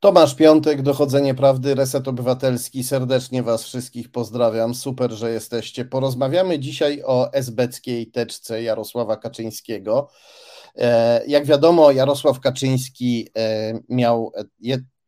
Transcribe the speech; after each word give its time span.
Tomasz 0.00 0.34
Piątek, 0.34 0.82
Dochodzenie 0.82 1.34
Prawdy, 1.34 1.74
Reset 1.74 2.08
Obywatelski. 2.08 2.84
Serdecznie 2.84 3.42
Was 3.42 3.64
wszystkich 3.64 4.10
pozdrawiam. 4.10 4.74
Super, 4.74 5.12
że 5.12 5.30
jesteście. 5.30 5.84
Porozmawiamy 5.84 6.58
dzisiaj 6.58 7.02
o 7.06 7.32
esbeckiej 7.32 8.10
teczce 8.10 8.62
Jarosława 8.62 9.16
Kaczyńskiego. 9.16 10.08
E, 10.76 11.22
jak 11.26 11.46
wiadomo, 11.46 11.90
Jarosław 11.90 12.40
Kaczyński 12.40 13.28
e, 13.36 13.72
miał, 13.88 14.32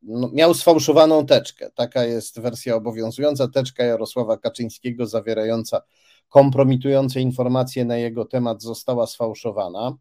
no, 0.02 0.30
miał 0.32 0.54
sfałszowaną 0.54 1.26
teczkę. 1.26 1.70
Taka 1.74 2.04
jest 2.04 2.40
wersja 2.40 2.74
obowiązująca. 2.76 3.48
Teczka 3.48 3.84
Jarosława 3.84 4.36
Kaczyńskiego 4.36 5.06
zawierająca 5.06 5.82
kompromitujące 6.28 7.20
informacje 7.20 7.84
na 7.84 7.96
jego 7.96 8.24
temat 8.24 8.62
została 8.62 9.06
sfałszowana. 9.06 9.96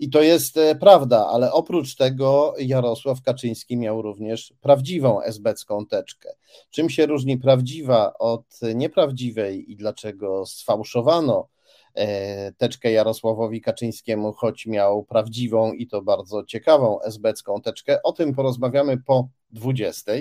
I 0.00 0.10
to 0.10 0.22
jest 0.22 0.56
e, 0.56 0.74
prawda, 0.74 1.26
ale 1.26 1.52
oprócz 1.52 1.94
tego 1.94 2.54
Jarosław 2.58 3.22
Kaczyński 3.22 3.76
miał 3.76 4.02
również 4.02 4.54
prawdziwą 4.60 5.22
esbecką 5.22 5.86
teczkę. 5.86 6.28
Czym 6.70 6.90
się 6.90 7.06
różni 7.06 7.38
prawdziwa 7.38 8.12
od 8.18 8.44
nieprawdziwej 8.74 9.72
i 9.72 9.76
dlaczego 9.76 10.46
sfałszowano 10.46 11.48
e, 11.94 12.52
teczkę 12.52 12.92
Jarosławowi 12.92 13.60
Kaczyńskiemu, 13.60 14.32
choć 14.32 14.66
miał 14.66 15.04
prawdziwą 15.04 15.72
i 15.72 15.86
to 15.86 16.02
bardzo 16.02 16.44
ciekawą 16.44 17.00
esbecką 17.00 17.60
teczkę. 17.60 18.02
O 18.02 18.12
tym 18.12 18.34
porozmawiamy 18.34 18.98
po 18.98 19.28
20. 19.50 20.12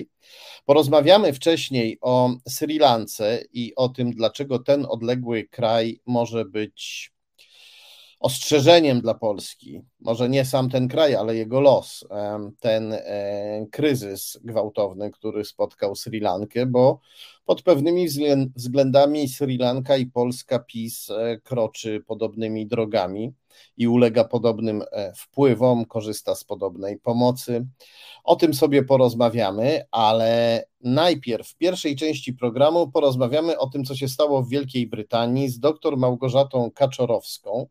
Porozmawiamy 0.65 1.33
wcześniej 1.33 1.97
o 2.01 2.29
Sri 2.47 2.79
Lance 2.79 3.39
i 3.53 3.75
o 3.75 3.89
tym, 3.89 4.11
dlaczego 4.11 4.59
ten 4.59 4.85
odległy 4.89 5.43
kraj 5.43 6.01
może 6.05 6.45
być 6.45 7.11
ostrzeżeniem 8.19 9.01
dla 9.01 9.13
Polski, 9.13 9.81
może 9.99 10.29
nie 10.29 10.45
sam 10.45 10.69
ten 10.69 10.87
kraj, 10.87 11.15
ale 11.15 11.35
jego 11.35 11.61
los, 11.61 12.05
ten 12.59 12.93
e, 12.93 13.65
kryzys 13.71 14.39
gwałtowny, 14.43 15.11
który 15.11 15.45
spotkał 15.45 15.95
Sri 15.95 16.19
Lankę, 16.19 16.65
bo 16.65 16.99
pod 17.45 17.61
pewnymi 17.61 18.07
względami 18.55 19.27
Sri 19.27 19.57
Lanka 19.57 19.97
i 19.97 20.05
Polska 20.05 20.59
PiS 20.59 21.09
e, 21.09 21.37
kroczy 21.43 22.03
podobnymi 22.07 22.67
drogami 22.67 23.33
i 23.77 23.87
ulega 23.87 24.23
podobnym 24.23 24.83
e, 24.91 25.13
wpływom, 25.15 25.85
korzysta 25.85 26.35
z 26.35 26.43
podobnej 26.43 26.97
pomocy. 26.97 27.67
O 28.23 28.35
tym 28.35 28.53
sobie 28.53 28.83
porozmawiamy, 28.83 29.83
ale 29.91 30.63
najpierw 30.81 31.47
w 31.47 31.57
pierwszej 31.57 31.95
części 31.95 32.33
programu 32.33 32.91
porozmawiamy 32.91 33.57
o 33.57 33.67
tym, 33.67 33.85
co 33.85 33.95
się 33.95 34.07
stało 34.07 34.43
w 34.43 34.49
Wielkiej 34.49 34.87
Brytanii 34.87 35.49
z 35.49 35.59
dr 35.59 35.97
Małgorzatą 35.97 36.71
Kaczorowską 36.71 37.67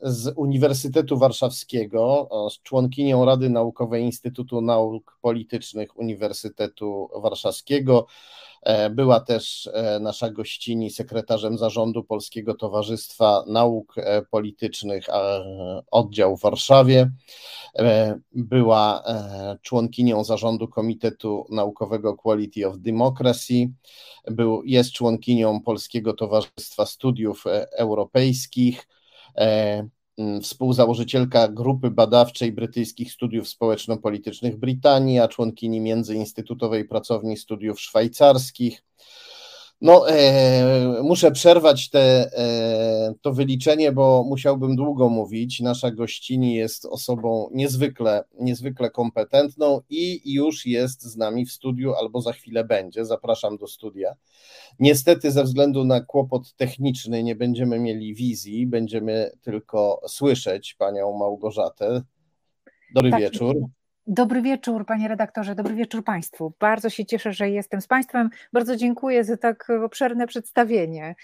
z 0.00 0.32
Uniwersytetu 0.36 1.18
Warszawskiego, 1.18 2.28
z 2.50 2.62
członkinią 2.62 3.24
Rady 3.24 3.50
Naukowej 3.50 4.02
Instytutu 4.04 4.60
Nauk 4.60 5.18
Politycznych 5.20 5.98
Uniwersytetu 5.98 7.08
Warszawskiego. 7.22 8.06
E, 8.62 8.90
była 8.90 9.20
też 9.20 9.70
e, 9.72 9.98
nasza 10.00 10.30
gościni 10.30 10.90
sekretarzem 10.90 11.58
zarządu 11.58 12.04
Polskiego 12.04 12.54
Towarzystwa 12.54 13.44
Nauk 13.46 13.94
Politycznych, 14.30 15.06
oddział 15.90 16.36
w 16.36 16.40
Warszawie. 16.40 17.10
Była 18.32 19.04
członkinią 19.62 20.24
zarządu 20.24 20.68
Komitetu 20.68 21.46
Naukowego 21.50 22.16
Quality 22.16 22.68
of 22.68 22.78
Democracy. 22.78 23.70
Był, 24.26 24.62
jest 24.64 24.92
członkinią 24.92 25.60
Polskiego 25.60 26.12
Towarzystwa 26.12 26.86
Studiów 26.86 27.44
Europejskich 27.76 28.86
E, 28.86 29.01
współzałożycielka 30.42 31.48
grupy 31.48 31.90
badawczej 31.90 32.52
brytyjskich 32.52 33.12
studiów 33.12 33.48
społeczno-politycznych 33.48 34.56
Brytanii, 34.56 35.18
a 35.18 35.28
członkini 35.28 35.80
międzyinstytutowej 35.80 36.88
pracowni 36.88 37.36
studiów 37.36 37.80
szwajcarskich. 37.80 38.84
No, 39.82 40.08
e, 40.10 41.02
muszę 41.02 41.32
przerwać 41.32 41.90
te, 41.90 42.30
e, 42.38 43.14
to 43.22 43.32
wyliczenie, 43.32 43.92
bo 43.92 44.24
musiałbym 44.28 44.76
długo 44.76 45.08
mówić. 45.08 45.60
Nasza 45.60 45.90
gościni 45.90 46.54
jest 46.54 46.84
osobą 46.84 47.48
niezwykle, 47.52 48.24
niezwykle 48.40 48.90
kompetentną 48.90 49.80
i 49.90 50.32
już 50.34 50.66
jest 50.66 51.02
z 51.02 51.16
nami 51.16 51.46
w 51.46 51.52
studiu, 51.52 51.94
albo 51.94 52.20
za 52.20 52.32
chwilę 52.32 52.64
będzie. 52.64 53.04
Zapraszam 53.04 53.56
do 53.56 53.66
studia. 53.66 54.14
Niestety, 54.78 55.30
ze 55.30 55.44
względu 55.44 55.84
na 55.84 56.00
kłopot 56.00 56.54
techniczny, 56.54 57.22
nie 57.22 57.34
będziemy 57.34 57.78
mieli 57.78 58.14
wizji, 58.14 58.66
będziemy 58.66 59.30
tylko 59.42 60.00
słyszeć 60.08 60.74
panią 60.74 61.18
Małgorzatę. 61.18 62.02
Dobry 62.94 63.10
tak, 63.10 63.20
wieczór. 63.20 63.56
Dobry 64.06 64.42
wieczór, 64.42 64.86
panie 64.86 65.08
redaktorze, 65.08 65.54
dobry 65.54 65.74
wieczór 65.74 66.04
państwu. 66.04 66.52
Bardzo 66.60 66.90
się 66.90 67.06
cieszę, 67.06 67.32
że 67.32 67.50
jestem 67.50 67.80
z 67.80 67.86
państwem. 67.86 68.30
Bardzo 68.52 68.76
dziękuję 68.76 69.24
za 69.24 69.36
tak 69.36 69.68
obszerne 69.84 70.26
przedstawienie. 70.26 71.14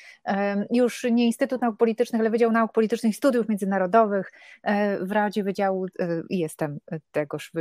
Już 0.71 1.07
nie 1.11 1.27
Instytut 1.27 1.61
Nauk 1.61 1.77
Politycznych, 1.77 2.21
ale 2.21 2.31
Wydział 2.31 2.53
Nauk 2.53 2.73
Politycznych 2.73 3.13
i 3.13 3.17
Studiów 3.17 3.49
Międzynarodowych 3.49 4.33
e, 4.63 4.99
w 5.05 5.13
Radzie 5.13 5.45
Wydziału 5.45 5.87
e, 5.99 6.23
jestem 6.31 6.79
tegoż 7.13 7.53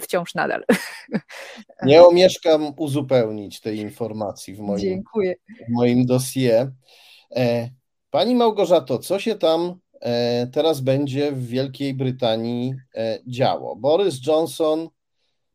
wciąż 0.00 0.34
nadal. 0.34 0.64
Nie 1.82 2.02
omieszkam 2.02 2.72
uzupełnić 2.76 3.60
tej 3.60 3.78
informacji 3.78 4.54
w 4.54 4.58
moim, 4.58 4.78
Dziękuję. 4.78 5.34
w 5.68 5.72
moim 5.72 6.06
dosie. 6.06 6.70
E, 7.36 7.68
pani 8.10 8.34
Małgorzato, 8.34 8.98
co 8.98 9.18
się 9.18 9.34
tam 9.34 9.81
teraz 10.52 10.80
będzie 10.80 11.32
w 11.32 11.46
Wielkiej 11.46 11.94
Brytanii 11.94 12.74
e, 12.94 13.18
działo? 13.26 13.76
Boris 13.76 14.26
Johnson 14.26 14.88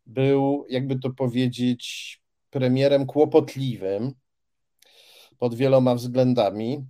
był, 0.06 0.66
jakby 0.70 1.00
to 1.00 1.10
powiedzieć, 1.10 2.18
premierem 2.50 3.06
kłopotliwym 3.06 4.14
pod 5.40 5.56
wieloma 5.56 5.96
względami. 5.96 6.86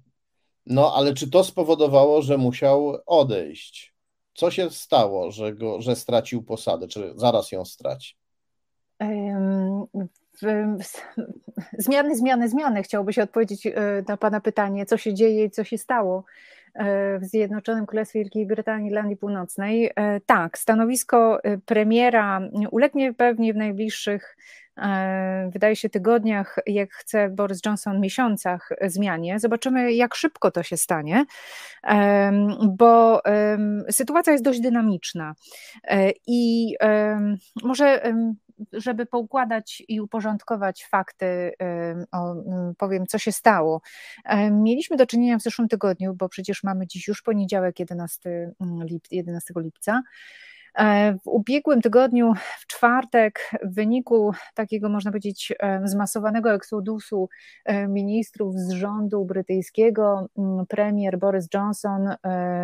No, 0.66 0.94
ale 0.96 1.14
czy 1.14 1.30
to 1.30 1.44
spowodowało, 1.44 2.22
że 2.22 2.38
musiał 2.38 2.98
odejść? 3.06 3.94
Co 4.34 4.52
się 4.52 4.70
stało, 4.70 5.32
że, 5.32 5.54
go, 5.54 5.82
że 5.82 5.96
stracił 5.96 6.44
posadę, 6.44 6.88
czy 6.88 7.14
zaraz 7.16 7.52
ją 7.52 7.66
straci? 7.66 8.16
Zmiany, 11.78 12.16
zmiany, 12.16 12.50
zmiany. 12.50 12.84
Chciałoby 12.84 13.14
się 13.14 13.24
odpowiedzieć 13.24 13.68
e, 13.68 13.74
na 14.08 14.18
Pana 14.18 14.42
pytanie, 14.42 14.86
co 14.86 14.98
się 14.98 15.14
dzieje 15.14 15.46
i 15.46 15.52
co 15.52 15.64
się 15.64 15.78
stało 15.78 16.20
e, 16.20 16.24
w 17.20 17.26
Zjednoczonym 17.26 17.86
Królestwie 17.86 18.20
Wielkiej 18.20 18.46
Brytanii, 18.46 18.90
Irlandii 18.90 19.18
Północnej. 19.18 19.92
E, 19.96 20.20
tak, 20.26 20.58
stanowisko 20.58 21.40
premiera 21.66 22.42
ulegnie 22.72 23.14
pewnie 23.14 23.54
w 23.54 23.58
najbliższych 23.58 24.38
E, 24.78 25.50
wydaje 25.54 25.76
się, 25.76 25.90
tygodniach, 25.90 26.60
jak 26.68 26.94
chce 26.94 27.30
Boris 27.30 27.60
Johnson, 27.66 28.00
miesiącach 28.00 28.70
zmianie. 28.82 29.40
Zobaczymy, 29.40 29.94
jak 29.94 30.16
szybko 30.16 30.52
to 30.52 30.64
się 30.64 30.78
stanie, 30.78 31.26
bo 32.70 33.22
sytuacja 33.90 34.34
jest 34.34 34.46
dość 34.46 34.62
dynamiczna 34.62 35.36
e, 35.84 36.12
i 36.28 36.76
może 37.64 38.02
żeby 38.74 39.06
poukładać 39.06 39.84
i 39.88 40.02
uporządkować 40.02 40.86
fakty, 40.86 41.54
powiem, 42.78 43.08
co 43.08 43.18
się 43.18 43.32
stało. 43.32 43.82
Mieliśmy 44.52 44.98
do 44.98 45.06
czynienia 45.06 45.38
w 45.38 45.42
zeszłym 45.42 45.68
tygodniu, 45.68 46.14
bo 46.14 46.30
przecież 46.30 46.64
mamy 46.64 46.88
dziś 46.88 47.08
już 47.08 47.22
poniedziałek, 47.22 47.80
11, 47.80 48.52
11 49.12 49.54
lipca. 49.58 50.02
E, 50.78 51.14
w 51.14 51.28
ubiegłym 51.28 51.82
tygodniu, 51.82 52.34
w 52.60 52.68
czwartek, 52.68 53.52
w 53.64 53.76
wyniku 53.76 54.32
takiego, 54.54 54.90
można 54.90 55.12
powiedzieć, 55.12 55.54
e, 55.60 55.82
zmasowanego 55.88 56.54
eksodusu 56.54 57.30
e, 57.66 57.88
ministrów 57.88 58.56
z 58.56 58.72
rządu 58.72 59.26
brytyjskiego, 59.26 60.28
premier 60.70 61.20
Boris 61.20 61.48
Johnson 61.54 62.10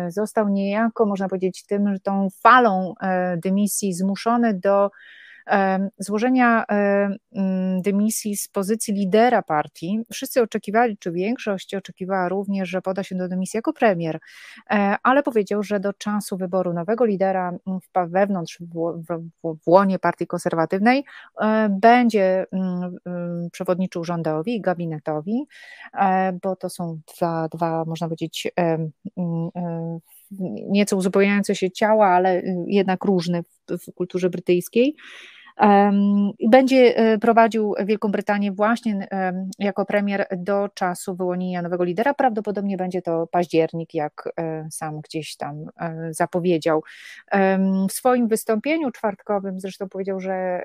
został 0.08 0.48
niejako, 0.48 1.06
można 1.06 1.28
powiedzieć, 1.28 1.66
tym, 1.66 1.96
tą 2.02 2.28
falą 2.42 2.94
dymisji 3.36 3.94
zmuszony 3.94 4.54
do 4.54 4.90
złożenia 5.98 6.64
mm, 6.68 7.82
dymisji 7.82 8.36
z 8.36 8.48
pozycji 8.48 8.94
lidera 8.94 9.42
partii. 9.42 10.00
Wszyscy 10.12 10.42
oczekiwali, 10.42 10.98
czy 10.98 11.12
większość 11.12 11.74
oczekiwała 11.74 12.28
również, 12.28 12.68
że 12.68 12.82
poda 12.82 13.02
się 13.02 13.14
do 13.14 13.28
dymisji 13.28 13.58
jako 13.58 13.72
premier, 13.72 14.18
e, 14.70 14.96
ale 15.02 15.22
powiedział, 15.22 15.62
że 15.62 15.80
do 15.80 15.92
czasu 15.92 16.36
wyboru 16.36 16.72
nowego 16.72 17.04
lidera 17.04 17.52
wewnątrz, 18.06 18.58
w, 19.08 19.58
łonie 19.66 19.98
partii 19.98 20.26
konserwatywnej 20.26 21.04
e, 21.40 21.68
będzie 21.80 22.46
mm, 22.52 22.96
mm, 23.06 23.48
przewodniczył 23.52 24.04
rządowi 24.04 24.60
gabinetowi, 24.60 25.46
e, 25.94 26.32
bo 26.42 26.56
to 26.56 26.70
są 26.70 27.00
dwa, 27.16 27.48
dwa 27.48 27.84
można 27.84 28.06
powiedzieć, 28.06 28.52
nieco 30.68 30.96
uzupełniające 30.96 31.54
się 31.54 31.70
ciała, 31.70 32.06
ale 32.08 32.42
jednak 32.66 33.04
różne 33.04 33.42
w, 33.42 33.48
w 33.78 33.94
kulturze 33.94 34.30
brytyjskiej. 34.30 34.96
Będzie 36.50 36.94
prowadził 37.20 37.74
Wielką 37.84 38.08
Brytanię 38.08 38.52
właśnie 38.52 39.08
jako 39.58 39.84
premier 39.84 40.26
do 40.36 40.68
czasu 40.74 41.16
wyłonienia 41.16 41.62
nowego 41.62 41.84
lidera. 41.84 42.14
Prawdopodobnie 42.14 42.76
będzie 42.76 43.02
to 43.02 43.26
październik, 43.26 43.94
jak 43.94 44.28
sam 44.70 45.00
gdzieś 45.00 45.36
tam 45.36 45.66
zapowiedział. 46.10 46.82
W 47.88 47.92
swoim 47.92 48.28
wystąpieniu 48.28 48.90
czwartkowym 48.90 49.60
zresztą 49.60 49.88
powiedział, 49.88 50.20
że 50.20 50.62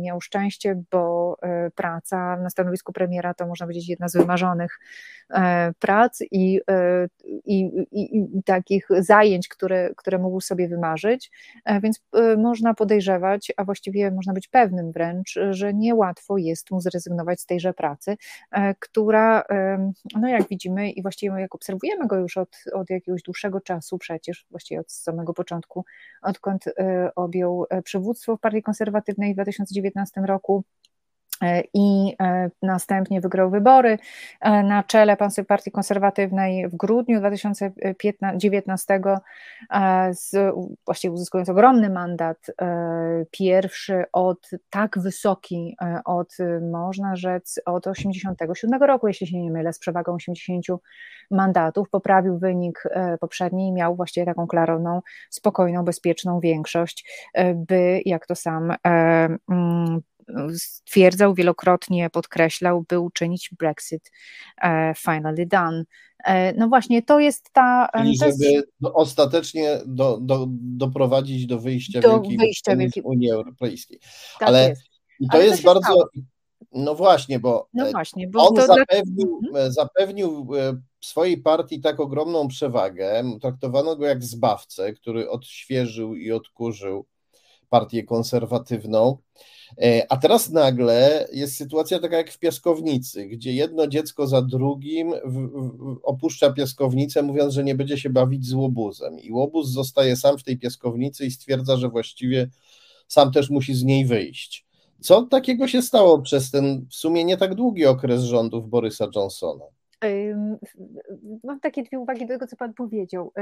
miał 0.00 0.20
szczęście, 0.20 0.82
bo 0.90 1.36
praca 1.74 2.36
na 2.36 2.50
stanowisku 2.50 2.92
premiera 2.92 3.34
to 3.34 3.46
można 3.46 3.66
powiedzieć 3.66 3.88
jedna 3.88 4.08
z 4.08 4.16
wymarzonych 4.16 4.78
prac 5.78 6.20
i, 6.30 6.60
i, 7.44 7.60
i, 7.92 8.16
i 8.16 8.42
takich 8.42 8.88
zajęć, 8.98 9.48
które, 9.48 9.90
które 9.96 10.18
mógł 10.18 10.40
sobie 10.40 10.68
wymarzyć, 10.68 11.30
więc 11.82 12.04
można 12.38 12.74
podejrzewać, 12.74 13.52
a 13.56 13.64
właściwie 13.64 14.10
można 14.22 14.32
być 14.32 14.48
pewnym 14.48 14.92
wręcz, 14.92 15.38
że 15.50 15.74
niełatwo 15.74 16.38
jest 16.38 16.70
mu 16.70 16.80
zrezygnować 16.80 17.40
z 17.40 17.46
tejże 17.46 17.74
pracy, 17.74 18.16
e, 18.52 18.74
która, 18.74 19.44
no 20.20 20.28
jak 20.28 20.48
widzimy 20.48 20.90
i 20.90 21.02
właściwie 21.02 21.40
jak 21.40 21.54
obserwujemy 21.54 22.06
go 22.06 22.16
już 22.16 22.36
od, 22.36 22.56
od 22.72 22.90
jakiegoś 22.90 23.22
dłuższego 23.22 23.60
czasu 23.60 23.98
przecież, 23.98 24.46
właściwie 24.50 24.80
od 24.80 24.92
samego 24.92 25.34
początku, 25.34 25.84
odkąd 26.22 26.64
e, 26.68 27.10
objął 27.16 27.66
e, 27.70 27.82
przywództwo 27.82 28.36
w 28.36 28.40
Partii 28.40 28.62
Konserwatywnej 28.62 29.32
w 29.32 29.36
2019 29.36 30.20
roku, 30.20 30.64
i 31.74 32.16
e, 32.20 32.50
następnie 32.62 33.20
wygrał 33.20 33.50
wybory 33.50 33.98
e, 34.40 34.62
na 34.62 34.82
czele 34.82 35.16
Partii 35.48 35.70
Konserwatywnej 35.70 36.68
w 36.68 36.76
grudniu 36.76 37.18
2019, 37.18 39.00
z, 40.10 40.54
właściwie 40.84 41.12
uzyskując 41.14 41.48
ogromny 41.48 41.90
mandat, 41.90 42.46
pierwszy 43.30 44.04
od 44.12 44.50
tak 44.70 44.98
wysoki, 44.98 45.76
od 46.04 46.36
można 46.72 47.16
rzec 47.16 47.60
od 47.66 47.86
87 47.86 48.82
roku, 48.82 49.08
jeśli 49.08 49.26
się 49.26 49.42
nie 49.42 49.50
mylę, 49.50 49.72
z 49.72 49.78
przewagą 49.78 50.14
80 50.14 50.66
mandatów, 51.30 51.90
poprawił 51.90 52.38
wynik 52.38 52.84
poprzedni 53.20 53.68
i 53.68 53.72
miał 53.72 53.96
właściwie 53.96 54.26
taką 54.26 54.46
klarowną, 54.46 55.00
spokojną, 55.30 55.84
bezpieczną 55.84 56.40
większość, 56.40 57.28
by, 57.54 58.02
jak 58.04 58.26
to 58.26 58.34
sam 58.34 58.72
mm, 58.84 60.00
stwierdzał, 60.54 61.34
wielokrotnie 61.34 62.10
podkreślał, 62.10 62.84
by 62.88 63.00
uczynić 63.00 63.50
Brexit 63.58 64.10
e, 64.62 64.94
finally 64.98 65.46
done. 65.46 65.84
E, 66.24 66.52
no 66.52 66.68
właśnie, 66.68 67.02
to 67.02 67.20
jest 67.20 67.50
ta. 67.52 67.88
Czyli 67.96 68.16
żeby 68.16 68.44
jest... 68.44 68.66
ostatecznie 68.82 69.80
do, 69.86 70.18
do, 70.20 70.46
doprowadzić 70.50 71.46
do 71.46 71.58
wyjścia, 71.58 72.00
do 72.00 72.20
Wielkiej, 72.20 72.38
wyjścia 72.38 72.76
Wielkiej 72.76 73.02
Unii 73.02 73.30
Europejskiej. 73.30 74.00
Tak 74.38 74.48
Ale 74.48 74.68
jest. 74.68 74.82
i 75.20 75.28
to 75.28 75.34
Ale 75.34 75.46
jest 75.46 75.62
to 75.62 75.66
bardzo. 75.74 75.82
Stało. 75.82 76.08
No 76.72 76.94
właśnie, 76.94 77.40
bo, 77.40 77.68
no 77.74 77.90
właśnie, 77.90 78.28
bo 78.28 78.48
on 78.48 78.66
zapewnił, 78.66 79.40
mhm. 79.46 79.72
zapewnił 79.72 80.48
swojej 81.00 81.38
partii 81.38 81.80
tak 81.80 82.00
ogromną 82.00 82.48
przewagę, 82.48 83.24
traktowano 83.40 83.96
go 83.96 84.06
jak 84.06 84.24
zbawcę, 84.24 84.92
który 84.92 85.30
odświeżył 85.30 86.14
i 86.14 86.32
odkurzył 86.32 87.06
partię 87.68 88.02
konserwatywną. 88.02 89.18
E, 89.78 90.06
a 90.12 90.16
teraz 90.16 90.50
nagle 90.50 91.28
jest 91.32 91.56
sytuacja 91.56 91.98
taka 91.98 92.16
jak 92.16 92.30
w 92.30 92.38
piaskownicy, 92.38 93.26
gdzie 93.26 93.52
jedno 93.52 93.86
dziecko 93.86 94.26
za 94.26 94.42
drugim 94.42 95.12
opuszcza 96.02 96.52
piaskownicę, 96.52 97.22
mówiąc, 97.22 97.54
że 97.54 97.64
nie 97.64 97.74
będzie 97.74 97.98
się 97.98 98.10
bawić 98.10 98.46
z 98.46 98.52
łobuzem. 98.52 99.18
I 99.18 99.32
łobuz 99.32 99.68
zostaje 99.68 100.16
sam 100.16 100.38
w 100.38 100.42
tej 100.42 100.58
piaskownicy 100.58 101.26
i 101.26 101.30
stwierdza, 101.30 101.76
że 101.76 101.88
właściwie 101.88 102.50
sam 103.08 103.32
też 103.32 103.50
musi 103.50 103.74
z 103.74 103.84
niej 103.84 104.06
wyjść. 104.06 104.66
Co 105.00 105.22
takiego 105.22 105.68
się 105.68 105.82
stało 105.82 106.22
przez 106.22 106.50
ten 106.50 106.86
w 106.90 106.94
sumie 106.94 107.24
nie 107.24 107.36
tak 107.36 107.54
długi 107.54 107.86
okres 107.86 108.22
rządów 108.22 108.68
Borysa 108.68 109.08
Johnsona? 109.16 109.64
Mam 111.44 111.60
takie 111.60 111.82
dwie 111.82 111.98
uwagi 111.98 112.26
do 112.26 112.34
tego, 112.34 112.46
co 112.46 112.56
Pan 112.56 112.74
powiedział. 112.74 113.32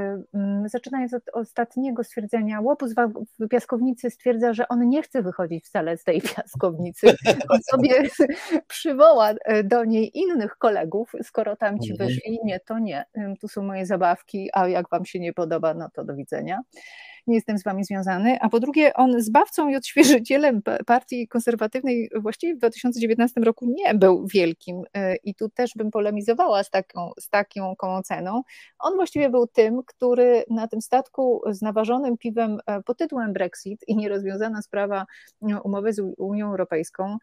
Zaczynając 0.64 1.14
od 1.14 1.22
ostatniego 1.32 2.04
stwierdzenia, 2.04 2.60
łopus 2.60 2.94
w 3.38 3.48
piaskownicy 3.48 4.10
stwierdza, 4.10 4.54
że 4.54 4.68
on 4.68 4.88
nie 4.88 5.02
chce 5.02 5.22
wychodzić 5.22 5.64
wcale 5.64 5.96
z 5.96 6.04
tej 6.04 6.22
piaskownicy. 6.36 7.06
On 7.48 7.58
sobie 7.70 8.02
przywoła 8.68 9.30
e, 9.44 9.64
do 9.64 9.84
niej 9.84 10.18
innych 10.18 10.56
kolegów, 10.56 11.12
skoro 11.22 11.56
tam 11.56 11.80
ci 11.80 11.92
mhm. 11.92 12.08
wyszli, 12.08 12.38
nie, 12.44 12.60
to 12.60 12.78
nie, 12.78 13.04
tu 13.40 13.48
są 13.48 13.62
moje 13.62 13.86
zabawki, 13.86 14.50
a 14.52 14.68
jak 14.68 14.90
Wam 14.90 15.04
się 15.04 15.20
nie 15.20 15.32
podoba, 15.32 15.74
no 15.74 15.88
to 15.94 16.04
do 16.04 16.16
widzenia 16.16 16.60
nie 17.26 17.34
jestem 17.34 17.58
z 17.58 17.64
wami 17.64 17.84
związany, 17.84 18.38
a 18.40 18.48
po 18.48 18.60
drugie 18.60 18.94
on 18.94 19.22
zbawcą 19.22 19.68
i 19.68 19.76
odświeżycielem 19.76 20.62
partii 20.86 21.28
konserwatywnej 21.28 22.10
właściwie 22.20 22.54
w 22.54 22.58
2019 22.58 23.40
roku 23.40 23.66
nie 23.68 23.94
był 23.94 24.26
wielkim 24.26 24.82
e, 24.94 25.16
i 25.16 25.34
tu 25.34 25.48
też 25.48 25.70
bym 25.76 25.90
polemizowała 25.90 26.64
z 26.64 26.70
taką, 26.70 27.10
z 27.20 27.28
taką 27.28 27.74
oceną. 27.80 28.42
On 28.78 28.94
właściwie 28.94 29.30
był 29.30 29.46
tym, 29.46 29.82
który 29.86 30.44
na 30.50 30.68
tym 30.68 30.80
statku 30.80 31.42
z 31.50 31.62
naważonym 31.62 32.18
piwem 32.18 32.58
e, 32.66 32.82
pod 32.82 32.98
tytułem 32.98 33.32
Brexit 33.32 33.80
i 33.88 33.96
nierozwiązana 33.96 34.62
sprawa 34.62 35.06
no, 35.42 35.60
umowy 35.62 35.92
z 35.92 36.02
Unią 36.18 36.50
Europejską, 36.50 37.18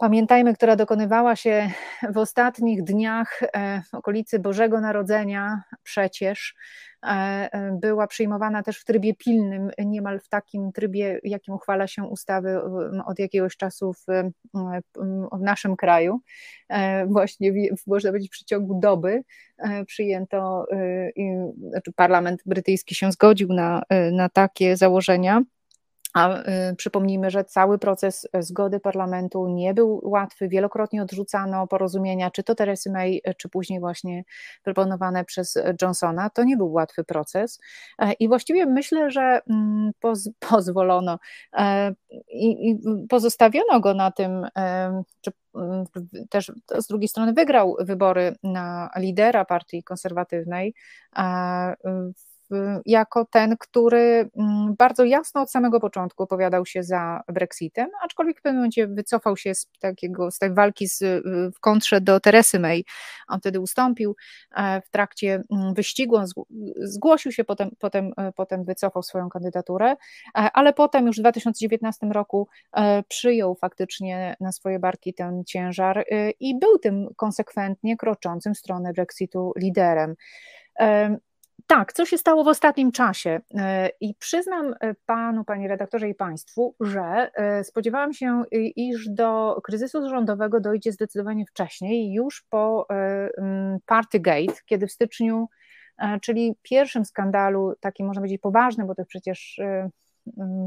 Pamiętajmy, 0.00 0.54
która 0.54 0.76
dokonywała 0.76 1.36
się 1.36 1.70
w 2.10 2.18
ostatnich 2.18 2.84
dniach 2.84 3.40
e, 3.42 3.82
okolicy 3.92 4.38
Bożego 4.38 4.80
Narodzenia, 4.80 5.62
przecież 5.82 6.54
była 7.72 8.06
przyjmowana 8.06 8.62
też 8.62 8.80
w 8.80 8.84
trybie 8.84 9.14
pilnym, 9.14 9.70
niemal 9.78 10.20
w 10.20 10.28
takim 10.28 10.72
trybie, 10.72 11.20
jakim 11.22 11.54
uchwala 11.54 11.86
się 11.86 12.04
ustawy 12.04 12.60
od 13.06 13.18
jakiegoś 13.18 13.56
czasu 13.56 13.92
w, 13.92 14.06
w 15.32 15.40
naszym 15.40 15.76
kraju. 15.76 16.20
E, 16.68 17.06
właśnie, 17.06 17.52
można 17.86 18.10
powiedzieć, 18.10 18.28
w 18.28 18.32
przeciągu 18.32 18.80
doby 18.80 19.22
przyjęto, 19.86 20.66
znaczy 21.70 21.92
parlament 21.92 22.42
brytyjski 22.46 22.94
się 22.94 23.12
zgodził 23.12 23.52
na, 23.52 23.82
na 24.12 24.28
takie 24.28 24.76
założenia. 24.76 25.42
A 26.14 26.38
y, 26.70 26.76
przypomnijmy, 26.76 27.30
że 27.30 27.44
cały 27.44 27.78
proces 27.78 28.28
e, 28.32 28.42
zgody 28.42 28.80
parlamentu 28.80 29.48
nie 29.48 29.74
był 29.74 30.00
łatwy, 30.02 30.48
wielokrotnie 30.48 31.02
odrzucano 31.02 31.66
porozumienia, 31.66 32.30
czy 32.30 32.42
to 32.42 32.54
Teresy 32.54 32.90
May, 32.90 33.20
e, 33.24 33.34
czy 33.34 33.48
później 33.48 33.80
właśnie 33.80 34.24
proponowane 34.62 35.24
przez 35.24 35.58
Johnsona. 35.82 36.30
To 36.30 36.44
nie 36.44 36.56
był 36.56 36.72
łatwy 36.72 37.04
proces 37.04 37.60
e, 37.98 38.12
i 38.12 38.28
właściwie 38.28 38.66
myślę, 38.66 39.10
że 39.10 39.40
mm, 39.50 39.90
poz, 40.00 40.30
pozwolono 40.50 41.18
i, 42.32 42.70
i 42.70 42.78
pozostawiono 43.08 43.80
go 43.80 43.94
na 43.94 44.10
tym, 44.10 44.46
czy 45.20 45.30
mm, 45.54 45.84
też 46.30 46.52
z 46.78 46.86
drugiej 46.86 47.08
strony 47.08 47.32
wygrał 47.32 47.76
wybory 47.80 48.36
na 48.42 48.90
lidera 48.96 49.44
partii 49.44 49.82
konserwatywnej 49.82 50.74
jako 52.86 53.24
ten, 53.24 53.56
który 53.56 54.30
mm, 54.36 54.74
bardzo 54.78 55.04
jasno 55.04 55.40
od 55.40 55.50
samego 55.50 55.80
początku 55.80 56.22
opowiadał 56.22 56.66
się 56.66 56.82
za 56.82 57.20
Brexitem, 57.28 57.88
aczkolwiek 58.02 58.38
w 58.38 58.42
pewnym 58.42 58.58
momencie 58.58 58.86
wycofał 58.86 59.36
się 59.36 59.54
z, 59.54 59.70
takiego, 59.80 60.30
z 60.30 60.38
tej 60.38 60.54
walki 60.54 60.88
z, 60.88 61.24
w 61.56 61.60
kontrze 61.60 62.00
do 62.00 62.20
Teresy 62.20 62.58
May. 62.58 62.84
On 63.28 63.40
wtedy 63.40 63.60
ustąpił 63.60 64.16
e, 64.56 64.80
w 64.80 64.90
trakcie 64.90 65.42
mm, 65.52 65.74
wyścigu, 65.74 66.16
on 66.16 66.26
zgłosił 66.76 67.32
się, 67.32 67.44
potem, 67.44 67.70
potem, 67.78 68.12
e, 68.16 68.32
potem 68.32 68.64
wycofał 68.64 69.02
swoją 69.02 69.28
kandydaturę, 69.28 69.90
e, 69.90 69.96
ale 70.34 70.72
potem 70.72 71.06
już 71.06 71.16
w 71.16 71.20
2019 71.20 72.06
roku 72.06 72.48
przyjął 73.08 73.54
faktycznie 73.54 74.36
na 74.40 74.52
swoje 74.52 74.78
barki 74.78 75.14
ten 75.14 75.44
ciężar 75.44 76.04
i 76.40 76.58
był 76.58 76.78
tym 76.78 77.08
konsekwentnie 77.16 77.96
kroczącym 77.96 78.54
w 78.54 78.58
stronę 78.58 78.92
Brexitu 78.92 79.52
liderem. 79.56 80.14
Tak, 81.66 81.92
co 81.92 82.06
się 82.06 82.18
stało 82.18 82.44
w 82.44 82.48
ostatnim 82.48 82.92
czasie? 82.92 83.40
E, 83.54 83.90
I 84.00 84.14
przyznam 84.14 84.74
e, 84.80 84.94
panu, 85.06 85.44
panie 85.44 85.68
redaktorze 85.68 86.08
i 86.08 86.14
państwu, 86.14 86.74
że 86.80 87.30
e, 87.34 87.64
spodziewałam 87.64 88.12
się, 88.12 88.42
iż 88.76 89.08
do 89.08 89.60
kryzysu 89.64 90.08
rządowego 90.08 90.60
dojdzie 90.60 90.92
zdecydowanie 90.92 91.46
wcześniej, 91.46 92.12
już 92.12 92.46
po 92.50 92.86
Partygate, 93.86 94.60
kiedy 94.66 94.86
w 94.86 94.92
styczniu, 94.92 95.48
czyli 96.22 96.56
pierwszym 96.62 97.04
skandalu, 97.04 97.74
takim 97.80 98.06
można 98.06 98.20
powiedzieć 98.20 98.40
poważnym, 98.40 98.86
bo 98.86 98.94
to 98.94 99.04
przecież 99.04 99.60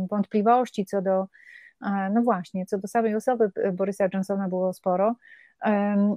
wątpliwości 0.09 0.85
co 0.85 1.01
do, 1.01 1.25
no 2.13 2.21
właśnie, 2.21 2.65
co 2.65 2.77
do 2.77 2.87
samej 2.87 3.15
osoby 3.15 3.51
Borysa 3.73 4.07
Johnsona 4.13 4.47
było 4.47 4.73
sporo, 4.73 5.15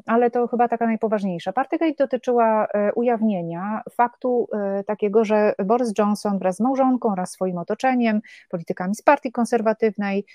ale 0.06 0.30
to 0.30 0.48
chyba 0.48 0.68
taka 0.68 0.86
najpoważniejsza. 0.86 1.52
Partygate 1.52 1.94
dotyczyła 1.98 2.66
e, 2.66 2.92
ujawnienia 2.92 3.82
faktu 3.90 4.48
e, 4.52 4.84
takiego, 4.84 5.24
że 5.24 5.54
Boris 5.64 5.92
Johnson 5.98 6.38
wraz 6.38 6.56
z 6.56 6.60
małżonką 6.60 7.12
oraz 7.12 7.30
swoim 7.30 7.58
otoczeniem, 7.58 8.20
politykami 8.48 8.94
z 8.94 9.02
partii 9.02 9.32
konserwatywnej, 9.32 10.26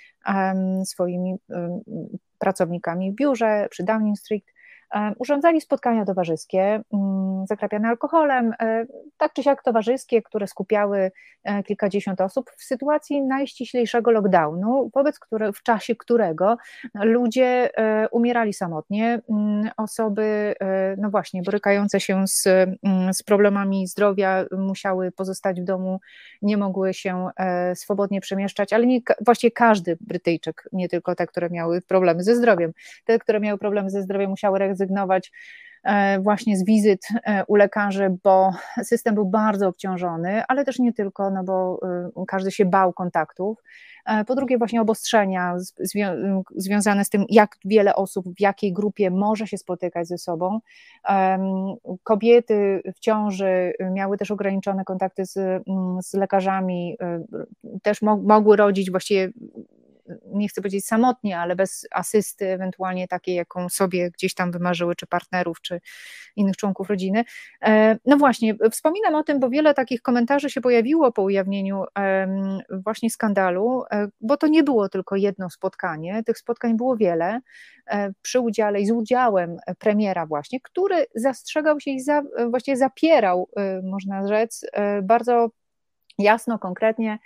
swoimi 0.85 1.35
pracownikami 2.39 3.11
w 3.11 3.15
biurze 3.15 3.67
przy 3.69 3.83
Downing 3.83 4.19
Street, 4.19 4.43
urządzali 5.19 5.61
spotkania 5.61 6.05
towarzyskie, 6.05 6.81
mm, 6.93 7.47
zakrapiane 7.47 7.87
alkoholem, 7.87 8.53
tak 9.17 9.33
czy 9.33 9.43
siak 9.43 9.63
towarzyskie, 9.63 10.21
które 10.21 10.47
skupiały 10.47 11.11
kilkadziesiąt 11.65 12.21
osób 12.21 12.51
w 12.57 12.63
sytuacji 12.63 13.21
najściślejszego 13.21 14.11
lockdownu, 14.11 14.91
wobec 14.95 15.19
które, 15.19 15.53
w 15.53 15.63
czasie 15.63 15.95
którego 15.95 16.57
ludzie 17.03 17.69
umierali 18.11 18.53
samotnie, 18.53 19.21
mm, 19.29 19.69
osoby, 19.77 20.55
no 20.97 21.09
właśnie, 21.09 21.41
borykające 21.41 21.99
się 21.99 22.27
z, 22.27 22.47
mm, 22.47 23.13
z 23.13 23.23
problemami 23.23 23.87
zdrowia 23.87 24.45
musiały 24.57 25.11
pozostać 25.11 25.61
w 25.61 25.63
domu, 25.63 25.99
nie 26.41 26.57
mogły 26.57 26.93
się 26.93 27.27
swobodnie 27.75 28.21
przemieszczać, 28.21 28.73
ale 28.73 28.85
nie, 28.85 28.99
właściwie 29.25 29.51
każdy 29.51 29.97
Brytyjczyk, 30.01 30.69
nie 30.73 30.89
tylko 30.89 31.15
te, 31.15 31.27
które 31.27 31.49
miały 31.49 31.81
problemy 31.81 32.23
ze 32.23 32.35
zdrowiem. 32.35 32.71
Te, 33.05 33.19
które 33.19 33.39
miały 33.39 33.59
problemy 33.59 33.89
ze 33.89 34.01
zdrowiem, 34.01 34.29
musiały 34.29 34.59
rezygnować 34.79 35.31
e, 35.83 36.19
właśnie 36.19 36.57
z 36.57 36.65
wizyt 36.65 37.07
e, 37.23 37.45
u 37.45 37.55
lekarzy, 37.55 38.17
bo 38.23 38.51
system 38.83 39.15
był 39.15 39.25
bardzo 39.25 39.67
obciążony, 39.67 40.43
ale 40.47 40.65
też 40.65 40.79
nie 40.79 40.93
tylko, 40.93 41.31
no 41.31 41.43
bo 41.43 41.79
e, 42.17 42.25
każdy 42.27 42.51
się 42.51 42.65
bał 42.65 42.93
kontaktów. 42.93 43.57
Po 44.27 44.35
drugie, 44.35 44.57
właśnie 44.57 44.81
obostrzenia 44.81 45.55
zwią 45.79 46.43
związane 46.55 47.05
z 47.05 47.09
tym, 47.09 47.25
jak 47.29 47.55
wiele 47.65 47.95
osób 47.95 48.25
w 48.37 48.41
jakiej 48.41 48.73
grupie 48.73 49.11
może 49.11 49.47
się 49.47 49.57
spotykać 49.57 50.07
ze 50.07 50.17
sobą. 50.17 50.59
Kobiety 52.03 52.81
w 52.95 52.99
ciąży 52.99 53.73
miały 53.91 54.17
też 54.17 54.31
ograniczone 54.31 54.83
kontakty 54.85 55.25
z, 55.25 55.37
mm, 55.37 56.01
z 56.01 56.13
lekarzami, 56.13 56.97
też 57.83 58.01
mo 58.01 58.17
mogły 58.17 58.57
rodzić 58.57 58.91
właściwie 58.91 59.29
nie 60.39 60.47
chcę 60.49 60.61
powiedzieć 60.61 60.85
samotnie, 60.85 61.39
ale 61.39 61.55
bez 61.55 61.87
asysty, 61.91 62.47
ewentualnie 62.47 63.07
takiej, 63.07 63.35
jaką 63.35 63.69
sobie 63.69 64.11
gdzieś 64.11 64.33
tam 64.33 64.51
wymarzyły, 64.51 64.95
czy 64.95 65.07
partnerów, 65.07 65.61
czy 65.61 65.81
innych 66.35 66.57
członków 66.57 66.89
rodziny. 66.89 67.23
E, 67.61 67.97
no 68.05 68.17
właśnie, 68.17 68.55
wspominam 68.71 69.15
o 69.15 69.23
tym, 69.23 69.39
bo 69.39 69.49
wiele 69.49 69.73
takich 69.73 70.01
komentarzy 70.01 70.49
się 70.49 70.61
pojawiło 70.61 71.11
po 71.11 71.21
ujawnieniu 71.21 71.83
właśnie 72.71 73.09
skandalu, 73.09 73.83
e, 73.91 74.07
bo 74.21 74.37
to 74.37 74.47
nie 74.47 74.63
było 74.63 74.89
tylko 74.89 75.15
jedno 75.15 75.49
spotkanie, 75.49 76.23
tych 76.23 76.37
spotkań 76.37 76.77
było 76.77 76.97
wiele 76.97 77.41
e, 77.87 78.13
przy 78.21 78.39
udziale 78.39 78.81
i 78.81 78.85
z 78.85 78.91
udziałem 78.91 79.57
premiera 79.79 80.25
właśnie, 80.25 80.59
który 80.61 81.05
zastrzegał 81.15 81.79
się 81.79 81.91
i 81.91 81.99
za, 81.99 82.21
właściwie 82.49 82.77
zapierał, 82.77 83.49
można 83.83 84.27
rzec, 84.27 84.65
bardzo 85.03 85.49
jasno, 86.19 86.59
konkretnie, 86.59 87.19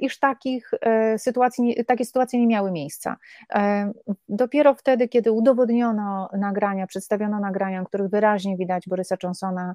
iż 0.00 0.18
takich 0.18 0.70
e, 0.80 1.18
sytuacji, 1.18 1.84
takie 1.86 2.04
sytuacje 2.04 2.40
nie 2.40 2.46
miały 2.46 2.72
miejsca. 2.72 3.16
E, 3.54 3.92
dopiero 4.28 4.74
wtedy, 4.74 5.08
kiedy 5.08 5.32
udowodniono 5.32 6.28
nagrania, 6.38 6.86
przedstawiono 6.86 7.40
nagrania, 7.40 7.82
w 7.82 7.86
których 7.86 8.10
wyraźnie 8.10 8.56
widać 8.56 8.88
Borysa 8.88 9.16
Johnsona, 9.22 9.74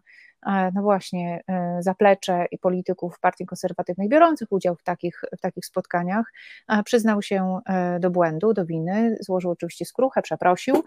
no 0.73 0.81
właśnie, 0.81 1.43
zaplecze 1.79 2.45
i 2.51 2.57
polityków 2.57 3.19
partii 3.19 3.45
konserwatywnej 3.45 4.09
biorących 4.09 4.51
udział 4.51 4.75
w 4.75 4.83
takich, 4.83 5.21
w 5.37 5.41
takich 5.41 5.65
spotkaniach, 5.65 6.33
przyznał 6.85 7.21
się 7.21 7.59
do 7.99 8.09
błędu, 8.09 8.53
do 8.53 8.65
winy, 8.65 9.17
złożył 9.19 9.51
oczywiście 9.51 9.85
skruchę, 9.85 10.21
przeprosił. 10.21 10.83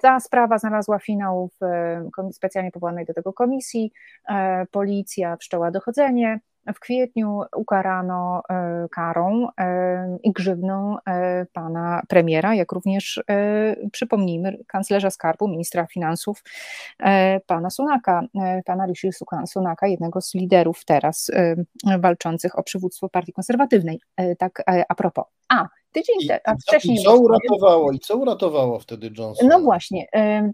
Ta 0.00 0.20
sprawa 0.20 0.58
znalazła 0.58 0.98
finał 0.98 1.50
w 1.60 2.32
specjalnie 2.32 2.70
powołanej 2.70 3.04
do 3.04 3.14
tego 3.14 3.32
komisji, 3.32 3.92
policja 4.70 5.36
wszczęła 5.36 5.70
dochodzenie, 5.70 6.40
w 6.74 6.80
kwietniu 6.80 7.40
ukarano 7.56 8.42
e, 8.50 8.86
karą 8.90 9.48
e, 9.60 10.18
i 10.22 10.32
grzywną 10.32 10.96
e, 11.06 11.46
pana 11.52 12.02
premiera, 12.08 12.54
jak 12.54 12.72
również, 12.72 13.22
przypomnijmy, 13.92 14.58
kanclerza 14.66 15.10
skarbu, 15.10 15.48
ministra 15.48 15.86
finansów, 15.86 16.42
pana 17.46 17.70
Sunaka, 17.70 18.22
pana 18.64 18.86
Rishi 18.86 19.10
Sunaka, 19.46 19.86
jednego 19.86 20.20
z 20.20 20.34
liderów 20.34 20.84
teraz 20.84 21.30
walczących 21.98 22.58
o 22.58 22.62
przywództwo 22.62 23.08
partii 23.08 23.32
konserwatywnej. 23.32 24.00
Tak 24.38 24.62
a 24.88 24.94
propos. 24.94 25.24
A, 25.48 25.68
tydzień 25.92 26.16
I, 26.20 26.30
a 26.44 26.54
wcześniej. 26.54 26.98
I 26.98 27.02
co 27.02 27.16
uratowało? 27.16 27.92
I 27.92 27.98
co 27.98 28.16
uratowało 28.16 28.78
wtedy 28.78 29.10
Johnson? 29.18 29.48
No 29.48 29.60
właśnie. 29.60 30.06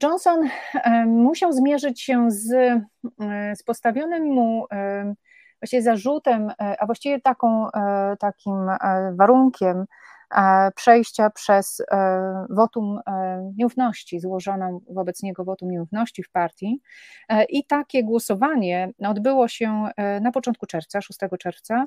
Johnson 0.03 0.49
musiał 1.07 1.53
zmierzyć 1.53 2.03
się 2.03 2.31
z, 2.31 2.49
z 3.55 3.63
postawionym 3.63 4.25
mu 4.25 4.67
właściwie 5.63 5.83
zarzutem, 5.83 6.51
e, 6.51 6.81
a 6.81 6.87
właściwie 6.87 7.21
taką, 7.21 7.71
e, 7.73 8.17
takim 8.21 8.69
e, 8.69 8.79
warunkiem 9.17 9.87
przejścia 10.75 11.31
przez 11.31 11.83
wotum 12.51 13.01
nieufności, 13.57 14.21
złożoną 14.21 14.81
wobec 14.91 15.23
niego 15.23 15.45
wotum 15.45 15.71
nieufności 15.71 16.23
w 16.23 16.31
partii. 16.31 16.81
I 17.49 17.67
takie 17.67 18.05
głosowanie 18.05 18.93
odbyło 18.99 19.49
się 19.49 19.85
na 20.21 20.33
początku 20.33 20.67
czerwca, 20.67 21.01
6 21.01 21.21
czerwca 21.39 21.87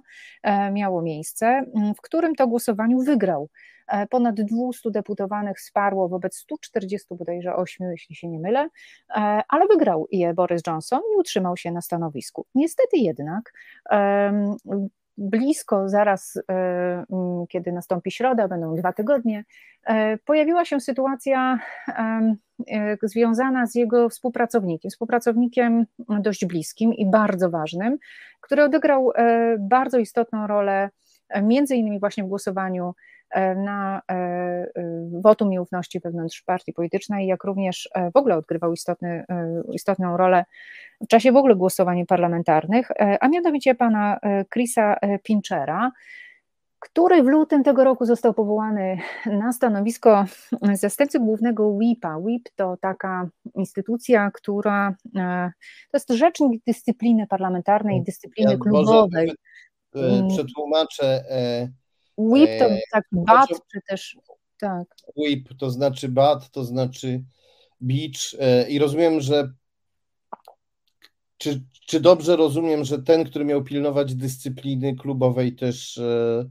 miało 0.72 1.02
miejsce, 1.02 1.66
w 1.98 2.02
którym 2.02 2.36
to 2.36 2.48
głosowaniu 2.48 3.00
wygrał 3.00 3.50
E, 3.88 4.08
ponad 4.08 4.36
200 4.36 4.92
deputowanych 4.92 5.58
wsparło 5.58 6.10
wobec 6.10 6.36
140 6.36 7.08
bodajże 7.16 7.56
8, 7.56 7.92
jeśli 7.92 8.16
się 8.16 8.28
nie 8.28 8.40
mylę, 8.40 8.70
e, 9.10 9.42
ale 9.50 9.68
wygrał 9.68 10.08
je 10.12 10.34
Boris 10.34 10.62
Johnson 10.68 11.02
i 11.14 11.20
utrzymał 11.20 11.58
się 11.58 11.72
na 11.72 11.82
stanowisku. 11.82 12.46
Niestety 12.56 12.98
jednak 12.98 13.54
blisko 15.18 15.90
zaraz, 15.90 16.40
e, 16.52 17.06
kiedy 17.50 17.72
nastąpi 17.72 18.12
środa, 18.12 18.48
będą 18.48 18.76
dwa 18.76 18.94
tygodnie, 18.94 19.46
pojawiła 20.26 20.66
się 20.66 20.80
sytuacja 20.80 21.60
związana 23.04 23.68
z 23.68 23.76
jego 23.76 24.10
współpracownikiem, 24.10 24.92
współpracownikiem 24.92 25.86
dość 26.20 26.46
bliskim 26.46 26.94
i 26.94 27.06
bardzo 27.06 27.50
ważnym, 27.50 27.98
który 28.42 28.64
odegrał 28.64 29.12
bardzo 29.60 29.98
istotną 29.98 30.48
rolę, 30.48 30.90
między 31.44 31.76
innymi 31.76 32.00
właśnie 32.00 32.24
w 32.24 32.28
głosowaniu 32.28 32.94
E, 32.94 33.15
na 33.56 34.02
e, 34.12 34.14
e, 34.14 34.70
wotum 35.22 35.50
nieufności 35.50 36.00
wewnątrz 36.00 36.42
partii 36.42 36.74
politycznej, 36.74 37.28
jak 37.28 37.44
również 37.44 37.90
w 38.14 38.18
ogóle 38.18 38.38
odgrywał 38.38 38.74
istotny, 38.74 39.26
istotną 39.74 40.18
rolę 40.18 40.46
w 41.02 41.08
czasie 41.08 41.32
w 41.32 41.36
ogóle 41.36 41.56
głosowań 41.56 42.06
parlamentarnych, 42.06 42.88
a 43.20 43.28
mianowicie 43.28 43.76
pana 43.76 44.20
Chrisa 44.54 44.96
Pinchera, 45.24 45.92
który 46.80 47.24
w 47.24 47.26
lutym 47.26 47.64
tego 47.64 47.84
roku 47.84 48.06
został 48.06 48.34
powołany 48.34 48.98
na 49.26 49.54
stanowisko 49.54 50.26
zastępcy 50.74 51.20
głównego 51.20 51.78
WIP-a. 51.78 52.20
WIP 52.20 52.50
to 52.56 52.78
taka 52.82 53.30
instytucja, 53.56 54.32
która 54.34 54.96
to 55.92 55.98
jest 55.98 56.10
rzecznik 56.10 56.64
dyscypliny 56.68 57.28
parlamentarnej, 57.28 58.04
dyscypliny 58.04 58.52
ja 58.52 58.58
klubowej. 58.58 59.32
Może 59.96 60.28
przetłumaczę 60.28 61.24
Whip 62.18 62.60
to 62.60 62.66
e, 62.66 62.80
tak 62.92 63.04
bat, 63.12 63.50
czy 63.50 63.80
też 63.88 64.18
tak. 64.60 64.88
Whip 65.16 65.50
to 65.58 65.72
znaczy 65.72 66.10
bat, 66.10 66.50
to 66.50 66.64
znaczy 66.64 67.24
beach 67.82 68.36
e, 68.40 68.70
i 68.70 68.80
rozumiem, 68.80 69.22
że 69.22 69.54
czy, 71.38 71.64
czy 71.88 72.00
dobrze 72.00 72.36
rozumiem, 72.36 72.84
że 72.84 73.04
ten, 73.04 73.26
który 73.26 73.46
miał 73.46 73.64
pilnować 73.64 74.16
dyscypliny 74.16 74.96
klubowej 74.96 75.56
też 75.56 75.98
e, 75.98 76.50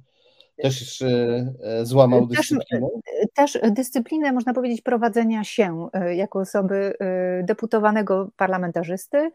też 0.62 1.02
e, 1.02 1.86
złamał 1.86 2.26
dyscyplinę? 2.26 2.88
Też, 3.34 3.52
też 3.52 3.72
dyscyplinę, 3.72 4.32
można 4.32 4.54
powiedzieć, 4.54 4.80
prowadzenia 4.80 5.44
się 5.44 5.88
e, 5.92 6.14
jako 6.14 6.38
osoby 6.38 6.94
e, 7.00 7.42
deputowanego 7.42 8.30
parlamentarzysty, 8.36 9.30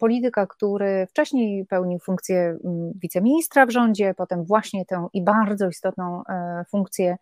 polityka, 0.00 0.46
który 0.46 1.06
wcześniej 1.10 1.66
pełnił 1.66 1.98
funkcję 1.98 2.58
wiceministra 3.02 3.66
w 3.66 3.70
rządzie, 3.70 4.14
potem 4.16 4.44
właśnie 4.44 4.84
tę 4.84 5.06
i 5.12 5.22
bardzo 5.22 5.68
istotną 5.68 6.22
funkcję 6.70 7.16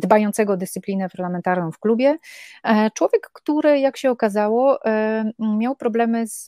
dbającego 0.00 0.52
o 0.52 0.56
dyscyplinę 0.56 1.08
parlamentarną 1.08 1.72
w 1.72 1.78
klubie. 1.78 2.16
Człowiek, 2.94 3.30
który, 3.32 3.78
jak 3.78 3.96
się 3.96 4.10
okazało, 4.10 4.78
miał 5.38 5.76
problemy 5.76 6.26
z, 6.26 6.46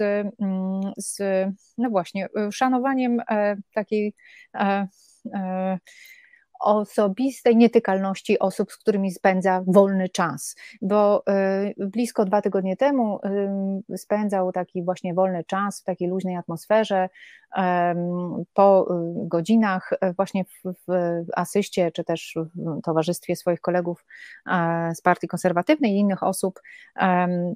z 0.97 1.23
no 1.81 1.91
właśnie, 1.91 2.29
szanowaniem 2.53 3.21
takiej 3.75 4.15
E, 4.55 5.79
osobistej 6.61 7.57
nietykalności 7.57 8.39
osób, 8.39 8.73
z 8.73 8.77
którymi 8.77 9.11
spędza 9.11 9.63
wolny 9.67 10.09
czas, 10.09 10.57
bo 10.83 11.23
e, 11.27 11.73
blisko 11.77 12.25
dwa 12.25 12.43
tygodnie 12.43 12.77
temu 12.77 13.21
spędzał 13.97 14.53
taki 14.53 14.83
właśnie 14.85 15.15
wolny 15.15 15.45
czas 15.45 15.81
w 15.81 15.85
takiej 15.85 16.09
luźnej 16.09 16.37
atmosferze, 16.37 17.09
po 18.55 18.87
godzinach 19.15 19.91
właśnie 20.17 20.45
w, 20.45 20.73
w 20.89 20.93
asyście, 21.37 21.93
czy 21.93 22.05
też 22.05 22.37
w 22.55 22.83
towarzystwie 22.83 23.37
swoich 23.37 23.61
kolegów 23.61 24.05
e, 24.47 24.95
z 24.95 25.01
partii 25.01 25.29
konserwatywnej 25.29 25.93
i 25.93 25.99
innych 25.99 26.23
osób, 26.23 26.61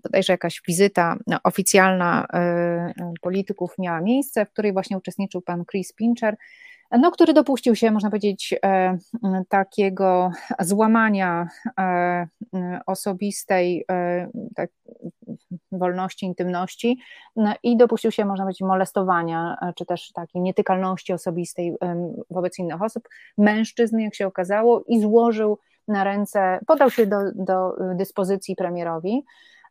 bodajże 0.02 0.32
jakaś 0.32 0.62
wizyta 0.68 1.16
oficjalna 1.44 2.26
polityków 3.20 3.74
miała 3.78 4.00
miejsce, 4.00 4.46
w 4.46 4.50
której 4.50 4.72
właśnie 4.72 4.98
uczestniczył 4.98 5.42
pan 5.42 5.64
Chris 5.64 5.92
Pincher, 5.92 6.36
no, 6.90 7.10
który 7.10 7.32
dopuścił 7.32 7.74
się, 7.74 7.90
można 7.90 8.10
powiedzieć, 8.10 8.54
e, 8.64 8.98
takiego 9.48 10.30
złamania 10.60 11.48
e, 11.78 12.26
osobistej 12.86 13.86
tak, 14.56 14.70
wolności, 15.72 16.26
intymności 16.26 16.98
no, 17.36 17.54
i 17.62 17.76
dopuścił 17.76 18.10
się, 18.10 18.24
można 18.24 18.44
powiedzieć, 18.44 18.60
molestowania, 18.60 19.56
czy 19.76 19.86
też 19.86 20.12
takiej 20.12 20.42
nietykalności 20.42 21.12
osobistej 21.12 21.74
wobec 22.30 22.58
innych 22.58 22.82
osób, 22.82 23.08
mężczyzn, 23.38 23.98
jak 23.98 24.14
się 24.14 24.26
okazało, 24.26 24.84
i 24.88 25.00
złożył 25.00 25.58
na 25.88 26.04
ręce, 26.04 26.58
podał 26.66 26.90
się 26.90 27.06
do, 27.06 27.16
do 27.34 27.76
dyspozycji 27.94 28.56
premierowi. 28.56 29.24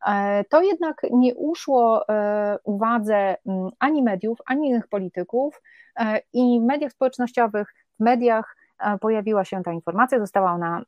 E, 0.07 0.43
to 0.49 0.61
jednak 0.61 1.01
nie 1.11 1.35
uszło 1.35 2.09
e, 2.09 2.57
uwadze 2.63 3.35
ani 3.79 4.03
mediów, 4.03 4.39
ani 4.45 4.67
innych 4.69 4.87
polityków 4.87 5.61
e, 5.99 6.19
i 6.33 6.59
w 6.59 6.63
mediach 6.63 6.91
społecznościowych, 6.91 7.73
w 7.99 8.03
mediach 8.03 8.55
pojawiła 9.01 9.45
się 9.45 9.63
ta 9.63 9.71
informacja, 9.71 10.19
została 10.19 10.51
ona 10.51 10.81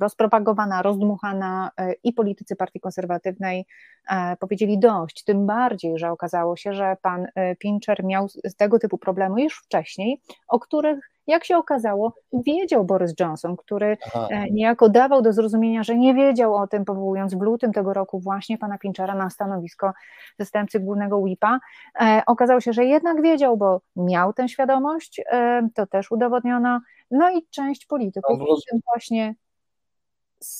rozpropagowana, 0.00 0.82
rozdmuchana 0.82 1.70
i 2.04 2.12
politycy 2.12 2.56
Partii 2.56 2.80
Konserwatywnej 2.80 3.66
powiedzieli 4.38 4.78
dość, 4.78 5.24
tym 5.24 5.46
bardziej, 5.46 5.98
że 5.98 6.10
okazało 6.10 6.56
się, 6.56 6.72
że 6.72 6.96
pan 7.02 7.26
Pincher 7.58 8.04
miał 8.04 8.26
tego 8.56 8.78
typu 8.78 8.98
problemy 8.98 9.42
już 9.42 9.58
wcześniej, 9.58 10.20
o 10.48 10.58
których 10.58 11.10
jak 11.28 11.44
się 11.44 11.56
okazało, 11.56 12.14
wiedział 12.32 12.84
Boris 12.84 13.12
Johnson, 13.20 13.56
który 13.56 13.96
Aha. 14.06 14.28
E, 14.30 14.50
niejako 14.50 14.88
dawał 14.88 15.22
do 15.22 15.32
zrozumienia, 15.32 15.82
że 15.82 15.96
nie 15.96 16.14
wiedział 16.14 16.54
o 16.54 16.66
tym, 16.66 16.84
powołując 16.84 17.34
w 17.34 17.40
lutym 17.40 17.72
tego 17.72 17.92
roku 17.92 18.20
właśnie 18.20 18.58
pana 18.58 18.78
Pinchera 18.78 19.14
na 19.14 19.30
stanowisko 19.30 19.92
zastępcy 20.38 20.80
głównego 20.80 21.22
WIPA. 21.22 21.60
E, 22.00 22.22
okazało 22.26 22.60
się, 22.60 22.72
że 22.72 22.84
jednak 22.84 23.22
wiedział, 23.22 23.56
bo 23.56 23.80
miał 23.96 24.32
tę 24.32 24.48
świadomość, 24.48 25.20
e, 25.32 25.68
to 25.74 25.86
też 25.86 26.10
udowodniono. 26.10 26.80
No 27.10 27.30
i 27.30 27.46
część 27.50 27.86
polityków, 27.86 28.38
no, 28.38 28.44
w 28.44 28.70
tym 28.70 28.80
właśnie 28.94 29.34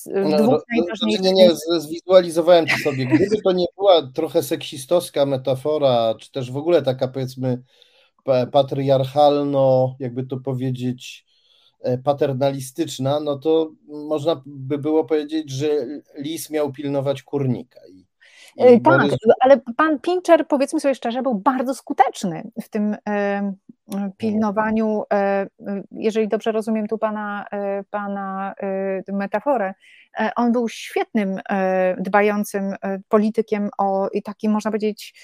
no, 0.07 0.39
dwóch 0.39 0.53
no, 0.53 0.77
najważniejszych. 0.77 1.25
Nie, 1.25 1.33
nie, 1.33 1.51
zwizualizowałem 1.81 2.67
to 2.67 2.77
sobie. 2.77 3.07
Gdyby 3.07 3.43
to 3.45 3.53
nie 3.53 3.67
była 3.77 4.11
trochę 4.15 4.43
seksistowska 4.43 5.27
metafora, 5.27 6.15
czy 6.21 6.33
też 6.33 6.53
w 6.53 6.57
ogóle 6.57 6.83
taka 6.83 7.09
powiedzmy 7.09 7.63
patriarchalno, 8.53 9.97
jakby 9.99 10.27
to 10.27 10.37
powiedzieć, 10.37 11.27
e, 11.81 11.99
paternalistyczna, 11.99 13.21
no 13.21 13.39
to 13.39 13.71
można 13.89 14.43
by 14.47 14.79
było 14.79 15.05
powiedzieć, 15.05 15.51
że 15.51 15.69
lis 16.19 16.51
miał 16.51 16.73
pilnować 16.73 17.23
kurnika. 17.23 17.81
I, 17.89 17.99
i 18.57 18.63
e, 18.63 18.81
tak, 18.81 18.83
Borys... 18.83 19.17
ale 19.41 19.61
pan 19.77 19.99
Pincher, 19.99 20.47
powiedzmy 20.49 20.81
sobie 20.81 20.95
szczerze, 20.95 21.23
był 21.23 21.35
bardzo 21.35 21.75
skuteczny 21.75 22.51
w 22.63 22.69
tym 22.69 22.97
e, 23.09 23.53
pilnowaniu, 24.17 25.05
e, 25.13 25.47
jeżeli 25.91 26.29
dobrze 26.29 26.53
rozumiem 26.53 26.87
tu 26.87 26.99
pana, 26.99 27.45
e, 27.51 27.85
pana 27.91 28.55
e, 29.09 29.13
metaforę, 29.13 29.75
on 30.37 30.53
był 30.53 30.69
świetnym, 30.69 31.41
dbającym 31.99 32.75
politykiem 33.09 33.71
o 33.79 34.09
i 34.13 34.23
takim, 34.23 34.53
można 34.53 34.71
powiedzieć, 34.71 35.15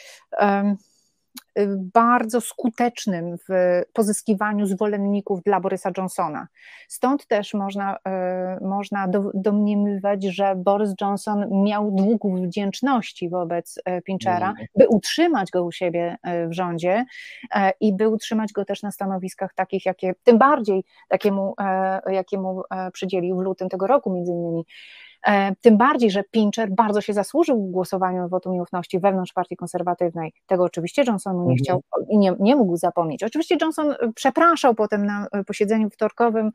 bardzo 1.95 2.41
skutecznym 2.41 3.37
w 3.49 3.83
pozyskiwaniu 3.93 4.67
zwolenników 4.67 5.43
dla 5.43 5.61
Borysa 5.61 5.91
Johnsona. 5.99 6.49
Stąd 6.88 7.26
też 7.26 7.55
można, 7.55 7.97
e, 8.07 8.59
można 8.61 9.09
domniemywać, 9.35 10.25
że 10.25 10.55
Boris 10.57 10.95
Johnson 11.00 11.62
miał 11.62 11.91
dług 11.91 12.23
wdzięczności 12.47 13.29
wobec 13.29 13.81
e, 13.85 14.03
Pinchera, 14.03 14.50
mm. 14.50 14.67
by 14.76 14.88
utrzymać 14.88 15.50
go 15.50 15.64
u 15.64 15.73
siebie 15.73 16.17
w 16.49 16.53
rządzie 16.53 17.05
i 17.81 17.97
by 17.97 18.09
utrzymać 18.09 18.53
go 18.53 18.64
też 18.64 18.83
na 18.83 18.91
stanowiskach 18.91 19.55
takich, 19.55 19.87
jakie, 19.87 20.14
tym 20.25 20.38
bardziej 20.38 20.85
takiemu, 21.09 21.55
jakiemu 22.07 22.62
przydzielił 22.93 23.37
w 23.37 23.41
lutym 23.41 23.69
tego 23.69 23.87
roku 23.87 24.12
między 24.12 24.33
innymi. 24.33 24.64
E, 25.26 25.54
tym 25.61 25.76
bardziej, 25.76 26.11
że 26.11 26.25
Pincher 26.31 26.71
bardzo 26.71 27.00
się 27.00 27.12
zasłużył 27.12 27.66
w 27.66 27.71
głosowaniu 27.71 28.26
w 28.26 28.31
wotum 28.31 28.52
nieufności 28.52 29.00
wewnątrz 29.00 29.33
partii 29.33 29.57
konserwatywnej. 29.57 30.33
Tego 30.47 30.64
oczywiście 30.64 31.04
Johnson 31.07 31.37
nie 31.37 31.40
mhm. 31.40 31.59
chciał 31.59 31.83
i 32.09 32.19
nie, 32.19 32.35
nie 32.40 32.57
mógł 32.57 32.76
zapomnieć. 32.76 33.23
Oczywiście 33.23 33.57
Johnson 33.61 33.90
e, 33.90 33.97
przepraszał 34.14 34.75
potem 34.75 35.07
na 35.07 35.26
e, 35.33 35.45
posiedzeniu 35.45 35.90
wtorkowym 35.90 36.50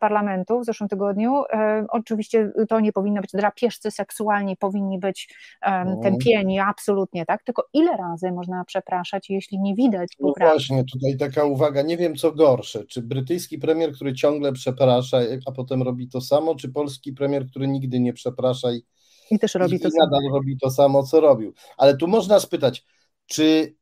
parlamentu 0.00 0.60
w 0.60 0.64
zeszłym 0.64 0.88
tygodniu. 0.88 1.42
Oczywiście 1.88 2.52
to 2.68 2.80
nie 2.80 2.92
powinno 2.92 3.20
być 3.20 3.30
drapieżcy 3.30 3.90
seksualni, 3.90 4.56
powinni 4.56 4.98
być 4.98 5.34
mhm. 5.62 6.00
tępieni, 6.00 6.60
absolutnie 6.60 7.26
tak. 7.26 7.42
Tylko 7.42 7.64
ile 7.72 7.96
razy 7.96 8.32
można 8.32 8.64
przepraszać, 8.64 9.30
jeśli 9.30 9.60
nie 9.60 9.74
widać 9.74 10.12
no 10.20 10.28
poprawy? 10.28 10.50
No 10.50 10.56
właśnie, 10.58 10.84
tutaj 10.92 11.16
taka 11.18 11.44
uwaga, 11.44 11.82
nie 11.82 11.96
wiem 11.96 12.16
co 12.16 12.32
gorsze, 12.32 12.84
czy 12.84 13.02
brytyjski 13.02 13.58
premier, 13.58 13.92
który 13.92 14.14
ciągle 14.14 14.52
przeprasza, 14.52 15.18
a 15.46 15.52
potem 15.52 15.82
robi 15.82 16.08
to 16.08 16.20
samo, 16.20 16.54
czy 16.54 16.72
polski 16.72 17.12
premier, 17.12 17.46
który 17.46 17.68
nigdy 17.68 18.00
nie 18.00 18.03
przeprasza 18.12 18.72
i, 18.72 18.82
I 19.30 19.38
też 19.38 19.54
robi 19.54 19.76
i 19.76 19.80
to 19.80 19.88
nadal 19.98 20.22
samo. 20.22 20.34
robi 20.34 20.58
to 20.58 20.70
samo, 20.70 21.02
co 21.02 21.20
robił. 21.20 21.52
Ale 21.76 21.96
tu 21.96 22.08
można 22.08 22.40
spytać, 22.40 22.84
czy 23.26 23.74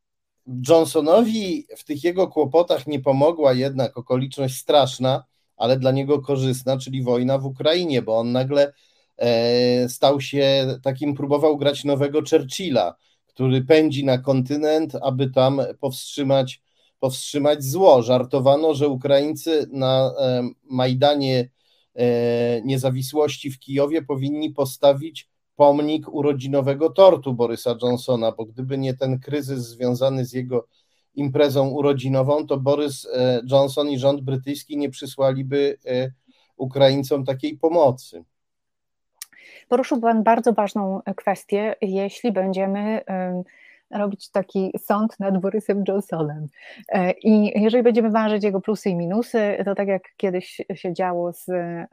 Johnsonowi 0.69 1.67
w 1.77 1.85
tych 1.85 2.05
jego 2.05 2.29
kłopotach 2.29 2.87
nie 2.87 3.01
pomogła 3.01 3.53
jednak 3.53 3.99
okoliczność 3.99 4.55
straszna, 4.55 5.25
ale 5.57 5.79
dla 5.79 5.91
niego 5.91 6.23
korzystna, 6.23 6.79
czyli 6.79 7.03
wojna 7.03 7.39
w 7.39 7.47
Ukrainie, 7.47 8.03
bo 8.03 8.19
on 8.19 8.33
nagle 8.33 8.73
e, 9.17 9.89
stał 9.89 10.21
się 10.21 10.67
takim, 10.83 11.15
próbował 11.15 11.57
grać 11.57 11.85
nowego 11.85 12.21
Churchilla, 12.31 12.95
który 13.27 13.65
pędzi 13.65 14.05
na 14.05 14.19
kontynent, 14.19 14.93
aby 15.03 15.31
tam 15.31 15.61
powstrzymać, 15.81 16.63
powstrzymać 17.01 17.65
zło. 17.65 18.03
Żartowano, 18.03 18.75
że 18.75 18.89
Ukraińcy 18.89 19.67
na 19.73 20.13
e, 20.19 20.49
Majdanie 20.65 21.49
niezawisłości 22.65 23.51
w 23.51 23.59
Kijowie 23.59 24.03
powinni 24.03 24.51
postawić 24.51 25.29
pomnik 25.57 26.09
urodzinowego 26.09 26.91
tortu 26.91 27.35
Borysa 27.35 27.77
Johnsona, 27.83 28.33
bo 28.33 28.45
gdyby 28.45 28.79
nie 28.79 28.95
ten 28.95 29.21
kryzys 29.21 29.69
związany 29.69 30.25
z 30.25 30.33
jego 30.33 30.67
imprezą 31.15 31.69
urodzinową, 31.69 32.47
to 32.47 32.57
Borys 32.57 33.07
e, 33.15 33.41
Johnson 33.51 33.89
i 33.89 33.99
rząd 33.99 34.21
brytyjski 34.21 34.77
nie 34.77 34.91
przysłaliby 34.91 35.79
e, 35.87 36.11
Ukraińcom 36.57 37.25
takiej 37.25 37.59
pomocy. 37.59 38.25
Poruszył 39.69 40.01
Pan 40.01 40.23
bardzo 40.23 40.53
ważną 40.53 41.01
kwestię. 41.17 41.75
Jeśli 41.81 42.33
będziemy 42.33 43.01
robić 43.93 44.31
taki 44.31 44.73
sąd 44.79 45.21
nad 45.21 45.39
Borysem 45.39 45.85
Johnsonem. 45.89 46.47
E, 46.89 47.11
I 47.11 47.63
jeżeli 47.63 47.83
będziemy 47.83 48.11
ważyć 48.11 48.45
jego 48.45 48.61
plusy 48.61 48.91
i 48.91 48.95
minusy, 48.95 49.57
to 49.65 49.75
tak 49.75 49.89
jak 49.89 50.03
kiedyś 50.17 50.61
się 50.75 50.95
działo 50.95 51.33
z 51.33 51.49
e, 51.49 51.87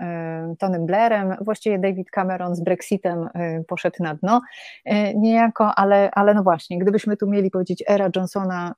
Tonym 0.60 0.86
Blairem, 0.86 1.36
właściwie 1.42 1.80
David 1.80 2.12
Cameron 2.12 2.56
z 2.56 2.62
Brexitem 2.62 3.30
e, 3.34 3.64
poszedł 3.64 4.04
na 4.04 4.16
dno 4.16 4.42
niejako, 5.16 5.76
ale, 5.76 6.12
ale 6.12 6.34
no 6.34 6.44
właśnie, 6.44 6.80
gdybyśmy 6.80 7.18
tu 7.18 7.28
mieli 7.28 7.52
powiedzieć, 7.52 7.84
era 7.88 8.10
Johnsona 8.16 8.74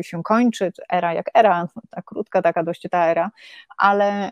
się 0.00 0.22
kończy, 0.22 0.72
era 0.88 1.14
jak 1.14 1.30
era, 1.34 1.68
ta 1.90 2.02
krótka 2.02 2.42
taka 2.42 2.64
dość 2.64 2.88
ta 2.90 3.06
era, 3.06 3.30
ale 3.78 4.30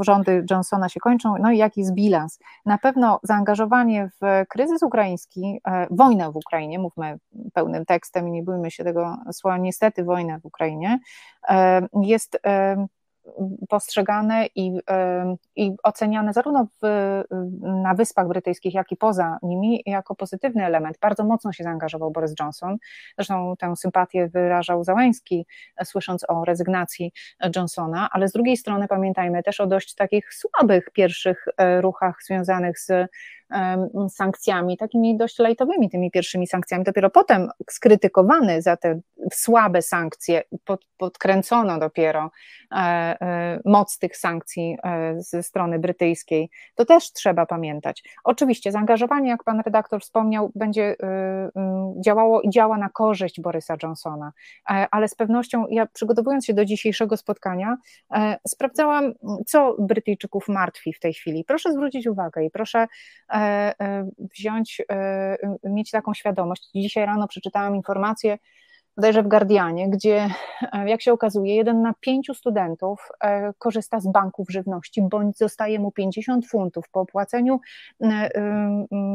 rządy 0.00 0.44
Johnsona 0.50 0.88
się 0.88 1.00
kończą, 1.00 1.34
no 1.40 1.50
i 1.50 1.58
jaki 1.58 1.80
jest 1.80 1.94
bilans? 1.94 2.38
Na 2.66 2.78
pewno 2.78 3.20
zaangażowanie 3.22 4.10
w 4.20 4.46
kryzys 4.48 4.82
ukraiński, 4.82 5.60
wojnę 5.90 6.32
w 6.32 6.36
Ukrainie, 6.36 6.78
mówmy 6.78 7.18
pełnym 7.56 7.84
tekstem 7.84 8.28
i 8.28 8.32
nie 8.32 8.42
bójmy 8.42 8.70
się 8.70 8.84
tego 8.84 9.16
słowa, 9.32 9.58
niestety 9.58 10.04
wojna 10.04 10.38
w 10.38 10.44
Ukrainie, 10.44 10.98
e, 11.48 11.86
jest 12.02 12.38
e, 12.46 12.86
postrzegane 13.68 14.46
i, 14.54 14.72
i 15.56 15.72
oceniane 15.82 16.32
zarówno 16.32 16.66
w, 16.82 16.86
na 17.62 17.94
Wyspach 17.94 18.28
Brytyjskich, 18.28 18.74
jak 18.74 18.92
i 18.92 18.96
poza 18.96 19.38
nimi 19.42 19.82
jako 19.86 20.14
pozytywny 20.14 20.64
element. 20.64 20.98
Bardzo 21.00 21.24
mocno 21.24 21.52
się 21.52 21.64
zaangażował 21.64 22.10
Boris 22.10 22.34
Johnson. 22.40 22.76
Zresztą 23.18 23.54
tę 23.58 23.76
sympatię 23.76 24.28
wyrażał 24.28 24.84
Załęski, 24.84 25.46
słysząc 25.84 26.24
o 26.28 26.44
rezygnacji 26.44 27.12
Johnsona, 27.56 28.08
ale 28.12 28.28
z 28.28 28.32
drugiej 28.32 28.56
strony 28.56 28.88
pamiętajmy 28.88 29.42
też 29.42 29.60
o 29.60 29.66
dość 29.66 29.94
takich 29.94 30.34
słabych 30.34 30.90
pierwszych 30.92 31.44
e, 31.56 31.80
ruchach 31.80 32.16
związanych 32.22 32.78
z 32.78 33.10
sankcjami, 34.10 34.76
takimi 34.76 35.16
dość 35.16 35.38
lajtowymi 35.38 35.90
tymi 35.90 36.10
pierwszymi 36.10 36.46
sankcjami. 36.46 36.84
Dopiero 36.84 37.10
potem 37.10 37.48
skrytykowany 37.70 38.62
za 38.62 38.76
te 38.76 39.00
słabe 39.32 39.82
sankcje, 39.82 40.42
pod, 40.64 40.86
podkręcono 40.96 41.78
dopiero 41.78 42.30
e, 42.72 42.76
e, 42.76 43.60
moc 43.64 43.98
tych 43.98 44.16
sankcji 44.16 44.76
e, 44.84 45.14
ze 45.18 45.42
strony 45.42 45.78
brytyjskiej. 45.78 46.50
To 46.74 46.84
też 46.84 47.12
trzeba 47.12 47.46
pamiętać. 47.46 48.02
Oczywiście 48.24 48.72
zaangażowanie, 48.72 49.30
jak 49.30 49.44
pan 49.44 49.60
redaktor 49.60 50.00
wspomniał, 50.00 50.52
będzie 50.54 50.96
działało 52.04 52.42
i 52.42 52.50
działa 52.50 52.78
na 52.78 52.88
korzyść 52.88 53.40
Borysa 53.40 53.76
Johnsona, 53.82 54.32
ale 54.90 55.08
z 55.08 55.14
pewnością 55.14 55.66
ja 55.70 55.86
przygotowując 55.86 56.46
się 56.46 56.54
do 56.54 56.64
dzisiejszego 56.64 57.16
spotkania, 57.16 57.76
sprawdzałam, 58.48 59.12
co 59.46 59.76
Brytyjczyków 59.78 60.48
martwi 60.48 60.92
w 60.92 61.00
tej 61.00 61.14
chwili. 61.14 61.44
Proszę 61.44 61.72
zwrócić 61.72 62.06
uwagę 62.06 62.44
i 62.44 62.50
proszę 62.50 62.86
wziąć, 64.18 64.82
e, 64.92 65.36
mieć 65.64 65.90
taką 65.90 66.14
świadomość. 66.14 66.70
Dzisiaj 66.74 67.06
rano 67.06 67.28
przeczytałam 67.28 67.76
informację, 67.76 68.38
bodajże 68.96 69.22
w 69.22 69.28
Guardianie, 69.28 69.90
gdzie, 69.90 70.28
e, 70.72 70.88
jak 70.88 71.02
się 71.02 71.12
okazuje, 71.12 71.56
jeden 71.56 71.82
na 71.82 71.94
pięciu 72.00 72.34
studentów 72.34 73.08
e, 73.20 73.52
korzysta 73.58 74.00
z 74.00 74.06
banków 74.06 74.50
żywności, 74.50 75.02
bądź 75.02 75.38
zostaje 75.38 75.78
mu 75.78 75.92
50 75.92 76.46
funtów 76.48 76.88
po 76.88 77.00
opłaceniu 77.00 77.60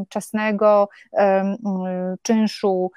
czesnego 0.09 0.89
czynszu, 2.21 2.91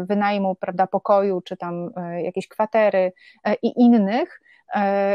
wynajmu 0.00 0.54
prawda, 0.54 0.86
pokoju, 0.86 1.40
czy 1.40 1.56
tam 1.56 1.90
jakiejś 2.22 2.48
kwatery 2.48 3.12
i 3.62 3.72
innych 3.76 4.40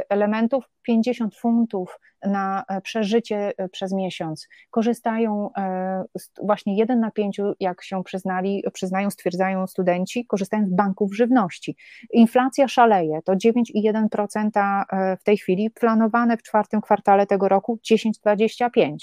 elementów, 0.10 0.66
50 0.86 1.36
funtów 1.36 2.00
na 2.26 2.64
e, 2.68 2.82
przeżycie 2.82 3.54
e, 3.58 3.70
przez 3.70 3.94
miesiąc. 3.94 4.48
Korzystają 4.72 5.50
e, 5.58 6.04
właśnie 6.44 6.78
jeden 6.78 7.00
na 7.00 7.12
pięciu, 7.12 7.54
jak 7.60 7.84
się 7.84 8.04
przyznali, 8.04 8.64
przyznają, 8.74 9.10
stwierdzają 9.10 9.68
studenci, 9.68 10.26
korzystają 10.26 10.68
z 10.68 10.74
banków 10.74 11.16
żywności. 11.16 11.76
Inflacja 12.14 12.68
szaleje, 12.68 13.20
to 13.26 13.34
9,1% 13.34 14.84
w 15.20 15.24
tej 15.24 15.38
chwili, 15.38 15.70
planowane 15.70 16.38
w 16.38 16.44
czwartym 16.44 16.82
kwartale 16.82 17.28
tego 17.28 17.50
roku 17.50 17.80
10,25. 17.92 18.96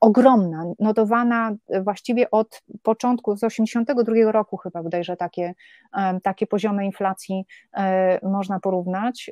Ogromna, 0.00 0.64
notowana 0.78 1.54
właściwie 1.82 2.30
od 2.30 2.62
początku, 2.82 3.36
z 3.36 3.44
82 3.44 4.32
roku 4.32 4.56
chyba 4.56 4.82
bodajże 4.82 5.16
takie, 5.16 5.54
takie 6.22 6.46
poziomy 6.46 6.84
inflacji 6.84 7.44
można 8.22 8.60
porównać. 8.60 9.30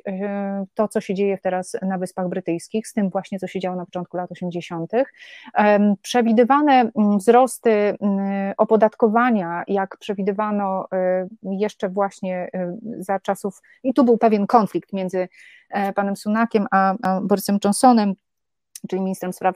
To, 0.73 0.87
co 0.87 1.01
się 1.01 1.13
dzieje 1.13 1.37
teraz 1.37 1.62
na 1.81 1.97
Wyspach 1.97 2.29
Brytyjskich, 2.29 2.87
z 2.87 2.93
tym 2.93 3.09
właśnie, 3.09 3.39
co 3.39 3.47
się 3.47 3.59
działo 3.59 3.75
na 3.75 3.85
początku 3.85 4.17
lat 4.17 4.31
80. 4.31 4.91
Przewidywane 6.01 6.91
mm, 6.95 7.17
wzrosty 7.17 7.71
mm, 7.71 8.53
opodatkowania, 8.57 9.63
jak 9.67 9.97
przewidywano 9.97 10.87
e, 10.93 11.27
jeszcze 11.43 11.89
właśnie 11.89 12.49
e, 12.53 12.77
za 12.99 13.19
czasów, 13.19 13.61
i 13.83 13.93
tu 13.93 14.03
był 14.03 14.17
pewien 14.17 14.47
konflikt 14.47 14.93
między 14.93 15.27
e, 15.69 15.93
panem 15.93 16.15
Sunakiem 16.15 16.67
a, 16.71 16.95
a 17.01 17.21
Borysem 17.21 17.57
Johnsonem, 17.63 18.13
czyli 18.89 19.01
ministrem 19.01 19.33
spraw, 19.33 19.55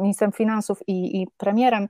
ministrem 0.00 0.32
finansów 0.32 0.78
i, 0.86 1.22
i 1.22 1.26
premierem, 1.36 1.88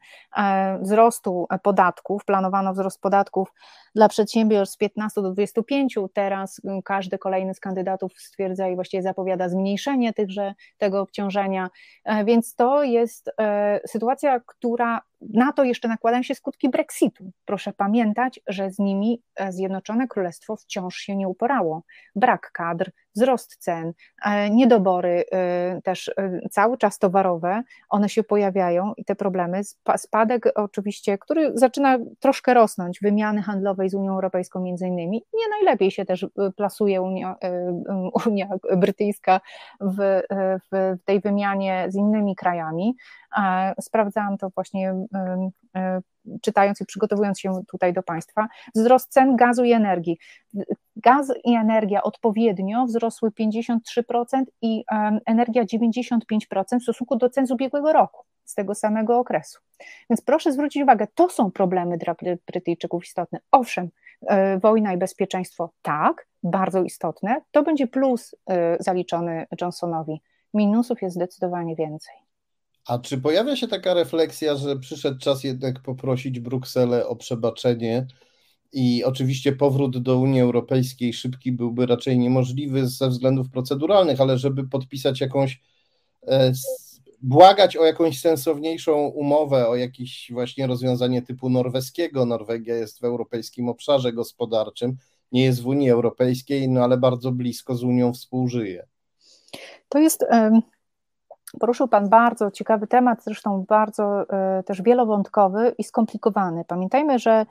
wzrostu 0.81 1.46
podatków, 1.62 2.24
planowano 2.24 2.72
wzrost 2.72 3.01
podatków 3.01 3.53
dla 3.94 4.09
przedsiębiorstw 4.09 4.74
z 4.74 4.77
15 4.77 5.22
do 5.22 5.33
25, 5.33 5.98
teraz 6.12 6.61
każdy 6.85 7.18
kolejny 7.18 7.55
z 7.55 7.61
kandydatów 7.61 8.12
stwierdza 8.16 8.68
i 8.68 8.74
właściwie 8.74 9.03
zapowiada 9.03 9.48
zmniejszenie 9.48 10.12
tychże, 10.12 10.55
tego 10.79 11.01
obciążenia, 11.01 11.68
e, 12.05 12.24
więc 12.24 12.55
to 12.55 12.83
jest 12.83 13.31
e, 13.40 13.81
sytuacja, 13.87 14.40
która 14.46 15.01
na 15.21 15.53
to 15.53 15.65
jeszcze 15.65 15.89
nakładają 15.89 16.23
się 16.23 16.35
skutki 16.35 16.69
Brexitu. 16.69 17.31
Proszę 17.45 17.73
pamiętać, 17.73 18.41
że 18.47 18.71
z 18.71 18.79
nimi 18.79 19.23
e, 19.37 19.53
Zjednoczone 19.53 20.09
Królestwo 20.09 20.57
wciąż 20.57 20.97
się 20.97 21.17
nie 21.17 21.29
uporało. 21.29 21.83
Brak 22.15 22.51
kadr, 22.53 22.91
wzrost 23.17 23.57
cen, 23.57 23.93
niedobory 24.51 25.25
też 25.85 26.11
cały 26.51 26.79
czas 26.79 26.99
towarowe, 26.99 27.63
one 27.89 28.09
się 28.09 28.23
pojawiają 28.23 28.93
i 28.97 29.05
te 29.05 29.15
problemy, 29.15 29.61
spadek 29.97 30.53
oczywiście, 30.55 31.19
który 31.19 31.53
zaczyna 31.55 31.99
troszkę 32.21 32.55
rosnąć, 32.55 33.01
wymiany 33.01 33.43
handlowej 33.43 33.91
z 33.91 33.95
Unią 33.95 34.13
Europejską 34.13 34.61
między 34.61 34.87
innymi. 34.87 35.23
Nie 35.35 35.49
najlepiej 35.51 35.91
się 35.91 36.05
też 36.05 36.27
plasuje 36.57 37.03
Unia, 37.03 37.37
Unia 38.27 38.49
Brytyjska 38.77 39.41
w, 39.81 40.21
w 40.73 40.97
tej 41.05 41.21
wymianie 41.21 41.87
z 41.89 41.95
innymi 41.95 42.37
krajami. 42.37 42.97
Sprawdzałam 43.81 44.38
to 44.38 44.51
właśnie 44.55 44.95
czytając 46.43 46.81
i 46.81 46.87
przygotowując 46.87 47.41
się 47.41 47.53
tutaj 47.69 47.93
do 47.93 48.03
Państwa, 48.03 48.49
wzrost 48.75 49.12
cen 49.12 49.37
gazu 49.37 49.64
i 49.64 49.73
energii. 49.73 50.19
Gaz 50.97 51.33
i 51.45 51.55
energia 51.55 52.03
odpowiednio 52.03 52.85
wzrosły 52.85 53.31
53% 53.31 53.79
i 54.62 54.85
energia 55.27 55.64
95% 55.64 56.19
w 56.81 56.83
stosunku 56.83 57.17
do 57.17 57.31
cen 57.31 57.47
z 57.47 57.51
ubiegłego 57.51 57.93
roku, 57.93 58.25
z 58.45 58.55
tego 58.55 58.75
samego 58.75 59.19
okresu. 59.19 59.59
Więc 60.11 60.21
proszę 60.21 60.53
zwrócić 60.53 60.83
uwagę, 60.83 61.07
to 61.14 61.29
są 61.29 61.51
problemy 61.51 61.99
dla 61.99 62.14
Brytyjczyków 62.47 63.05
istotne. 63.05 63.38
Owszem, 63.51 63.88
e, 64.27 64.59
wojna 64.59 64.93
i 64.93 64.97
bezpieczeństwo 64.97 65.71
tak, 65.83 66.27
bardzo 66.43 66.83
istotne, 66.83 67.41
to 67.51 67.62
będzie 67.62 67.87
plus 67.87 68.35
e, 68.51 68.77
zaliczony 68.81 69.47
Johnsonowi. 69.61 70.23
Minusów 70.55 71.03
jest 71.03 71.14
zdecydowanie 71.14 71.77
więcej. 71.77 72.28
A 72.88 72.98
czy 72.98 73.18
pojawia 73.18 73.57
się 73.57 73.68
taka 73.68 73.94
refleksja, 73.94 74.57
że 74.57 74.77
przyszedł 74.77 75.18
czas 75.18 75.44
jednak 75.44 75.83
poprosić 75.83 76.40
Brukselę 76.40 77.07
o 77.07 77.16
przebaczenie 77.16 78.07
i 78.72 79.05
oczywiście 79.05 79.53
powrót 79.53 79.98
do 79.98 80.18
Unii 80.18 80.40
Europejskiej 80.40 81.12
szybki 81.12 81.53
byłby 81.53 81.87
raczej 81.87 82.18
niemożliwy 82.18 82.87
ze 82.87 83.09
względów 83.09 83.51
proceduralnych, 83.51 84.20
ale 84.20 84.38
żeby 84.38 84.68
podpisać 84.68 85.20
jakąś, 85.20 85.61
e, 86.27 86.53
błagać 87.22 87.77
o 87.77 87.85
jakąś 87.85 88.20
sensowniejszą 88.20 89.07
umowę, 89.07 89.68
o 89.68 89.77
jakieś 89.77 90.31
właśnie 90.33 90.66
rozwiązanie 90.66 91.22
typu 91.22 91.51
norweskiego. 91.51 92.27
Norwegia 92.27 92.74
jest 92.77 93.01
w 93.01 93.05
europejskim 93.05 93.68
obszarze 93.68 94.12
gospodarczym, 94.12 94.96
nie 95.33 95.44
jest 95.44 95.62
w 95.62 95.66
Unii 95.66 95.90
Europejskiej, 95.90 96.68
no 96.68 96.85
ale 96.85 96.96
bardzo 96.96 97.33
blisko 97.33 97.74
z 97.74 97.83
Unią 97.83 98.12
współżyje. 98.12 98.87
To 99.88 99.98
jest. 99.98 100.24
Poruszył 101.61 101.89
Pan 101.89 102.09
bardzo 102.09 102.51
ciekawy 102.51 102.87
temat, 102.87 103.25
zresztą 103.25 103.65
bardzo 103.69 104.31
e, 104.31 104.63
też 104.63 104.83
wielowątkowy 104.83 105.75
i 105.79 105.85
skomplikowany. 105.85 106.65
Pamiętajmy, 106.65 107.19
że 107.19 107.47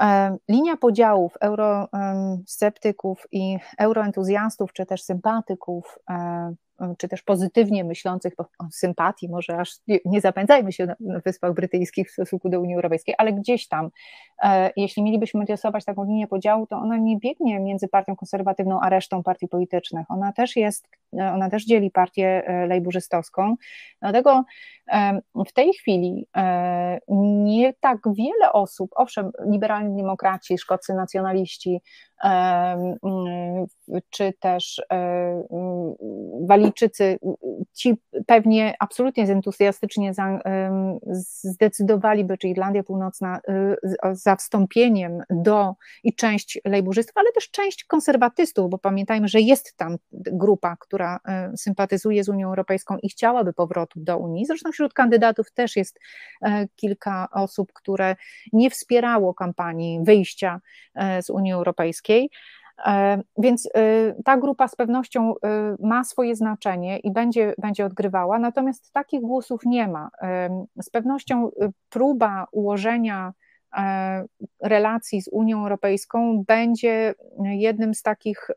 e, 0.00 0.36
linia 0.48 0.76
podziałów 0.76 1.36
eurosceptyków 1.40 3.26
i 3.32 3.58
euroentuzjastów, 3.78 4.72
czy 4.72 4.86
też 4.86 5.02
sympatyków 5.02 5.98
e, 6.10 6.54
czy 6.98 7.08
też 7.08 7.22
pozytywnie 7.22 7.84
myślących 7.84 8.32
o 8.38 8.44
sympatii, 8.70 9.28
może 9.28 9.56
aż 9.56 9.76
nie, 10.04 10.20
zapędzajmy 10.20 10.72
się 10.72 10.86
na, 10.86 11.20
Wyspach 11.24 11.54
Brytyjskich 11.54 12.08
w 12.08 12.12
stosunku 12.12 12.48
do 12.48 12.60
Unii 12.60 12.74
Europejskiej, 12.74 13.14
ale 13.18 13.32
gdzieś 13.32 13.68
tam, 13.68 13.90
e, 14.42 14.70
jeśli 14.76 15.02
mielibyśmy 15.02 15.44
rysować 15.44 15.84
taką 15.84 16.04
linię 16.04 16.26
podziału, 16.26 16.66
to 16.66 16.76
ona 16.76 16.96
nie 16.96 17.18
biegnie 17.18 17.60
między 17.60 17.88
partią 17.88 18.16
konserwatywną 18.16 18.80
a 18.80 18.88
resztą 18.88 19.22
partii 19.22 19.48
politycznych. 19.48 20.10
Ona 20.10 20.32
też 20.32 20.56
jest, 20.56 20.88
e, 21.18 21.32
ona 21.32 21.50
też 21.50 21.64
dzieli 21.64 21.90
partię 21.90 22.42
e, 22.46 22.66
lejburzystowską. 22.66 23.56
Dlatego 24.00 24.44
w 25.48 25.52
tej 25.52 25.72
chwili 25.72 26.26
nie 27.18 27.72
tak 27.80 27.98
wiele 28.14 28.52
osób, 28.52 28.90
owszem, 28.96 29.30
liberalni 29.50 29.96
demokraci, 29.96 30.58
szkoccy 30.58 30.94
nacjonaliści, 30.94 31.80
czy 34.10 34.32
też 34.40 34.82
Walijczycy, 36.72 37.18
ci 37.72 37.94
pewnie 38.26 38.74
absolutnie 38.78 39.24
entuzjastycznie 39.24 40.12
zdecydowaliby, 41.42 42.38
czy 42.38 42.48
Irlandia 42.48 42.82
Północna, 42.82 43.40
y, 43.48 43.76
za 44.12 44.36
wstąpieniem 44.36 45.22
do 45.30 45.74
i 46.04 46.14
część 46.14 46.60
lejburzystów, 46.64 47.16
ale 47.16 47.32
też 47.32 47.50
część 47.50 47.84
konserwatystów, 47.84 48.70
bo 48.70 48.78
pamiętajmy, 48.78 49.28
że 49.28 49.40
jest 49.40 49.76
tam 49.76 49.96
grupa, 50.12 50.76
która 50.80 51.16
y, 51.52 51.56
sympatyzuje 51.56 52.24
z 52.24 52.28
Unią 52.28 52.48
Europejską 52.48 52.96
i 53.02 53.08
chciałaby 53.08 53.52
powrotu 53.52 54.00
do 54.00 54.18
Unii. 54.18 54.46
Zresztą 54.46 54.72
wśród 54.72 54.94
kandydatów 54.94 55.52
też 55.52 55.76
jest 55.76 56.00
e, 56.42 56.68
kilka 56.76 57.28
osób, 57.32 57.72
które 57.72 58.16
nie 58.52 58.70
wspierało 58.70 59.34
kampanii 59.34 60.00
wyjścia 60.02 60.60
e, 60.94 61.22
z 61.22 61.30
Unii 61.30 61.52
Europejskiej. 61.52 62.30
E, 62.86 63.22
więc 63.38 63.68
e, 63.74 64.14
ta 64.24 64.36
grupa 64.36 64.68
z 64.68 64.76
pewnością 64.76 65.34
e, 65.34 65.76
ma 65.80 66.04
swoje 66.04 66.36
znaczenie 66.36 66.98
i 66.98 67.12
będzie, 67.12 67.54
będzie 67.58 67.86
odgrywała, 67.86 68.38
natomiast 68.38 68.92
takich 68.92 69.20
głosów 69.20 69.60
nie 69.66 69.88
ma. 69.88 70.10
Z 70.82 70.90
pewnością 70.90 71.50
próba 71.90 72.46
ułożenia 72.52 73.32
relacji 74.62 75.22
z 75.22 75.28
Unią 75.28 75.62
Europejską 75.62 76.44
będzie 76.46 77.14
jednym 77.38 77.94
z 77.94 78.02
takich 78.02 78.50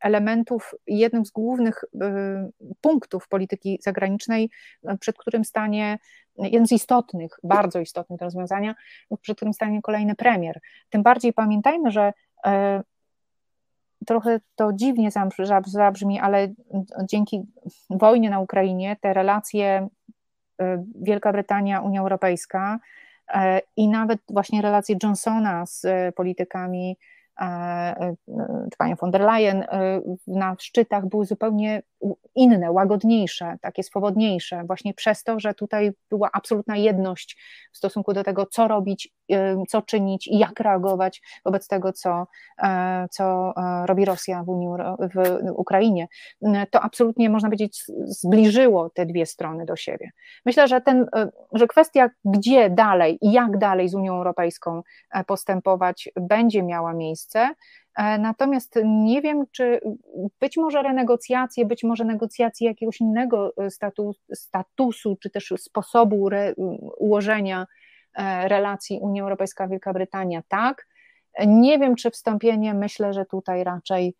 elementów, 0.00 0.74
jednym 0.86 1.26
z 1.26 1.30
głównych 1.30 1.84
punktów 2.80 3.28
polityki 3.28 3.78
zagranicznej, 3.82 4.50
przed 5.00 5.18
którym 5.18 5.44
stanie 5.44 5.98
jeden 6.36 6.66
z 6.66 6.72
istotnych, 6.72 7.38
bardzo 7.42 7.80
istotnych 7.80 8.18
do 8.18 8.24
rozwiązania, 8.24 8.74
przed 9.20 9.36
którym 9.36 9.54
stanie 9.54 9.82
kolejny 9.82 10.14
premier. 10.14 10.60
Tym 10.90 11.02
bardziej 11.02 11.32
pamiętajmy, 11.32 11.90
że 11.90 12.12
trochę 14.06 14.40
to 14.54 14.72
dziwnie 14.72 15.10
zabrzmi, 15.66 16.20
ale 16.20 16.48
dzięki 17.04 17.42
wojnie 17.90 18.30
na 18.30 18.40
Ukrainie 18.40 18.96
te 19.00 19.12
relacje 19.12 19.88
y, 20.62 20.64
Wielka 21.02 21.32
Brytania, 21.32 21.80
Unia 21.80 22.00
Europejska 22.00 22.78
y, 23.28 23.38
i 23.76 23.88
nawet 23.88 24.20
właśnie 24.28 24.62
relacje 24.62 24.96
Johnsona 25.02 25.66
z 25.66 25.86
politykami 26.14 26.96
czy 28.70 28.76
panią 28.78 28.96
von 28.96 29.10
der 29.10 29.20
Leyen 29.20 29.64
na 30.26 30.56
szczytach 30.58 31.06
były 31.06 31.26
zupełnie 31.26 31.82
inne, 32.34 32.70
łagodniejsze, 32.70 33.56
takie 33.60 33.82
swobodniejsze, 33.82 34.64
właśnie 34.64 34.94
przez 34.94 35.24
to, 35.24 35.40
że 35.40 35.54
tutaj 35.54 35.92
była 36.10 36.30
absolutna 36.32 36.76
jedność 36.76 37.36
w 37.72 37.76
stosunku 37.76 38.12
do 38.12 38.24
tego, 38.24 38.46
co 38.46 38.68
robić 38.68 39.14
co 39.68 39.82
czynić 39.82 40.26
i 40.26 40.38
jak 40.38 40.60
reagować 40.60 41.22
wobec 41.44 41.68
tego, 41.68 41.92
co, 41.92 42.26
co 43.10 43.54
robi 43.86 44.04
Rosja 44.04 44.42
w, 44.42 44.48
Unii, 44.48 44.68
w 45.14 45.40
Ukrainie. 45.54 46.08
To 46.70 46.80
absolutnie 46.80 47.30
można 47.30 47.48
powiedzieć 47.48 47.84
zbliżyło 48.04 48.90
te 48.90 49.06
dwie 49.06 49.26
strony 49.26 49.64
do 49.64 49.76
siebie. 49.76 50.10
Myślę, 50.46 50.68
że, 50.68 50.80
ten, 50.80 51.06
że 51.52 51.66
kwestia, 51.66 52.10
gdzie 52.24 52.70
dalej 52.70 53.18
i 53.22 53.32
jak 53.32 53.58
dalej 53.58 53.88
z 53.88 53.94
Unią 53.94 54.16
Europejską 54.16 54.82
postępować, 55.26 56.08
będzie 56.16 56.62
miała 56.62 56.92
miejsce. 56.92 57.54
E, 57.96 58.18
natomiast 58.18 58.78
nie 58.84 59.22
wiem, 59.22 59.44
czy 59.52 59.80
być 60.40 60.56
może 60.56 60.82
renegocjacje, 60.82 61.64
być 61.64 61.84
może 61.84 62.04
negocjacje 62.04 62.68
jakiegoś 62.68 63.00
innego 63.00 63.52
e, 63.56 63.70
status, 63.70 64.16
statusu, 64.34 65.16
czy 65.22 65.30
też 65.30 65.54
sposobu 65.58 66.26
re, 66.26 66.54
ułożenia 66.98 67.62
e, 67.62 67.66
relacji 68.44 68.98
Unia 69.00 69.22
Europejska-Wielka 69.22 69.92
Brytania, 69.92 70.42
tak. 70.48 70.86
Nie 71.46 71.78
wiem, 71.78 71.96
czy 71.96 72.10
wstąpienie, 72.10 72.74
myślę, 72.74 73.14
że 73.14 73.24
tutaj 73.24 73.64
raczej 73.64 74.16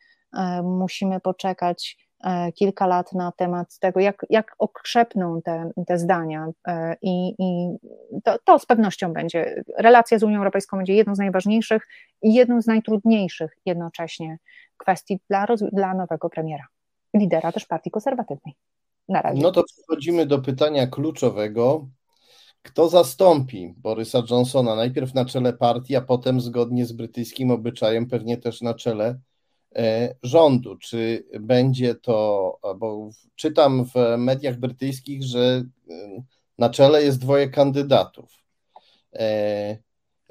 musimy 0.62 1.20
poczekać 1.20 1.96
E, 2.24 2.52
kilka 2.52 2.86
lat 2.86 3.12
na 3.12 3.32
temat 3.32 3.78
tego, 3.78 4.00
jak, 4.00 4.26
jak 4.30 4.56
okrzepną 4.58 5.42
te, 5.42 5.70
te 5.86 5.98
zdania 5.98 6.48
e, 6.68 6.96
i, 7.02 7.34
i 7.38 7.76
to, 8.24 8.38
to, 8.44 8.58
z 8.58 8.66
pewnością 8.66 9.12
będzie. 9.12 9.62
Relacja 9.78 10.18
z 10.18 10.22
Unią 10.22 10.38
Europejską 10.38 10.76
będzie 10.76 10.94
jedną 10.94 11.14
z 11.14 11.18
najważniejszych 11.18 11.88
i 12.22 12.34
jedną 12.34 12.62
z 12.62 12.66
najtrudniejszych 12.66 13.56
jednocześnie 13.66 14.38
kwestii 14.76 15.20
dla, 15.30 15.46
dla 15.72 15.94
nowego 15.94 16.30
premiera, 16.30 16.66
lidera 17.14 17.52
też 17.52 17.66
partii 17.66 17.90
konserwatywnej. 17.90 18.54
No 19.42 19.52
to 19.52 19.64
przechodzimy 19.64 20.26
do 20.26 20.38
pytania 20.38 20.86
kluczowego. 20.86 21.86
Kto 22.62 22.88
zastąpi 22.88 23.74
Borysa 23.76 24.22
Johnsona 24.30 24.74
najpierw 24.74 25.14
na 25.14 25.24
czele 25.24 25.52
partii, 25.52 25.96
a 25.96 26.00
potem 26.00 26.40
zgodnie 26.40 26.86
z 26.86 26.92
brytyjskim 26.92 27.50
obyczajem 27.50 28.06
pewnie 28.06 28.36
też 28.36 28.60
na 28.60 28.74
czele 28.74 29.20
E, 29.76 30.14
rządu. 30.22 30.76
Czy 30.76 31.24
będzie 31.40 31.94
to, 31.94 32.58
bo 32.76 33.10
czytam 33.36 33.84
w 33.84 34.18
mediach 34.18 34.56
brytyjskich, 34.56 35.22
że 35.22 35.64
e, 35.90 36.22
na 36.58 36.70
czele 36.70 37.02
jest 37.02 37.18
dwoje 37.18 37.48
kandydatów. 37.48 38.44
E, 39.14 39.78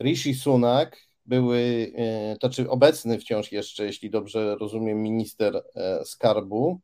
Rishi 0.01 0.33
Sunak, 0.33 0.97
były, 1.25 1.93
to 2.39 2.49
czy 2.49 2.69
obecny 2.69 3.19
wciąż 3.19 3.51
jeszcze, 3.51 3.85
jeśli 3.85 4.09
dobrze 4.09 4.55
rozumiem, 4.55 5.01
minister 5.01 5.63
skarbu, 6.03 6.79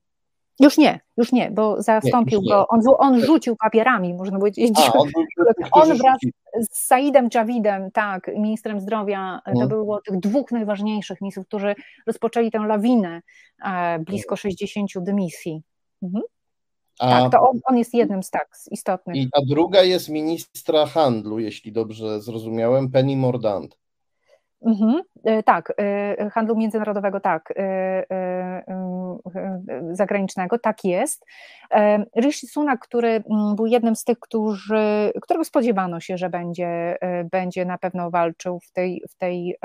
już 0.59 0.77
nie, 0.77 0.99
już 1.17 1.31
nie, 1.31 1.51
bo 1.51 1.81
zastąpił 1.81 2.41
nie, 2.41 2.49
go, 2.49 2.67
on, 2.67 2.81
on 2.97 3.21
rzucił 3.21 3.55
papierami, 3.55 4.13
można 4.13 4.39
powiedzieć. 4.39 4.71
A, 4.77 4.93
on, 4.93 5.09
on 5.71 5.97
wraz 5.97 6.17
z 6.71 6.87
Saidem 6.87 7.29
Javidem, 7.33 7.91
tak, 7.91 8.31
ministrem 8.37 8.79
zdrowia, 8.79 9.41
to 9.45 9.51
mhm. 9.51 9.69
było 9.69 10.01
tych 10.01 10.19
dwóch 10.19 10.51
najważniejszych 10.51 11.21
ministrów, 11.21 11.47
którzy 11.47 11.75
rozpoczęli 12.07 12.51
tę 12.51 12.59
lawinę 12.59 13.21
e, 13.65 13.99
blisko 13.99 14.35
60 14.35 14.91
dymisji. 14.97 15.61
Mhm. 16.03 16.23
A, 16.99 17.09
tak, 17.09 17.31
to 17.31 17.49
on, 17.49 17.59
on, 17.65 17.77
jest 17.77 17.93
jednym 17.93 18.23
z 18.23 18.29
tak 18.29 18.47
istotnych. 18.71 19.15
I, 19.15 19.29
a 19.33 19.41
druga 19.49 19.83
jest 19.83 20.09
ministra 20.09 20.85
handlu, 20.85 21.39
jeśli 21.39 21.71
dobrze 21.71 22.21
zrozumiałem, 22.21 22.91
Penny 22.91 23.17
Mordant. 23.17 23.77
Mhm, 24.65 25.01
e, 25.23 25.43
tak, 25.43 25.73
e, 25.79 26.29
handlu 26.29 26.55
międzynarodowego, 26.55 27.19
tak, 27.19 27.53
e, 27.57 28.63
zagranicznego, 29.91 30.59
tak 30.59 30.83
jest. 30.83 31.25
Rishi 32.17 32.47
Sunak, 32.47 32.79
który 32.79 33.09
mm, 33.09 33.55
był 33.55 33.65
jednym 33.65 33.95
z 33.95 34.03
tych, 34.03 34.19
którzy, 34.19 35.11
którego 35.21 35.43
spodziewano 35.45 35.99
się, 35.99 36.17
że 36.17 36.29
będzie, 36.29 36.97
będzie 37.31 37.65
na 37.65 37.77
pewno 37.77 38.11
walczył 38.11 38.59
w 38.59 38.71
tej, 38.71 39.01
w 39.09 39.15
tej 39.15 39.57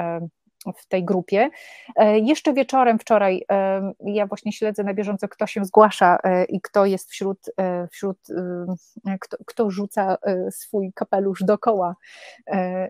w 0.77 0.87
tej 0.87 1.05
grupie. 1.05 1.51
E, 1.97 2.19
jeszcze 2.19 2.53
wieczorem 2.53 2.99
wczoraj 2.99 3.45
e, 3.53 3.93
ja 4.05 4.27
właśnie 4.27 4.53
śledzę 4.53 4.85
na 4.85 4.95
bieżąco, 4.95 5.29
kto 5.29 5.47
się 5.47 5.65
zgłasza 5.65 6.19
e, 6.25 6.45
i 6.45 6.61
kto 6.61 6.87
jest 6.87 7.11
wśród, 7.11 7.39
wśród 7.91 8.19
kto, 9.21 9.37
kto 9.47 9.71
rzuca 9.71 10.17
swój 10.51 10.93
kapelusz 10.93 11.45
dookoła 11.45 11.97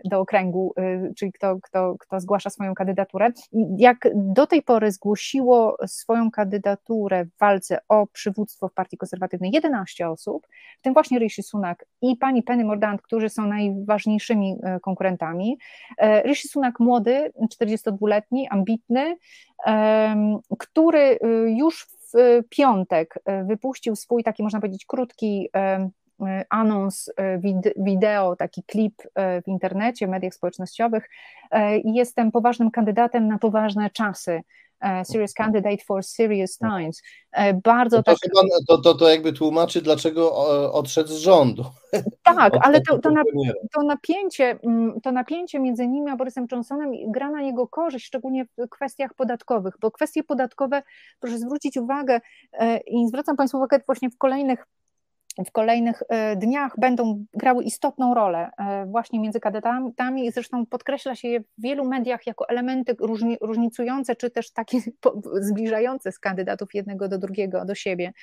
do 0.05 0.19
okręgu, 0.19 0.73
czyli 1.17 1.31
kto, 1.31 1.57
kto, 1.63 1.95
kto 1.99 2.19
zgłasza 2.19 2.49
swoją 2.49 2.73
kandydaturę. 2.73 3.31
Jak 3.77 3.97
do 4.15 4.47
tej 4.47 4.61
pory 4.61 4.91
zgłosiło 4.91 5.77
swoją 5.85 6.31
kandydaturę 6.31 7.25
w 7.25 7.37
walce 7.39 7.79
o 7.89 8.07
przywództwo 8.07 8.67
w 8.67 8.73
Partii 8.73 8.97
Konserwatywnej 8.97 9.51
11 9.51 10.09
osób, 10.09 10.47
w 10.79 10.81
tym 10.81 10.93
właśnie 10.93 11.19
Rishi 11.19 11.43
Sunak 11.43 11.85
i 12.01 12.15
pani 12.17 12.43
Penny 12.43 12.65
Mordant, 12.65 13.01
którzy 13.01 13.29
są 13.29 13.45
najważniejszymi 13.45 14.57
konkurentami. 14.81 15.57
Rishi 16.25 16.47
Sunak 16.47 16.79
młody, 16.79 17.31
42-letni, 17.61 18.47
ambitny, 18.49 19.17
który 20.59 20.99
y, 20.99 21.17
już 21.57 21.87
w 22.13 22.43
piątek 22.49 23.15
y, 23.17 23.43
wypuścił 23.43 23.95
swój 23.95 24.23
taki, 24.23 24.43
można 24.43 24.59
powiedzieć, 24.59 24.85
krótki 24.85 25.49
y, 25.55 26.41
anons 26.49 27.11
wideo, 27.77 28.35
taki 28.35 28.63
klip 28.63 29.01
w 29.15 29.47
internecie, 29.47 30.07
w 30.07 30.09
mediach 30.09 30.33
społecznościowych. 30.33 31.09
Jestem 31.83 32.31
poważnym 32.31 32.71
kandydatem 32.71 33.27
na 33.27 33.37
poważne 33.37 33.89
czasy. 33.89 34.41
E, 34.81 35.05
serious 35.05 35.33
Candidate 35.33 35.83
for 35.85 36.03
Serious 36.03 36.61
no. 36.61 36.69
Times. 36.69 37.01
E, 37.31 37.53
bardzo 37.53 37.97
to, 37.97 38.03
tak... 38.03 38.17
to, 38.67 38.77
to, 38.77 38.93
to 38.93 39.09
jakby 39.09 39.33
tłumaczy, 39.33 39.81
dlaczego 39.81 40.35
odszedł 40.73 41.09
z 41.09 41.17
rządu. 41.17 41.65
Tak, 42.23 42.53
ale 42.61 42.81
to, 42.81 42.99
to, 42.99 43.11
na, 43.11 43.23
to, 43.73 43.83
napięcie, 43.83 44.59
mm, 44.63 45.01
to 45.01 45.11
napięcie 45.11 45.59
między 45.59 45.87
nim 45.87 46.07
a 46.07 46.15
Borysem 46.15 46.47
Johnsonem 46.51 46.91
gra 47.07 47.31
na 47.31 47.41
jego 47.41 47.67
korzyść, 47.67 48.05
szczególnie 48.05 48.45
w 48.45 48.69
kwestiach 48.69 49.13
podatkowych, 49.13 49.73
bo 49.81 49.91
kwestie 49.91 50.23
podatkowe, 50.23 50.83
proszę 51.19 51.37
zwrócić 51.37 51.77
uwagę 51.77 52.21
e, 52.53 52.77
i 52.77 53.07
zwracam 53.07 53.35
Państwu 53.35 53.57
uwagę 53.57 53.79
właśnie 53.87 54.09
w 54.09 54.17
kolejnych 54.17 54.65
w 55.45 55.51
kolejnych 55.51 56.03
e, 56.09 56.35
dniach 56.35 56.73
będą 56.77 57.25
grały 57.33 57.63
istotną 57.63 58.13
rolę 58.13 58.49
e, 58.57 58.85
właśnie 58.85 59.19
między 59.19 59.39
kandydatami. 59.39 60.31
Zresztą 60.31 60.65
podkreśla 60.65 61.15
się 61.15 61.27
je 61.27 61.39
w 61.39 61.45
wielu 61.57 61.85
mediach 61.85 62.27
jako 62.27 62.49
elementy 62.49 62.95
różni, 62.99 63.37
różnicujące, 63.41 64.15
czy 64.15 64.29
też 64.29 64.51
takie 64.51 64.77
zbliżające 65.49 66.11
z 66.11 66.19
kandydatów 66.19 66.73
jednego 66.73 67.07
do 67.07 67.17
drugiego, 67.17 67.65
do 67.65 67.75
siebie. 67.75 68.13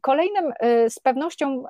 Kolejnym 0.00 0.52
e, 0.60 0.90
z 0.90 0.98
pewnością 0.98 1.64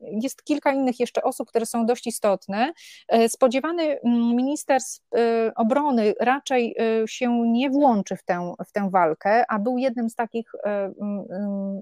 jest 0.00 0.44
kilka 0.44 0.72
innych 0.72 1.00
jeszcze 1.00 1.22
osób, 1.22 1.48
które 1.48 1.66
są 1.66 1.86
dość 1.86 2.06
istotne. 2.06 2.72
E, 3.08 3.28
spodziewany 3.28 3.98
minister 4.34 4.80
e, 5.14 5.52
obrony 5.54 6.14
raczej 6.20 6.76
się 7.06 7.50
nie 7.52 7.70
włączy 7.70 8.16
w 8.16 8.22
tę, 8.22 8.54
w 8.66 8.72
tę 8.72 8.90
walkę, 8.90 9.44
a 9.48 9.58
był 9.58 9.78
jednym 9.78 10.10
z 10.10 10.14
takich 10.14 10.52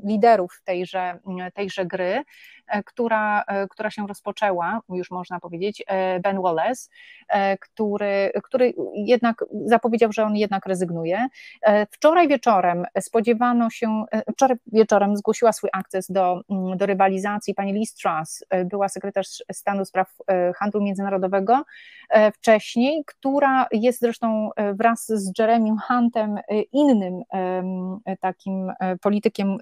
liderów 0.04 0.60
tejże, 0.64 1.18
tejże 1.54 1.86
gry, 1.86 2.22
która, 2.84 3.44
która 3.70 3.90
się 3.90 4.06
rozpoczęła, 4.06 4.80
już 4.88 5.10
można 5.10 5.40
powiedzieć, 5.40 5.84
Ben 6.22 6.42
Wallace, 6.42 6.88
który, 7.60 8.32
który 8.42 8.74
jednak 8.94 9.44
zapowiedział, 9.64 10.12
że 10.12 10.24
on 10.24 10.36
jednak 10.36 10.66
rezygnuje. 10.66 11.26
Wczoraj 11.90 12.28
wieczorem 12.28 12.84
spodziewano 13.00 13.70
się, 13.70 14.04
wczoraj 14.32 14.56
wieczorem 14.66 15.16
zgłosiła 15.16 15.52
swój 15.52 15.70
akces 15.72 16.10
do, 16.10 16.40
mm, 16.50 16.76
do 16.76 16.86
rywalizacji. 16.86 17.54
Pani 17.54 17.72
Liz 17.72 17.94
Truss 17.94 18.44
e, 18.50 18.64
była 18.64 18.88
sekretarz 18.88 19.42
stanu 19.52 19.84
spraw 19.84 20.08
e, 20.26 20.52
handlu 20.52 20.82
międzynarodowego 20.82 21.62
e, 22.10 22.32
wcześniej, 22.32 23.04
która 23.06 23.66
jest 23.72 24.00
zresztą 24.00 24.50
wraz 24.74 25.06
z 25.06 25.38
Jeremy 25.38 25.70
Huntem 25.88 26.38
innym 26.72 27.22
takim 28.20 28.72
politykiem, 29.00 29.58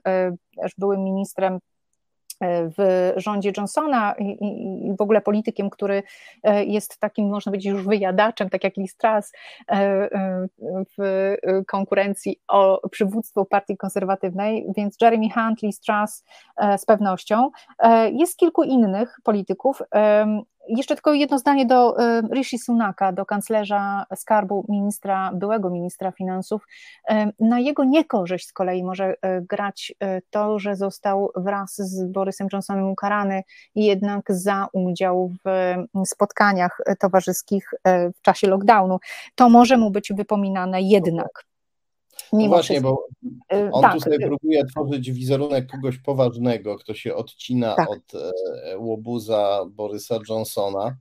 też 0.56 0.74
byłym 0.78 1.04
ministrem 1.04 1.58
w 2.40 3.12
rządzie 3.16 3.52
Johnsona 3.56 4.14
i, 4.18 4.94
w 4.98 5.00
ogóle 5.00 5.20
politykiem, 5.20 5.70
który 5.70 6.02
e, 6.42 6.64
jest 6.64 6.98
takim, 6.98 7.28
można 7.28 7.50
powiedzieć, 7.50 7.72
już 7.72 7.84
wyjadaczem, 7.84 8.50
tak 8.50 8.64
jak 8.64 8.76
Liz 8.76 8.96
Truss 8.96 9.32
e, 9.68 9.72
e, 9.72 10.48
w 10.98 11.34
konkurencji 11.66 12.40
o 12.48 12.88
przywództwo 12.88 13.44
partii 13.44 13.76
konserwatywnej, 13.76 14.66
więc 14.76 14.96
Jeremy 15.00 15.30
Hunt, 15.30 15.62
Liz 15.62 15.80
Truss 15.80 16.24
z 16.78 16.84
pewnością. 16.84 17.50
Jest 18.12 18.36
kilku 18.36 18.62
innych 18.62 19.18
polityków, 19.24 19.82
jeszcze 20.76 20.94
tylko 20.94 21.14
jedno 21.14 21.38
zdanie 21.38 21.66
do 21.66 22.00
y, 22.00 22.22
Rishi 22.34 22.58
Sunaka, 22.58 23.12
do 23.12 23.26
kanclerza 23.26 24.06
skarbu 24.16 24.66
ministra, 24.68 25.30
byłego 25.34 25.70
ministra 25.70 26.12
finansów. 26.12 26.66
Y, 27.10 27.14
na 27.40 27.58
jego 27.58 27.84
niekorzyść 27.84 28.46
z 28.46 28.52
kolei 28.52 28.84
może 28.84 29.12
y, 29.12 29.16
grać 29.48 29.94
to, 30.30 30.58
że 30.58 30.76
został 30.76 31.32
wraz 31.36 31.76
z 31.76 32.04
Borysem 32.04 32.48
Johnsonem 32.52 32.90
ukarany 32.90 33.42
jednak 33.74 34.22
za 34.28 34.66
udział 34.72 35.32
w 35.44 36.08
spotkaniach 36.08 36.80
towarzyskich 36.98 37.70
w 37.86 38.20
czasie 38.22 38.48
lockdownu. 38.48 38.98
To 39.34 39.48
może 39.48 39.76
mu 39.76 39.90
być 39.90 40.12
wypominane 40.12 40.82
jednak. 40.82 41.49
No 42.32 42.48
właśnie, 42.48 42.80
bo 42.80 43.06
on 43.72 43.82
tak. 43.82 43.94
tu 43.94 44.00
sobie 44.00 44.18
próbuje 44.18 44.64
tworzyć 44.64 45.12
wizerunek 45.12 45.66
kogoś 45.66 45.98
poważnego, 45.98 46.78
kto 46.78 46.94
się 46.94 47.14
odcina 47.14 47.74
tak. 47.74 47.90
od 47.90 48.12
łobuza 48.78 49.64
Borysa 49.70 50.18
Johnsona. 50.28 50.96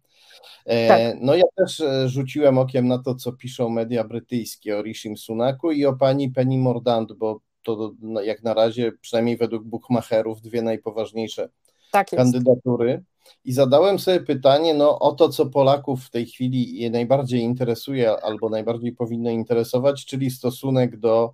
Tak. 0.87 1.01
No 1.21 1.35
ja 1.35 1.43
też 1.57 1.83
rzuciłem 2.05 2.57
okiem 2.57 2.87
na 2.87 2.97
to, 2.97 3.15
co 3.15 3.31
piszą 3.31 3.69
media 3.69 4.03
brytyjskie 4.03 4.77
o 4.77 4.81
Rishim 4.81 5.17
Sunaku 5.17 5.71
i 5.71 5.85
o 5.85 5.93
pani 5.93 6.29
Penny 6.29 6.57
Mordant, 6.57 7.13
bo 7.13 7.39
to 7.63 7.91
no, 8.01 8.21
jak 8.21 8.43
na 8.43 8.53
razie, 8.53 8.91
przynajmniej 9.01 9.37
według 9.37 9.63
Buchmacherów, 9.63 10.41
dwie 10.41 10.61
najpoważniejsze 10.61 11.49
tak 11.91 12.09
kandydatury. 12.09 13.03
I 13.45 13.53
zadałem 13.53 13.99
sobie 13.99 14.19
pytanie 14.19 14.73
no, 14.73 14.99
o 14.99 15.11
to, 15.11 15.29
co 15.29 15.45
Polaków 15.45 16.03
w 16.03 16.09
tej 16.09 16.25
chwili 16.25 16.91
najbardziej 16.91 17.41
interesuje 17.41 18.23
albo 18.23 18.49
najbardziej 18.49 18.91
powinno 18.91 19.29
interesować, 19.29 20.05
czyli 20.05 20.31
stosunek 20.31 20.99
do 20.99 21.33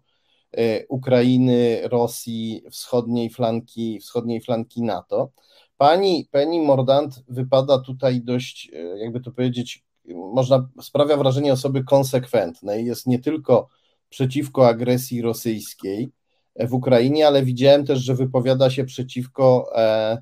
y, 0.60 0.86
Ukrainy, 0.90 1.80
Rosji, 1.84 2.64
wschodniej 2.72 3.30
flanki, 3.30 4.00
wschodniej 4.00 4.42
flanki 4.42 4.82
NATO. 4.82 5.32
Pani 5.78 6.28
Penny 6.32 6.62
Mordant 6.62 7.24
wypada 7.28 7.80
tutaj 7.80 8.22
dość, 8.22 8.70
y, 8.74 8.98
jakby 9.00 9.20
to 9.20 9.32
powiedzieć, 9.32 9.84
można, 10.14 10.70
sprawia 10.82 11.18
wrażenie 11.18 11.54
osoby 11.54 11.84
konsekwentnej. 11.84 12.86
Jest 12.86 13.08
nie 13.08 13.20
tylko 13.20 13.68
przeciwko 14.10 14.68
agresji 14.68 15.22
rosyjskiej 15.22 16.12
w 16.60 16.74
Ukrainie, 16.74 17.28
ale 17.28 17.44
widziałem 17.44 17.86
też, 17.86 18.00
że 18.00 18.16
wypowiada 18.16 18.70
się 18.70 18.86
przeciwko 18.86 19.72
e, 19.76 20.18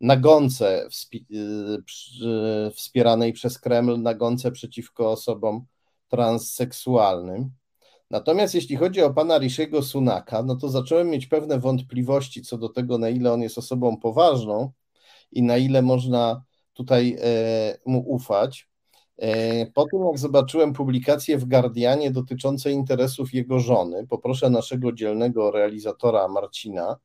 nagonce 0.00 0.88
y, 1.14 2.70
wspieranej 2.70 3.32
przez 3.32 3.58
Kreml, 3.58 4.02
nagonce 4.02 4.52
przeciwko 4.52 5.10
osobom 5.10 5.66
transseksualnym. 6.08 7.50
Natomiast 8.10 8.54
jeśli 8.54 8.76
chodzi 8.76 9.02
o 9.02 9.14
pana 9.14 9.38
Rishiego 9.38 9.82
Sunaka, 9.82 10.42
no 10.42 10.56
to 10.56 10.68
zacząłem 10.68 11.10
mieć 11.10 11.26
pewne 11.26 11.58
wątpliwości 11.58 12.42
co 12.42 12.58
do 12.58 12.68
tego, 12.68 12.98
na 12.98 13.08
ile 13.08 13.32
on 13.32 13.42
jest 13.42 13.58
osobą 13.58 13.96
poważną 13.96 14.72
i 15.32 15.42
na 15.42 15.56
ile 15.56 15.82
można 15.82 16.44
tutaj 16.72 17.16
e, 17.20 17.78
mu 17.86 17.98
ufać. 17.98 18.68
E, 19.18 19.66
po 19.66 19.86
tym, 19.86 20.04
jak 20.06 20.18
zobaczyłem 20.18 20.72
publikację 20.72 21.38
w 21.38 21.44
Guardianie 21.44 22.10
dotyczące 22.10 22.70
interesów 22.72 23.34
jego 23.34 23.60
żony, 23.60 24.06
poproszę 24.06 24.50
naszego 24.50 24.92
dzielnego 24.92 25.50
realizatora 25.50 26.28
Marcina, 26.28 26.96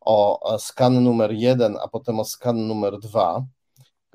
o 0.00 0.58
skan 0.58 1.04
numer 1.04 1.32
jeden, 1.32 1.76
a 1.82 1.88
potem 1.88 2.20
o 2.20 2.24
skan 2.24 2.66
numer 2.66 2.98
dwa. 2.98 3.46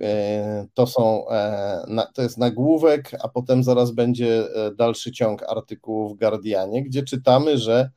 E, 0.01 0.67
to 0.73 0.87
są, 0.87 1.29
e, 1.29 2.07
to 2.13 2.21
jest 2.21 2.37
nagłówek, 2.37 3.11
a 3.23 3.29
potem 3.29 3.63
zaraz 3.63 3.91
będzie 3.91 4.55
e, 4.55 4.71
dalszy 4.75 5.11
ciąg 5.11 5.43
artykułów 5.43 6.13
w 6.13 6.19
Guardianie, 6.19 6.83
gdzie 6.83 7.03
czytamy, 7.03 7.57
że 7.57 7.89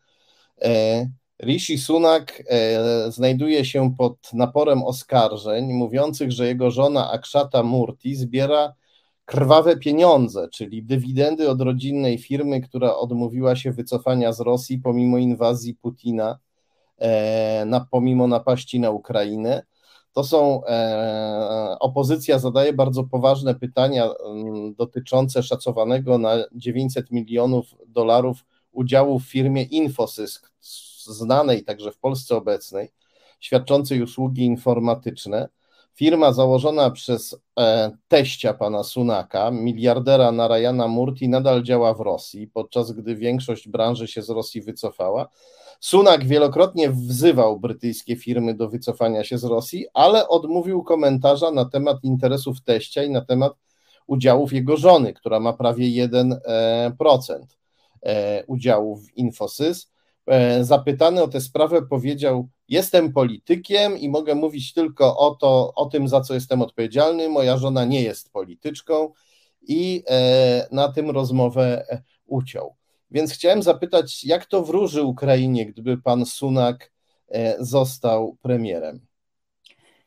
Rishi 1.43 1.79
Sunak 1.79 2.43
znajduje 3.09 3.65
się 3.65 3.95
pod 3.99 4.33
naporem 4.33 4.83
oskarżeń 4.83 5.73
mówiących, 5.73 6.33
że 6.33 6.47
jego 6.47 6.71
żona 6.71 7.11
Akshata 7.11 7.63
Murti 7.63 8.17
zbiera 8.17 8.75
krwawe 9.25 9.77
pieniądze, 9.77 10.49
czyli 10.53 10.83
dywidendy 10.83 11.51
od 11.51 11.61
rodzinnej 11.61 12.19
firmy, 12.19 12.61
która 12.61 12.97
odmówiła 12.97 13.57
się 13.57 13.73
wycofania 13.73 14.33
z 14.33 14.41
Rosji 14.41 14.79
pomimo 14.79 15.19
inwazji 15.19 15.75
Putina 15.75 16.39
na, 17.67 17.87
pomimo 17.91 18.27
napaści 18.27 18.81
na 18.81 18.91
Ukrainę. 18.91 19.63
To 20.13 20.25
są, 20.25 20.65
e, 20.67 21.77
opozycja 21.81 22.39
zadaje 22.39 22.73
bardzo 22.73 23.05
poważne 23.05 23.55
pytania 23.55 24.05
mm, 24.05 24.75
dotyczące 24.75 25.43
szacowanego 25.43 26.19
na 26.19 26.37
900 26.53 27.11
milionów 27.11 27.67
dolarów 27.87 28.45
udziału 28.73 29.19
w 29.19 29.25
firmie 29.25 29.63
Infosys, 29.63 30.43
znanej 31.07 31.65
także 31.65 31.93
w 31.93 31.99
Polsce 31.99 32.37
obecnej, 32.37 32.93
świadczącej 33.41 34.03
usługi 34.03 34.45
informatyczne. 34.45 35.49
Firma 35.99 36.33
założona 36.33 36.91
przez 36.91 37.37
e, 37.59 37.91
teścia 38.09 38.55
pana 38.55 38.83
Sunaka, 38.83 39.51
miliardera 39.51 40.33
Narayana 40.33 40.89
Murti, 40.89 41.29
nadal 41.29 41.63
działa 41.63 41.95
w 41.95 42.01
Rosji, 42.01 42.47
podczas 42.47 42.93
gdy 42.93 43.17
większość 43.17 43.69
branży 43.69 44.09
się 44.09 44.23
z 44.23 44.31
Rosji 44.31 44.63
wycofała. 44.63 45.29
Sunak 45.81 46.27
wielokrotnie 46.27 46.91
wzywał 46.91 47.61
brytyjskie 47.61 48.17
firmy 48.17 48.55
do 48.55 48.69
wycofania 48.69 49.25
się 49.25 49.39
z 49.39 49.45
Rosji, 49.45 49.87
ale 49.95 50.29
odmówił 50.29 50.83
komentarza 50.83 51.51
na 51.51 51.65
temat 51.65 51.97
interesów 52.03 52.61
teścia 52.65 53.03
i 53.03 53.11
na 53.11 53.21
temat 53.21 53.53
udziałów 54.07 54.53
jego 54.53 54.77
żony, 54.77 55.13
która 55.13 55.41
ma 55.41 55.53
prawie 55.53 56.09
1% 56.09 56.35
e, 56.45 57.47
e, 58.03 58.45
udziałów 58.47 59.07
w 59.07 59.17
Infosys. 59.17 59.93
E, 60.29 60.65
zapytany 60.65 61.23
o 61.23 61.29
tę 61.29 61.41
sprawę 61.41 61.83
powiedział: 61.83 62.49
Jestem 62.69 63.13
politykiem 63.13 63.99
i 63.99 64.09
mogę 64.09 64.35
mówić 64.35 64.73
tylko 64.73 65.17
o, 65.17 65.35
to, 65.35 65.73
o 65.75 65.87
tym, 65.87 66.09
za 66.09 66.21
co 66.21 66.35
jestem 66.35 66.63
odpowiedzialny. 66.63 67.29
Moja 67.29 67.57
żona 67.57 67.85
nie 67.85 68.03
jest 68.03 68.33
polityczką, 68.33 69.13
i 69.63 70.05
na 70.73 70.93
tym 70.93 71.11
rozmowę 71.11 71.87
uciął. 72.27 72.75
Więc 73.11 73.33
chciałem 73.33 73.63
zapytać, 73.63 74.25
jak 74.25 74.47
to 74.47 74.63
wróży 74.63 75.03
Ukrainie, 75.03 75.67
gdyby 75.67 75.99
pan 75.99 76.27
Sunak 76.27 76.91
e, 77.29 77.57
został 77.59 78.37
premierem? 78.43 79.01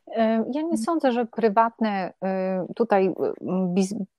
E, 0.07 0.45
ja 0.53 0.61
nie 0.61 0.77
sądzę, 0.77 1.11
że 1.11 1.25
prywatne, 1.25 2.13
e, 2.23 2.65
tutaj 2.75 3.13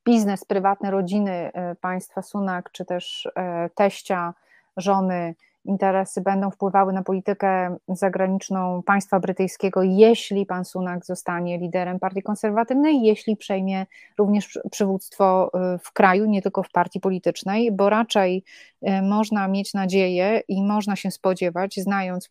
biznes 0.05 0.45
prywatny 0.45 0.91
rodziny 0.91 1.51
państwa 1.81 2.23
Sunak, 2.23 2.71
czy 2.73 2.85
też 2.85 3.29
teścia, 3.75 4.35
żony, 4.77 5.35
interesy 5.65 6.21
będą 6.21 6.51
wpływały 6.51 6.93
na 6.93 7.03
politykę 7.03 7.77
zagraniczną 7.89 8.83
państwa 8.83 9.21
brytyjskiego, 9.21 9.83
jeśli 9.83 10.47
pan 10.47 10.65
Sunak 10.65 11.07
zostanie 11.07 11.59
liderem 11.59 11.99
partii 11.99 12.23
konserwatywnej, 12.23 13.03
jeśli 13.03 13.37
przejmie 13.37 13.87
również 14.19 14.59
przywództwo 14.71 15.51
y, 15.75 15.79
w 15.79 15.93
kraju, 15.93 16.25
nie 16.25 16.43
tylko 16.43 16.63
w 16.63 16.71
partii 16.71 17.01
politycznej, 17.01 17.73
bo 17.73 17.91
raczej 17.91 18.45
y, 18.89 19.03
można 19.03 19.49
mieć 19.49 19.75
nadzieję 19.75 20.43
i 20.49 20.63
można 20.63 20.97
się 20.97 21.11
spodziewać, 21.11 21.77
znając 21.77 22.27
y, 22.27 22.31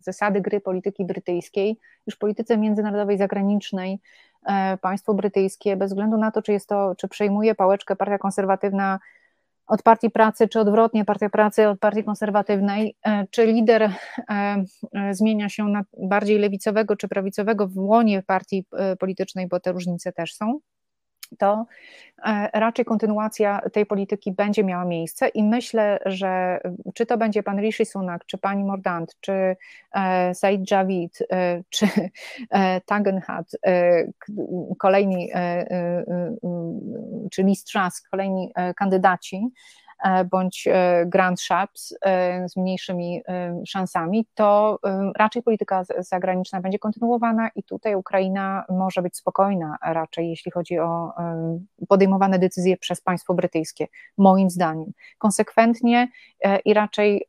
zasady 0.00 0.40
gry 0.40 0.60
polityki 0.60 1.04
brytyjskiej, 1.04 1.78
już 2.06 2.14
w 2.16 2.18
polityce 2.18 2.58
międzynarodowej, 2.58 3.18
zagranicznej, 3.18 4.00
państwo 4.80 5.14
brytyjskie, 5.14 5.76
bez 5.76 5.90
względu 5.90 6.16
na 6.16 6.30
to, 6.30 6.42
czy 6.42 6.52
jest 6.52 6.68
to, 6.68 6.94
czy 6.94 7.08
przejmuje 7.08 7.54
pałeczkę 7.54 7.96
partia 7.96 8.18
konserwatywna 8.18 8.98
od 9.68 9.82
Partii 9.82 10.10
Pracy, 10.10 10.48
czy 10.48 10.60
odwrotnie, 10.60 11.04
Partia 11.04 11.30
Pracy 11.30 11.68
od 11.68 11.78
Partii 11.78 12.04
Konserwatywnej, 12.04 12.96
e, 13.06 13.26
czy 13.30 13.46
lider 13.46 13.82
e, 13.82 13.92
e, 14.28 15.14
zmienia 15.14 15.48
się 15.48 15.64
na 15.64 15.82
bardziej 15.98 16.38
lewicowego 16.38 16.96
czy 16.96 17.08
prawicowego 17.08 17.68
w 17.68 17.78
łonie 17.78 18.22
partii 18.22 18.64
politycznej, 18.98 19.48
bo 19.48 19.60
te 19.60 19.72
różnice 19.72 20.12
też 20.12 20.34
są 20.34 20.60
to 21.38 21.66
e, 22.26 22.50
raczej 22.60 22.84
kontynuacja 22.84 23.60
tej 23.72 23.86
polityki 23.86 24.32
będzie 24.32 24.64
miała 24.64 24.84
miejsce 24.84 25.28
i 25.28 25.42
myślę, 25.42 25.98
że 26.06 26.60
czy 26.94 27.06
to 27.06 27.18
będzie 27.18 27.42
pan 27.42 27.60
Rishi 27.60 27.86
Sunak, 27.86 28.26
czy 28.26 28.38
pani 28.38 28.64
Mordant, 28.64 29.16
czy 29.20 29.56
e, 29.92 30.34
Said 30.34 30.70
Javid, 30.70 31.18
e, 31.32 31.62
czy 31.68 31.88
Tagenhat, 32.86 33.46
kolejni, 34.78 35.30
czy 37.30 37.42
Liz 37.42 37.64
Truss, 37.64 38.00
kolejni 38.10 38.52
kandydaci, 38.76 39.50
E, 39.50 39.87
bądź 40.30 40.66
e, 40.66 41.06
Grand 41.06 41.40
Shops 41.40 41.94
e, 42.00 42.48
z 42.48 42.56
mniejszymi 42.56 43.22
szansami, 43.66 44.26
to 44.34 44.78
raczej 45.16 45.42
polityka 45.42 45.84
zagraniczna 45.98 46.60
będzie 46.60 46.78
kontynuowana 46.78 47.50
i 47.54 47.62
tutaj 47.62 47.94
Ukraina 47.94 48.64
może 48.68 49.02
być 49.02 49.16
spokojna 49.16 49.76
raczej, 49.82 50.30
jeśli 50.30 50.50
chodzi 50.50 50.78
o 50.78 51.12
podejmowane 51.88 52.38
decyzje 52.38 52.76
przez 52.76 53.00
państwo 53.00 53.34
brytyjskie, 53.34 53.86
moim 54.18 54.50
zdaniem. 54.50 54.92
Konsekwentnie 55.18 56.08
i 56.64 56.74
raczej 56.74 57.26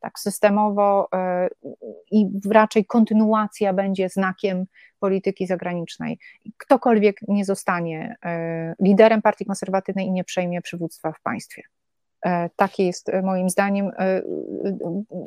tak 0.00 0.18
systemowo 0.18 1.08
i 2.10 2.26
raczej 2.50 2.84
kontynuacja 2.86 3.72
będzie 3.72 4.08
znakiem 4.08 4.66
polityki 5.00 5.46
zagranicznej. 5.46 6.18
Ktokolwiek 6.56 7.16
nie 7.28 7.44
zostanie 7.44 8.16
liderem 8.80 9.22
partii 9.22 9.44
konserwatywnej 9.44 10.06
i 10.06 10.12
nie 10.12 10.24
przejmie 10.24 10.62
przywództwa 10.62 11.12
w 11.12 11.20
państwie. 11.20 11.62
E, 12.26 12.50
takie 12.56 12.86
jest 12.86 13.08
e, 13.08 13.22
moim 13.22 13.50
zdaniem, 13.50 13.90
e, 13.98 14.22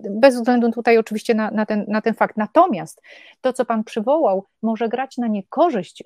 bez 0.09 0.35
względu 0.35 0.71
tutaj 0.71 0.97
oczywiście 0.97 1.35
na, 1.35 1.51
na, 1.51 1.65
ten, 1.65 1.85
na 1.87 2.01
ten 2.01 2.13
fakt. 2.13 2.37
Natomiast 2.37 3.01
to, 3.41 3.53
co 3.53 3.65
Pan 3.65 3.83
przywołał, 3.83 4.45
może 4.61 4.89
grać 4.89 5.17
na 5.17 5.27
niekorzyść 5.27 6.03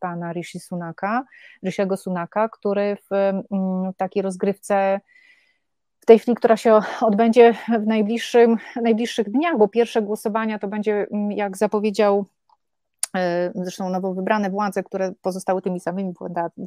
Pana 0.00 0.32
Rishi 0.32 0.60
Sunaka, 0.60 1.24
Rishiego 1.64 1.96
Sunaka, 1.96 2.48
który 2.48 2.96
w 3.10 3.32
takiej 3.96 4.22
rozgrywce 4.22 5.00
w 6.00 6.06
tej 6.06 6.18
chwili, 6.18 6.34
która 6.34 6.56
się 6.56 6.80
odbędzie 7.00 7.54
w 7.82 7.86
najbliższym, 7.86 8.56
najbliższych 8.82 9.30
dniach, 9.30 9.58
bo 9.58 9.68
pierwsze 9.68 10.02
głosowania 10.02 10.58
to 10.58 10.68
będzie, 10.68 11.06
jak 11.30 11.56
zapowiedział 11.56 12.26
zresztą 13.54 13.90
nowo 13.90 14.14
wybrane 14.14 14.50
władze, 14.50 14.82
które 14.82 15.12
pozostały 15.22 15.62
tymi 15.62 15.80
samymi 15.80 16.12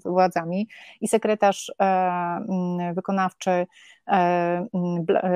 władzami 0.05 0.67
i 1.01 1.07
sekretarz 1.07 1.71
e, 1.79 1.83
mm, 1.83 2.93
wykonawczy 2.93 3.67
e, 4.07 4.65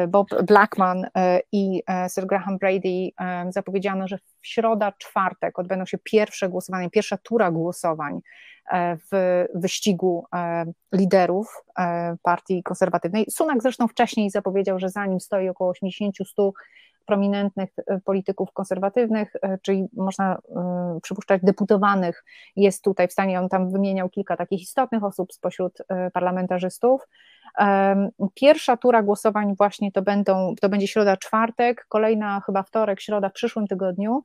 Bob 0.07 0.27
Blackman 0.43 1.07
i 1.51 1.83
Sir 2.13 2.25
Graham 2.25 2.57
Brady 2.57 3.09
zapowiedziano, 3.49 4.07
że 4.07 4.17
w 4.17 4.47
środa, 4.47 4.91
czwartek 4.91 5.59
odbędą 5.59 5.85
się 5.85 5.97
pierwsze 5.97 6.49
głosowania, 6.49 6.89
pierwsza 6.89 7.17
tura 7.17 7.51
głosowań 7.51 8.19
w 9.11 9.45
wyścigu 9.55 10.25
liderów 10.93 11.63
partii 12.23 12.63
konserwatywnej. 12.63 13.25
Sunak 13.29 13.61
zresztą 13.61 13.87
wcześniej 13.87 14.29
zapowiedział, 14.29 14.79
że 14.79 14.89
za 14.89 15.05
nim 15.05 15.19
stoi 15.19 15.49
około 15.49 15.73
80-100 15.73 16.51
prominentnych 17.05 17.69
e, 17.87 17.99
polityków 17.99 18.51
konserwatywnych, 18.53 19.33
e, 19.41 19.57
czyli 19.61 19.87
można 19.93 20.33
e, 20.35 20.99
przypuszczać 21.01 21.41
deputowanych, 21.43 22.23
jest 22.55 22.83
tutaj 22.83 23.07
w 23.07 23.11
stanie, 23.11 23.39
on 23.39 23.49
tam 23.49 23.71
wymieniał 23.71 24.09
kilka 24.09 24.37
takich 24.37 24.61
istotnych 24.61 25.03
osób 25.03 25.33
spośród 25.33 25.77
parlamentarzystów. 26.13 27.07
Pierwsza 28.33 28.77
tura 28.77 29.03
głosowań 29.03 29.55
właśnie 29.57 29.91
to, 29.91 30.01
będą, 30.01 30.55
to 30.61 30.69
będzie 30.69 30.87
środa, 30.87 31.17
czwartek, 31.17 31.85
kolejna 31.89 32.41
chyba 32.45 32.63
wtorek, 32.63 33.01
środa 33.01 33.29
w 33.29 33.33
przyszłym 33.33 33.67
tygodniu. 33.67 34.23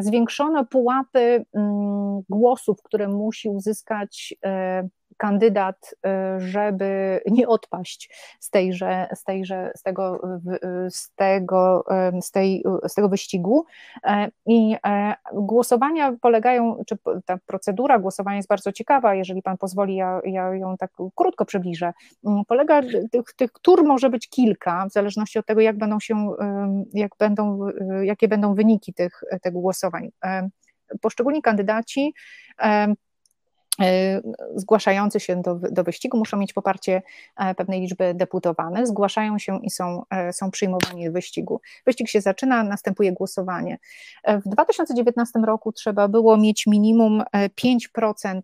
Zwiększono 0.00 0.64
pułapy 0.64 1.44
mm, 1.54 2.20
głosów, 2.28 2.82
które 2.82 3.08
musi 3.08 3.48
uzyskać 3.48 4.34
kandydat, 5.22 5.94
y, 6.06 6.40
żeby 6.40 7.20
nie 7.26 7.48
odpaść 7.48 8.10
z 8.40 8.50
tejże, 8.50 9.08
z 9.14 9.24
tejże, 9.24 9.72
z 9.76 9.82
tego, 9.82 10.20
z 10.88 11.14
tego, 11.14 11.84
z 12.20 12.30
tej, 12.30 12.64
z 12.88 12.94
tego 12.94 13.08
wyścigu. 13.08 13.64
E, 14.04 14.28
I 14.46 14.76
e, 14.86 15.14
głosowania 15.32 16.12
polegają, 16.20 16.82
czy 16.86 16.96
ta 17.26 17.38
procedura 17.46 17.98
głosowania 17.98 18.36
jest 18.36 18.48
bardzo 18.48 18.72
ciekawa, 18.72 19.14
jeżeli 19.14 19.42
pan 19.42 19.58
pozwoli, 19.58 19.96
ja, 19.96 20.20
ja 20.24 20.54
ją 20.54 20.76
tak 20.76 20.90
krótko 21.14 21.44
przybliżę. 21.44 21.92
Mm, 22.26 22.42
polega, 22.48 22.82
tych, 23.10 23.24
tych 23.36 23.50
tur 23.62 23.84
może 23.84 24.10
być 24.10 24.28
kilka, 24.28 24.86
w 24.86 24.92
zależności 24.92 25.38
od 25.38 25.46
tego, 25.46 25.60
jak 25.60 25.78
będą 25.78 26.00
się, 26.00 26.32
jak 26.94 27.12
będą, 27.18 27.68
jakie 28.02 28.28
będą 28.28 28.54
wyniki 28.54 28.94
tych, 28.94 29.20
tych 29.42 29.52
głosowań. 29.52 30.10
E, 30.24 30.48
poszczególni 31.00 31.42
kandydaci 31.42 32.14
zgłaszający 34.54 35.20
się 35.20 35.42
do, 35.42 35.54
do 35.54 35.84
wyścigu 35.84 36.18
muszą 36.18 36.36
mieć 36.36 36.52
poparcie 36.52 37.02
e, 37.36 37.54
pewnej 37.54 37.80
liczby 37.80 38.14
deputowanych, 38.14 38.86
zgłaszają 38.86 39.38
się 39.38 39.60
i 39.62 39.70
są, 39.70 40.02
e, 40.10 40.32
są 40.32 40.50
przyjmowani 40.50 41.06
do 41.06 41.12
wyścigu. 41.12 41.60
Wyścig 41.86 42.08
się 42.08 42.20
zaczyna, 42.20 42.62
następuje 42.62 43.12
głosowanie. 43.12 43.78
W 44.28 44.48
2019 44.48 45.38
roku 45.40 45.72
trzeba 45.72 46.08
było 46.08 46.36
mieć 46.36 46.66
minimum 46.66 47.22
5% 47.56 48.40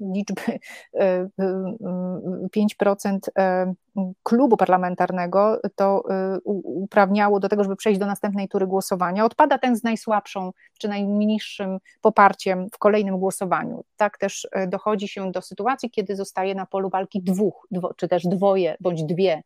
liczby 0.00 0.42
5% 2.56 3.18
e, 3.38 3.42
e, 3.42 3.74
klubu 4.22 4.56
parlamentarnego, 4.56 5.60
to 5.74 6.04
e, 6.10 6.38
uprawniało 6.64 7.40
do 7.40 7.48
tego, 7.48 7.64
żeby 7.64 7.76
przejść 7.76 8.00
do 8.00 8.06
następnej 8.06 8.48
tury 8.48 8.66
głosowania. 8.66 9.24
Odpada 9.24 9.58
ten 9.58 9.76
z 9.76 9.82
najsłabszą 9.82 10.52
czy 10.78 10.88
najniższym 10.88 11.78
poparciem 12.00 12.66
w 12.72 12.78
kolejnym 12.78 13.18
głosowaniu. 13.18 13.84
Tak 13.96 14.18
też 14.18 14.48
dochodzi 14.68 15.08
się 15.08 15.32
do 15.32 15.42
sytuacji, 15.42 15.90
kiedy 15.90 16.16
zostaje 16.16 16.54
na 16.54 16.66
polu 16.66 16.90
walki 16.90 17.22
dwóch, 17.22 17.66
dwo, 17.70 17.94
czy 17.94 18.08
też 18.08 18.22
dwoje 18.22 18.76
bądź 18.80 19.04
dwie 19.04 19.42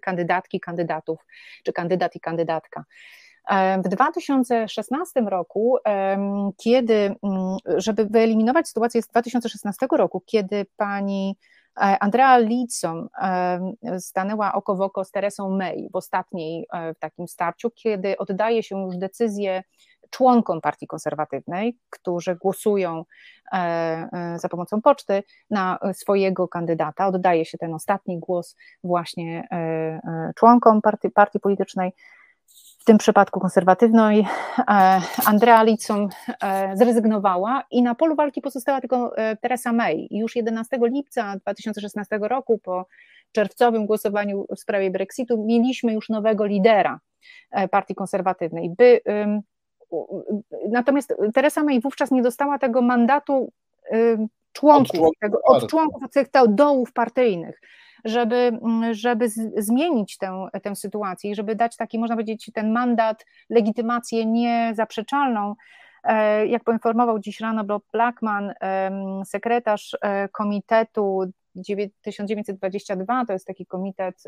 kandydatki, 0.00 0.60
kandydatów, 0.60 1.26
czy 1.64 1.72
kandydat 1.72 2.16
i 2.16 2.20
kandydatka. 2.20 2.84
W 3.84 3.88
2016 3.88 5.20
roku, 5.20 5.78
kiedy, 6.56 6.94
mm, 6.94 7.56
żeby 7.76 8.04
wyeliminować 8.04 8.68
sytuację 8.68 9.02
z 9.02 9.08
2016 9.08 9.86
roku, 9.96 10.22
kiedy 10.26 10.66
pani 10.76 11.36
e, 11.76 11.80
Andrea 12.00 12.38
Lidson 12.38 13.08
stanęła 13.98 14.52
oko 14.52 14.76
w 14.76 14.80
oko 14.80 15.04
z 15.04 15.10
Teresą 15.10 15.50
May 15.50 15.88
w 15.92 15.96
ostatniej 15.96 16.66
e, 16.72 16.94
w 16.94 16.98
takim 16.98 17.28
starciu, 17.28 17.70
kiedy 17.70 18.18
oddaje 18.18 18.62
się 18.62 18.80
już 18.80 18.96
decyzję 18.96 19.62
członkom 20.10 20.60
Partii 20.60 20.86
Konserwatywnej, 20.86 21.78
którzy 21.90 22.36
głosują 22.36 23.04
e, 23.52 24.36
za 24.36 24.48
pomocą 24.48 24.82
poczty 24.82 25.22
na 25.50 25.78
swojego 25.92 26.48
kandydata. 26.48 27.06
Oddaje 27.06 27.44
się 27.44 27.58
ten 27.58 27.74
ostatni 27.74 28.18
głos 28.18 28.56
właśnie 28.84 29.48
członkom 30.36 30.82
partii, 30.82 31.10
partii 31.10 31.40
politycznej 31.40 31.92
w 32.80 32.84
tym 32.84 32.98
przypadku 32.98 33.40
konserwatywnej, 33.40 34.26
e, 34.58 35.00
Andrea 35.26 35.62
Litson 35.62 36.08
e, 36.42 36.76
zrezygnowała 36.76 37.64
i 37.70 37.82
na 37.82 37.94
polu 37.94 38.16
walki 38.16 38.40
pozostała 38.40 38.80
tylko 38.80 39.16
e, 39.16 39.36
Theresa 39.36 39.72
May. 39.72 40.08
Już 40.10 40.36
11 40.36 40.78
lipca 40.82 41.36
2016 41.36 42.18
roku, 42.22 42.58
po 42.58 42.86
czerwcowym 43.32 43.86
głosowaniu 43.86 44.46
w 44.56 44.60
sprawie 44.60 44.90
Brexitu, 44.90 45.44
mieliśmy 45.46 45.92
już 45.92 46.08
nowego 46.08 46.46
lidera 46.46 47.00
partii 47.70 47.94
konserwatywnej. 47.94 48.70
By, 48.70 49.00
natomiast 50.68 51.14
Theresa 51.34 51.62
May 51.62 51.80
wówczas 51.80 52.10
nie 52.10 52.22
dostała 52.22 52.58
tego 52.58 52.82
mandatu 52.82 53.52
członków, 54.52 54.90
od 54.90 54.96
członków, 54.96 55.18
tego, 55.20 55.40
od 55.44 55.70
członków 55.70 56.10
tych 56.10 56.26
dołów 56.48 56.92
partyjnych 56.92 57.60
żeby, 58.04 58.36
mm, 58.36 58.94
żeby 58.94 59.28
zmienić 59.56 60.18
tę, 60.18 60.48
tę 60.62 60.76
sytuację 60.76 61.30
i 61.30 61.34
żeby 61.34 61.54
dać 61.54 61.76
taki, 61.76 61.98
można 61.98 62.16
powiedzieć, 62.16 62.50
ten 62.54 62.72
mandat, 62.72 63.26
legitymację 63.50 64.26
niezaprzeczalną. 64.26 65.54
E, 66.04 66.46
jak 66.46 66.64
poinformował 66.64 67.18
dziś 67.18 67.40
rano 67.40 67.64
Bob 67.64 67.84
Blackman, 67.92 68.54
sekretarz 69.24 69.96
e, 70.02 70.28
komitetu 70.28 71.32
1922, 72.02 73.24
to 73.26 73.32
jest 73.32 73.46
taki 73.46 73.66
komitet, 73.66 74.22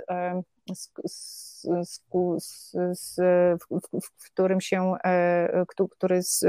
w, 4.03 4.31
którym 4.33 4.61
się, 4.61 4.95
e, 5.05 5.65
który 5.91 6.23
z, 6.23 6.45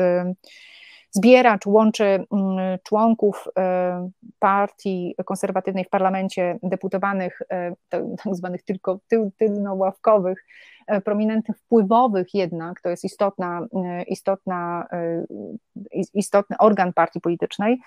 zbieracz 1.13 1.65
łączy 1.65 2.03
mm, 2.05 2.25
członków 2.83 3.47
e, 3.57 4.09
partii 4.39 5.15
konserwatywnej 5.25 5.85
w 5.85 5.89
parlamencie 5.89 6.59
deputowanych, 6.63 7.41
e, 7.49 7.73
tak 7.89 8.03
zwanych 8.31 8.63
tylko 8.63 8.99
tylnoławkowych, 9.37 10.45
e, 10.87 11.01
prominentnych 11.01 11.57
wpływowych 11.57 12.33
jednak, 12.33 12.81
to 12.81 12.89
jest 12.89 13.03
istotna, 13.03 13.67
istotna, 14.07 14.87
istotny 16.13 16.57
organ 16.59 16.93
partii 16.93 17.21
politycznej, 17.21 17.79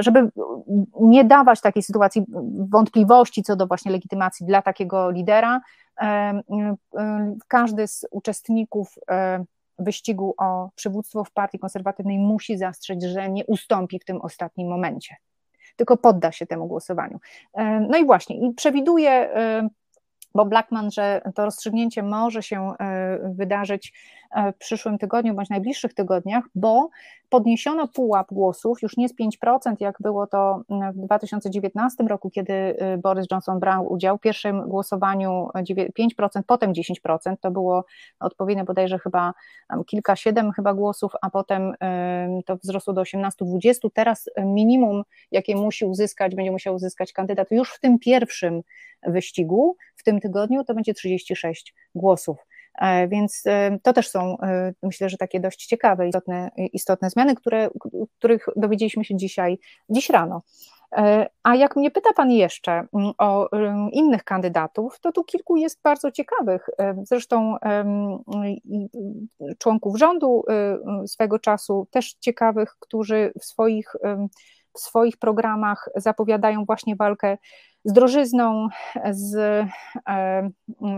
żeby 0.00 0.30
nie 1.00 1.24
dawać 1.24 1.60
takiej 1.60 1.82
sytuacji 1.82 2.24
wątpliwości 2.72 3.42
co 3.42 3.56
do 3.56 3.66
właśnie 3.66 3.92
legitymacji 3.92 4.46
dla 4.46 4.62
takiego 4.62 5.10
lidera, 5.10 5.60
każdy 7.48 7.86
z 7.86 8.06
uczestników 8.10 8.94
wyścigu 9.82 10.34
o 10.38 10.70
przywództwo 10.74 11.24
w 11.24 11.30
partii 11.30 11.58
konserwatywnej 11.58 12.18
musi 12.18 12.58
zastrzec, 12.58 13.04
że 13.04 13.30
nie 13.30 13.46
ustąpi 13.46 13.98
w 13.98 14.04
tym 14.04 14.20
ostatnim 14.20 14.68
momencie, 14.68 15.16
tylko 15.76 15.96
podda 15.96 16.32
się 16.32 16.46
temu 16.46 16.66
głosowaniu. 16.66 17.18
E, 17.54 17.80
no 17.80 17.98
i 17.98 18.04
właśnie, 18.04 18.36
i 18.36 18.54
przewiduje 18.54 19.10
e, 19.10 19.68
bo 20.34 20.44
Blackman, 20.44 20.90
że 20.90 21.20
to 21.34 21.44
rozstrzygnięcie 21.44 22.02
może 22.02 22.42
się 22.42 22.72
e, 22.80 23.18
wydarzyć 23.34 23.92
w 24.54 24.58
przyszłym 24.58 24.98
tygodniu 24.98 25.34
bądź 25.34 25.50
najbliższych 25.50 25.94
tygodniach, 25.94 26.44
bo 26.54 26.88
podniesiono 27.28 27.88
pułap 27.88 28.26
głosów, 28.32 28.82
już 28.82 28.96
nie 28.96 29.08
z 29.08 29.14
5%, 29.14 29.74
jak 29.80 29.96
było 30.00 30.26
to 30.26 30.62
w 30.94 30.98
2019 30.98 32.04
roku, 32.04 32.30
kiedy 32.30 32.52
y, 32.52 32.98
Boris 32.98 33.26
Johnson 33.30 33.60
brał 33.60 33.92
udział 33.92 34.18
w 34.18 34.20
pierwszym 34.20 34.68
głosowaniu 34.68 35.48
5%, 35.98 36.42
potem 36.46 36.72
10%, 36.72 37.36
to 37.40 37.50
było 37.50 37.84
odpowiednio 38.20 38.64
bodajże 38.64 38.98
chyba 38.98 39.34
kilka, 39.86 40.16
siedem 40.16 40.52
chyba 40.52 40.74
głosów, 40.74 41.12
a 41.22 41.30
potem 41.30 41.74
to 42.46 42.56
wzrosło 42.56 42.92
do 42.92 43.02
18-20, 43.02 43.90
teraz 43.94 44.30
minimum, 44.38 45.02
jakie 45.30 45.56
musi 45.56 45.84
uzyskać, 45.84 46.34
będzie 46.34 46.50
musiał 46.50 46.74
uzyskać 46.74 47.12
kandydat 47.12 47.50
już 47.50 47.74
w 47.74 47.80
tym 47.80 47.98
pierwszym 47.98 48.62
wyścigu, 49.02 49.76
w 49.96 50.02
tym 50.02 50.20
tygodniu, 50.20 50.64
to 50.64 50.74
będzie 50.74 50.94
36 50.94 51.74
głosów. 51.94 52.46
E, 52.78 53.08
więc 53.08 53.42
e, 53.46 53.78
to 53.82 53.92
też 53.92 54.08
są, 54.08 54.36
e, 54.40 54.72
myślę, 54.82 55.08
że 55.08 55.16
takie 55.16 55.40
dość 55.40 55.66
ciekawe, 55.66 56.08
istotne, 56.08 56.50
istotne 56.56 57.10
zmiany, 57.10 57.34
które, 57.34 57.70
których 58.18 58.46
dowiedzieliśmy 58.56 59.04
się 59.04 59.16
dzisiaj, 59.16 59.58
dziś 59.88 60.10
rano. 60.10 60.42
A 61.42 61.54
jak 61.54 61.76
mnie 61.76 61.90
pyta 61.90 62.12
Pan 62.12 62.30
jeszcze 62.30 62.72
mm, 62.72 63.12
o 63.18 63.48
innych 63.92 64.24
kandydatów, 64.24 65.00
to 65.00 65.12
tu 65.12 65.24
kilku 65.24 65.56
jest 65.56 65.82
bardzo 65.82 66.10
ciekawych. 66.10 66.66
Zresztą 67.02 67.56
członków 69.58 69.98
rządu 69.98 70.44
swego 71.06 71.38
czasu, 71.38 71.86
też 71.90 72.14
ciekawych, 72.20 72.76
którzy 72.80 73.32
w 73.40 73.44
swoich, 73.44 73.92
w 74.74 74.80
swoich 74.80 75.16
programach 75.16 75.88
zapowiadają 75.96 76.64
właśnie 76.64 76.96
walkę 76.96 77.38
z 77.84 77.92
drożyzną, 77.92 78.68
z, 79.10 79.34
e, 80.08 80.50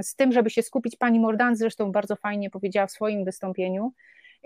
z 0.03 0.17
tym, 0.17 0.33
żeby 0.33 0.51
się 0.51 0.63
skupić. 0.63 0.97
Pani 0.97 1.21
Mordan 1.21 1.57
zresztą 1.57 1.93
bardzo 1.93 2.17
fajnie 2.17 2.51
powiedziała 2.51 2.87
w 2.87 2.93
swoim 2.93 3.25
wystąpieniu, 3.25 3.93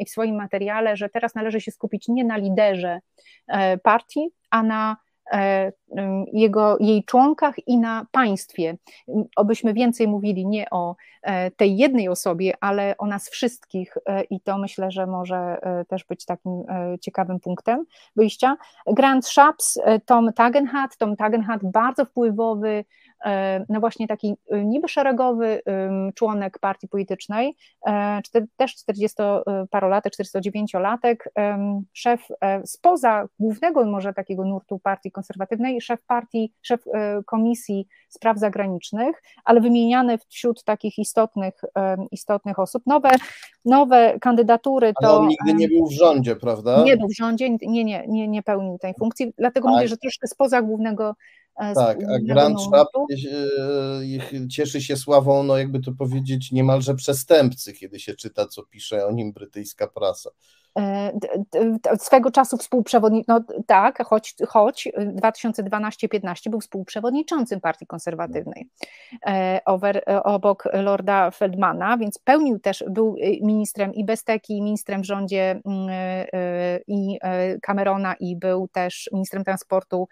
i 0.00 0.04
w 0.04 0.10
swoim 0.10 0.36
materiale, 0.36 0.96
że 0.96 1.08
teraz 1.08 1.34
należy 1.34 1.60
się 1.60 1.70
skupić 1.70 2.08
nie 2.08 2.24
na 2.24 2.36
liderze 2.36 3.00
partii, 3.82 4.28
a 4.50 4.62
na 4.62 4.96
E, 4.96 5.07
jego, 6.32 6.76
jej 6.80 7.04
członkach 7.04 7.54
i 7.66 7.78
na 7.78 8.06
państwie. 8.12 8.76
Obyśmy 9.36 9.74
więcej 9.74 10.08
mówili 10.08 10.46
nie 10.46 10.70
o 10.70 10.96
e, 11.22 11.50
tej 11.50 11.76
jednej 11.76 12.08
osobie, 12.08 12.52
ale 12.60 12.94
o 12.98 13.06
nas 13.06 13.28
wszystkich 13.28 13.96
e, 14.06 14.24
i 14.24 14.40
to 14.40 14.58
myślę, 14.58 14.90
że 14.90 15.06
może 15.06 15.60
też 15.88 16.04
być 16.04 16.24
takim 16.24 16.62
ciekawym 17.00 17.40
punktem 17.40 17.84
wyjścia. 18.16 18.56
Grant 18.86 19.26
Shapps, 19.26 19.80
Tom 20.06 20.32
Tagenhat, 20.32 20.96
Tom 20.96 21.16
Tagenhat 21.16 21.60
bardzo 21.64 22.04
wpływowy, 22.04 22.84
no 23.68 23.80
właśnie 23.80 24.08
taki 24.08 24.34
niby 24.50 24.88
szeregowy 24.88 25.62
członek 26.14 26.58
partii 26.58 26.88
politycznej, 26.88 27.56
też 28.56 28.74
40-parolatek, 28.76 30.10
49-latek, 30.10 31.16
szef 31.92 32.28
spoza 32.64 33.28
głównego 33.38 33.84
może 33.84 34.14
takiego 34.14 34.44
nurtu 34.44 34.78
partii 34.78 35.10
konserwatywnej, 35.10 35.80
szef 35.80 36.00
partii, 36.06 36.52
szef 36.62 36.80
e, 36.94 37.22
Komisji 37.26 37.86
Spraw 38.08 38.38
Zagranicznych, 38.38 39.22
ale 39.44 39.60
wymieniany 39.60 40.18
wśród 40.28 40.64
takich 40.64 40.98
istotnych, 40.98 41.54
istotnych 42.10 42.58
osób. 42.58 42.82
Nowe, 42.86 43.10
nowe 43.64 44.18
kandydatury 44.20 44.92
to... 45.02 45.08
Ale 45.08 45.18
on 45.18 45.28
nigdy 45.28 45.54
nie 45.54 45.68
był 45.68 45.86
w 45.86 45.92
rządzie, 45.92 46.36
prawda? 46.36 46.84
Nie 46.84 46.96
był 46.96 47.08
w 47.08 47.16
rządzie, 47.16 47.50
nie, 47.50 47.84
nie, 47.84 48.04
nie, 48.08 48.28
nie 48.28 48.42
pełnił 48.42 48.78
tej 48.78 48.94
funkcji, 48.94 49.32
dlatego 49.38 49.68
tak. 49.68 49.74
mówię, 49.74 49.88
że 49.88 49.96
troszkę 49.96 50.28
spoza 50.28 50.62
głównego 50.62 51.08
e, 51.08 51.47
tak, 51.74 51.98
a 52.14 52.18
Grand 52.18 52.58
Szap 52.60 52.88
e, 52.96 54.48
cieszy 54.48 54.82
się 54.82 54.96
sławą, 54.96 55.42
no 55.42 55.58
jakby 55.58 55.80
to 55.80 55.92
powiedzieć, 55.92 56.52
niemalże 56.52 56.94
przestępcy, 56.94 57.72
kiedy 57.72 58.00
się 58.00 58.14
czyta, 58.14 58.46
co 58.46 58.62
pisze 58.62 59.06
o 59.06 59.12
nim 59.12 59.32
brytyjska 59.32 59.88
prasa. 59.88 60.30
E, 60.76 61.12
swego 61.98 62.30
czasu 62.30 62.56
współprzewodniczącym, 62.56 63.56
no 63.58 63.62
tak, 63.66 64.06
choć, 64.06 64.34
choć 64.48 64.88
2012-15 64.98 66.50
był 66.50 66.60
współprzewodniczącym 66.60 67.60
Partii 67.60 67.86
Konserwatywnej 67.86 68.68
e, 69.26 69.60
over, 69.64 69.96
e, 69.96 70.22
obok 70.22 70.68
Lorda 70.72 71.30
Feldmana, 71.30 71.98
więc 71.98 72.18
pełnił 72.18 72.58
też, 72.58 72.84
był 72.90 73.16
ministrem 73.42 73.94
i 73.94 74.04
Besteki, 74.04 74.56
i 74.56 74.62
ministrem 74.62 75.02
w 75.02 75.06
rządzie 75.06 75.60
mm, 75.66 75.88
i 76.86 77.18
Camerona 77.66 78.14
i 78.20 78.36
był 78.36 78.68
też 78.72 79.10
ministrem 79.12 79.44
transportu 79.44 80.08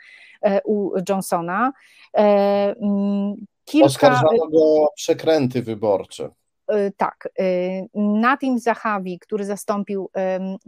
u 0.65 0.91
Johnsona. 1.09 1.73
Mm, 2.13 3.35
kilka... 3.65 3.87
Oskarżano 3.87 4.47
go 4.53 4.83
o 4.83 4.93
przekręty 4.97 5.63
wyborcze. 5.63 6.29
Y, 6.75 6.93
tak, 6.97 7.29
y, 7.41 7.89
Nadim 7.95 8.59
Zahawi, 8.59 9.19
który 9.19 9.45
zastąpił 9.45 10.11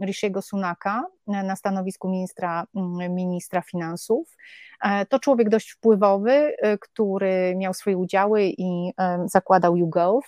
Rishiego 0.01 0.41
Sunaka 0.41 1.05
y, 1.27 1.31
na 1.43 1.55
stanowisku 1.55 2.09
ministra, 2.09 2.65
mm, 2.75 3.15
ministra 3.15 3.61
finansów, 3.61 4.37
e, 4.83 5.05
to 5.05 5.19
człowiek 5.19 5.49
dość 5.49 5.71
wpływowy, 5.71 6.55
który 6.81 7.55
miał 7.57 7.73
swoje 7.73 7.97
udziały 7.97 8.43
i 8.57 8.91
zakładał 9.25 9.77
YouGov, 9.77 10.21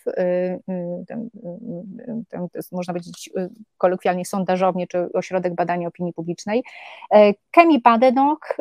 można 2.71 2.93
powiedzieć 2.93 3.29
kolokwialnie 3.77 4.25
sondażownie, 4.25 4.87
czy 4.87 5.09
ośrodek 5.13 5.55
badania 5.55 5.87
opinii 5.87 6.13
publicznej. 6.13 6.63
E, 7.13 7.33
Kemi 7.51 7.81
Badenoch, 7.81 8.57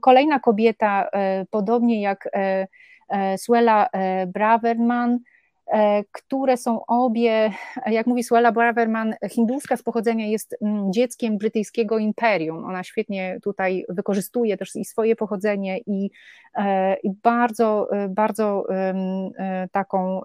kolejna 0.00 0.40
kobieta, 0.40 1.08
e, 1.12 1.46
podobnie 1.50 2.02
jak 2.02 2.28
Suela 3.36 3.88
Braverman, 4.26 5.18
które 6.12 6.56
są 6.56 6.86
obie, 6.86 7.52
jak 7.86 8.06
mówi 8.06 8.24
Suella 8.24 8.52
Braverman, 8.52 9.14
hinduska 9.30 9.76
z 9.76 9.82
pochodzenia 9.82 10.26
jest 10.26 10.56
mm, 10.62 10.92
dzieckiem 10.92 11.38
brytyjskiego 11.38 11.98
imperium. 11.98 12.64
Ona 12.64 12.84
świetnie 12.84 13.38
tutaj 13.42 13.84
wykorzystuje 13.88 14.56
też 14.56 14.76
i 14.76 14.84
swoje 14.84 15.16
pochodzenie 15.16 15.78
i, 15.86 16.10
e, 16.54 16.96
i 16.96 17.10
bardzo, 17.22 17.88
e, 17.92 18.08
bardzo 18.08 18.66
taką 19.72 20.20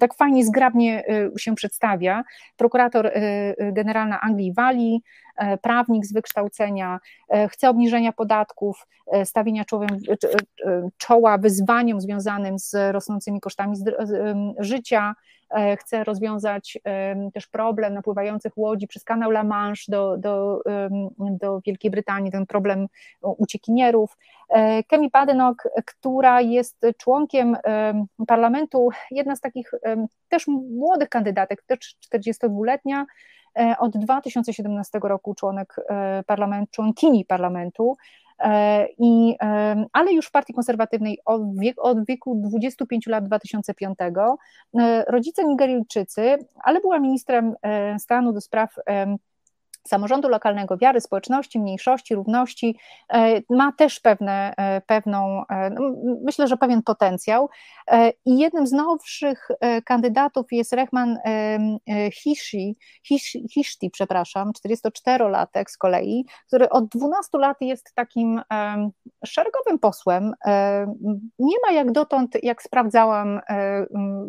tak 0.00 0.14
fajnie, 0.14 0.44
zgrabnie 0.44 1.04
się 1.36 1.54
przedstawia. 1.54 2.24
Prokurator 2.56 3.10
generalna 3.72 4.20
Anglii 4.20 4.52
Walii, 4.52 5.02
E, 5.36 5.58
prawnik 5.58 6.06
z 6.06 6.12
wykształcenia, 6.12 7.00
e, 7.28 7.48
chce 7.48 7.70
obniżenia 7.70 8.12
podatków, 8.12 8.86
e, 9.12 9.26
stawienia 9.26 9.64
czoła 10.96 11.38
wyzwaniom 11.38 12.00
związanym 12.00 12.58
z 12.58 12.92
rosnącymi 12.92 13.40
kosztami 13.40 13.76
życia, 14.58 15.14
chce 15.78 16.04
rozwiązać 16.04 16.78
też 17.34 17.46
problem 17.46 17.94
napływających 17.94 18.52
łodzi 18.56 18.88
przez 18.88 19.04
kanał 19.04 19.30
La 19.30 19.44
Manche 19.44 19.84
do, 19.88 20.16
do, 20.16 20.62
do 21.18 21.60
Wielkiej 21.66 21.90
Brytanii, 21.90 22.32
ten 22.32 22.46
problem 22.46 22.86
uciekinierów. 23.22 24.16
Kemi 24.88 25.10
Badenoch, 25.10 25.56
która 25.86 26.40
jest 26.40 26.86
członkiem 26.98 27.56
parlamentu, 28.26 28.88
jedna 29.10 29.36
z 29.36 29.40
takich 29.40 29.70
też 30.28 30.46
młodych 30.46 31.08
kandydatek, 31.08 31.62
też 31.62 31.96
42-letnia, 32.12 33.06
E, 33.58 33.78
od 33.78 33.98
2017 33.98 34.98
roku 35.02 35.34
członek 35.34 35.76
e, 35.88 36.22
parlamentu, 36.26 36.72
członkini 36.72 37.24
parlamentu, 37.24 37.96
e, 37.96 38.23
i, 38.98 39.36
ale 39.92 40.12
już 40.12 40.26
w 40.26 40.30
Partii 40.30 40.54
Konserwatywnej 40.54 41.18
od, 41.24 41.42
od 41.76 42.06
wieku 42.06 42.42
25 42.48 43.06
lat 43.06 43.24
2005. 43.24 43.98
Rodzice 45.06 45.44
Nigeryjczycy, 45.44 46.38
ale 46.64 46.80
była 46.80 46.98
ministrem 46.98 47.54
stanu 47.98 48.32
do 48.32 48.40
spraw 48.40 48.74
samorządu 49.88 50.28
lokalnego, 50.28 50.76
wiary, 50.76 51.00
społeczności, 51.00 51.60
mniejszości, 51.60 52.14
równości, 52.14 52.78
e, 53.12 53.40
ma 53.50 53.72
też 53.72 54.00
pewne, 54.00 54.54
e, 54.56 54.80
pewną, 54.80 55.42
e, 55.50 55.70
no, 55.70 55.80
myślę, 56.24 56.46
że 56.46 56.56
pewien 56.56 56.82
potencjał. 56.82 57.48
I 58.24 58.38
jednym 58.38 58.66
z 58.66 58.72
nowszych 58.72 59.48
kandydatów 59.84 60.46
jest 60.52 60.72
Rehman 60.72 61.18
Hishi, 62.12 62.76
Hish, 63.06 63.36
Hiszti, 63.50 63.90
przepraszam, 63.90 64.52
44-latek 64.52 65.70
z 65.70 65.76
kolei, 65.76 66.24
który 66.46 66.68
od 66.68 66.88
12 66.88 67.38
lat 67.38 67.56
jest 67.60 67.92
takim 67.94 68.40
szeregowym 69.24 69.78
posłem. 69.78 70.32
Nie 71.38 71.56
ma 71.66 71.72
jak 71.72 71.92
dotąd, 71.92 72.36
jak 72.42 72.62
sprawdzałam, 72.62 73.40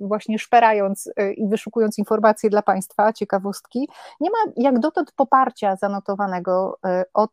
właśnie 0.02 0.40
szperając 0.40 1.10
i 1.38 1.48
wyszukując 1.48 1.98
informacje 1.98 2.50
dla 2.50 2.62
Państwa, 2.62 3.14
ciekawostki, 3.14 3.90
nie 4.20 4.30
ma 4.30 4.52
jak 4.58 4.80
dotąd 4.80 5.12
poparcia 5.12 5.45
poparcia 5.46 5.76
zanotowanego 5.76 6.78
e, 6.86 7.04
od 7.14 7.32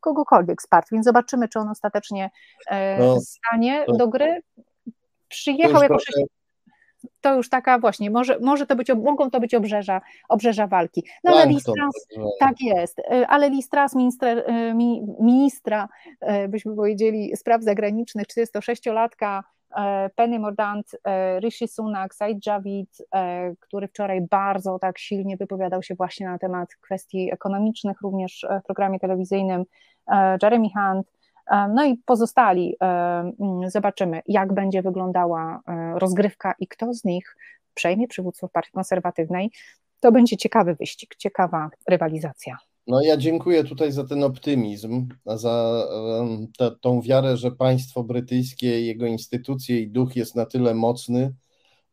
kogokolwiek 0.00 0.62
z 0.62 0.66
partii, 0.66 0.94
więc 0.94 1.04
zobaczymy, 1.04 1.48
czy 1.48 1.58
on 1.58 1.68
ostatecznie 1.68 2.30
e, 2.66 2.98
no, 2.98 3.20
stanie 3.20 3.84
do 3.98 4.08
gry. 4.08 4.40
Przyjechał 5.28 5.82
jako 5.82 5.96
to 7.20 7.34
już 7.34 7.48
taka 7.48 7.78
właśnie, 7.78 8.10
może, 8.10 8.38
może 8.40 8.66
to 8.66 8.76
być, 8.76 8.88
mogą 8.88 9.30
to 9.30 9.40
być 9.40 9.54
obrzeża, 9.54 10.00
obrzeża 10.28 10.66
walki. 10.66 11.04
No 11.24 11.32
ale 11.32 11.46
Listras, 11.46 12.06
tak 12.40 12.60
jest, 12.60 12.98
e, 12.98 13.26
ale 13.28 13.50
Listras, 13.50 13.94
ministra, 13.94 14.34
ministra, 15.20 15.88
byśmy 16.48 16.76
powiedzieli, 16.76 17.36
spraw 17.36 17.62
zagranicznych, 17.62 18.26
46-latka, 18.26 19.40
E, 19.40 19.61
Penny 20.16 20.38
Mordant, 20.38 20.96
e, 21.04 21.40
Rishi 21.40 21.68
Sunak, 21.68 22.14
Said 22.14 22.46
Javid, 22.46 22.98
e, 23.14 23.52
który 23.60 23.88
wczoraj 23.88 24.20
bardzo 24.20 24.78
tak 24.78 24.98
silnie 24.98 25.36
wypowiadał 25.36 25.82
się 25.82 25.94
właśnie 25.94 26.26
na 26.26 26.38
temat 26.38 26.74
kwestii 26.80 27.32
ekonomicznych, 27.32 28.00
również 28.00 28.46
w 28.62 28.66
programie 28.66 28.98
telewizyjnym 28.98 29.64
Jeremy 30.42 30.68
Hunt, 30.68 31.12
no 31.74 31.84
i 31.84 31.96
pozostali. 31.96 32.76
Zobaczymy, 33.66 34.20
jak 34.26 34.52
będzie 34.52 34.82
wyglądała 34.82 35.60
rozgrywka 35.94 36.54
i 36.58 36.68
kto 36.68 36.94
z 36.94 37.04
nich 37.04 37.36
przejmie 37.74 38.08
przywództwo 38.08 38.48
w 38.48 38.52
Partii 38.52 38.72
Konserwatywnej. 38.72 39.50
To 40.00 40.12
będzie 40.12 40.36
ciekawy 40.36 40.74
wyścig, 40.74 41.14
ciekawa 41.16 41.70
rywalizacja. 41.88 42.56
No 42.86 43.02
ja 43.02 43.16
dziękuję 43.16 43.64
tutaj 43.64 43.92
za 43.92 44.04
ten 44.04 44.24
optymizm, 44.24 45.08
za 45.26 45.86
te, 46.58 46.70
tą 46.80 47.02
wiarę, 47.02 47.36
że 47.36 47.50
państwo 47.50 48.04
brytyjskie, 48.04 48.80
jego 48.80 49.06
instytucje 49.06 49.80
i 49.80 49.90
duch 49.90 50.16
jest 50.16 50.36
na 50.36 50.46
tyle 50.46 50.74
mocny, 50.74 51.34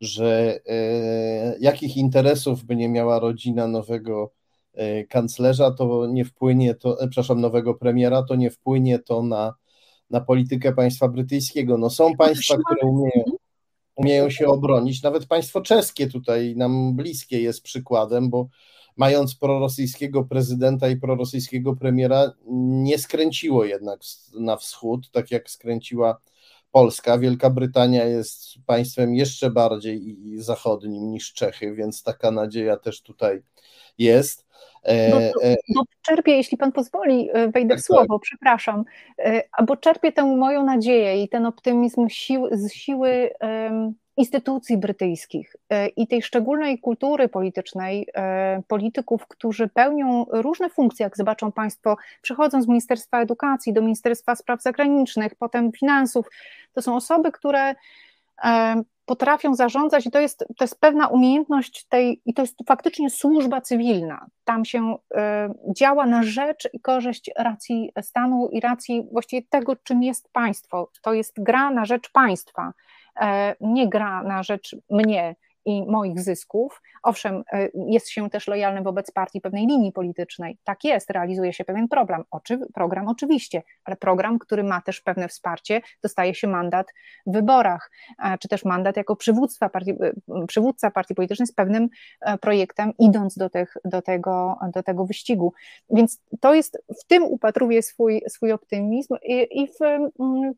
że 0.02 0.60
e, 0.66 1.60
jakich 1.60 1.98
interesów 1.98 2.64
by 2.64 2.76
nie 2.76 2.90
miała 2.90 3.20
rodzina 3.20 3.68
nowego 3.68 4.34
e, 4.74 5.04
kanclerza, 5.04 5.72
to 5.72 6.08
nie 6.08 6.26
wpłynie 6.26 6.76
to, 6.76 7.02
e, 7.02 7.08
przepraszam, 7.08 7.42
nowego 7.42 7.74
premiera, 7.74 8.24
to 8.24 8.36
nie 8.36 8.52
wpłynie 8.52 9.00
to 9.00 9.24
na, 9.24 9.54
na 10.10 10.22
politykę 10.22 10.74
państwa 10.74 11.08
brytyjskiego. 11.08 11.78
No 11.78 11.90
są 11.90 12.16
państwa, 12.16 12.56
które 12.66 12.92
umieją, 12.92 13.24
umieją 13.96 14.30
się 14.30 14.48
obronić, 14.48 15.04
nawet 15.04 15.26
państwo 15.26 15.62
czeskie 15.62 16.08
tutaj 16.08 16.56
nam 16.58 16.96
bliskie 16.96 17.42
jest 17.42 17.64
przykładem, 17.64 18.30
bo 18.30 18.48
mając 19.00 19.36
prorosyjskiego 19.36 20.24
prezydenta 20.24 20.90
i 20.90 20.98
prorosyjskiego 20.98 21.76
premiera, 21.76 22.32
nie 22.84 22.98
skręciło 22.98 23.66
jednak 23.66 24.00
na 24.34 24.58
wschód, 24.58 25.12
tak 25.12 25.32
jak 25.32 25.50
skręciła 25.50 26.22
Polska. 26.72 27.18
Wielka 27.18 27.50
Brytania 27.50 28.06
jest 28.06 28.54
państwem 28.66 29.16
jeszcze 29.16 29.50
bardziej 29.50 30.18
zachodnim 30.38 31.12
niż 31.12 31.34
Czechy, 31.34 31.76
więc 31.76 32.04
taka 32.04 32.32
nadzieja 32.32 32.78
też 32.78 33.02
tutaj 33.02 33.42
jest. 33.98 34.48
E, 34.84 35.12
bo, 35.12 35.44
e, 35.44 35.56
bo 35.76 35.84
czerpię, 36.02 36.32
jeśli 36.32 36.58
pan 36.58 36.72
pozwoli, 36.72 37.30
e, 37.34 37.52
wejdę 37.52 37.70
tak, 37.70 37.80
w 37.80 37.86
słowo, 37.86 38.20
tak. 38.20 38.22
przepraszam, 38.22 38.84
bo 39.68 39.78
czerpię 39.78 40.12
tę 40.12 40.24
moją 40.24 40.64
nadzieję 40.66 41.24
i 41.24 41.30
ten 41.30 41.46
optymizm 41.46 42.10
sił, 42.10 42.48
z 42.52 42.74
siły 42.74 43.30
um, 43.42 43.94
instytucji 44.20 44.78
brytyjskich 44.78 45.56
i 45.96 46.08
tej 46.08 46.22
szczególnej 46.22 46.80
kultury 46.80 47.30
politycznej 47.30 48.08
polityków, 48.68 49.28
którzy 49.28 49.68
pełnią 49.68 50.26
różne 50.30 50.70
funkcje, 50.70 51.04
jak 51.04 51.18
zobaczą 51.18 51.52
Państwo, 51.52 51.98
przechodzą 52.22 52.62
z 52.62 52.68
Ministerstwa 52.68 53.22
Edukacji 53.22 53.74
do 53.74 53.82
Ministerstwa 53.82 54.36
Spraw 54.36 54.62
Zagranicznych, 54.62 55.36
potem 55.36 55.72
Finansów. 55.72 56.26
To 56.74 56.82
są 56.82 56.96
osoby, 56.96 57.32
które 57.32 57.76
potrafią 59.06 59.56
zarządzać 59.56 60.06
i 60.06 60.12
to 60.12 60.20
jest, 60.20 60.40
to 60.58 60.64
jest 60.64 60.80
pewna 60.80 61.08
umiejętność 61.08 61.86
tej, 61.86 62.22
i 62.26 62.34
to 62.34 62.42
jest 62.42 62.58
faktycznie 62.68 63.10
służba 63.10 63.62
cywilna. 63.62 64.26
Tam 64.44 64.66
się 64.66 64.96
działa 65.76 66.06
na 66.06 66.24
rzecz 66.24 66.70
i 66.74 66.80
korzyść 66.80 67.32
racji 67.38 67.92
stanu 68.02 68.50
i 68.52 68.60
racji 68.60 69.08
właściwie 69.12 69.48
tego, 69.50 69.76
czym 69.76 70.04
jest 70.04 70.30
państwo. 70.34 70.92
To 71.02 71.14
jest 71.14 71.44
gra 71.44 71.72
na 71.72 71.86
rzecz 71.86 72.12
państwa, 72.12 72.74
nie 73.62 73.90
gra 73.90 74.24
na 74.24 74.44
rzecz 74.44 74.76
mnie 74.90 75.36
i 75.66 75.84
moich 75.84 76.20
zysków. 76.20 76.82
Owszem, 77.04 77.44
e, 77.54 77.70
jest 77.88 78.10
się 78.10 78.30
też 78.30 78.48
lojalnym 78.48 78.84
wobec 78.84 79.12
partii 79.12 79.42
pewnej 79.42 79.68
linii 79.68 79.92
politycznej. 79.92 80.58
Tak 80.64 80.84
jest, 80.84 81.10
realizuje 81.10 81.54
się 81.54 81.64
pewien 81.66 81.88
program, 81.88 82.24
oczy, 82.32 82.60
program 82.74 83.08
oczywiście, 83.08 83.64
ale 83.84 83.96
program, 83.96 84.40
który 84.40 84.64
ma 84.64 84.82
też 84.82 85.02
pewne 85.02 85.28
wsparcie, 85.28 85.82
dostaje 86.04 86.36
się 86.36 86.48
mandat 86.48 86.88
w 87.28 87.32
wyborach, 87.32 87.92
e, 88.24 88.38
czy 88.38 88.48
też 88.48 88.66
mandat 88.66 88.98
jako 88.98 89.16
przywództwa 89.16 89.70
partii, 89.70 89.92
e, 89.92 90.48
przywódca 90.48 90.92
partii 90.92 91.16
politycznej 91.16 91.48
z 91.48 91.54
pewnym 91.54 91.90
projektem, 92.42 92.94
idąc 93.00 93.38
do, 93.38 93.50
tych, 93.50 93.78
do, 93.86 94.02
tego, 94.02 94.60
do 94.74 94.84
tego 94.84 95.06
wyścigu. 95.06 95.54
Więc 95.90 96.22
to 96.40 96.54
jest, 96.54 96.84
w 97.02 97.08
tym 97.08 97.24
upatruję 97.24 97.82
swój, 97.82 98.22
swój 98.28 98.52
optymizm 98.52 99.16
i, 99.24 99.48
i 99.52 99.68
w 99.68 99.80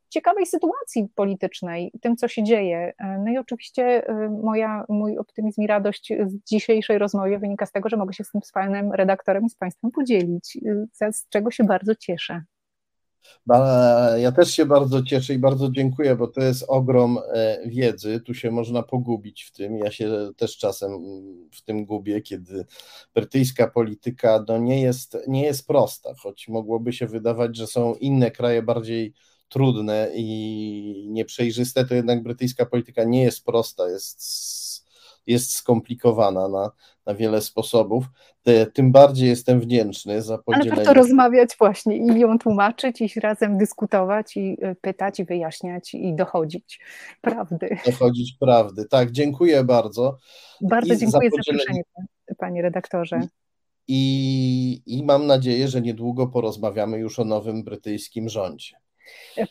ciekawej 0.10 0.46
sytuacji 0.46 1.08
politycznej, 1.16 1.92
tym, 2.02 2.16
co 2.16 2.28
się 2.28 2.44
dzieje. 2.44 2.94
No 3.20 3.32
i 3.32 3.38
oczywiście 3.38 4.04
moja 4.44 4.86
mój 4.90 5.18
optymizm 5.18 5.62
i 5.62 5.68
radość 5.68 6.14
z 6.32 6.50
dzisiejszej 6.50 6.98
rozmowy 6.98 7.40
wynika 7.40 7.66
z 7.66 7.72
tego, 7.72 7.90
że 7.90 7.98
mogę 7.98 8.14
się 8.14 8.24
z 8.24 8.32
tym 8.32 8.42
z 8.42 8.52
panem 8.52 8.92
redaktorem 8.92 9.46
i 9.46 9.50
z 9.50 9.56
państwem 9.56 9.92
podzielić, 9.92 10.58
z 11.12 11.30
czego 11.30 11.52
się 11.52 11.64
bardzo 11.64 11.96
cieszę. 11.96 12.44
Ja 14.18 14.32
też 14.32 14.52
się 14.52 14.66
bardzo 14.66 15.04
cieszę 15.04 15.34
i 15.34 15.40
bardzo 15.40 15.70
dziękuję, 15.72 16.16
bo 16.16 16.28
to 16.28 16.42
jest 16.42 16.66
ogrom 16.68 17.20
e, 17.34 17.60
wiedzy. 17.66 18.20
Tu 18.20 18.34
się 18.34 18.52
można 18.52 18.84
pogubić 18.84 19.44
w 19.44 19.52
tym. 19.52 19.78
Ja 19.78 19.92
się 19.92 20.32
też 20.38 20.58
czasem 20.58 20.92
w 21.52 21.62
tym 21.62 21.86
gubię, 21.86 22.22
kiedy 22.22 22.66
brytyjska 23.16 23.68
polityka 23.68 24.46
no 24.48 24.58
nie, 24.58 24.82
jest, 24.82 25.18
nie 25.28 25.44
jest 25.44 25.68
prosta, 25.68 26.14
choć 26.20 26.48
mogłoby 26.48 26.94
się 26.94 27.08
wydawać, 27.08 27.58
że 27.58 27.68
są 27.68 27.96
inne 27.96 28.32
kraje 28.32 28.62
bardziej 28.62 29.14
trudne 29.50 30.12
i 30.16 31.08
nieprzejrzyste, 31.10 31.86
to 31.86 31.96
jednak 31.96 32.24
brytyjska 32.24 32.66
polityka 32.66 33.04
nie 33.04 33.24
jest 33.24 33.46
prosta, 33.46 33.90
jest 33.90 34.22
jest 35.32 35.54
skomplikowana 35.54 36.48
na, 36.48 36.72
na 37.06 37.16
wiele 37.16 37.42
sposobów. 37.42 38.06
Tym 38.74 38.92
bardziej 38.92 39.30
jestem 39.30 39.60
wdzięczny 39.60 40.22
za 40.22 40.38
podzielenie. 40.38 40.72
Ale 40.72 40.86
warto 40.86 40.94
rozmawiać 40.94 41.50
właśnie 41.60 41.98
i 41.98 42.20
ją 42.20 42.40
tłumaczyć, 42.40 43.02
i 43.02 43.20
razem 43.20 43.58
dyskutować, 43.58 44.38
i 44.38 44.58
y, 44.66 44.76
pytać, 44.82 45.20
i 45.20 45.26
wyjaśniać, 45.26 45.94
i 45.94 46.16
dochodzić 46.16 46.80
prawdy. 47.22 47.78
Dochodzić 47.86 48.38
prawdy. 48.40 48.86
Tak, 48.86 49.12
dziękuję 49.12 49.64
bardzo. 49.64 50.18
Bardzo 50.62 50.94
I 50.94 50.98
dziękuję 50.98 51.30
za, 51.30 51.38
za 51.38 51.44
zaproszenie, 51.44 51.82
panie 52.38 52.62
redaktorze. 52.62 53.20
I, 53.88 54.82
I 54.86 55.04
mam 55.04 55.28
nadzieję, 55.28 55.68
że 55.68 55.82
niedługo 55.82 56.28
porozmawiamy 56.28 56.98
już 56.98 57.20
o 57.20 57.26
nowym 57.26 57.64
brytyjskim 57.64 58.30
rządzie. 58.30 58.81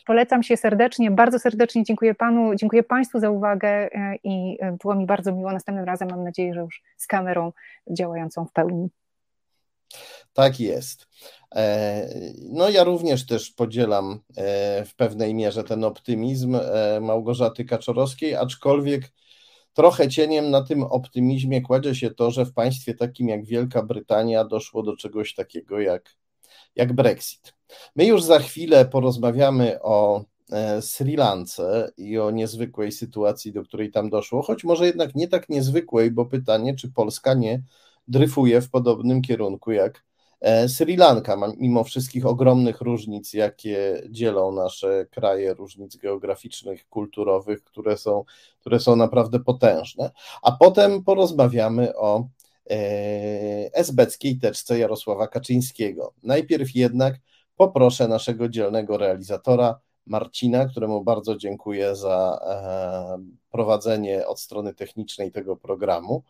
Polecam 0.05 0.43
się 0.43 0.57
serdecznie, 0.57 1.11
bardzo 1.11 1.39
serdecznie 1.39 1.83
dziękuję 1.83 2.15
Panu, 2.15 2.55
dziękuję 2.55 2.83
Państwu 2.83 3.19
za 3.19 3.29
uwagę 3.29 3.69
e, 3.69 4.15
i 4.23 4.57
e, 4.61 4.77
było 4.81 4.95
mi 4.95 5.05
bardzo 5.05 5.31
miło. 5.31 5.51
Następnym 5.51 5.85
razem 5.85 6.09
mam 6.09 6.23
nadzieję, 6.23 6.53
że 6.53 6.59
już 6.59 6.83
z 6.97 7.07
kamerą 7.07 7.51
działającą 7.91 8.45
w 8.45 8.51
pełni. 8.51 8.89
Tak 10.33 10.59
jest. 10.59 11.07
E, 11.55 12.07
no 12.49 12.69
ja 12.69 12.83
również 12.83 13.25
też 13.25 13.51
podzielam 13.51 14.19
w 14.85 14.95
pewnej 14.95 15.33
mierze 15.33 15.63
ten 15.63 15.83
optymizm 15.83 16.57
Małgorzaty 17.01 17.65
Kaczorowskiej, 17.65 18.35
aczkolwiek 18.35 19.11
trochę 19.73 20.09
cieniem 20.09 20.51
na 20.51 20.61
tym 20.61 20.83
optymizmie 20.83 21.61
kładzie 21.61 21.95
się 21.95 22.11
to, 22.11 22.31
że 22.31 22.45
w 22.45 22.53
państwie 22.53 22.93
takim 22.93 23.29
jak 23.29 23.45
Wielka 23.45 23.83
Brytania 23.83 24.45
doszło 24.45 24.83
do 24.83 24.95
czegoś 24.95 25.35
takiego 25.35 25.79
jak, 25.79 26.15
jak 26.75 26.93
Brexit. 26.93 27.53
My 27.95 28.05
już 28.05 28.23
za 28.23 28.39
chwilę 28.39 28.85
porozmawiamy 28.85 29.81
o 29.81 30.23
e, 30.51 30.81
Sri 30.81 31.15
Lance 31.15 31.91
i 31.97 32.19
o 32.19 32.31
niezwykłej 32.31 32.91
sytuacji, 32.91 33.51
do 33.51 33.63
której 33.63 33.91
tam 33.91 34.09
doszło, 34.09 34.41
choć 34.41 34.63
może 34.63 34.85
jednak 34.85 35.15
nie 35.15 35.27
tak 35.27 35.49
niezwykłej, 35.49 36.11
bo 36.11 36.25
pytanie, 36.25 36.75
czy 36.75 36.91
Polska 36.91 37.33
nie 37.33 37.63
dryfuje 38.07 38.61
w 38.61 38.69
podobnym 38.69 39.21
kierunku 39.21 39.71
jak 39.71 40.03
e, 40.41 40.69
Sri 40.69 40.97
Lanka, 40.97 41.37
mimo 41.57 41.83
wszystkich 41.83 42.25
ogromnych 42.25 42.81
różnic, 42.81 43.33
jakie 43.33 44.03
dzielą 44.09 44.51
nasze 44.51 45.05
kraje, 45.11 45.53
różnic 45.53 45.97
geograficznych, 45.97 46.89
kulturowych, 46.89 47.63
które 47.63 47.97
są, 47.97 48.23
które 48.59 48.79
są 48.79 48.95
naprawdę 48.95 49.39
potężne. 49.39 50.11
A 50.41 50.51
potem 50.51 51.03
porozmawiamy 51.03 51.95
o 51.95 52.27
esbeckiej 53.73 54.39
teczce 54.39 54.79
Jarosława 54.79 55.27
Kaczyńskiego. 55.27 56.13
Najpierw 56.23 56.75
jednak 56.75 57.15
poproszę 57.55 58.07
naszego 58.07 58.49
dzielnego 58.49 58.97
realizatora 58.97 59.79
Marcina, 60.07 60.65
któremu 60.65 61.03
bardzo 61.03 61.35
dziękuję 61.35 61.95
za 61.95 62.39
e, 62.45 63.23
prowadzenie 63.51 64.27
od 64.27 64.39
strony 64.39 64.73
technicznej 64.73 65.31
tego 65.31 65.55
programu. 65.55 66.23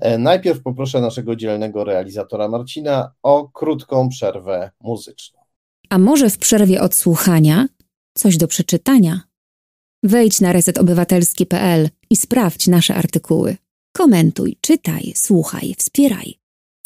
E, 0.00 0.18
najpierw 0.18 0.62
poproszę 0.62 1.00
naszego 1.00 1.36
dzielnego 1.36 1.84
realizatora 1.84 2.48
Marcina 2.48 3.12
o 3.22 3.48
krótką 3.48 4.08
przerwę 4.08 4.70
muzyczną. 4.80 5.40
A 5.90 5.98
może 5.98 6.30
w 6.30 6.38
przerwie 6.38 6.80
od 6.80 6.94
słuchania 6.94 7.66
coś 8.14 8.36
do 8.36 8.48
przeczytania? 8.48 9.20
Wejdź 10.02 10.40
na 10.40 10.52
resetobywatelski.pl 10.52 11.88
i 12.10 12.16
sprawdź 12.16 12.66
nasze 12.66 12.94
artykuły. 12.94 13.56
Komentuj, 13.96 14.56
czytaj, 14.60 15.12
słuchaj, 15.16 15.74
wspieraj. 15.78 16.34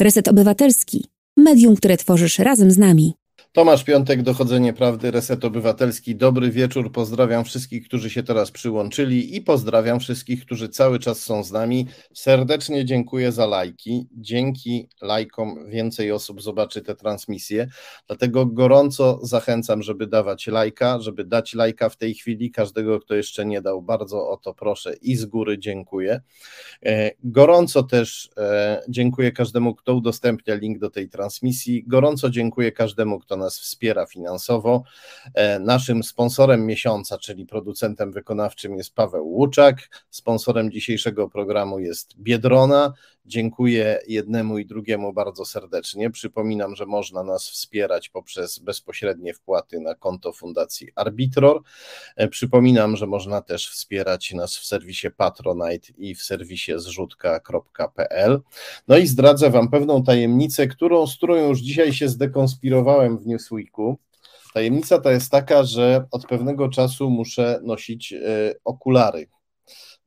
Reset 0.01 0.27
Obywatelski, 0.27 1.05
medium, 1.37 1.75
które 1.75 1.97
tworzysz 1.97 2.39
razem 2.39 2.71
z 2.71 2.77
nami. 2.77 3.13
Tomasz 3.53 3.83
Piątek, 3.83 4.21
Dochodzenie 4.21 4.73
Prawdy, 4.73 5.11
Reset 5.11 5.45
Obywatelski. 5.45 6.15
Dobry 6.15 6.51
wieczór, 6.51 6.91
pozdrawiam 6.91 7.45
wszystkich, 7.45 7.85
którzy 7.85 8.09
się 8.09 8.23
teraz 8.23 8.51
przyłączyli 8.51 9.35
i 9.35 9.41
pozdrawiam 9.41 9.99
wszystkich, 9.99 10.45
którzy 10.45 10.69
cały 10.69 10.99
czas 10.99 11.19
są 11.23 11.43
z 11.43 11.51
nami. 11.51 11.87
Serdecznie 12.13 12.85
dziękuję 12.85 13.31
za 13.31 13.45
lajki. 13.45 14.07
Dzięki 14.11 14.89
lajkom 15.01 15.69
więcej 15.69 16.11
osób 16.11 16.41
zobaczy 16.41 16.81
te 16.81 16.95
transmisje, 16.95 17.67
dlatego 18.07 18.45
gorąco 18.45 19.19
zachęcam, 19.23 19.83
żeby 19.83 20.07
dawać 20.07 20.47
lajka, 20.47 20.99
żeby 20.99 21.23
dać 21.23 21.53
lajka 21.53 21.89
w 21.89 21.97
tej 21.97 22.13
chwili. 22.13 22.51
Każdego, 22.51 22.99
kto 22.99 23.15
jeszcze 23.15 23.45
nie 23.45 23.61
dał, 23.61 23.81
bardzo 23.81 24.29
o 24.29 24.37
to 24.37 24.53
proszę 24.53 24.93
i 25.01 25.15
z 25.15 25.25
góry 25.25 25.59
dziękuję. 25.59 26.21
E, 26.85 27.11
gorąco 27.23 27.83
też 27.83 28.29
e, 28.37 28.81
dziękuję 28.89 29.31
każdemu, 29.31 29.75
kto 29.75 29.95
udostępnia 29.95 30.55
link 30.55 30.79
do 30.79 30.89
tej 30.89 31.09
transmisji. 31.09 31.83
Gorąco 31.87 32.29
dziękuję 32.29 32.71
każdemu, 32.71 33.19
kto 33.19 33.40
nas 33.41 33.59
wspiera 33.59 34.05
finansowo. 34.05 34.83
E, 35.33 35.59
naszym 35.59 36.03
sponsorem 36.03 36.65
miesiąca, 36.65 37.17
czyli 37.17 37.45
producentem 37.45 38.11
wykonawczym 38.11 38.75
jest 38.77 38.95
Paweł 38.95 39.27
Łuczak. 39.27 40.05
Sponsorem 40.09 40.71
dzisiejszego 40.71 41.29
programu 41.29 41.79
jest 41.79 42.17
Biedrona. 42.17 42.93
Dziękuję 43.25 43.99
jednemu 44.07 44.57
i 44.57 44.65
drugiemu 44.65 45.13
bardzo 45.13 45.45
serdecznie. 45.45 46.11
Przypominam, 46.11 46.75
że 46.75 46.85
można 46.85 47.23
nas 47.23 47.49
wspierać 47.49 48.09
poprzez 48.09 48.59
bezpośrednie 48.59 49.33
wpłaty 49.33 49.79
na 49.79 49.95
konto 49.95 50.33
Fundacji 50.33 50.89
Arbitror. 50.95 51.61
E, 52.15 52.27
przypominam, 52.27 52.95
że 52.95 53.07
można 53.07 53.41
też 53.41 53.69
wspierać 53.69 54.33
nas 54.33 54.57
w 54.57 54.65
serwisie 54.65 55.07
Patronite 55.17 55.93
i 55.97 56.15
w 56.15 56.23
serwisie 56.23 56.71
zrzutka.pl. 56.75 58.41
No 58.87 58.97
i 58.97 59.07
zdradzę 59.07 59.49
Wam 59.49 59.69
pewną 59.69 60.03
tajemnicę, 60.03 60.67
którą, 60.67 61.07
z 61.07 61.15
którą 61.17 61.35
już 61.35 61.59
dzisiaj 61.59 61.93
się 61.93 62.09
zdekonspirowałem 62.09 63.17
w 63.17 63.27
Newsweeku. 63.27 63.97
Tajemnica 64.53 64.99
ta 64.99 65.11
jest 65.11 65.31
taka, 65.31 65.63
że 65.63 66.05
od 66.11 66.25
pewnego 66.25 66.69
czasu 66.69 67.09
muszę 67.09 67.59
nosić 67.63 68.13
e, 68.13 68.19
okulary 68.63 69.27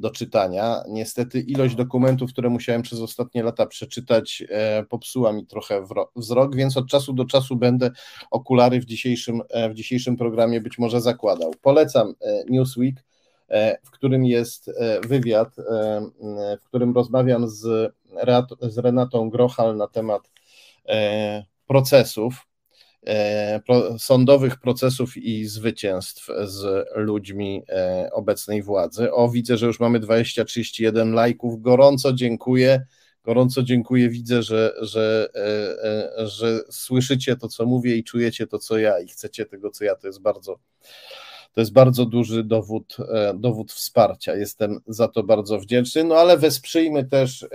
do 0.00 0.10
czytania. 0.10 0.82
Niestety 0.88 1.40
ilość 1.40 1.74
dokumentów, 1.74 2.32
które 2.32 2.50
musiałem 2.50 2.82
przez 2.82 3.00
ostatnie 3.00 3.42
lata 3.42 3.66
przeczytać, 3.66 4.44
e, 4.48 4.84
popsuła 4.88 5.32
mi 5.32 5.46
trochę 5.46 5.86
wzrok, 6.16 6.56
więc 6.56 6.76
od 6.76 6.88
czasu 6.88 7.12
do 7.12 7.24
czasu 7.24 7.56
będę 7.56 7.90
okulary 8.30 8.80
w 8.80 8.84
dzisiejszym, 8.84 9.42
e, 9.50 9.70
w 9.70 9.74
dzisiejszym 9.74 10.16
programie 10.16 10.60
być 10.60 10.78
może 10.78 11.00
zakładał. 11.00 11.54
Polecam 11.62 12.14
e, 12.20 12.44
Newsweek, 12.48 13.04
w 13.82 13.90
którym 13.90 14.24
jest 14.24 14.70
wywiad, 15.08 15.56
w 16.60 16.64
którym 16.64 16.94
rozmawiam 16.94 17.48
z, 17.48 17.92
z 18.62 18.78
Renatą 18.78 19.30
Grochal 19.30 19.76
na 19.76 19.86
temat 19.86 20.30
procesów 21.66 22.46
sądowych 23.98 24.56
procesów 24.56 25.16
i 25.16 25.44
zwycięstw 25.44 26.28
z 26.44 26.86
ludźmi 26.94 27.62
e, 27.68 28.08
obecnej 28.12 28.62
władzy. 28.62 29.12
O, 29.12 29.28
widzę, 29.28 29.56
że 29.56 29.66
już 29.66 29.80
mamy 29.80 30.00
20-31 30.00 31.12
lajków. 31.12 31.62
Gorąco 31.62 32.12
dziękuję. 32.12 32.86
Gorąco 33.24 33.62
dziękuję. 33.62 34.08
Widzę, 34.08 34.42
że, 34.42 34.74
że, 34.80 35.28
e, 35.34 36.26
że 36.26 36.60
słyszycie 36.70 37.36
to, 37.36 37.48
co 37.48 37.66
mówię 37.66 37.96
i 37.96 38.04
czujecie 38.04 38.46
to, 38.46 38.58
co 38.58 38.78
ja 38.78 39.00
i 39.00 39.08
chcecie 39.08 39.46
tego, 39.46 39.70
co 39.70 39.84
ja. 39.84 39.96
To 39.96 40.06
jest 40.06 40.22
bardzo, 40.22 40.58
to 41.52 41.60
jest 41.60 41.72
bardzo 41.72 42.04
duży 42.04 42.44
dowód, 42.44 42.96
dowód 43.34 43.72
wsparcia. 43.72 44.36
Jestem 44.36 44.80
za 44.86 45.08
to 45.08 45.22
bardzo 45.22 45.58
wdzięczny. 45.58 46.04
No 46.04 46.14
ale 46.14 46.38
wesprzyjmy 46.38 47.04
też 47.04 47.46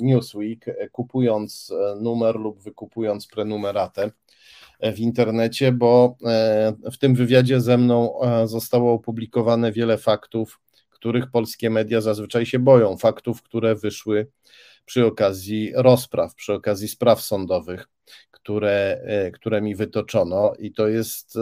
Newsweek, 0.00 0.64
kupując 0.92 1.72
numer 2.00 2.36
lub 2.36 2.62
wykupując 2.62 3.26
prenumeratę 3.26 4.10
w 4.82 4.98
internecie, 4.98 5.72
bo 5.72 6.16
e, 6.26 6.72
w 6.92 6.98
tym 6.98 7.14
wywiadzie 7.14 7.60
ze 7.60 7.78
mną 7.78 8.20
e, 8.22 8.46
zostało 8.48 8.92
opublikowane 8.92 9.72
wiele 9.72 9.98
faktów, 9.98 10.60
których 10.90 11.30
polskie 11.30 11.70
media 11.70 12.00
zazwyczaj 12.00 12.46
się 12.46 12.58
boją, 12.58 12.96
faktów, 12.96 13.42
które 13.42 13.74
wyszły 13.74 14.26
przy 14.84 15.06
okazji 15.06 15.72
rozpraw, 15.74 16.34
przy 16.34 16.52
okazji 16.52 16.88
spraw 16.88 17.20
sądowych, 17.20 17.88
które, 18.30 19.00
e, 19.04 19.30
które 19.30 19.62
mi 19.62 19.74
wytoczono, 19.74 20.52
i 20.58 20.72
to 20.72 20.88
jest, 20.88 21.38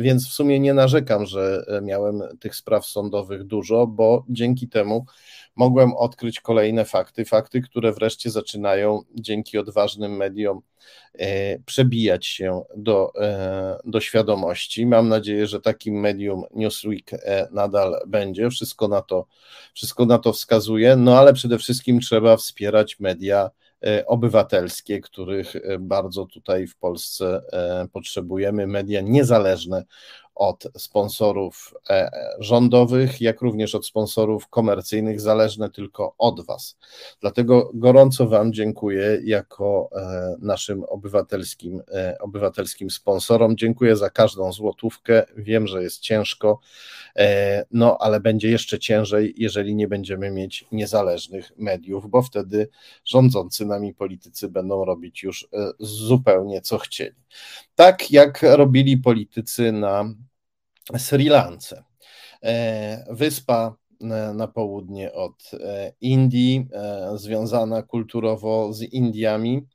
więc 0.00 0.28
w 0.28 0.32
sumie 0.32 0.60
nie 0.60 0.74
narzekam, 0.74 1.26
że 1.26 1.64
miałem 1.82 2.22
tych 2.40 2.56
spraw 2.56 2.86
sądowych 2.86 3.44
dużo, 3.44 3.86
bo 3.86 4.24
dzięki 4.28 4.68
temu 4.68 5.06
mogłem 5.58 5.94
odkryć 5.94 6.40
kolejne 6.40 6.84
fakty, 6.84 7.24
fakty, 7.24 7.60
które 7.60 7.92
wreszcie 7.92 8.30
zaczynają 8.30 9.02
dzięki 9.14 9.58
odważnym 9.58 10.16
mediom 10.16 10.60
e, 11.14 11.58
przebijać 11.58 12.26
się 12.26 12.62
do, 12.76 13.12
e, 13.20 13.78
do 13.84 14.00
świadomości. 14.00 14.86
Mam 14.86 15.08
nadzieję, 15.08 15.46
że 15.46 15.60
takim 15.60 16.00
medium 16.00 16.44
Newsweek 16.54 17.12
e, 17.12 17.48
nadal 17.52 18.00
będzie. 18.06 18.50
Wszystko 18.50 18.88
na 18.88 19.02
to, 19.02 19.26
wszystko 19.74 20.06
na 20.06 20.18
to 20.18 20.32
wskazuje, 20.32 20.96
no 20.96 21.18
ale 21.18 21.32
przede 21.32 21.58
wszystkim 21.58 22.00
trzeba 22.00 22.36
wspierać 22.36 23.00
media 23.00 23.50
obywatelskie, 24.06 25.00
których 25.00 25.54
bardzo 25.80 26.26
tutaj 26.26 26.66
w 26.66 26.76
Polsce 26.76 27.42
potrzebujemy, 27.92 28.66
media 28.66 29.00
niezależne 29.00 29.84
od 30.38 30.64
sponsorów 30.76 31.74
e, 31.90 32.10
rządowych, 32.38 33.20
jak 33.20 33.40
również 33.40 33.74
od 33.74 33.86
sponsorów 33.86 34.48
komercyjnych, 34.48 35.20
zależne 35.20 35.70
tylko 35.70 36.14
od 36.18 36.46
Was. 36.46 36.78
Dlatego 37.20 37.70
gorąco 37.74 38.28
Wam 38.28 38.52
dziękuję 38.52 39.20
jako 39.24 39.90
e, 39.92 40.36
naszym 40.40 40.84
obywatelskim, 40.84 41.82
e, 41.92 42.16
obywatelskim 42.20 42.90
sponsorom. 42.90 43.56
Dziękuję 43.56 43.96
za 43.96 44.10
każdą 44.10 44.52
złotówkę. 44.52 45.24
Wiem, 45.36 45.66
że 45.66 45.82
jest 45.82 46.00
ciężko, 46.00 46.60
no 47.70 47.98
ale 48.00 48.20
będzie 48.20 48.50
jeszcze 48.50 48.78
ciężej, 48.78 49.34
jeżeli 49.36 49.74
nie 49.74 49.88
będziemy 49.88 50.30
mieć 50.30 50.64
niezależnych 50.72 51.52
mediów, 51.56 52.10
bo 52.10 52.22
wtedy 52.22 52.68
rządzący 53.04 53.66
nami 53.66 53.94
politycy 53.94 54.48
będą 54.48 54.84
robić 54.84 55.22
już 55.22 55.48
zupełnie 55.80 56.60
co 56.60 56.78
chcieli. 56.78 57.16
Tak 57.74 58.10
jak 58.10 58.42
robili 58.42 58.96
politycy 58.96 59.72
na 59.72 60.14
Sri 60.96 61.28
Lance. 61.28 61.82
E, 62.44 63.06
wyspa 63.10 63.76
e, 64.00 64.04
na 64.34 64.48
południe 64.48 65.12
od 65.12 65.50
e, 65.52 65.92
Indii, 66.00 66.68
związana 67.14 67.82
kulturowo 67.82 68.72
z 68.72 68.82
Indiami, 68.82 69.66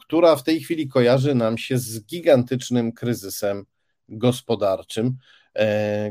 która 0.00 0.36
w 0.36 0.42
tej 0.42 0.60
chwili 0.60 0.88
kojarzy 0.88 1.34
nam 1.34 1.58
się 1.58 1.78
z 1.78 2.06
gigantycznym 2.06 2.92
kryzysem 2.92 3.64
gospodarczym, 4.08 5.16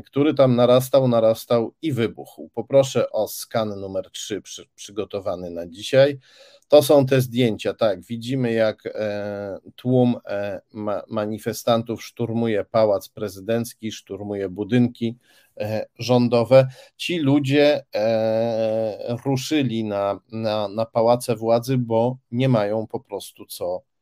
który 0.06 0.34
tam 0.34 0.56
narastał, 0.56 1.08
narastał 1.08 1.74
i 1.82 1.92
wybuchł. 1.92 2.50
Poproszę 2.54 3.10
o 3.10 3.28
skan 3.28 3.80
numer 3.80 4.10
3 4.10 4.42
przy, 4.42 4.68
przygotowany 4.74 5.50
na 5.50 5.66
dzisiaj. 5.66 6.18
To 6.68 6.82
są 6.82 7.06
te 7.06 7.20
zdjęcia, 7.20 7.74
tak. 7.74 8.04
Widzimy, 8.04 8.52
jak 8.52 8.86
e, 8.86 9.58
tłum 9.76 10.16
e, 10.26 10.60
manifestantów 11.08 12.04
szturmuje 12.04 12.64
pałac 12.64 13.08
prezydencki, 13.08 13.92
szturmuje 13.92 14.48
budynki 14.48 15.16
e, 15.56 15.86
rządowe. 15.98 16.68
Ci 16.96 17.18
ludzie 17.18 17.84
ruszyli 19.24 19.84
na, 19.84 20.20
na, 20.32 20.68
na 20.68 20.86
pałace 20.86 21.36
władzy, 21.36 21.78
bo 21.78 22.16
nie 22.30 22.48
mają 22.48 22.86
po 22.86 23.00
prostu 23.00 23.46
co 23.46 23.82
E, 23.82 23.97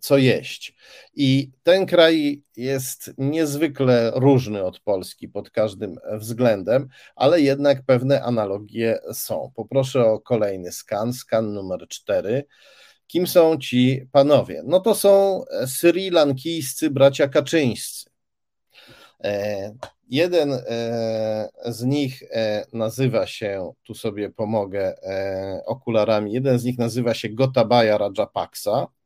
co 0.00 0.18
jeść. 0.18 0.76
I 1.14 1.50
ten 1.62 1.86
kraj 1.86 2.42
jest 2.56 3.10
niezwykle 3.18 4.12
różny 4.14 4.64
od 4.64 4.80
Polski 4.80 5.28
pod 5.28 5.50
każdym 5.50 5.96
względem, 6.12 6.88
ale 7.16 7.40
jednak 7.40 7.82
pewne 7.86 8.22
analogie 8.22 8.98
są. 9.12 9.52
Poproszę 9.56 10.04
o 10.04 10.20
kolejny 10.20 10.72
skan, 10.72 11.12
skan 11.12 11.54
numer 11.54 11.88
4. 11.88 12.44
Kim 13.06 13.26
są 13.26 13.58
ci 13.58 14.08
panowie? 14.12 14.62
No 14.66 14.80
to 14.80 14.94
są 14.94 15.44
Sri 15.66 16.10
Lankijscy 16.10 16.90
bracia 16.90 17.28
Kaczyńscy. 17.28 18.10
E, 19.24 19.74
jeden 20.10 20.52
e, 20.52 20.60
z 21.64 21.84
nich 21.84 22.22
nazywa 22.72 23.26
się, 23.26 23.72
tu 23.82 23.94
sobie 23.94 24.30
pomogę 24.30 24.94
okularami, 25.66 26.32
jeden 26.32 26.58
z 26.58 26.64
nich 26.64 26.78
nazywa 26.78 27.14
się 27.14 27.28
Gotabaya 27.28 27.98
Rajapaksa, 27.98 28.86
E, 28.86 28.97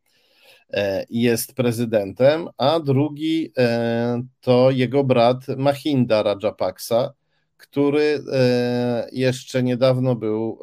jest 1.11 1.55
prezydentem, 1.55 2.49
a 2.57 2.81
drugi 2.81 3.53
e, 3.59 4.23
to 4.41 4.71
jego 4.71 5.05
brat 5.05 5.49
Mahinda 5.57 6.23
Rajapaksa, 6.23 7.13
który 7.57 8.23
e, 8.33 9.09
jeszcze 9.13 9.63
niedawno 9.63 10.15
był 10.17 10.59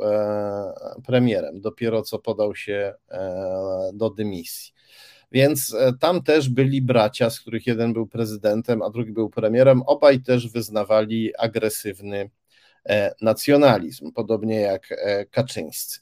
premierem, 1.05 1.61
dopiero 1.61 2.01
co 2.01 2.19
podał 2.19 2.55
się 2.55 2.93
do 3.93 4.09
dymisji. 4.09 4.73
Więc 5.31 5.75
tam 5.99 6.23
też 6.23 6.49
byli 6.49 6.81
bracia, 6.81 7.29
z 7.29 7.39
których 7.39 7.67
jeden 7.67 7.93
był 7.93 8.07
prezydentem, 8.07 8.81
a 8.81 8.89
drugi 8.89 9.11
był 9.11 9.29
premierem. 9.29 9.81
Obaj 9.81 10.19
też 10.19 10.47
wyznawali 10.47 11.35
agresywny 11.37 12.29
nacjonalizm, 13.21 14.11
podobnie 14.11 14.59
jak 14.59 14.87
Kaczyńscy. 15.31 15.99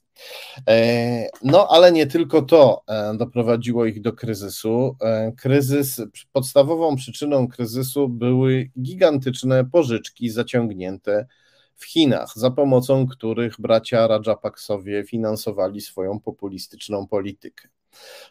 E, 0.70 1.30
no, 1.44 1.68
ale 1.68 1.92
nie 1.92 2.08
tylko 2.08 2.42
to 2.42 2.84
e, 2.88 3.18
doprowadziło 3.18 3.86
ich 3.86 4.02
do 4.02 4.14
kryzysu. 4.14 4.96
E, 5.02 5.32
kryzys, 5.32 6.02
podstawową 6.32 6.96
przyczyną 6.96 7.48
kryzysu 7.48 8.10
były 8.10 8.70
gigantyczne 8.82 9.66
pożyczki 9.66 10.30
zaciągnięte 10.30 11.28
w 11.76 11.86
Chinach, 11.86 12.34
za 12.36 12.52
pomocą 12.52 13.08
których 13.08 13.62
bracia 13.62 14.08
Rajapaksowie 14.08 15.04
finansowali 15.04 15.82
swoją 15.82 16.20
populistyczną 16.20 17.08
politykę. 17.08 17.68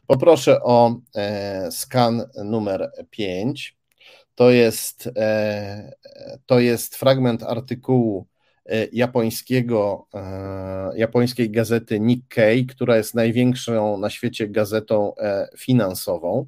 Poproszę 0.06 0.62
o 0.62 1.00
skan 1.70 2.24
numer 2.44 2.90
5. 3.10 3.76
To 4.34 4.50
jest, 4.50 5.10
to 6.46 6.60
jest 6.60 6.96
fragment 6.96 7.42
artykułu 7.42 8.26
E, 8.26 8.35
japońskiego, 8.92 10.06
e, 10.14 10.98
japońskiej 10.98 11.50
gazety 11.50 12.00
Nikkei, 12.00 12.66
która 12.66 12.96
jest 12.96 13.14
największą 13.14 13.98
na 13.98 14.10
świecie 14.10 14.48
gazetą 14.48 15.14
e, 15.16 15.48
finansową. 15.58 16.46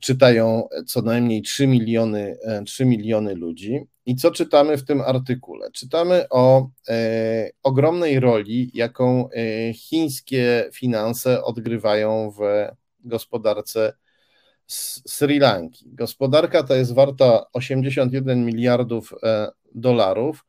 Czytają 0.00 0.68
co 0.86 1.02
najmniej 1.02 1.42
3 1.42 1.66
miliony, 1.66 2.38
3 2.66 2.84
miliony 2.84 3.34
ludzi. 3.34 3.86
I 4.06 4.16
co 4.16 4.30
czytamy 4.30 4.76
w 4.76 4.84
tym 4.84 5.00
artykule? 5.00 5.70
Czytamy 5.70 6.28
o 6.30 6.68
e, 6.88 7.50
ogromnej 7.62 8.20
roli, 8.20 8.70
jaką 8.74 9.30
e, 9.30 9.72
chińskie 9.74 10.68
finanse 10.72 11.44
odgrywają 11.44 12.30
w 12.30 12.40
gospodarce 13.04 13.92
Sri 15.06 15.38
Lanki. 15.38 15.84
Gospodarka 15.94 16.62
ta 16.62 16.76
jest 16.76 16.94
warta 16.94 17.46
81 17.52 18.44
miliardów 18.44 19.14
e, 19.22 19.48
dolarów, 19.74 20.44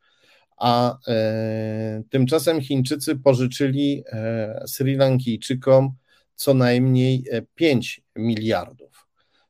a 0.64 0.97
e, 1.07 2.03
tymczasem 2.09 2.61
Chińczycy 2.61 3.16
pożyczyli 3.16 4.03
e, 4.07 4.64
Sri 4.68 4.95
Lankijczykom 4.95 5.93
co 6.36 6.53
najmniej 6.53 7.26
5 7.55 8.01
e, 8.16 8.20
miliardów, 8.22 9.07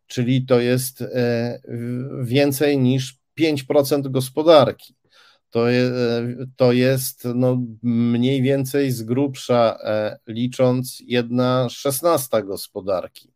czyli 0.07 0.45
to 0.45 0.59
jest 0.59 1.03
więcej 2.23 2.77
niż 2.77 3.17
5% 3.39 4.11
gospodarki. 4.11 4.95
to, 5.49 5.65
to 6.55 6.71
jest 6.71 7.27
no, 7.35 7.61
mniej 7.83 8.41
więcej 8.41 8.91
z 8.91 9.03
grubsza 9.03 9.77
licząc 10.27 11.03
jedna 11.07 11.67
szesnasta 11.69 12.41
gospodarki 12.41 13.33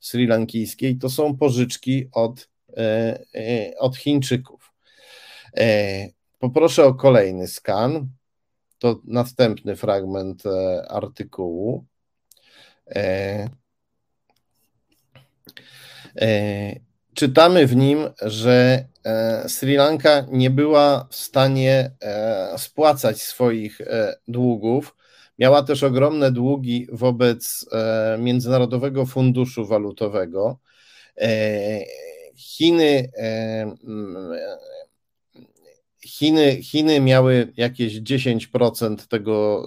sri 0.00 0.26
lankijskiej, 0.26 0.98
to 0.98 1.10
są 1.10 1.36
pożyczki 1.36 2.08
od, 2.12 2.48
od 3.78 3.96
Chińczyków. 3.96 4.72
Poproszę 6.44 6.84
o 6.84 6.94
kolejny 6.94 7.48
skan. 7.48 8.08
To 8.78 9.00
następny 9.04 9.76
fragment 9.76 10.42
artykułu. 10.88 11.84
E, 16.20 16.76
czytamy 17.14 17.66
w 17.66 17.76
nim, 17.76 17.98
że 18.22 18.84
e, 19.04 19.48
Sri 19.48 19.76
Lanka 19.76 20.26
nie 20.30 20.50
była 20.50 21.08
w 21.10 21.16
stanie 21.16 21.90
e, 22.02 22.58
spłacać 22.58 23.22
swoich 23.22 23.80
długów. 24.28 24.96
Miała 25.38 25.62
też 25.62 25.82
ogromne 25.82 26.32
długi 26.32 26.86
wobec 26.92 27.66
Międzynarodowego 28.18 29.06
Funduszu 29.06 29.66
Walutowego. 29.66 30.58
Chiny, 32.36 33.10
Chiny, 36.06 36.62
Chiny 36.62 37.00
miały 37.00 37.52
jakieś 37.56 38.00
10% 38.00 38.96
tego 38.96 39.66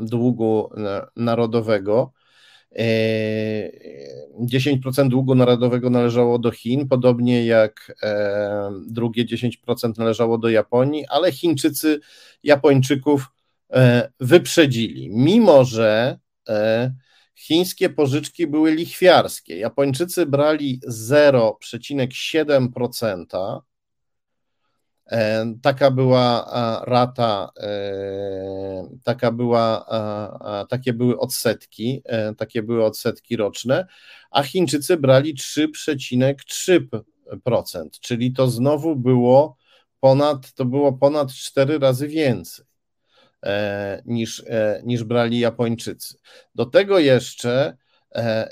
długu 0.00 0.70
narodowego. 1.16 2.12
10% 4.40 5.08
długu 5.08 5.34
narodowego 5.34 5.90
należało 5.90 6.38
do 6.38 6.50
Chin, 6.50 6.88
podobnie 6.88 7.46
jak 7.46 7.96
e, 8.02 8.72
drugie 8.86 9.24
10% 9.24 9.98
należało 9.98 10.38
do 10.38 10.48
Japonii, 10.48 11.06
ale 11.08 11.32
Chińczycy 11.32 12.00
Japończyków 12.42 13.26
e, 13.72 14.12
wyprzedzili, 14.20 15.10
mimo 15.10 15.64
że 15.64 16.18
e, 16.48 16.92
chińskie 17.34 17.90
pożyczki 17.90 18.46
były 18.46 18.72
lichwiarskie. 18.72 19.58
Japończycy 19.58 20.26
brali 20.26 20.80
0,7%, 20.88 23.26
E, 23.34 23.73
taka 25.62 25.90
była 25.90 26.50
rata, 26.86 27.50
e, 27.60 28.88
taka 29.04 29.32
była, 29.32 29.86
takie 30.68 30.92
były 30.92 31.18
odsetki, 31.18 32.02
e, 32.04 32.34
takie 32.34 32.62
były 32.62 32.84
odsetki 32.84 33.36
roczne, 33.36 33.86
a 34.30 34.42
Chińczycy 34.42 34.96
brali 34.96 35.34
3,3%, 35.34 38.00
czyli 38.00 38.32
to 38.32 38.48
znowu 38.48 38.96
było 38.96 39.56
ponad, 40.00 40.52
to 40.52 40.64
było 40.64 40.92
ponad 40.92 41.32
4 41.32 41.78
razy 41.78 42.08
więcej 42.08 42.64
niż, 44.04 44.44
niż 44.84 45.04
brali 45.04 45.38
Japończycy. 45.38 46.18
Do 46.54 46.66
tego 46.66 46.98
jeszcze 46.98 47.68
E, 47.68 47.83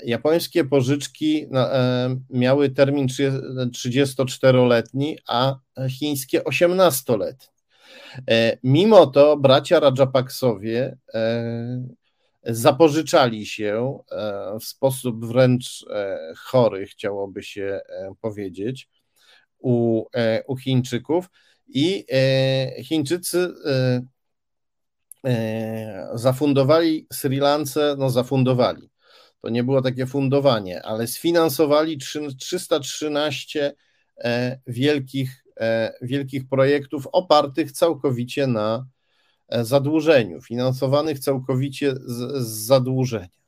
japońskie 0.05 0.63
pożyczki 0.63 1.47
e, 1.53 2.15
miały 2.29 2.69
termin 2.69 3.07
34-letni, 3.07 5.17
a 5.27 5.55
chińskie 5.89 6.41
18-letni. 6.41 7.47
E, 8.29 8.57
mimo 8.63 9.07
to 9.07 9.37
bracia 9.37 9.79
Rajapaksowie 9.79 10.97
zapożyczali 12.43 13.45
się 13.45 13.99
w 14.61 14.63
sposób 14.63 15.25
wręcz 15.25 15.85
chory, 16.37 16.85
chciałoby 16.85 17.43
się 17.43 17.79
powiedzieć, 18.21 18.89
u, 19.59 20.03
u 20.47 20.57
Chińczyków 20.57 21.29
i 21.67 22.05
Chińczycy 22.83 23.53
zafundowali 26.13 27.07
Sri 27.13 27.37
Lance, 27.37 27.95
no 27.97 28.09
zafundowali 28.09 28.92
to 29.43 29.49
nie 29.49 29.63
było 29.63 29.81
takie 29.81 30.05
fundowanie, 30.05 30.81
ale 30.83 31.07
sfinansowali 31.07 31.97
313 31.97 33.75
e, 34.17 34.59
wielkich, 34.67 35.45
e, 35.59 35.93
wielkich 36.01 36.49
projektów 36.49 37.07
opartych 37.11 37.71
całkowicie 37.71 38.47
na 38.47 38.85
e, 39.49 39.65
zadłużeniu, 39.65 40.41
finansowanych 40.41 41.19
całkowicie 41.19 41.95
z, 41.95 42.45
z 42.45 42.65
zadłużenia. 42.65 43.43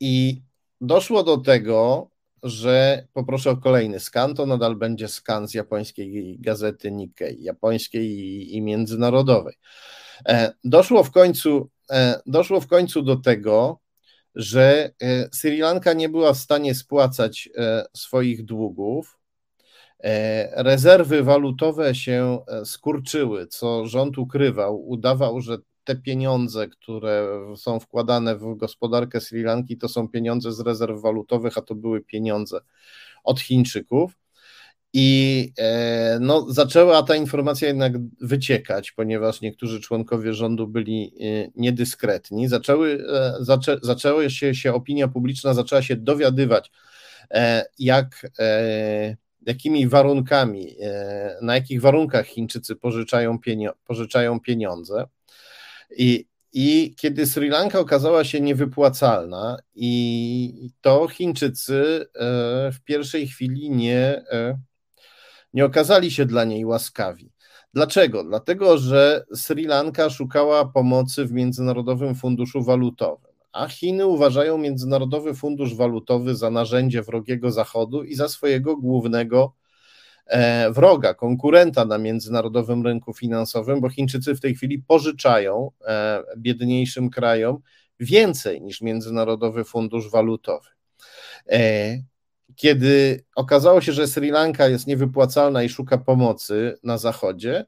I 0.00 0.42
doszło 0.80 1.22
do 1.22 1.36
tego, 1.36 2.10
że 2.42 3.06
poproszę 3.12 3.50
o 3.50 3.56
kolejny 3.56 4.00
skan, 4.00 4.34
to 4.34 4.46
nadal 4.46 4.76
będzie 4.76 5.08
skan 5.08 5.48
z 5.48 5.54
japońskiej 5.54 6.38
gazety 6.40 6.92
Nikkei, 6.92 7.42
japońskiej 7.42 8.06
i, 8.06 8.56
i 8.56 8.62
międzynarodowej. 8.62 9.54
Doszło 10.64 11.04
w 11.04 11.10
końcu 11.10 11.70
doszło 12.26 12.60
w 12.60 12.66
końcu 12.66 13.02
do 13.02 13.16
tego, 13.16 13.80
że 14.34 14.90
e, 15.02 15.28
Sri 15.32 15.58
Lanka 15.58 15.92
nie 15.92 16.08
była 16.08 16.32
w 16.32 16.38
stanie 16.38 16.74
spłacać 16.74 17.48
e, 17.56 17.86
swoich 17.96 18.44
długów. 18.44 19.18
Rezerwy 20.52 21.22
walutowe 21.22 21.94
się 21.94 22.38
skurczyły, 22.64 23.46
co 23.46 23.86
rząd 23.86 24.18
ukrywał. 24.18 24.88
Udawał, 24.88 25.40
że 25.40 25.58
te 25.84 25.96
pieniądze, 25.96 26.68
które 26.68 27.28
są 27.56 27.80
wkładane 27.80 28.36
w 28.36 28.56
gospodarkę 28.56 29.20
Sri 29.20 29.42
Lanki, 29.42 29.78
to 29.78 29.88
są 29.88 30.08
pieniądze 30.08 30.52
z 30.52 30.60
rezerw 30.60 31.00
walutowych, 31.00 31.58
a 31.58 31.62
to 31.62 31.74
były 31.74 32.00
pieniądze 32.00 32.60
od 33.24 33.40
Chińczyków. 33.40 34.12
I 34.96 35.52
e, 35.58 36.18
no, 36.20 36.46
zaczęła 36.52 37.02
ta 37.02 37.16
informacja 37.16 37.68
jednak 37.68 37.92
wyciekać, 38.20 38.92
ponieważ 38.92 39.40
niektórzy 39.40 39.80
członkowie 39.80 40.34
rządu 40.34 40.66
byli 40.68 41.12
e, 41.20 41.50
niedyskretni. 41.56 42.48
Zaczęły, 42.48 43.06
e, 43.12 43.34
zaczę, 43.40 43.78
zaczęła 43.82 44.30
się, 44.30 44.54
się 44.54 44.74
opinia 44.74 45.08
publiczna, 45.08 45.54
zaczęła 45.54 45.82
się 45.82 45.96
dowiadywać, 45.96 46.70
jak, 47.78 48.30
jakimi 49.46 49.88
warunkami, 49.88 50.76
na 51.42 51.54
jakich 51.54 51.80
warunkach 51.80 52.26
Chińczycy 52.26 52.76
pożyczają, 52.76 53.38
pożyczają 53.84 54.40
pieniądze. 54.40 55.06
I, 55.96 56.26
I 56.52 56.94
kiedy 56.96 57.26
Sri 57.26 57.48
Lanka 57.48 57.80
okazała 57.80 58.24
się 58.24 58.40
niewypłacalna, 58.40 59.56
i 59.74 60.70
to 60.80 61.08
Chińczycy 61.08 62.06
w 62.72 62.76
pierwszej 62.84 63.28
chwili 63.28 63.70
nie 63.70 64.24
nie 65.54 65.64
okazali 65.64 66.10
się 66.10 66.26
dla 66.26 66.44
niej 66.44 66.64
łaskawi. 66.64 67.32
Dlaczego? 67.74 68.24
Dlatego, 68.24 68.78
że 68.78 69.24
Sri 69.34 69.66
Lanka 69.66 70.10
szukała 70.10 70.64
pomocy 70.64 71.24
w 71.24 71.32
Międzynarodowym 71.32 72.14
Funduszu 72.14 72.62
Walutowym, 72.62 73.32
a 73.52 73.68
Chiny 73.68 74.06
uważają 74.06 74.58
Międzynarodowy 74.58 75.34
Fundusz 75.34 75.74
Walutowy 75.74 76.34
za 76.34 76.50
narzędzie 76.50 77.02
wrogiego 77.02 77.50
Zachodu 77.50 78.02
i 78.02 78.14
za 78.14 78.28
swojego 78.28 78.76
głównego 78.76 79.54
e, 80.26 80.72
wroga, 80.72 81.14
konkurenta 81.14 81.84
na 81.84 81.98
międzynarodowym 81.98 82.86
rynku 82.86 83.14
finansowym, 83.14 83.80
bo 83.80 83.88
Chińczycy 83.88 84.34
w 84.34 84.40
tej 84.40 84.54
chwili 84.54 84.78
pożyczają 84.78 85.70
e, 85.86 86.22
biedniejszym 86.36 87.10
krajom 87.10 87.58
więcej 88.00 88.62
niż 88.62 88.80
Międzynarodowy 88.80 89.64
Fundusz 89.64 90.10
Walutowy. 90.10 90.68
Kiedy 92.56 93.24
okazało 93.36 93.80
się, 93.80 93.92
że 93.92 94.06
Sri 94.06 94.30
Lanka 94.30 94.68
jest 94.68 94.86
niewypłacalna 94.86 95.62
i 95.62 95.68
szuka 95.68 95.98
pomocy 95.98 96.78
na 96.82 96.98
zachodzie, 96.98 97.66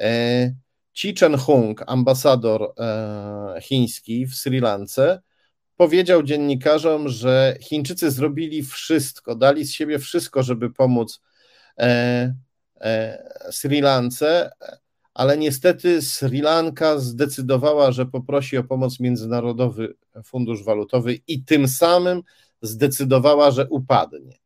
e, 0.00 0.54
Chi 0.94 1.14
Chen-hung, 1.14 1.84
ambasador 1.86 2.74
e, 2.78 3.60
chiński 3.60 4.26
w 4.26 4.34
Sri 4.34 4.60
Lance, 4.60 5.22
powiedział 5.76 6.22
dziennikarzom, 6.22 7.08
że 7.08 7.56
Chińczycy 7.60 8.10
zrobili 8.10 8.62
wszystko, 8.62 9.34
dali 9.34 9.64
z 9.64 9.72
siebie 9.72 9.98
wszystko, 9.98 10.42
żeby 10.42 10.70
pomóc 10.70 11.20
e, 11.78 12.34
Sri 13.50 13.80
Lance, 13.80 14.50
ale 15.14 15.38
niestety 15.38 16.02
Sri 16.02 16.40
Lanka 16.40 16.98
zdecydowała, 16.98 17.92
że 17.92 18.06
poprosi 18.06 18.58
o 18.58 18.64
pomoc 18.64 19.00
Międzynarodowy 19.00 19.94
Fundusz 20.24 20.64
Walutowy 20.64 21.18
i 21.26 21.44
tym 21.44 21.68
samym 21.68 22.22
zdecydowała, 22.66 23.50
że 23.50 23.68
upadnie. 23.68 24.38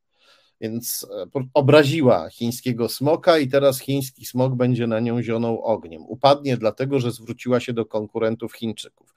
Więc 0.61 1.07
e, 1.37 1.43
obraziła 1.55 2.31
chińskiego 2.31 2.89
smoka 2.89 3.39
i 3.39 3.49
teraz 3.49 3.81
chiński 3.81 4.27
smok 4.27 4.55
będzie 4.55 4.87
na 4.87 5.01
nią 5.01 5.23
zionął 5.23 5.62
ogniem. 5.62 6.03
Upadnie 6.07 6.57
dlatego, 6.57 7.01
że 7.01 7.12
zwróciła 7.12 7.61
się 7.61 7.73
do 7.73 7.87
konkurentów 7.87 8.53
Chińczyków. 8.53 9.14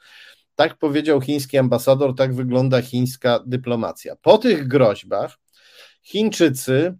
Tak 0.55 0.77
powiedział 0.77 1.21
chiński 1.21 1.57
ambasador, 1.57 2.15
tak 2.15 2.35
wygląda 2.35 2.81
chińska 2.81 3.39
dyplomacja. 3.45 4.15
Po 4.15 4.37
tych 4.37 4.67
groźbach 4.67 5.39
Chińczycy 6.03 6.97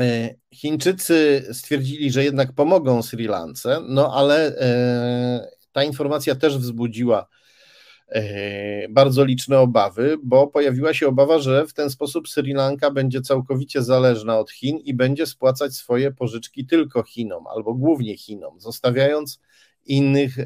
e, 0.00 0.34
Chińczycy 0.54 1.48
stwierdzili, 1.52 2.10
że 2.10 2.24
jednak 2.24 2.52
pomogą 2.52 3.02
Sri 3.02 3.26
Lance, 3.26 3.80
no 3.88 4.14
ale 4.14 4.58
e, 4.58 5.50
ta 5.72 5.84
informacja 5.84 6.34
też 6.34 6.58
wzbudziła 6.58 7.26
bardzo 8.90 9.24
liczne 9.24 9.58
obawy, 9.58 10.16
bo 10.22 10.46
pojawiła 10.46 10.94
się 10.94 11.08
obawa, 11.08 11.38
że 11.38 11.66
w 11.66 11.72
ten 11.72 11.90
sposób 11.90 12.28
Sri 12.28 12.52
Lanka 12.52 12.90
będzie 12.90 13.20
całkowicie 13.20 13.82
zależna 13.82 14.38
od 14.38 14.50
Chin 14.50 14.78
i 14.78 14.94
będzie 14.94 15.26
spłacać 15.26 15.74
swoje 15.74 16.12
pożyczki 16.12 16.66
tylko 16.66 17.02
Chinom 17.02 17.46
albo 17.46 17.74
głównie 17.74 18.16
Chinom, 18.16 18.60
zostawiając 18.60 19.40
innych 19.84 20.36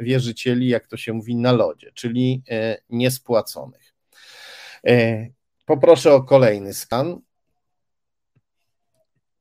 wierzycieli, 0.00 0.68
jak 0.68 0.86
to 0.86 0.96
się 0.96 1.12
mówi, 1.12 1.36
na 1.36 1.52
lodzie, 1.52 1.92
czyli 1.94 2.42
niespłaconych. 2.90 3.94
Poproszę 5.66 6.14
o 6.14 6.22
kolejny 6.22 6.74
skan. 6.74 7.20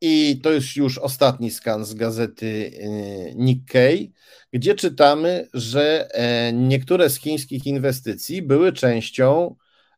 I 0.02 0.40
to 0.44 0.52
jest 0.52 0.76
już 0.76 0.98
ostatni 0.98 1.52
skan 1.52 1.86
z 1.86 1.94
gazety 1.94 2.46
y, 2.46 3.34
Nikkei, 3.36 4.14
gdzie 4.54 4.76
czytamy, 4.76 5.48
że 5.54 6.08
e, 6.12 6.54
niektóre 6.54 7.10
z 7.10 7.20
chińskich 7.20 7.66
inwestycji 7.66 8.42
były 8.42 8.74
częścią 8.74 9.56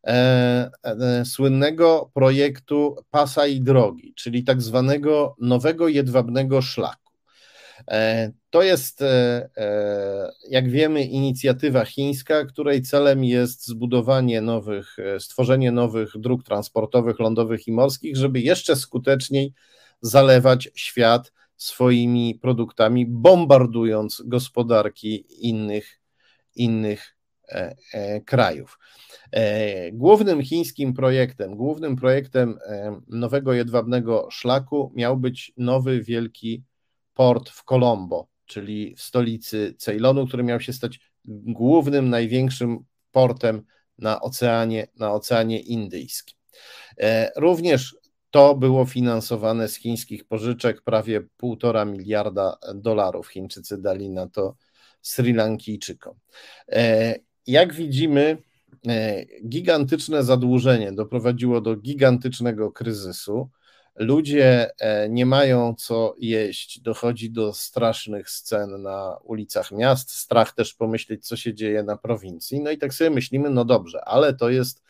e, 0.08 0.72
e, 0.84 1.26
słynnego 1.26 2.12
projektu 2.14 2.96
pasa 3.12 3.48
i 3.48 3.62
drogi, 3.62 4.14
czyli 4.16 4.44
tak 4.44 4.62
zwanego 4.62 5.36
nowego 5.40 5.88
jedwabnego 5.88 6.62
szlaku. 6.62 7.04
To 8.50 8.62
jest, 8.64 9.04
jak 10.50 10.70
wiemy, 10.70 11.04
inicjatywa 11.04 11.86
chińska, 11.86 12.46
której 12.46 12.82
celem 12.82 13.24
jest 13.24 13.68
zbudowanie 13.68 14.42
nowych, 14.42 14.98
stworzenie 15.20 15.72
nowych 15.72 16.12
dróg 16.16 16.44
transportowych, 16.44 17.20
lądowych 17.20 17.68
i 17.68 17.72
morskich, 17.72 18.18
żeby 18.18 18.42
jeszcze 18.42 18.76
skuteczniej 18.76 19.54
zalewać 20.04 20.70
świat 20.76 21.32
swoimi 21.56 22.36
produktami, 22.36 23.06
bombardując 23.06 24.22
gospodarki 24.26 25.26
innych, 25.50 26.00
innych 26.56 27.16
e, 27.50 27.76
e, 27.94 28.22
krajów. 28.22 28.80
E, 29.32 29.92
głównym 29.92 30.44
chińskim 30.44 30.94
projektem, 30.94 31.56
głównym 31.56 31.96
projektem 31.96 32.60
nowego 33.08 33.54
jedwabnego 33.54 34.28
szlaku 34.32 34.92
miał 34.96 35.18
być 35.18 35.54
nowy 35.58 36.02
wielki 36.02 36.64
port 37.14 37.50
w 37.50 37.64
Colombo, 37.64 38.28
czyli 38.46 38.96
w 38.96 39.02
stolicy 39.02 39.76
Ceylonu, 39.78 40.28
który 40.28 40.44
miał 40.44 40.60
się 40.60 40.74
stać 40.74 41.00
głównym, 41.26 42.10
największym 42.10 42.80
portem 43.12 43.64
na 43.98 44.22
oceanie, 44.22 44.88
na 45.00 45.14
oceanie 45.14 45.60
indyjskim. 45.60 46.38
Również 47.36 47.96
to 48.34 48.56
było 48.56 48.86
finansowane 48.86 49.68
z 49.68 49.76
chińskich 49.76 50.26
pożyczek, 50.26 50.82
prawie 50.82 51.22
półtora 51.38 51.86
miliarda 51.86 52.58
dolarów 52.76 53.28
Chińczycy 53.28 53.82
dali 53.82 54.10
na 54.10 54.28
to 54.28 54.56
Sri 55.02 55.34
Lankijczykom. 55.34 56.16
E, 56.72 57.16
jak 57.48 57.74
widzimy, 57.74 58.38
e, 58.88 59.26
gigantyczne 59.48 60.24
zadłużenie 60.24 60.92
doprowadziło 60.92 61.62
do 61.62 61.76
gigantycznego 61.76 62.72
kryzysu. 62.72 63.50
Ludzie 63.96 64.72
e, 64.80 65.10
nie 65.10 65.26
mają 65.26 65.76
co 65.78 66.16
jeść, 66.18 66.80
dochodzi 66.80 67.32
do 67.32 67.54
strasznych 67.54 68.30
scen 68.30 68.82
na 68.82 69.18
ulicach 69.24 69.72
miast. 69.72 70.12
Strach 70.12 70.54
też 70.56 70.74
pomyśleć, 70.74 71.28
co 71.28 71.38
się 71.38 71.54
dzieje 71.54 71.84
na 71.84 71.98
prowincji. 71.98 72.60
No 72.60 72.72
i 72.72 72.78
tak 72.78 72.94
sobie 72.94 73.10
myślimy, 73.10 73.50
no 73.50 73.66
dobrze, 73.66 74.06
ale 74.06 74.34
to 74.34 74.50
jest 74.50 74.84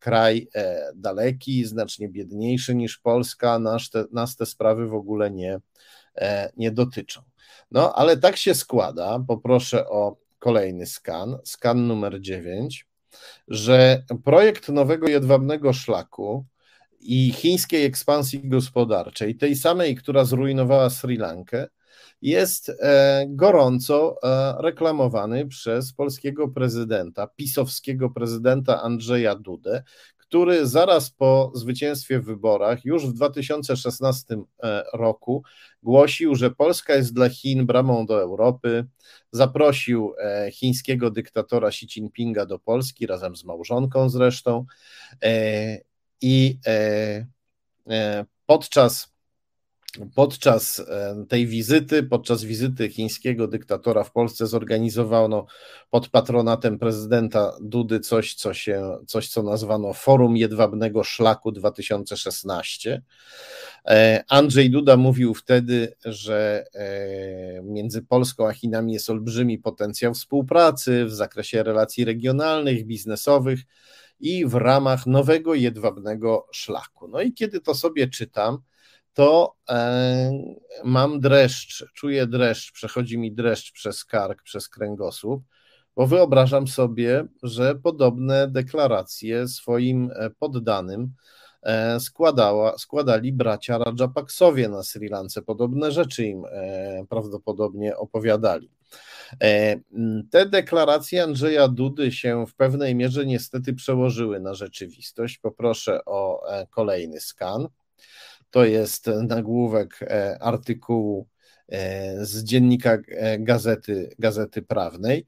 kraj 0.00 0.48
e, 0.54 0.92
daleki, 0.94 1.64
znacznie 1.64 2.08
biedniejszy 2.08 2.74
niż 2.74 2.98
Polska, 2.98 3.58
nas 3.58 3.90
te, 3.90 4.04
nas 4.12 4.36
te 4.36 4.46
sprawy 4.46 4.88
w 4.88 4.94
ogóle 4.94 5.30
nie, 5.30 5.60
e, 6.14 6.52
nie 6.56 6.70
dotyczą. 6.70 7.22
No, 7.70 7.94
ale 7.94 8.16
tak 8.16 8.36
się 8.36 8.54
składa, 8.54 9.24
poproszę 9.28 9.88
o 9.88 10.16
kolejny 10.38 10.86
skan, 10.86 11.38
skan 11.44 11.86
numer 11.86 12.20
9, 12.20 12.86
że 13.48 14.04
projekt 14.24 14.68
nowego 14.68 15.08
jedwabnego 15.08 15.72
szlaku 15.72 16.44
i 17.00 17.32
chińskiej 17.32 17.84
ekspansji 17.84 18.48
gospodarczej, 18.48 19.36
tej 19.36 19.56
samej, 19.56 19.96
która 19.96 20.24
zrujnowała 20.24 20.90
Sri 20.90 21.16
Lankę, 21.16 21.68
jest 22.22 22.68
e, 22.68 23.26
gorąco 23.28 24.16
reklamowany 24.58 25.46
przez 25.46 25.92
polskiego 25.92 26.48
prezydenta, 26.48 27.26
pisowskiego 27.26 28.10
prezydenta 28.10 28.82
Andrzeja 28.82 29.34
Dudę, 29.34 29.82
który 30.18 30.66
zaraz 30.66 31.10
po 31.10 31.52
zwycięstwie 31.54 32.20
w 32.20 32.24
wyborach, 32.24 32.84
już 32.84 33.06
w 33.06 33.12
2016 33.12 34.36
e, 34.62 34.84
roku, 34.92 35.42
głosił, 35.82 36.34
że 36.34 36.50
Polska 36.50 36.94
jest 36.94 37.14
dla 37.14 37.28
Chin 37.28 37.66
bramą 37.66 38.06
do 38.06 38.20
Europy. 38.20 38.86
Zaprosił 39.32 40.14
e, 40.18 40.50
chińskiego 40.50 41.10
dyktatora 41.10 41.68
Xi 41.68 41.86
Jinpinga 41.86 42.46
do 42.46 42.58
Polski 42.58 43.06
razem 43.06 43.36
z 43.36 43.44
małżonką 43.44 44.08
zresztą. 44.08 44.66
I 46.22 46.58
podczas 48.46 49.12
Podczas 50.14 50.80
e, 50.80 51.24
tej 51.28 51.46
wizyty, 51.46 52.02
podczas 52.02 52.44
wizyty 52.44 52.88
chińskiego 52.88 53.48
dyktatora 53.48 54.04
w 54.04 54.12
Polsce 54.12 54.46
zorganizowano 54.46 55.46
pod 55.90 56.08
patronatem 56.08 56.78
prezydenta 56.78 57.56
Dudy 57.60 58.00
coś, 58.00 58.34
co, 58.34 58.54
się, 58.54 58.98
coś, 59.06 59.28
co 59.28 59.42
nazwano 59.42 59.92
Forum 59.92 60.36
Jedwabnego 60.36 61.04
Szlaku 61.04 61.52
2016. 61.52 63.02
E, 63.86 64.24
Andrzej 64.28 64.70
Duda 64.70 64.96
mówił 64.96 65.34
wtedy, 65.34 65.94
że 66.04 66.64
e, 66.74 67.62
między 67.62 68.02
Polską 68.02 68.48
a 68.48 68.52
Chinami 68.52 68.92
jest 68.92 69.10
olbrzymi 69.10 69.58
potencjał 69.58 70.14
współpracy 70.14 71.04
w 71.04 71.12
zakresie 71.12 71.62
relacji 71.62 72.04
regionalnych, 72.04 72.86
biznesowych 72.86 73.60
i 74.20 74.46
w 74.46 74.54
ramach 74.54 75.06
nowego 75.06 75.54
jedwabnego 75.54 76.46
szlaku. 76.52 77.08
No 77.08 77.20
i 77.20 77.32
kiedy 77.32 77.60
to 77.60 77.74
sobie 77.74 78.08
czytam, 78.08 78.58
to 79.14 79.54
e, 79.68 80.30
mam 80.84 81.20
dreszcz, 81.20 81.84
czuję 81.94 82.26
dreszcz, 82.26 82.72
przechodzi 82.72 83.18
mi 83.18 83.32
dreszcz 83.32 83.72
przez 83.72 84.04
kark, 84.04 84.42
przez 84.42 84.68
kręgosłup, 84.68 85.44
bo 85.96 86.06
wyobrażam 86.06 86.68
sobie, 86.68 87.24
że 87.42 87.74
podobne 87.74 88.48
deklaracje 88.48 89.48
swoim 89.48 90.10
e, 90.14 90.30
poddanym 90.30 91.12
e, 91.62 92.00
składała, 92.00 92.78
składali 92.78 93.32
bracia 93.32 93.78
Rajapaksowie 93.78 94.68
na 94.68 94.82
Sri 94.82 95.08
Lance. 95.08 95.42
Podobne 95.42 95.92
rzeczy 95.92 96.24
im 96.24 96.42
prawdopodobnie 97.08 97.96
opowiadali. 97.96 98.70
Te 100.30 100.46
deklaracje 100.46 101.22
Andrzeja 101.22 101.68
Dudy 101.68 102.12
się 102.12 102.46
w 102.46 102.54
pewnej 102.54 102.94
mierze 102.94 103.26
niestety 103.26 103.74
przełożyły 103.74 104.40
na 104.40 104.54
rzeczywistość. 104.54 105.38
Poproszę 105.38 106.04
o 106.04 106.42
kolejny 106.70 107.20
skan. 107.20 107.68
To 108.50 108.64
jest 108.64 109.06
nagłówek 109.28 109.98
e, 110.02 110.38
artykułu 110.42 111.28
e, 111.68 112.26
z 112.26 112.44
dziennika 112.44 112.98
e, 113.08 113.38
Gazety, 113.38 114.10
Gazety 114.18 114.62
Prawnej 114.62 115.26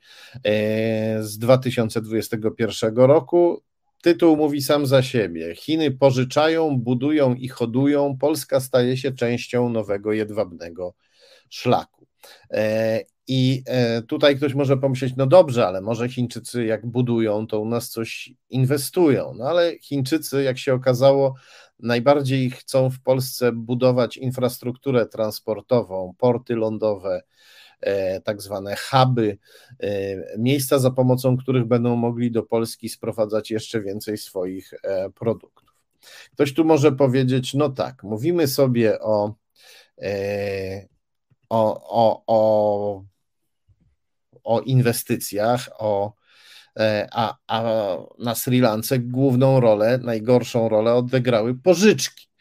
z 1.21 1.39
2021 1.39 2.97
roku. 2.97 3.63
Tytuł 4.03 4.37
mówi 4.37 4.63
sam 4.63 4.87
za 4.87 5.03
siebie. 5.03 5.55
Chiny 5.55 5.91
pożyczają, 5.91 6.79
budują 6.79 7.35
i 7.35 7.49
hodują. 7.49 8.17
Polska 8.21 8.61
staje 8.61 8.97
się 8.97 9.13
częścią 9.13 9.69
nowego 9.69 10.13
jedwabnego 10.13 10.95
szlaku. 11.51 12.07
I 13.29 13.65
tutaj 14.09 14.37
ktoś 14.37 14.55
może 14.55 14.77
pomyśleć, 14.77 15.13
no 15.17 15.27
dobrze, 15.27 15.67
ale 15.67 15.81
może 15.81 16.09
Chińczycy 16.09 16.65
jak 16.65 16.87
budują, 16.87 17.47
to 17.47 17.61
u 17.61 17.69
nas 17.69 17.89
coś 17.89 18.31
inwestują. 18.51 19.35
No 19.37 19.45
ale 19.45 19.79
Chińczycy, 19.79 20.43
jak 20.43 20.59
się 20.59 20.75
okazało, 20.75 21.35
najbardziej 21.83 22.51
chcą 22.51 22.91
w 22.91 23.01
Polsce 23.01 23.53
budować 23.53 24.17
infrastrukturę 24.17 25.07
transportową, 25.07 26.15
porty 26.19 26.57
lądowe, 26.57 27.23
e, 27.81 28.21
tak 28.21 28.43
zwane 28.43 28.77
huby, 28.77 29.39
e, 29.81 29.89
miejsca 30.39 30.79
za 30.79 30.91
pomocą 30.91 31.37
których 31.37 31.65
będą 31.65 31.97
mogli 31.97 32.31
do 32.31 32.43
Polski 32.43 32.89
sprowadzać 32.89 33.51
jeszcze 33.51 33.81
więcej 33.81 34.19
swoich 34.19 34.75
e, 34.83 35.11
produktów. 35.11 35.69
Ktoś 36.33 36.55
tu 36.55 36.65
może 36.65 36.93
powiedzieć, 36.93 37.55
no 37.55 37.69
tak, 37.69 38.03
mówimy 38.03 38.49
sobie 38.49 39.01
o, 39.01 39.35
o, 41.49 41.89
o, 41.89 42.25
o, 42.27 43.05
o 44.45 44.61
inwestycjach, 44.61 45.69
o 45.79 46.13
a, 47.13 47.37
a 47.47 47.63
na 48.19 48.35
Sri 48.35 48.61
Lance 48.61 48.99
główną 48.99 49.61
rolę, 49.61 49.99
najgorszą 50.03 50.69
rolę 50.69 50.95
odegrały 50.95 51.55
pożyczki. 51.55 52.33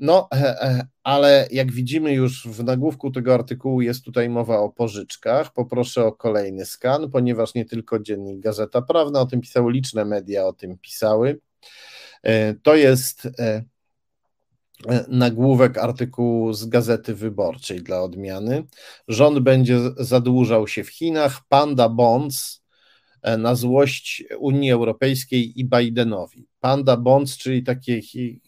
No, 0.00 0.28
e, 0.32 0.62
e, 0.62 0.86
ale 1.02 1.48
jak 1.50 1.72
widzimy 1.72 2.12
już 2.12 2.48
w 2.48 2.64
nagłówku 2.64 3.10
tego 3.10 3.34
artykułu 3.34 3.80
jest 3.80 4.04
tutaj 4.04 4.28
mowa 4.28 4.58
o 4.58 4.68
pożyczkach. 4.68 5.52
Poproszę 5.52 6.04
o 6.04 6.12
kolejny 6.12 6.66
skan, 6.66 7.10
ponieważ 7.10 7.54
nie 7.54 7.64
tylko 7.64 7.98
dziennik 7.98 8.40
Gazeta 8.40 8.82
Prawna 8.82 9.20
o 9.20 9.26
tym 9.26 9.40
pisały, 9.40 9.72
liczne 9.72 10.04
media 10.04 10.46
o 10.46 10.52
tym 10.52 10.78
pisały. 10.78 11.40
To 12.62 12.76
jest 12.76 13.28
nagłówek 15.08 15.78
artykułu 15.78 16.52
z 16.52 16.66
Gazety 16.66 17.14
Wyborczej 17.14 17.82
dla 17.82 18.02
odmiany. 18.02 18.64
Rząd 19.08 19.38
będzie 19.38 19.78
zadłużał 19.96 20.68
się 20.68 20.84
w 20.84 20.90
Chinach. 20.90 21.40
Panda 21.48 21.88
Bonds 21.88 22.65
na 23.38 23.54
złość 23.54 24.24
Unii 24.38 24.70
Europejskiej 24.70 25.60
i 25.60 25.64
Bidenowi. 25.64 26.46
Panda 26.60 26.96
Bonds, 26.96 27.36
czyli 27.36 27.62
takie 27.62 28.00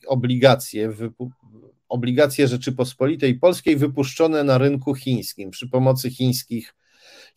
obligacje, 0.06 0.92
obligacje 1.88 2.48
Rzeczypospolitej 2.48 3.34
Polskiej 3.34 3.76
wypuszczone 3.76 4.44
na 4.44 4.58
rynku 4.58 4.94
chińskim 4.94 5.50
przy 5.50 5.68
pomocy 5.68 6.10
chińskich 6.10 6.74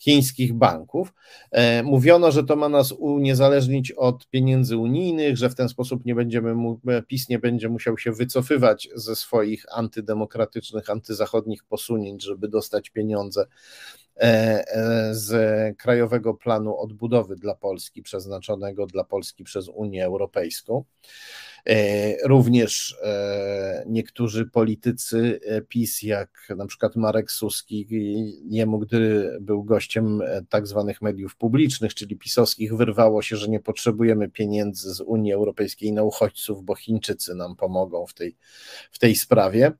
chińskich 0.02 0.54
banków. 0.54 1.14
E, 1.52 1.84
mówiono, 1.84 2.32
że 2.32 2.44
to 2.44 2.56
ma 2.56 2.70
nas 2.70 2.92
uniezależnić 2.92 3.92
od 3.92 4.28
pieniędzy 4.28 4.78
unijnych, 4.78 5.38
że 5.38 5.50
w 5.50 5.56
ten 5.56 5.70
sposób 5.70 6.06
nie 6.06 6.16
będziemy, 6.16 6.56
e, 6.88 7.02
PiS 7.02 7.30
nie 7.30 7.40
będzie 7.40 7.70
musiał 7.70 7.98
się 7.98 8.12
wycofywać 8.12 8.90
ze 8.96 9.16
swoich 9.16 9.66
antydemokratycznych, 9.72 10.90
antyzachodnich 10.90 11.64
posunięć, 11.64 12.24
żeby 12.24 12.48
dostać 12.48 12.90
pieniądze 12.90 13.42
e, 13.42 13.48
z 15.12 15.32
Krajowego 15.78 16.34
Planu 16.34 16.78
Odbudowy 16.78 17.36
dla 17.36 17.56
Polski, 17.56 18.02
przeznaczonego 18.02 18.86
dla 18.86 19.04
Polski 19.04 19.44
przez 19.44 19.68
Unię 19.68 20.06
Europejską. 20.06 20.84
E, 21.70 22.28
również 22.28 22.96
e, 23.04 23.84
niektórzy 23.88 24.46
politycy 24.46 25.40
e, 25.46 25.62
PiS, 25.62 26.02
jak 26.02 26.54
na 26.58 26.66
przykład 26.66 26.96
Marek 26.96 27.32
Suski, 27.32 27.88
jemu, 28.50 28.80
gdy 28.80 29.32
był 29.42 29.64
gościem 29.64 30.22
tak 30.50 30.68
zwanych 30.68 31.02
mediów 31.02 31.36
publicznych, 31.36 31.94
czyli 31.94 32.18
pisowskich, 32.18 32.76
wyrwało 32.76 33.22
się, 33.22 33.38
że 33.38 33.48
nie 33.48 33.60
potrzebujemy 33.60 34.30
pieniędzy 34.30 34.94
z 34.94 35.02
Unii 35.02 35.34
Europejskiej 35.34 35.94
na 35.94 36.04
uchodźców, 36.04 36.64
bo 36.64 36.76
Chińczycy 36.76 37.36
nam 37.36 37.56
pomogą 37.56 38.06
w 38.06 38.14
tej, 38.14 38.38
w 38.92 39.00
tej 39.00 39.16
sprawie. 39.16 39.72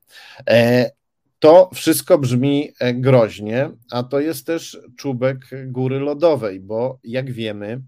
To 1.42 1.70
wszystko 1.74 2.18
brzmi 2.18 2.72
groźnie, 2.94 3.70
a 3.90 4.02
to 4.02 4.20
jest 4.20 4.46
też 4.46 4.80
czubek 4.96 5.38
góry 5.66 6.00
lodowej, 6.00 6.60
bo 6.60 6.98
jak 7.04 7.32
wiemy, 7.32 7.82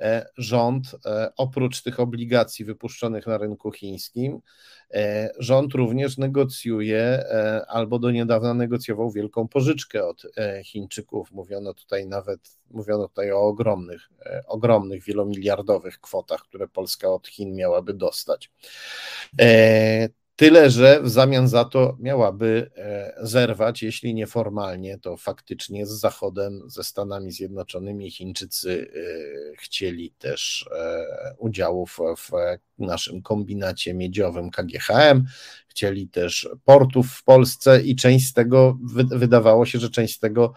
E, 0.00 0.26
rząd 0.36 0.96
e, 1.06 1.32
oprócz 1.36 1.82
tych 1.82 2.00
obligacji 2.00 2.64
wypuszczonych 2.64 3.26
na 3.26 3.38
rynku 3.38 3.72
chińskim, 3.72 4.40
e, 4.94 5.30
rząd 5.38 5.74
również 5.74 6.18
negocjuje 6.18 7.24
albo 7.68 7.98
do 7.98 8.10
niedawna 8.10 8.54
negocjował 8.54 9.10
wielką 9.10 9.48
pożyczkę 9.48 10.06
od 10.06 10.22
Chińczyków. 10.64 11.32
Mówiono 11.32 11.74
tutaj 11.74 12.06
nawet, 12.06 12.40
mówiono 12.70 13.08
tutaj 13.08 13.32
o 13.32 13.40
ogromnych, 13.40 14.08
ogromnych, 14.46 15.04
wielomiliardowych 15.04 16.00
kwotach, 16.00 16.42
które 16.42 16.68
Polska 16.68 17.08
od 17.08 17.28
Chin 17.28 17.54
miałaby 17.54 17.94
dostać. 17.94 18.50
Tyle, 20.40 20.70
że 20.70 21.02
w 21.02 21.08
zamian 21.08 21.48
za 21.48 21.64
to 21.64 21.96
miałaby 21.98 22.70
e, 22.76 23.14
zerwać, 23.22 23.82
jeśli 23.82 24.14
nieformalnie, 24.14 24.98
to 24.98 25.16
faktycznie 25.16 25.86
z 25.86 25.90
Zachodem, 25.90 26.62
ze 26.66 26.84
Stanami 26.84 27.32
Zjednoczonymi. 27.32 28.10
Chińczycy 28.10 28.90
e, 28.90 29.56
chcieli 29.56 30.10
też 30.18 30.68
e, 30.76 31.04
udziałów 31.38 31.98
w 32.16 32.30
naszym 32.78 33.22
kombinacie 33.22 33.94
miedziowym 33.94 34.50
KGHM, 34.50 35.24
chcieli 35.68 36.08
też 36.08 36.48
portów 36.64 37.06
w 37.12 37.24
Polsce 37.24 37.82
i 37.82 37.96
część 37.96 38.28
z 38.28 38.32
tego, 38.32 38.78
wydawało 39.10 39.66
się, 39.66 39.78
że 39.78 39.90
część 39.90 40.16
z 40.16 40.18
tego 40.18 40.52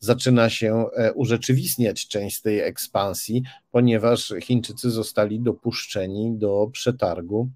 zaczyna 0.00 0.50
się 0.50 0.84
urzeczywistniać, 1.14 2.08
część 2.08 2.36
z 2.36 2.42
tej 2.42 2.60
ekspansji, 2.60 3.42
ponieważ 3.70 4.34
Chińczycy 4.42 4.90
zostali 4.90 5.40
dopuszczeni 5.40 6.38
do 6.38 6.68
przetargu 6.72 7.50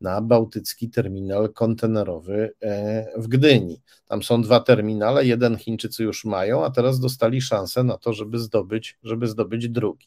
na 0.00 0.20
bałtycki 0.20 0.90
terminal 0.90 1.52
kontenerowy 1.52 2.54
e, 2.62 3.06
w 3.16 3.28
Gdyni. 3.28 3.82
Tam 4.06 4.22
są 4.22 4.42
dwa 4.42 4.60
terminale, 4.60 5.26
jeden 5.26 5.56
Chińczycy 5.56 6.02
już 6.02 6.24
mają, 6.24 6.64
a 6.64 6.70
teraz 6.70 7.00
dostali 7.00 7.40
szansę 7.40 7.84
na 7.84 7.98
to, 7.98 8.12
żeby 8.12 8.38
zdobyć, 8.38 8.98
żeby 9.02 9.26
zdobyć 9.26 9.68
drugi. 9.68 10.06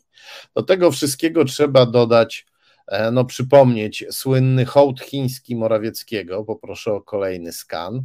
Do 0.55 0.63
tego 0.63 0.91
wszystkiego 0.91 1.45
trzeba 1.45 1.85
dodać, 1.85 2.45
e, 2.87 3.11
no 3.11 3.25
przypomnieć 3.25 4.05
słynny 4.11 4.65
hołd 4.65 5.01
chiński 5.01 5.55
Morawieckiego, 5.55 6.43
poproszę 6.43 6.93
o 6.93 7.01
kolejny 7.01 7.51
skan. 7.51 8.03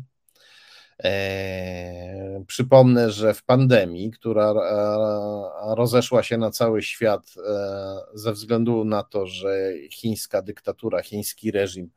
E, 1.05 2.45
przypomnę, 2.47 3.11
że 3.11 3.35
w 3.35 3.45
pandemii, 3.45 4.11
która 4.11 4.51
e, 4.51 5.75
rozeszła 5.75 6.23
się 6.23 6.39
na 6.39 6.51
cały 6.51 6.83
świat 6.83 7.35
e, 7.39 7.97
ze 8.15 8.33
względu 8.33 8.85
na 8.85 9.03
to, 9.03 9.27
że 9.27 9.73
chińska 9.91 10.43
dyktatura, 10.43 11.03
chiński 11.03 11.51
reżim 11.51 11.91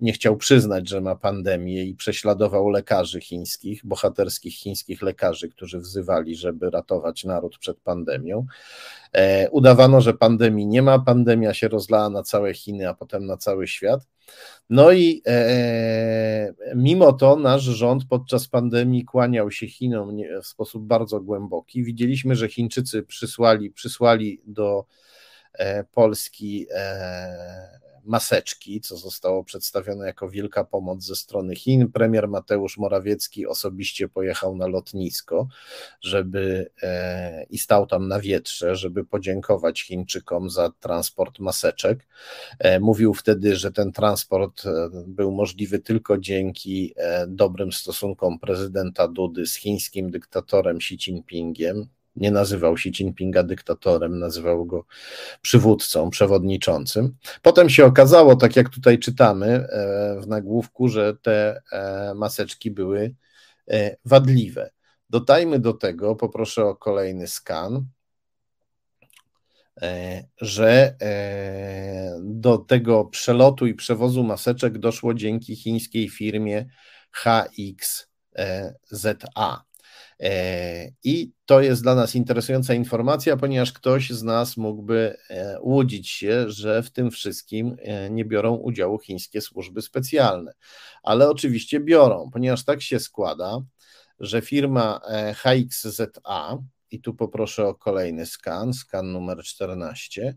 nie 0.00 0.12
chciał 0.12 0.36
przyznać, 0.36 0.88
że 0.88 1.00
ma 1.00 1.16
pandemię 1.16 1.84
i 1.84 1.94
prześladował 1.94 2.68
lekarzy 2.68 3.20
chińskich, 3.20 3.80
bohaterskich 3.84 4.54
chińskich 4.54 5.02
lekarzy, 5.02 5.48
którzy 5.48 5.78
wzywali, 5.78 6.36
żeby 6.36 6.70
ratować 6.70 7.24
naród 7.24 7.58
przed 7.58 7.80
pandemią. 7.80 8.46
E, 9.12 9.50
udawano, 9.50 10.00
że 10.00 10.14
pandemii 10.14 10.66
nie 10.66 10.82
ma, 10.82 10.98
pandemia 10.98 11.54
się 11.54 11.68
rozlała 11.68 12.10
na 12.10 12.22
całe 12.22 12.54
Chiny, 12.54 12.88
a 12.88 12.94
potem 12.94 13.26
na 13.26 13.36
cały 13.36 13.68
świat. 13.68 14.06
No 14.70 14.92
i 14.92 15.22
e, 15.26 16.54
mimo 16.74 17.12
to 17.12 17.36
nasz 17.36 17.62
rząd 17.62 18.04
podczas 18.04 18.48
pandemii 18.48 19.04
kłaniał 19.04 19.50
się 19.50 19.68
Chinom 19.68 20.16
w 20.42 20.46
sposób 20.46 20.86
bardzo 20.86 21.20
głęboki. 21.20 21.84
Widzieliśmy, 21.84 22.36
że 22.36 22.48
Chińczycy 22.48 23.02
przysłali, 23.02 23.70
przysłali 23.70 24.42
do 24.46 24.86
e, 25.52 25.84
Polski 25.84 26.66
e, 26.74 27.86
maseczki, 28.06 28.80
co 28.80 28.96
zostało 28.96 29.44
przedstawione 29.44 30.06
jako 30.06 30.30
wielka 30.30 30.64
pomoc 30.64 31.04
ze 31.04 31.16
strony 31.16 31.56
Chin. 31.56 31.92
Premier 31.92 32.28
Mateusz 32.28 32.78
Morawiecki 32.78 33.46
osobiście 33.46 34.08
pojechał 34.08 34.56
na 34.56 34.66
lotnisko, 34.66 35.48
żeby 36.00 36.70
e, 36.82 37.44
i 37.44 37.58
stał 37.58 37.86
tam 37.86 38.08
na 38.08 38.20
wietrze, 38.20 38.76
żeby 38.76 39.04
podziękować 39.04 39.82
Chińczykom 39.82 40.50
za 40.50 40.72
transport 40.80 41.38
maseczek. 41.38 42.06
E, 42.58 42.80
mówił 42.80 43.14
wtedy, 43.14 43.56
że 43.56 43.72
ten 43.72 43.92
transport 43.92 44.66
e, 44.66 44.90
był 45.06 45.32
możliwy 45.32 45.78
tylko 45.78 46.18
dzięki 46.18 46.94
dobrym 47.28 47.72
stosunkom 47.72 48.38
prezydenta 48.38 49.08
Dudy 49.08 49.46
z 49.46 49.54
chińskim 49.54 50.10
dyktatorem 50.10 50.76
Xi 50.76 50.94
Jinpingiem 50.94 51.88
nie 52.16 52.30
nazywał 52.30 52.72
Xi 52.72 52.88
Jinpinga 52.88 53.42
dyktatorem, 53.42 54.18
nazywał 54.18 54.66
go 54.66 54.84
przywódcą, 55.42 56.10
przewodniczącym. 56.10 57.16
Potem 57.42 57.70
się 57.70 57.84
okazało, 57.84 58.36
tak 58.36 58.56
jak 58.56 58.68
tutaj 58.68 58.98
czytamy 58.98 59.46
e, 59.46 59.66
w 60.20 60.26
nagłówku, 60.26 60.88
że 60.88 61.16
te 61.22 61.62
e, 61.72 62.14
maseczki 62.14 62.70
były 62.70 63.14
e, 63.70 63.96
wadliwe. 64.04 64.70
Dodajmy 65.10 65.58
do 65.58 65.72
tego, 65.72 66.16
poproszę 66.16 66.64
o 66.64 66.76
kolejny 66.76 67.26
skan, 67.26 67.86
że 70.40 70.96
do 72.20 72.58
tego 72.58 73.04
przelotu 73.04 73.66
i 73.66 73.74
przewozu 73.74 74.24
maseczek 74.24 74.78
doszło 74.78 75.14
dzięki 75.14 75.56
chińskiej 75.56 76.08
firmie 76.08 76.66
HXZA. 77.12 78.06
E, 80.20 80.88
I 81.04 81.32
to 81.46 81.60
jest 81.60 81.82
dla 81.82 81.94
nas 81.94 82.14
interesująca 82.14 82.74
informacja, 82.74 83.36
ponieważ 83.36 83.72
ktoś 83.72 84.10
z 84.10 84.22
nas 84.22 84.56
mógłby 84.56 85.16
e, 85.30 85.60
łudzić 85.60 86.08
się, 86.08 86.50
że 86.50 86.82
w 86.82 86.90
tym 86.90 87.10
wszystkim 87.10 87.76
e, 87.78 88.10
nie 88.10 88.24
biorą 88.24 88.54
udziału 88.54 88.98
chińskie 88.98 89.40
służby 89.40 89.82
specjalne. 89.82 90.52
Ale 91.02 91.30
oczywiście 91.30 91.80
biorą, 91.80 92.30
ponieważ 92.32 92.64
tak 92.64 92.82
się 92.82 93.00
składa, 93.00 93.60
że 94.20 94.42
firma 94.42 95.00
HXZA, 95.34 96.58
i 96.90 97.00
tu 97.00 97.14
poproszę 97.14 97.68
o 97.68 97.74
kolejny 97.74 98.26
skan, 98.26 98.72
skan 98.72 99.12
numer 99.12 99.42
14. 99.42 100.36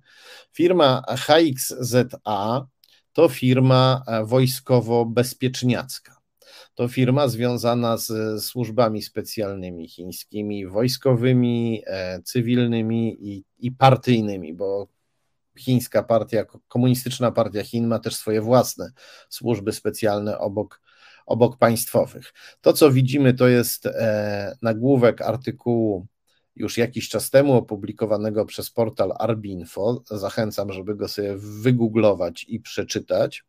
Firma 0.54 1.04
HXZA 1.18 2.68
to 3.14 3.30
firma 3.30 4.04
wojskowo-bezpieczniacka 4.24 6.19
to 6.80 6.88
firma 6.88 7.28
związana 7.28 7.98
z 7.98 8.44
służbami 8.44 9.02
specjalnymi 9.02 9.88
chińskimi, 9.88 10.68
wojskowymi, 10.68 11.84
e, 11.86 12.22
cywilnymi 12.22 13.18
i, 13.20 13.44
i 13.60 13.72
partyjnymi, 13.72 14.54
bo 14.54 14.88
chińska 15.58 16.04
partia, 16.04 16.46
komunistyczna 16.68 17.32
partia 17.32 17.64
Chin 17.64 17.88
ma 17.88 18.00
też 18.00 18.16
swoje 18.16 18.42
własne 18.42 18.92
służby 19.30 19.72
specjalne 19.72 20.40
obok, 20.40 20.82
obok 21.26 21.58
państwowych. 21.58 22.34
To, 22.62 22.74
co 22.74 22.92
widzimy, 22.92 23.34
to 23.34 23.48
jest 23.48 23.86
e, 23.86 24.58
nagłówek 24.62 25.22
artykułu 25.22 26.08
już 26.56 26.78
jakiś 26.78 27.10
czas 27.10 27.30
temu 27.30 27.54
opublikowanego 27.54 28.46
przez 28.46 28.72
portal 28.72 29.14
Arbinfo. 29.20 30.04
Zachęcam, 30.06 30.74
żeby 30.74 30.96
go 30.96 31.08
sobie 31.08 31.36
wygooglować 31.38 32.46
i 32.48 32.60
przeczytać. 32.60 33.44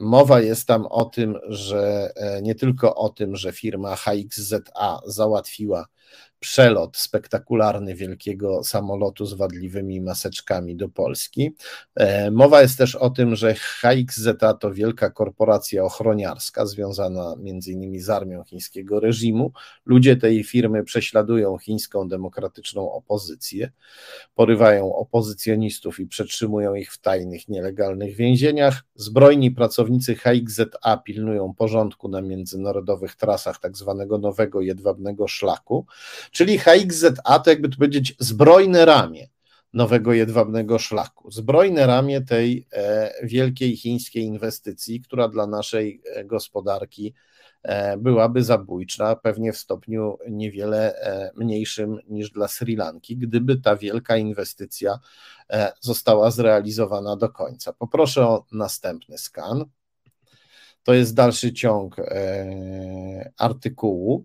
Mowa 0.00 0.40
jest 0.40 0.66
tam 0.66 0.86
o 0.86 1.04
tym, 1.04 1.38
że 1.48 2.12
nie 2.42 2.54
tylko 2.54 2.94
o 2.94 3.08
tym, 3.08 3.36
że 3.36 3.52
firma 3.52 3.96
HXZA 3.96 5.00
załatwiła 5.06 5.86
przelot 6.40 6.96
spektakularny 6.96 7.94
wielkiego 7.94 8.64
samolotu 8.64 9.26
z 9.26 9.34
wadliwymi 9.34 10.00
maseczkami 10.00 10.76
do 10.76 10.88
Polski. 10.88 11.54
E, 11.94 12.30
mowa 12.30 12.62
jest 12.62 12.78
też 12.78 12.94
o 12.94 13.10
tym, 13.10 13.36
że 13.36 13.54
HXZ 13.54 14.28
to 14.60 14.72
wielka 14.72 15.10
korporacja 15.10 15.84
ochroniarska 15.84 16.66
związana 16.66 17.34
innymi 17.66 18.00
z 18.00 18.10
armią 18.10 18.44
chińskiego 18.44 19.00
reżimu. 19.00 19.52
Ludzie 19.86 20.16
tej 20.16 20.44
firmy 20.44 20.84
prześladują 20.84 21.58
chińską 21.58 22.08
demokratyczną 22.08 22.92
opozycję, 22.92 23.70
porywają 24.34 24.94
opozycjonistów 24.94 26.00
i 26.00 26.06
przetrzymują 26.06 26.74
ich 26.74 26.92
w 26.92 26.98
tajnych, 26.98 27.48
nielegalnych 27.48 28.16
więzieniach. 28.16 28.82
Zbrojni 28.94 29.50
pracownicy 29.50 30.14
HXZA 30.14 30.96
pilnują 31.04 31.54
porządku 31.54 32.08
na 32.08 32.20
międzynarodowych 32.20 33.14
trasach 33.14 33.60
tak 33.60 33.76
zwanego 33.76 34.18
nowego 34.18 34.60
jedwabnego 34.60 35.28
szlaku, 35.28 35.86
Czyli 36.36 36.58
HXZA 36.58 37.38
to 37.38 37.50
jakby 37.50 37.68
to 37.68 37.76
powiedzieć 37.76 38.14
zbrojne 38.18 38.84
ramię 38.84 39.28
nowego 39.72 40.12
jedwabnego 40.12 40.78
szlaku. 40.78 41.30
Zbrojne 41.30 41.86
ramię 41.86 42.20
tej 42.20 42.66
e, 42.72 43.12
wielkiej 43.22 43.76
chińskiej 43.76 44.24
inwestycji, 44.24 45.00
która 45.00 45.28
dla 45.28 45.46
naszej 45.46 46.02
e, 46.04 46.24
gospodarki 46.24 47.14
e, 47.62 47.96
byłaby 47.96 48.44
zabójcza, 48.44 49.16
pewnie 49.16 49.52
w 49.52 49.56
stopniu 49.56 50.18
niewiele 50.30 50.94
mniejszym 51.36 51.98
niż 52.08 52.30
dla 52.30 52.48
Sri 52.48 52.76
Lanki, 52.76 53.16
gdyby 53.16 53.56
ta 53.56 53.76
wielka 53.76 54.16
inwestycja 54.16 54.98
została 55.80 56.30
zrealizowana 56.30 57.16
do 57.16 57.28
końca. 57.28 57.72
Poproszę 57.72 58.26
o 58.26 58.46
następny 58.52 59.18
skan. 59.18 59.64
To 60.82 60.94
jest 60.94 61.14
dalszy 61.14 61.52
ciąg 61.52 61.96
artykułu. 63.38 64.24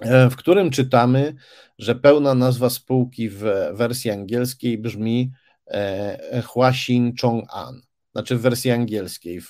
E, 0.00 0.30
w 0.30 0.36
którym 0.36 0.70
czytamy, 0.70 1.34
że 1.78 1.94
pełna 1.94 2.34
nazwa 2.34 2.70
spółki 2.70 3.28
w 3.28 3.44
wersji 3.72 4.10
angielskiej 4.10 4.78
brzmi 4.78 5.32
e, 5.66 6.42
Huaxin 6.42 7.12
Chong-an, 7.20 7.82
znaczy 8.12 8.36
w 8.36 8.40
wersji 8.40 8.70
angielskiej, 8.70 9.40
w, 9.40 9.48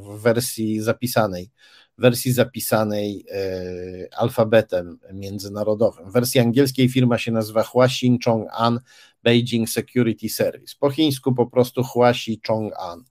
w 0.00 0.22
wersji 0.22 0.80
zapisanej, 0.80 1.50
wersji 1.98 2.32
zapisanej 2.32 3.24
e, 3.30 4.14
alfabetem 4.16 4.98
międzynarodowym. 5.12 6.10
W 6.10 6.12
wersji 6.12 6.40
angielskiej 6.40 6.88
firma 6.88 7.18
się 7.18 7.32
nazywa 7.32 7.62
Huaxin 7.62 8.18
Chong-an 8.24 8.80
Beijing 9.22 9.68
Security 9.68 10.28
Service. 10.28 10.74
Po 10.80 10.90
chińsku 10.90 11.34
po 11.34 11.46
prostu 11.46 11.84
Huaxi 11.84 12.40
Chong-an. 12.46 13.04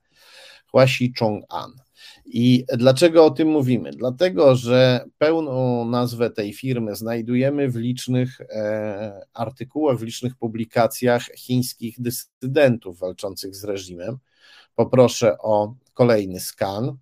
Huaxi 0.71 1.13
Chong-an. 1.19 1.86
I 2.29 2.65
dlaczego 2.73 3.25
o 3.25 3.31
tym 3.31 3.47
mówimy? 3.47 3.91
Dlatego, 3.91 4.55
że 4.55 5.05
pełną 5.17 5.85
nazwę 5.85 6.29
tej 6.29 6.53
firmy 6.53 6.95
znajdujemy 6.95 7.69
w 7.69 7.75
licznych 7.75 8.41
e, 8.41 9.25
artykułach, 9.33 9.97
w 9.97 10.03
licznych 10.03 10.35
publikacjach 10.35 11.23
chińskich 11.23 12.01
dysydentów 12.01 12.99
walczących 12.99 13.55
z 13.55 13.63
reżimem. 13.63 14.17
Poproszę 14.75 15.37
o 15.37 15.75
kolejny 15.93 16.39
skan. 16.39 16.97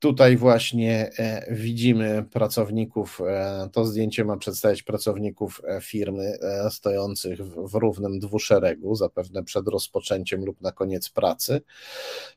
Tutaj 0.00 0.36
właśnie 0.36 1.10
e, 1.18 1.54
widzimy 1.54 2.24
pracowników, 2.30 3.20
e, 3.26 3.68
to 3.72 3.84
zdjęcie 3.84 4.24
ma 4.24 4.36
przedstawiać 4.36 4.82
pracowników 4.82 5.60
e, 5.64 5.80
firmy 5.80 6.38
stojących 6.70 7.38
w 7.44 7.74
równym 7.74 8.18
dwuszeregu, 8.18 8.94
zapewne 8.94 9.44
przed 9.44 9.68
rozpoczęciem 9.68 10.44
lub 10.44 10.60
na 10.60 10.72
koniec 10.72 11.10
pracy. 11.10 11.60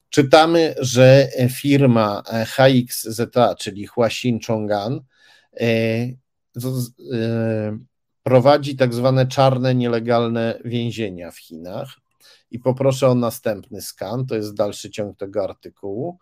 Czytamy, 0.09 0.75
że 0.79 1.27
firma 1.49 2.23
HXZA, 2.47 3.55
czyli 3.55 3.87
Huaxin 3.87 4.39
Chong'an, 4.39 4.99
prowadzi 8.23 8.75
tak 8.75 8.93
zwane 8.93 9.27
czarne, 9.27 9.75
nielegalne 9.75 10.59
więzienia 10.65 11.31
w 11.31 11.37
Chinach. 11.37 12.02
I 12.53 12.59
poproszę 12.59 13.07
o 13.07 13.15
następny 13.15 13.81
skan, 13.81 14.25
to 14.25 14.35
jest 14.35 14.53
dalszy 14.53 14.89
ciąg 14.89 15.17
tego 15.17 15.43
artykułu 15.43 16.19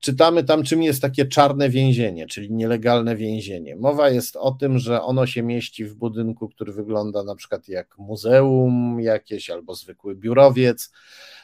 czytamy 0.00 0.44
tam, 0.44 0.62
czym 0.62 0.82
jest 0.82 1.02
takie 1.02 1.26
czarne 1.26 1.68
więzienie, 1.68 2.26
czyli 2.26 2.52
nielegalne 2.52 3.16
więzienie. 3.16 3.76
Mowa 3.76 4.10
jest 4.10 4.36
o 4.36 4.50
tym, 4.50 4.78
że 4.78 5.02
ono 5.02 5.26
się 5.26 5.42
mieści 5.42 5.84
w 5.84 5.94
budynku, 5.94 6.48
który 6.48 6.72
wygląda 6.72 7.24
na 7.24 7.34
przykład 7.34 7.68
jak 7.68 7.98
muzeum 7.98 9.00
jakieś 9.00 9.50
albo 9.50 9.74
zwykły 9.74 10.16
biurowiec. 10.16 10.92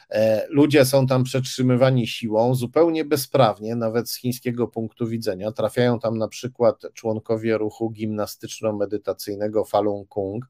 E, 0.09 0.47
ludzie 0.49 0.85
są 0.85 1.07
tam 1.07 1.23
przetrzymywani 1.23 2.07
siłą, 2.07 2.55
zupełnie 2.55 3.05
bezprawnie, 3.05 3.75
nawet 3.75 4.09
z 4.09 4.17
chińskiego 4.17 4.67
punktu 4.67 5.07
widzenia. 5.07 5.51
Trafiają 5.51 5.99
tam 5.99 6.17
na 6.17 6.27
przykład 6.27 6.81
członkowie 6.93 7.57
ruchu 7.57 7.89
gimnastyczno-medytacyjnego 7.89 9.65
Falun 9.65 10.05
Gong, 10.15 10.45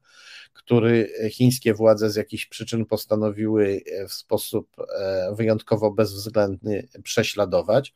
który 0.52 1.12
chińskie 1.30 1.74
władze 1.74 2.10
z 2.10 2.16
jakichś 2.16 2.46
przyczyn 2.46 2.86
postanowiły 2.86 3.80
w 4.08 4.12
sposób 4.12 4.68
e, 4.98 5.34
wyjątkowo 5.34 5.90
bezwzględny 5.90 6.88
prześladować. 7.02 7.94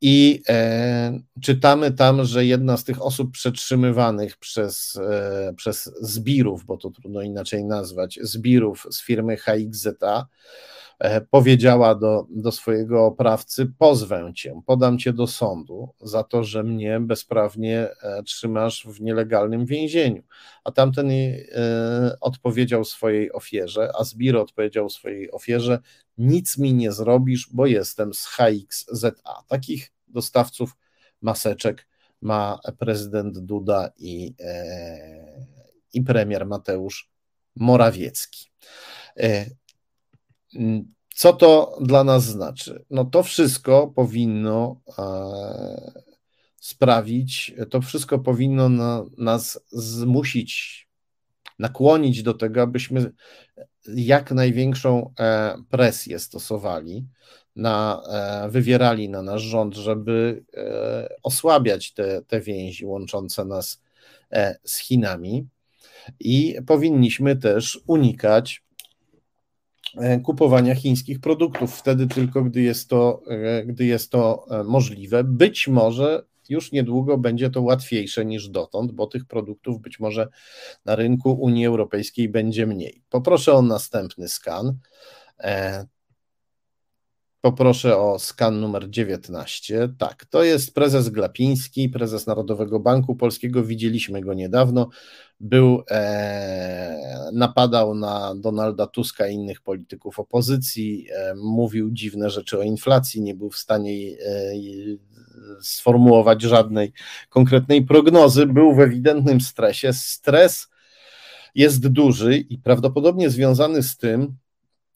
I 0.00 0.42
e, 0.48 1.20
czytamy 1.42 1.92
tam, 1.92 2.24
że 2.24 2.46
jedna 2.46 2.76
z 2.76 2.84
tych 2.84 3.02
osób 3.02 3.30
przetrzymywanych 3.32 4.36
przez, 4.36 4.96
e, 4.96 5.54
przez 5.56 5.90
zbirów, 6.00 6.64
bo 6.64 6.76
to 6.76 6.90
trudno 6.90 7.22
inaczej 7.22 7.64
nazwać, 7.64 8.18
zbirów 8.22 8.86
z 8.90 9.02
firmy 9.02 9.36
HXZA, 9.36 10.26
powiedziała 11.30 11.94
do, 11.94 12.26
do 12.30 12.52
swojego 12.52 13.06
oprawcy: 13.06 13.72
Pozwę 13.78 14.32
cię, 14.34 14.60
podam 14.66 14.98
cię 14.98 15.12
do 15.12 15.26
sądu 15.26 15.88
za 16.00 16.22
to, 16.22 16.44
że 16.44 16.62
mnie 16.62 17.00
bezprawnie 17.00 17.88
e, 18.02 18.22
trzymasz 18.22 18.86
w 18.86 19.00
nielegalnym 19.00 19.66
więzieniu. 19.66 20.22
A 20.64 20.72
tamten 20.72 21.10
e, 21.10 21.36
odpowiedział 22.20 22.84
swojej 22.84 23.32
ofierze, 23.32 23.90
a 23.98 24.04
Zbir 24.04 24.36
odpowiedział 24.36 24.90
swojej 24.90 25.30
ofierze: 25.30 25.78
Nic 26.18 26.58
mi 26.58 26.74
nie 26.74 26.92
zrobisz, 26.92 27.48
bo 27.52 27.66
jestem 27.66 28.14
z 28.14 28.26
HXZA. 28.26 29.42
Takich 29.48 29.92
dostawców 30.08 30.76
maseczek 31.22 31.86
ma 32.22 32.58
prezydent 32.78 33.38
Duda 33.38 33.90
i, 33.98 34.34
i 35.92 36.02
premier 36.02 36.46
Mateusz 36.46 37.10
Morawiecki. 37.56 38.50
Co 41.16 41.32
to 41.32 41.78
dla 41.80 42.04
nas 42.04 42.24
znaczy? 42.24 42.84
No 42.90 43.04
to 43.04 43.22
wszystko 43.22 43.92
powinno 43.94 44.80
e, 44.98 46.02
sprawić, 46.60 47.54
to 47.70 47.80
wszystko 47.80 48.18
powinno 48.18 48.68
na, 48.68 49.04
nas 49.18 49.60
zmusić, 49.72 50.88
nakłonić 51.58 52.22
do 52.22 52.34
tego, 52.34 52.62
abyśmy 52.62 53.12
jak 53.88 54.30
największą 54.30 55.12
e, 55.18 55.56
presję 55.70 56.18
stosowali, 56.18 57.06
na, 57.56 58.02
e, 58.10 58.50
wywierali 58.50 59.08
na 59.08 59.22
nasz 59.22 59.42
rząd, 59.42 59.74
żeby 59.74 60.44
osłabiać 61.22 61.92
te, 61.92 62.22
te 62.22 62.40
więzi 62.40 62.86
łączące 62.86 63.44
nas 63.44 63.82
z 64.64 64.76
Chinami. 64.78 65.46
I 66.20 66.56
powinniśmy 66.66 67.36
też 67.36 67.80
unikać 67.86 68.65
kupowania 70.22 70.74
chińskich 70.74 71.20
produktów. 71.20 71.74
Wtedy 71.74 72.06
tylko, 72.06 72.42
gdy 72.42 72.62
jest 72.62 72.88
to, 72.88 73.22
e, 73.28 73.64
gdy 73.64 73.84
jest 73.84 74.10
to 74.10 74.46
e, 74.50 74.64
możliwe. 74.64 75.24
Być 75.24 75.68
może 75.68 76.24
już 76.48 76.72
niedługo 76.72 77.18
będzie 77.18 77.50
to 77.50 77.62
łatwiejsze 77.62 78.24
niż 78.24 78.48
dotąd, 78.48 78.92
bo 78.92 79.06
tych 79.06 79.24
produktów 79.24 79.80
być 79.80 80.00
może 80.00 80.28
na 80.84 80.96
rynku 80.96 81.32
Unii 81.32 81.66
Europejskiej 81.66 82.28
będzie 82.28 82.66
mniej. 82.66 83.02
Poproszę 83.10 83.52
o 83.52 83.62
następny 83.62 84.28
skan. 84.28 84.78
Poproszę 87.46 87.96
o 87.98 88.18
skan 88.18 88.60
numer 88.60 88.90
19. 88.90 89.88
Tak, 89.98 90.24
to 90.24 90.44
jest 90.44 90.74
prezes 90.74 91.08
Glapiński, 91.08 91.88
prezes 91.88 92.26
Narodowego 92.26 92.80
Banku 92.80 93.16
Polskiego. 93.16 93.64
Widzieliśmy 93.64 94.20
go 94.20 94.34
niedawno. 94.34 94.88
Był, 95.40 95.82
e, 95.90 97.30
napadał 97.32 97.94
na 97.94 98.34
Donalda 98.34 98.86
Tuska 98.86 99.28
i 99.28 99.34
innych 99.34 99.60
polityków 99.60 100.18
opozycji, 100.18 101.06
e, 101.10 101.34
mówił 101.34 101.90
dziwne 101.90 102.30
rzeczy 102.30 102.58
o 102.58 102.62
inflacji, 102.62 103.22
nie 103.22 103.34
był 103.34 103.50
w 103.50 103.56
stanie 103.56 103.92
e, 103.92 104.52
sformułować 105.60 106.42
żadnej 106.42 106.92
konkretnej 107.28 107.84
prognozy. 107.84 108.46
Był 108.46 108.74
w 108.74 108.80
ewidentnym 108.80 109.40
stresie. 109.40 109.92
Stres 109.92 110.68
jest 111.54 111.88
duży 111.88 112.36
i 112.36 112.58
prawdopodobnie 112.58 113.30
związany 113.30 113.82
z 113.82 113.96
tym, 113.96 114.36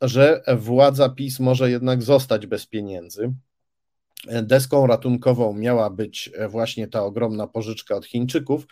że 0.00 0.42
władza 0.56 1.08
PiS 1.08 1.40
może 1.40 1.70
jednak 1.70 2.02
zostać 2.02 2.46
bez 2.46 2.66
pieniędzy. 2.66 3.32
Deską 4.42 4.86
ratunkową 4.86 5.52
miała 5.52 5.90
być 5.90 6.30
właśnie 6.48 6.88
ta 6.88 7.04
ogromna 7.04 7.46
pożyczka 7.46 7.96
od 7.96 8.06
Chińczyków, 8.06 8.66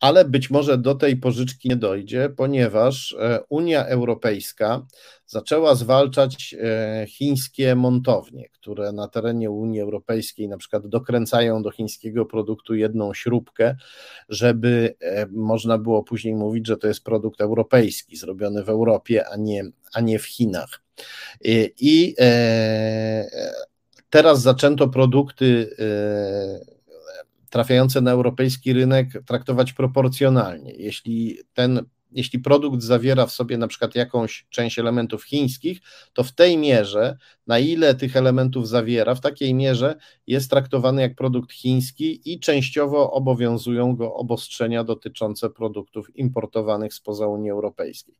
ale 0.00 0.24
być 0.24 0.50
może 0.50 0.78
do 0.78 0.94
tej 0.94 1.16
pożyczki 1.16 1.68
nie 1.68 1.76
dojdzie, 1.76 2.28
ponieważ 2.36 3.16
Unia 3.48 3.86
Europejska 3.86 4.86
zaczęła 5.26 5.74
zwalczać 5.74 6.54
chińskie 7.08 7.74
montownie, 7.74 8.48
które 8.48 8.92
na 8.92 9.08
terenie 9.08 9.50
Unii 9.50 9.80
Europejskiej 9.80 10.48
na 10.48 10.56
przykład 10.56 10.86
dokręcają 10.86 11.62
do 11.62 11.70
chińskiego 11.70 12.26
produktu 12.26 12.74
jedną 12.74 13.14
śrubkę, 13.14 13.76
żeby 14.28 14.96
można 15.30 15.78
było 15.78 16.02
później 16.02 16.34
mówić, 16.34 16.66
że 16.66 16.76
to 16.76 16.88
jest 16.88 17.04
produkt 17.04 17.40
europejski, 17.40 18.16
zrobiony 18.16 18.64
w 18.64 18.68
Europie, 18.68 19.28
a 19.28 19.36
nie, 19.36 19.64
a 19.94 20.00
nie 20.00 20.18
w 20.18 20.26
Chinach. 20.26 20.82
I 21.80 22.14
teraz 24.10 24.42
zaczęto 24.42 24.88
produkty 24.88 25.76
trafiające 27.56 28.00
na 28.00 28.10
europejski 28.10 28.72
rynek 28.72 29.08
traktować 29.26 29.72
proporcjonalnie. 29.72 30.72
Jeśli 30.72 31.38
ten 31.54 31.80
jeśli 32.16 32.38
produkt 32.38 32.82
zawiera 32.82 33.26
w 33.26 33.32
sobie 33.32 33.58
na 33.58 33.68
przykład 33.68 33.94
jakąś 33.94 34.46
część 34.50 34.78
elementów 34.78 35.24
chińskich, 35.24 35.80
to 36.12 36.24
w 36.24 36.32
tej 36.32 36.58
mierze, 36.58 37.16
na 37.46 37.58
ile 37.58 37.94
tych 37.94 38.16
elementów 38.16 38.68
zawiera, 38.68 39.14
w 39.14 39.20
takiej 39.20 39.54
mierze 39.54 39.94
jest 40.26 40.50
traktowany 40.50 41.02
jak 41.02 41.14
produkt 41.14 41.52
chiński 41.52 42.32
i 42.32 42.40
częściowo 42.40 43.12
obowiązują 43.12 43.96
go 43.96 44.14
obostrzenia 44.14 44.84
dotyczące 44.84 45.50
produktów 45.50 46.16
importowanych 46.16 46.94
spoza 46.94 47.26
Unii 47.26 47.50
Europejskiej. 47.50 48.14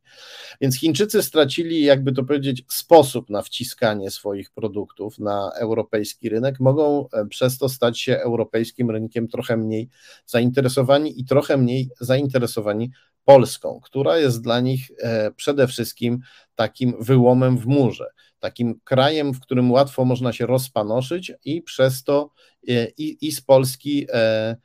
Więc 0.61 0.79
Chińczycy 0.79 1.23
stracili, 1.23 1.81
jakby 1.81 2.11
to 2.11 2.23
powiedzieć, 2.23 2.63
sposób 2.67 3.29
na 3.29 3.41
wciskanie 3.41 4.11
swoich 4.11 4.51
produktów 4.51 5.19
na 5.19 5.51
europejski 5.59 6.29
rynek, 6.29 6.59
mogą 6.59 7.09
e, 7.13 7.25
przez 7.25 7.57
to 7.57 7.69
stać 7.69 7.99
się 7.99 8.17
europejskim 8.17 8.91
rynkiem 8.91 9.27
trochę 9.27 9.57
mniej 9.57 9.89
zainteresowani 10.25 11.19
i 11.19 11.25
trochę 11.25 11.57
mniej 11.57 11.89
zainteresowani 11.99 12.91
Polską, 13.27 13.79
która 13.83 14.17
jest 14.17 14.41
dla 14.41 14.59
nich 14.59 14.91
e, 14.99 15.31
przede 15.31 15.67
wszystkim 15.67 16.19
takim 16.55 16.93
wyłomem 16.99 17.57
w 17.57 17.65
murze, 17.65 18.05
takim 18.39 18.79
krajem, 18.83 19.33
w 19.33 19.39
którym 19.39 19.71
łatwo 19.71 20.05
można 20.05 20.33
się 20.33 20.45
rozpanoszyć 20.45 21.31
i 21.45 21.61
przez 21.61 22.03
to 22.03 22.31
e, 22.67 22.87
i, 22.97 23.27
i 23.27 23.31
z 23.31 23.41
Polski 23.41 24.07
e, 24.13 24.55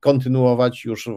kontynuować 0.00 0.84
już 0.84 1.10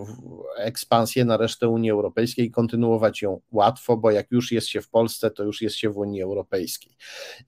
ekspansję 0.58 1.26
na 1.26 1.38
resztę 1.38 1.68
Unii 1.68 1.92
Europejskiej, 1.92 2.52
kontynuować 2.52 3.22
ją 3.22 3.42
łatwo, 3.52 3.98
bo 3.98 4.12
jak 4.12 4.32
już 4.32 4.52
jest 4.52 4.68
się 4.68 4.82
w 4.82 4.90
Polsce, 4.90 5.32
to 5.32 5.44
już 5.44 5.62
jest 5.62 5.76
się 5.76 5.90
w 5.90 5.98
Unii 5.98 6.22
Europejskiej 6.22 6.96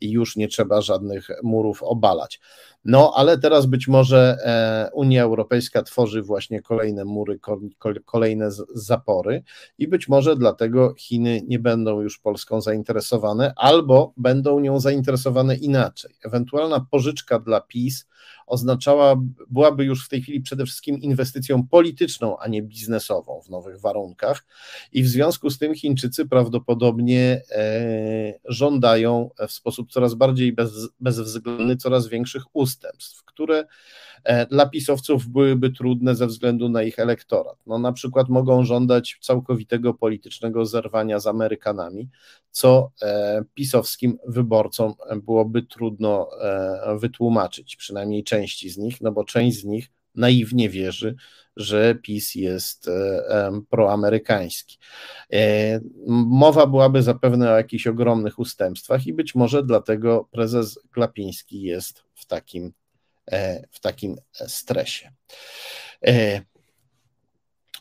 i 0.02 0.12
już 0.12 0.36
nie 0.36 0.48
trzeba 0.48 0.82
żadnych 0.82 1.28
murów 1.44 1.84
obalać. 1.84 2.40
No, 2.86 3.14
ale 3.16 3.38
teraz 3.38 3.66
być 3.66 3.88
może 3.88 4.38
e, 4.46 4.90
Unia 4.94 5.24
Europejska 5.24 5.84
tworzy 5.84 6.22
właśnie 6.22 6.62
kolejne 6.62 7.06
mury, 7.06 7.40
kolejne 8.06 8.50
zapory 8.74 9.44
i 9.78 9.88
być 9.88 10.08
może 10.08 10.36
dlatego 10.36 10.94
Chiny 10.98 11.42
nie 11.48 11.60
będą 11.60 12.02
już 12.02 12.20
Polską 12.20 12.62
zainteresowane, 12.62 13.54
albo 13.56 14.14
będą 14.18 14.60
nią 14.60 14.80
zainteresowane 14.80 15.56
inaczej. 15.56 16.16
Ewentualna 16.24 16.86
pożyczka 16.92 17.40
dla 17.40 17.62
PiS 17.62 18.08
oznaczała, 18.48 19.16
byłaby 19.50 19.86
już 19.86 20.06
w 20.06 20.10
tej 20.10 20.22
chwili 20.22 20.42
przede 20.42 20.66
wszystkim 20.66 21.00
inwestycją 21.00 21.68
polityczną, 21.68 22.38
a 22.38 22.48
nie 22.48 22.64
biznesową 22.64 23.42
w 23.42 23.50
nowych 23.50 23.80
warunkach. 23.80 24.46
I 24.92 25.04
w 25.04 25.08
związku 25.08 25.50
z 25.50 25.58
tym 25.58 25.76
Chińczycy 25.76 26.26
prawdopodobnie 26.26 27.42
e, 27.52 28.40
żądają 28.46 29.30
w 29.48 29.52
sposób 29.52 29.92
coraz 29.92 30.14
bardziej 30.14 30.54
bez, 30.54 30.72
bezwzględny 31.00 31.78
coraz 31.78 32.08
większych 32.08 32.44
ustępstw, 32.54 32.75
które 33.26 33.66
E, 34.26 34.46
dla 34.46 34.66
pisowców 34.66 35.28
byłyby 35.28 35.70
trudne 35.70 36.16
ze 36.16 36.28
względu 36.28 36.70
na 36.70 36.84
ich 36.84 37.00
elektorat. 37.00 37.58
No, 37.68 37.80
na 37.80 37.92
przykład 37.92 38.30
mogą 38.30 38.64
żądać 38.64 39.18
całkowitego 39.22 39.94
politycznego 39.94 40.66
zerwania 40.66 41.20
z 41.20 41.28
Amerykanami, 41.28 42.10
co 42.52 42.92
e, 43.02 43.44
pisowskim 43.54 44.18
wyborcom 44.28 44.94
byłoby 45.24 45.64
trudno 45.64 46.28
e, 46.42 46.98
wytłumaczyć, 47.00 47.76
przynajmniej 47.76 48.24
części 48.24 48.70
z 48.70 48.78
nich, 48.78 49.02
no 49.02 49.12
bo 49.12 49.24
część 49.24 49.58
z 49.60 49.66
nich 49.66 49.92
naiwnie 50.16 50.70
wierzy, 50.70 51.16
że 51.56 51.96
PiS 51.96 52.36
jest 52.36 52.90
proamerykański. 53.70 54.78
Mowa 56.08 56.68
byłaby 56.68 57.04
zapewne 57.04 57.52
o 57.52 57.58
jakichś 57.58 57.88
ogromnych 57.88 58.40
ustępstwach 58.40 59.08
i 59.08 59.14
być 59.14 59.36
może 59.36 59.64
dlatego 59.64 60.28
prezes 60.32 60.80
Glapiński 60.94 61.62
jest 61.62 62.04
w 62.14 62.26
takim 62.26 62.74
E, 63.32 63.68
w 63.72 63.80
takim 63.80 64.16
stresie. 64.48 65.12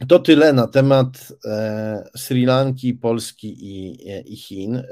E, 0.01 0.07
to 0.07 0.19
tyle 0.19 0.53
na 0.53 0.66
temat 0.66 1.33
e, 1.45 2.05
Sri 2.16 2.47
Lanki, 2.47 2.95
Polski 2.95 3.49
i, 3.49 4.33
i, 4.33 4.37
Chin. 4.37 4.83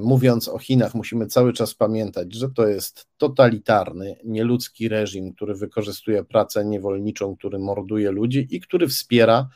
Mówiąc 0.00 0.48
o 0.48 0.58
Chinach, 0.58 0.94
musimy 0.94 1.26
cały 1.26 1.52
czas 1.52 1.74
pamiętać, 1.74 2.34
że 2.34 2.50
to 2.50 2.66
jest 2.66 3.06
totalitarny, 3.16 4.16
nieludzki 4.24 4.88
reżim, 4.88 5.32
który 5.32 5.54
wykorzystuje 5.54 6.24
pracę 6.24 6.64
niewolniczą, 6.64 7.36
który 7.36 7.58
morduje 7.58 8.10
ludzi 8.10 8.46
i 8.50 8.60
który 8.60 8.88
wspiera 8.88 9.48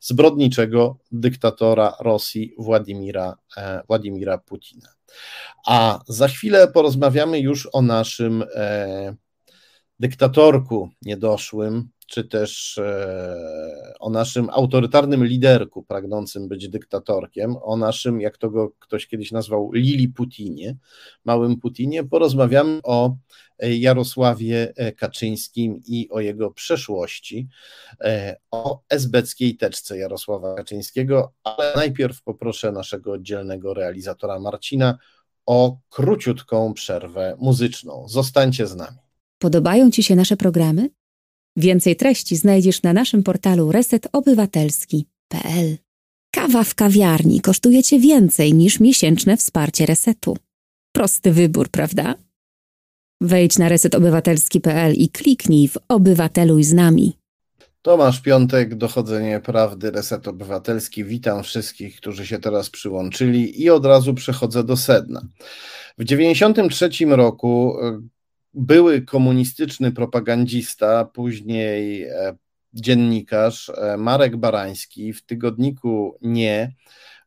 zbrodniczego 0.00 0.98
dyktatora 1.12 1.96
Rosji 2.00 2.54
Władimira, 2.58 3.36
Władimira 3.88 4.38
Putina. 4.38 4.88
A 5.66 6.00
za 6.08 6.28
chwilę 6.28 6.68
porozmawiamy 6.68 7.40
już 7.40 7.68
o 7.72 7.82
naszym 7.82 8.44
dyktatorku 10.00 10.90
niedoszłym, 11.02 11.88
czy 12.10 12.24
też 12.24 12.78
e, 12.78 13.94
o 14.00 14.10
naszym 14.10 14.50
autorytarnym 14.50 15.24
liderku 15.24 15.82
pragnącym 15.82 16.48
być 16.48 16.68
dyktatorkiem, 16.68 17.56
o 17.62 17.76
naszym, 17.76 18.20
jak 18.20 18.38
to 18.38 18.50
go 18.50 18.70
ktoś 18.78 19.06
kiedyś 19.06 19.32
nazwał, 19.32 19.72
Lili 19.72 20.08
Putinie, 20.08 20.76
małym 21.24 21.56
Putinie, 21.56 22.04
porozmawiamy 22.04 22.80
o 22.82 23.16
Jarosławie 23.58 24.72
Kaczyńskim 24.96 25.80
i 25.86 26.08
o 26.10 26.20
jego 26.20 26.50
przeszłości, 26.50 27.48
e, 28.00 28.36
o 28.50 28.80
esbeckiej 28.88 29.56
teczce 29.56 29.98
Jarosława 29.98 30.54
Kaczyńskiego, 30.54 31.32
ale 31.44 31.72
najpierw 31.76 32.22
poproszę 32.22 32.72
naszego 32.72 33.18
dzielnego 33.18 33.74
realizatora 33.74 34.38
Marcina 34.38 34.98
o 35.46 35.78
króciutką 35.90 36.74
przerwę 36.74 37.36
muzyczną. 37.38 38.08
Zostańcie 38.08 38.66
z 38.66 38.76
nami. 38.76 38.98
Podobają 39.38 39.90
Ci 39.90 40.02
się 40.02 40.16
nasze 40.16 40.36
programy? 40.36 40.99
Więcej 41.56 41.96
treści 41.96 42.36
znajdziesz 42.36 42.82
na 42.82 42.92
naszym 42.92 43.22
portalu 43.22 43.72
resetobywatelski.pl. 43.72 45.78
Kawa 46.30 46.64
w 46.64 46.74
kawiarni 46.74 47.40
kosztuje 47.40 47.82
Cię 47.82 47.98
więcej 47.98 48.54
niż 48.54 48.80
miesięczne 48.80 49.36
wsparcie 49.36 49.86
resetu. 49.86 50.36
Prosty 50.92 51.32
wybór, 51.32 51.68
prawda? 51.68 52.14
Wejdź 53.20 53.58
na 53.58 53.68
resetobywatelski.pl 53.68 54.94
i 54.94 55.08
kliknij 55.08 55.68
w 55.68 55.78
Obywateluj 55.88 56.64
z 56.64 56.72
nami. 56.72 57.12
Tomasz 57.82 58.20
Piątek, 58.20 58.74
Dochodzenie 58.74 59.40
Prawdy, 59.40 59.90
Reset 59.90 60.28
Obywatelski. 60.28 61.04
Witam 61.04 61.42
wszystkich, 61.42 61.96
którzy 61.96 62.26
się 62.26 62.38
teraz 62.38 62.70
przyłączyli 62.70 63.62
i 63.62 63.70
od 63.70 63.86
razu 63.86 64.14
przechodzę 64.14 64.64
do 64.64 64.76
sedna. 64.76 65.20
W 65.98 66.04
1993 66.04 67.06
roku 67.06 67.76
były 68.54 69.02
komunistyczny 69.02 69.92
propagandista, 69.92 71.04
później 71.04 72.02
e, 72.02 72.36
dziennikarz 72.72 73.68
e, 73.68 73.96
Marek 73.96 74.36
Barański 74.36 75.12
w 75.12 75.22
tygodniku 75.22 76.18
Nie 76.22 76.72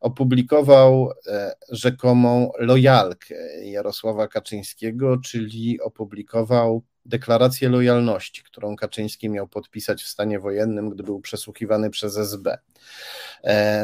opublikował 0.00 1.10
e, 1.26 1.54
rzekomą 1.70 2.50
lojalkę 2.58 3.34
Jarosława 3.64 4.28
Kaczyńskiego, 4.28 5.18
czyli 5.18 5.80
opublikował 5.80 6.82
deklarację 7.06 7.68
lojalności, 7.68 8.42
którą 8.42 8.76
Kaczyński 8.76 9.28
miał 9.28 9.48
podpisać 9.48 10.02
w 10.02 10.08
stanie 10.08 10.40
wojennym, 10.40 10.90
gdy 10.90 11.02
był 11.02 11.20
przesłuchiwany 11.20 11.90
przez 11.90 12.16
SB. 12.16 12.58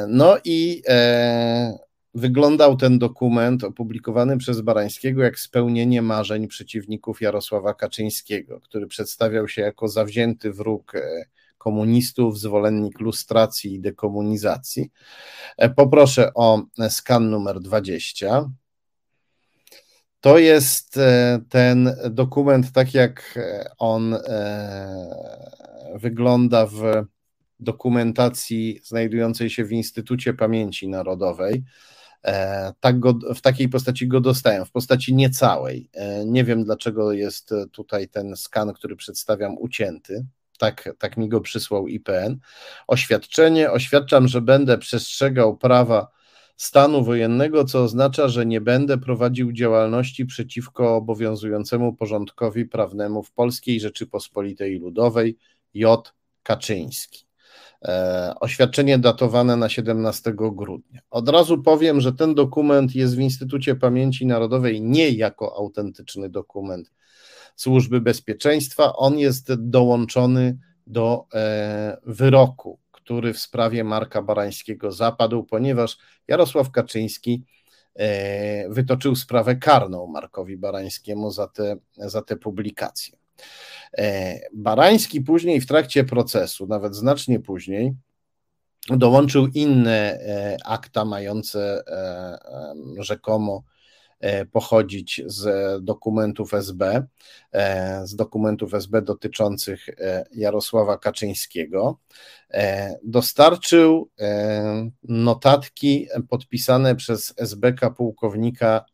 No 0.09 0.37
i 0.45 0.83
Wyglądał 2.15 2.77
ten 2.77 2.99
dokument 2.99 3.65
opublikowany 3.65 4.39
przez 4.39 4.61
Barańskiego 4.61 5.23
jak 5.23 5.39
spełnienie 5.39 6.03
marzeń 6.03 6.49
przeciwników 6.49 7.21
Jarosława 7.21 7.75
Kaczyńskiego, 7.75 8.61
który 8.61 8.87
przedstawiał 8.87 9.49
się 9.49 9.63
jako 9.63 9.89
zawzięty 9.89 10.53
wróg 10.53 10.95
e, 10.95 11.25
komunistów, 11.59 12.39
zwolennik 12.39 13.01
lustracji 13.01 13.75
i 13.75 13.81
dekomunizacji. 13.81 14.91
E, 15.57 15.71
poproszę 15.71 16.35
o 16.35 16.63
skan 16.89 17.31
numer 17.31 17.61
20. 17.61 18.51
To 20.21 20.39
jest 20.39 20.97
e, 20.97 21.41
ten 21.49 21.97
dokument, 22.11 22.73
tak 22.73 22.95
jak 22.95 23.39
on 23.79 24.17
wygląda 25.95 26.67
w 26.67 27.05
dokumentacji 27.61 28.81
znajdującej 28.85 29.51
się 29.51 29.65
w 29.65 29.73
Instytucie 29.73 30.35
Pamięci 30.35 30.89
Narodowej. 30.89 31.65
E, 32.25 32.73
tak 32.81 32.99
go, 32.99 33.19
w 33.35 33.41
takiej 33.41 33.69
postaci 33.69 34.09
go 34.09 34.21
dostają, 34.21 34.65
w 34.65 34.71
postaci 34.71 35.15
niecałej. 35.15 35.89
E, 35.93 36.25
nie 36.27 36.45
wiem, 36.45 36.65
dlaczego 36.65 37.13
jest 37.13 37.55
tutaj 37.73 38.09
ten 38.09 38.37
skan, 38.37 38.73
który 38.73 38.97
przedstawiam, 38.97 39.59
ucięty. 39.59 40.27
tak, 40.59 40.95
tak 40.99 41.17
mi 41.17 41.29
go 41.29 41.41
przysłał 41.41 41.89
IPN. 41.89 42.39
Oświadczenie. 42.87 43.71
Oświadczam, 43.71 44.29
że 44.29 44.41
będę 44.41 44.79
przestrzegał 44.79 45.57
prawa 45.57 46.09
stanu 46.57 47.05
wojennego, 47.05 47.65
co 47.65 47.83
oznacza, 47.83 48.29
że 48.29 48.47
nie 48.47 48.61
będę 48.61 48.99
prowadził 48.99 49.53
działalności 49.53 50.27
przeciwko 50.27 50.97
obowiązującemu 50.97 51.95
porządkowi 51.95 52.67
prawnemu 52.67 53.23
w 53.23 53.33
Polskiej 53.33 53.81
Rzeczypospolitej 53.81 54.79
Ludowej 54.79 55.37
J. 55.75 56.15
Kaczyński. 56.43 57.30
E, 57.85 58.35
oświadczenie 58.41 58.99
datowane 58.99 59.57
na 59.57 59.69
17 59.69 60.33
grudnia. 60.37 61.01
Od 61.11 61.29
razu 61.29 61.63
powiem, 61.63 62.01
że 62.01 62.13
ten 62.13 62.35
dokument 62.35 62.95
jest 62.95 63.17
w 63.17 63.21
Instytucie 63.21 63.75
Pamięci 63.75 64.27
Narodowej 64.27 64.83
nie 64.83 65.11
jako 65.11 65.57
autentyczny 65.57 66.31
dokument 66.31 66.91
Służby 67.57 68.01
Bezpieczeństwa, 68.01 68.97
on 68.97 69.19
jest 69.19 69.55
dołączony 69.55 70.59
do 70.87 71.27
e, 71.35 71.97
wyroku, 72.07 72.79
który 72.93 73.33
w 73.33 73.39
sprawie 73.39 73.85
Marka 73.85 74.23
Barańskiego 74.23 74.93
zapadł, 74.93 75.45
ponieważ 75.45 75.99
Jarosław 76.29 76.71
Kaczyński 76.71 77.45
e, 77.95 78.69
wytoczył 78.69 79.17
sprawę 79.17 79.57
karną 79.57 80.07
Markowi 80.07 80.57
Barańskiemu 80.57 81.31
za 81.31 81.47
te, 81.47 81.77
za 81.97 82.23
te 82.23 82.37
publikacje. 82.37 83.20
E, 83.99 84.39
Barański 84.53 85.21
później 85.21 85.61
w 85.61 85.67
trakcie 85.67 86.05
procesu, 86.05 86.67
nawet 86.67 86.95
znacznie 86.95 87.41
później, 87.41 87.95
dołączył 88.89 89.47
inne 89.47 90.19
e, 90.21 90.57
akta 90.65 91.05
mające 91.05 91.83
e, 91.87 92.39
rzekomo 92.99 93.63
pochodzić 94.53 95.23
z 95.27 95.45
dokumentów 95.85 96.55
SB, 96.55 97.07
z 98.05 98.17
dokumentów 98.17 98.75
SB 98.75 99.03
dotyczących 99.03 99.87
Jarosława 100.33 100.99
Kaczyńskiego. 100.99 101.99
Dostarczył 103.03 104.11
notatki 105.03 106.09
podpisane 106.29 106.97
przez 106.97 107.35
SBK 107.37 107.91
pułkownika 107.91 108.85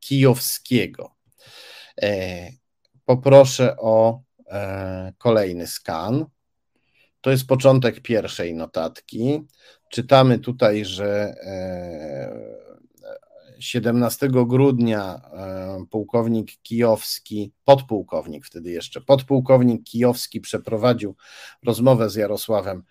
Kijowskiego. 0.00 1.14
Poproszę 3.04 3.76
o 3.78 4.22
E, 4.52 5.12
kolejny 5.18 5.66
skan. 5.66 6.26
To 7.20 7.30
jest 7.30 7.46
początek 7.46 8.00
pierwszej 8.00 8.54
notatki. 8.54 9.42
Czytamy 9.90 10.38
tutaj, 10.38 10.84
że 10.84 11.34
17 13.58 14.26
e, 14.26 14.30
grudnia 14.46 15.20
e, 15.32 15.84
pułkownik 15.90 16.62
Kijowski, 16.62 17.52
podpułkownik 17.64 18.46
wtedy 18.46 18.70
jeszcze, 18.70 19.00
podpułkownik 19.00 19.84
Kijowski 19.84 20.40
przeprowadził 20.40 21.16
rozmowę 21.64 22.10
z 22.10 22.14
Jarosławem 22.14 22.82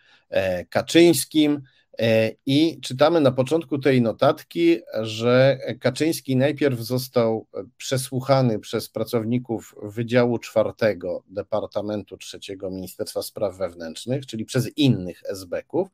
Kaczyńskim. 0.69 1.61
E, 1.99 2.31
I 2.45 2.81
czytamy 2.81 3.21
na 3.21 3.31
początku 3.31 3.79
tej 3.79 4.01
notatki, 4.01 4.79
że 5.01 5.59
Kaczyński 5.79 6.35
najpierw 6.35 6.79
został 6.79 7.47
przesłuchany 7.77 8.59
przez 8.59 8.89
pracowników 8.89 9.75
Wydziału 9.83 10.37
czwartego 10.37 11.23
Departamentu 11.27 12.17
trzeciego 12.17 12.71
Ministerstwa 12.71 13.21
Spraw 13.21 13.57
Wewnętrznych, 13.57 14.25
czyli 14.25 14.45
przez 14.45 14.77
innych 14.77 15.21
SB-ków, 15.25 15.87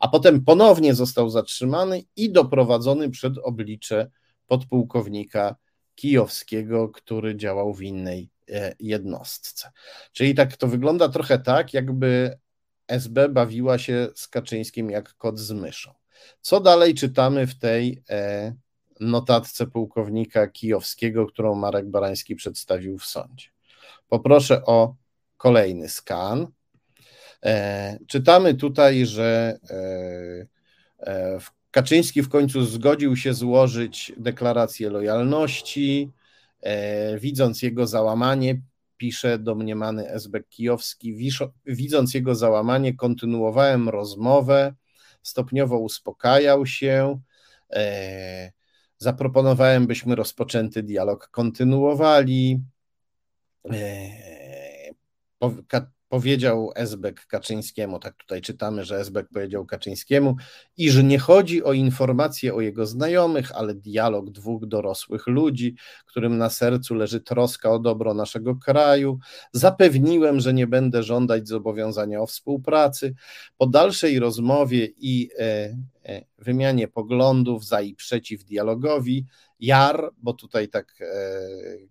a 0.00 0.08
potem 0.08 0.44
ponownie 0.44 0.94
został 0.94 1.30
zatrzymany 1.30 2.02
i 2.16 2.32
doprowadzony 2.32 3.10
przed 3.10 3.38
oblicze 3.38 4.10
podpułkownika 4.46 5.56
Kijowskiego, 5.94 6.88
który 6.88 7.36
działał 7.36 7.74
w 7.74 7.82
innej 7.82 8.30
e, 8.50 8.74
jednostce. 8.80 9.70
Czyli 10.12 10.34
tak 10.34 10.56
to 10.56 10.66
wygląda 10.66 11.08
trochę 11.08 11.38
tak, 11.38 11.74
jakby 11.74 12.38
SB 12.88 13.28
bawiła 13.28 13.78
się 13.78 14.08
z 14.14 14.28
Kaczyńskim 14.28 14.90
jak 14.90 15.14
kot 15.14 15.38
z 15.38 15.52
myszą. 15.52 15.94
Co 16.40 16.60
dalej 16.60 16.94
czytamy 16.94 17.46
w 17.46 17.58
tej 17.58 18.02
e, 18.10 18.54
notatce 19.00 19.66
pułkownika 19.66 20.46
kijowskiego, 20.46 21.26
którą 21.26 21.54
Marek 21.54 21.86
Barański 21.86 22.36
przedstawił 22.36 22.98
w 22.98 23.04
sądzie? 23.04 23.48
Poproszę 24.08 24.64
o 24.64 24.94
kolejny 25.36 25.88
skan. 25.88 26.46
E, 27.44 27.98
czytamy 28.06 28.54
tutaj, 28.54 29.06
że 29.06 29.58
e, 31.00 31.38
Kaczyński 31.70 32.22
w 32.22 32.28
końcu 32.28 32.64
zgodził 32.64 33.16
się 33.16 33.34
złożyć 33.34 34.12
deklarację 34.16 34.90
lojalności. 34.90 36.10
Widząc 37.18 37.62
jego 37.62 37.86
załamanie, 37.86 38.60
pisze 38.98 39.38
domniemany 39.38 40.08
Esbek 40.10 40.48
Kijowski. 40.48 41.32
Widząc 41.66 42.14
jego 42.14 42.34
załamanie, 42.34 42.94
kontynuowałem 42.94 43.88
rozmowę, 43.88 44.74
stopniowo 45.22 45.78
uspokajał 45.78 46.66
się. 46.66 47.20
E, 47.72 48.52
zaproponowałem, 48.98 49.86
byśmy 49.86 50.14
rozpoczęty 50.14 50.82
dialog 50.82 51.28
kontynuowali. 51.28 52.62
E, 53.72 54.08
powiedział 56.08 56.72
Esbek 56.74 57.26
Kaczyńskiemu, 57.26 57.98
tak 57.98 58.14
tutaj 58.14 58.40
czytamy, 58.40 58.84
że 58.84 59.00
Esbek 59.00 59.28
powiedział 59.28 59.66
Kaczyńskiemu, 59.66 60.36
iż 60.76 61.02
nie 61.02 61.18
chodzi 61.18 61.64
o 61.64 61.72
informacje 61.72 62.54
o 62.54 62.60
jego 62.60 62.86
znajomych, 62.86 63.52
ale 63.52 63.74
dialog 63.74 64.30
dwóch 64.30 64.66
dorosłych 64.66 65.26
ludzi, 65.26 65.74
którym 66.06 66.38
na 66.38 66.50
sercu 66.50 66.94
leży 66.94 67.20
troska 67.20 67.70
o 67.70 67.78
dobro 67.78 68.14
naszego 68.14 68.56
kraju. 68.56 69.18
Zapewniłem, 69.52 70.40
że 70.40 70.54
nie 70.54 70.66
będę 70.66 71.02
żądać 71.02 71.48
zobowiązania 71.48 72.20
o 72.20 72.26
współpracy. 72.26 73.14
Po 73.58 73.66
dalszej 73.66 74.18
rozmowie 74.18 74.88
i 74.98 75.30
e, 75.38 75.76
e, 76.04 76.24
wymianie 76.38 76.88
poglądów 76.88 77.66
za 77.66 77.80
i 77.80 77.94
przeciw 77.94 78.44
dialogowi, 78.44 79.26
Jar, 79.60 80.10
bo 80.18 80.32
tutaj 80.32 80.68
tak 80.68 81.00
e, 81.00 81.06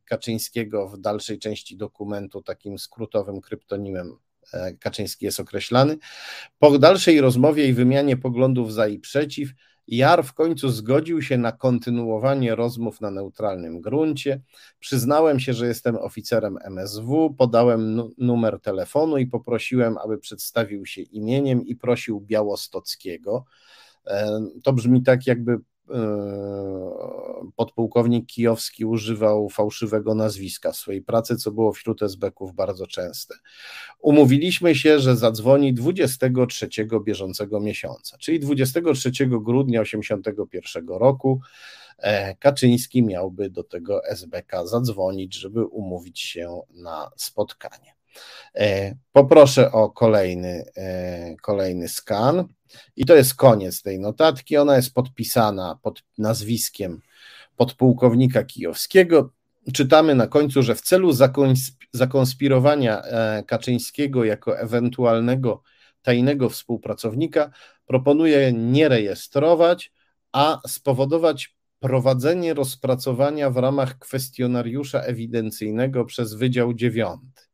Kaczyńskiego 0.05 0.87
w 0.87 0.97
dalszej 0.97 1.39
części 1.39 1.77
dokumentu 1.77 2.41
takim 2.41 2.79
skrótowym 2.79 3.41
kryptonimem 3.41 4.17
e, 4.53 4.73
Kaczyński 4.73 5.25
jest 5.25 5.39
określany. 5.39 5.97
Po 6.59 6.79
dalszej 6.79 7.21
rozmowie 7.21 7.67
i 7.67 7.73
wymianie 7.73 8.17
poglądów 8.17 8.73
za 8.73 8.87
i 8.87 8.99
przeciw, 8.99 9.49
Jar 9.87 10.23
w 10.23 10.33
końcu 10.33 10.69
zgodził 10.69 11.21
się 11.21 11.37
na 11.37 11.51
kontynuowanie 11.51 12.55
rozmów 12.55 13.01
na 13.01 13.11
neutralnym 13.11 13.81
gruncie. 13.81 14.41
Przyznałem 14.79 15.39
się, 15.39 15.53
że 15.53 15.67
jestem 15.67 15.95
oficerem 15.95 16.57
MSW, 16.63 17.35
podałem 17.37 18.01
numer 18.17 18.59
telefonu 18.59 19.17
i 19.17 19.27
poprosiłem, 19.27 19.97
aby 19.97 20.17
przedstawił 20.17 20.85
się 20.85 21.01
imieniem 21.01 21.65
i 21.65 21.75
prosił 21.75 22.21
Białostockiego. 22.21 23.45
E, 24.07 24.39
to 24.63 24.73
brzmi 24.73 25.03
tak, 25.03 25.27
jakby 25.27 25.57
podpułkownik 27.55 28.25
Kijowski 28.25 28.85
używał 28.85 29.49
fałszywego 29.49 30.15
nazwiska 30.15 30.71
w 30.71 30.77
swojej 30.77 31.01
pracy, 31.01 31.35
co 31.35 31.51
było 31.51 31.73
wśród 31.73 32.01
SB-ków 32.01 32.53
bardzo 32.53 32.87
częste. 32.87 33.35
Umówiliśmy 33.99 34.75
się, 34.75 34.99
że 34.99 35.15
zadzwoni 35.15 35.73
23 35.73 36.69
bieżącego 37.03 37.59
miesiąca, 37.59 38.17
czyli 38.17 38.39
23 38.39 39.11
grudnia 39.27 39.83
1981 39.83 40.87
roku. 40.87 41.39
E, 41.97 42.35
Kaczyński 42.35 43.03
miałby 43.03 43.49
do 43.49 43.63
tego 43.63 44.05
SBK 44.05 44.67
zadzwonić, 44.67 45.35
żeby 45.35 45.65
umówić 45.65 46.19
się 46.19 46.61
na 46.69 47.11
spotkanie. 47.15 47.95
E, 48.55 48.95
poproszę 49.11 49.71
o 49.71 49.89
kolejny, 49.89 50.65
kolejny 51.41 51.87
skan. 51.87 52.47
I 52.95 53.05
to 53.05 53.15
jest 53.15 53.35
koniec 53.35 53.81
tej 53.81 53.99
notatki. 53.99 54.57
Ona 54.57 54.75
jest 54.75 54.93
podpisana 54.93 55.79
pod 55.81 56.03
nazwiskiem 56.17 57.01
podpułkownika 57.55 58.43
kijowskiego. 58.43 59.31
Czytamy 59.73 60.15
na 60.15 60.27
końcu, 60.27 60.63
że 60.63 60.75
w 60.75 60.81
celu 60.81 61.11
zakonspirowania 61.93 63.01
e, 63.01 63.43
Kaczyńskiego 63.43 64.23
jako 64.23 64.59
ewentualnego 64.59 65.63
tajnego 66.01 66.49
współpracownika 66.49 67.51
proponuje 67.85 68.53
nie 68.53 68.89
rejestrować, 68.89 69.91
a 70.31 70.59
spowodować 70.67 71.55
prowadzenie 71.79 72.53
rozpracowania 72.53 73.49
w 73.49 73.57
ramach 73.57 73.99
kwestionariusza 73.99 74.99
ewidencyjnego 74.99 76.05
przez 76.05 76.33
Wydział 76.33 76.73
Dziewiąty 76.73 77.46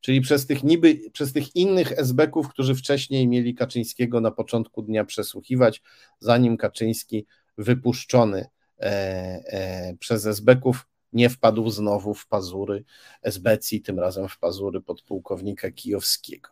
czyli 0.00 0.20
przez 0.20 0.46
tych 0.46 0.64
niby, 0.64 1.00
przez 1.12 1.32
tych 1.32 1.56
innych 1.56 1.92
SB-ków, 1.98 2.48
którzy 2.48 2.74
wcześniej 2.74 3.28
mieli 3.28 3.54
Kaczyńskiego 3.54 4.20
na 4.20 4.30
początku 4.30 4.82
dnia 4.82 5.04
przesłuchiwać, 5.04 5.82
zanim 6.18 6.56
Kaczyński 6.56 7.26
wypuszczony 7.58 8.46
e, 8.80 8.82
e, 8.82 9.96
przez 9.98 10.26
SB-ków 10.26 10.86
nie 11.12 11.30
wpadł 11.30 11.70
znowu 11.70 12.14
w 12.14 12.26
pazury 12.26 12.84
SBC, 13.22 13.80
tym 13.84 13.98
razem 13.98 14.28
w 14.28 14.38
pazury 14.38 14.80
podpułkownika 14.80 15.70
Kijowskiego. 15.70 16.50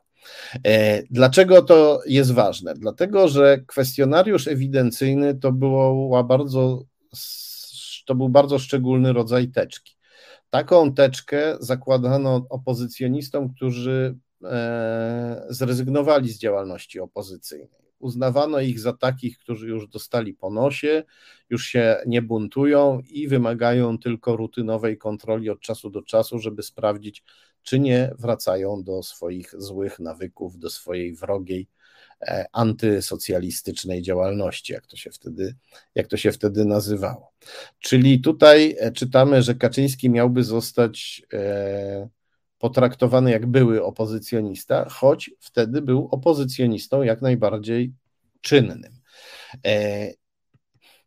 E, 0.65 1.03
dlaczego 1.03 1.63
to 1.63 2.01
jest 2.07 2.33
ważne? 2.33 2.75
Dlatego, 2.75 3.29
że 3.29 3.59
kwestionariusz 3.67 4.49
ewidencyjny 4.49 5.35
to, 5.35 5.53
było 5.53 6.25
bardzo, 6.25 6.85
to 8.07 8.15
był 8.15 8.29
bardzo 8.29 8.59
szczególny 8.59 9.13
rodzaj 9.13 9.49
teczki. 9.49 9.98
Taką 10.51 10.95
teczkę 10.95 11.57
zakładano 11.61 12.47
opozycjonistom, 12.51 13.55
którzy 13.55 14.19
zrezygnowali 15.49 16.29
z 16.29 16.39
działalności 16.39 17.01
opozycyjnej. 17.01 17.89
Uznawano 17.99 18.61
ich 18.61 18.81
za 18.81 18.93
takich, 18.93 19.39
którzy 19.39 19.69
już 19.69 19.89
dostali 19.89 20.35
po 20.35 20.51
nosie, 20.51 21.05
już 21.51 21.67
się 21.67 21.97
nie 22.07 22.23
buntują 22.23 23.01
i 23.11 23.29
wymagają 23.29 23.99
tylko 23.99 24.37
rutynowej 24.37 24.99
kontroli 24.99 25.51
od 25.51 25.61
czasu 25.61 25.91
do 25.91 26.03
czasu, 26.03 26.39
żeby 26.39 26.63
sprawdzić, 26.63 27.25
czy 27.63 27.81
nie 27.81 28.15
wracają 28.19 28.83
do 28.83 29.03
swoich 29.03 29.55
złych 29.59 29.99
nawyków, 29.99 30.59
do 30.59 30.71
swojej 30.71 31.15
wrogiej 31.15 31.61
e, 31.61 31.78
antysocjalistycznej 32.53 34.03
działalności, 34.03 34.73
jak 34.73 34.87
to 34.87 34.97
się 34.97 35.11
wtedy, 35.11 35.55
jak 35.95 36.07
to 36.07 36.17
się 36.17 36.33
wtedy 36.33 36.65
nazywało. 36.65 37.33
Czyli 37.79 38.21
tutaj 38.21 38.77
e, 38.79 38.93
czytamy, 38.93 39.43
że 39.43 39.55
Kaczyński 39.55 40.11
miałby 40.11 40.45
zostać 40.45 41.23
e, 41.33 42.09
potraktowany 42.59 43.31
jak 43.31 43.47
były 43.47 43.85
opozycjonista, 43.85 44.89
choć 44.89 45.31
wtedy 45.41 45.83
był 45.83 46.09
opozycjonistą 46.11 47.03
jak 47.03 47.23
najbardziej 47.23 47.93
czynnym. 48.41 48.99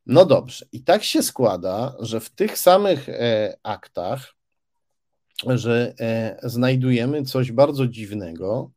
No 0.06 0.26
dobrze, 0.26 0.66
i 0.72 0.84
tak 0.84 1.04
się 1.04 1.24
składa, 1.24 1.96
że 2.00 2.20
w 2.20 2.30
tych 2.30 2.58
samych 2.58 3.08
aktach 3.64 4.36
że 5.48 5.94
e, 6.00 6.40
znajdujemy 6.44 7.24
coś 7.24 7.52
bardzo 7.52 7.88
dziwnego, 7.88 8.72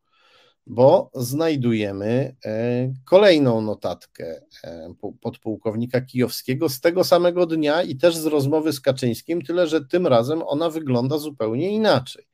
bo 0.67 1.11
znajdujemy 1.15 2.37
e, 2.45 2.93
kolejną 3.05 3.61
notatkę 3.61 4.41
e, 4.65 4.95
podpułkownika 5.21 6.01
Kijowskiego 6.01 6.69
z 6.69 6.81
tego 6.81 7.05
samego 7.05 7.47
dnia 7.47 7.83
i 7.83 7.97
też 7.97 8.17
z 8.17 8.27
rozmowy 8.27 8.73
z 8.73 8.81
Kaczyńskim, 8.81 9.43
tyle 9.43 9.67
że 9.67 9.85
tym 9.85 10.07
razem 10.07 10.43
ona 10.47 10.71
wygląda 10.71 11.19
zupełnie 11.19 11.71
inaczej. 11.71 12.27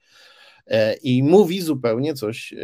I 1.02 1.22
mówi 1.22 1.60
zupełnie 1.60 2.14
coś 2.14 2.54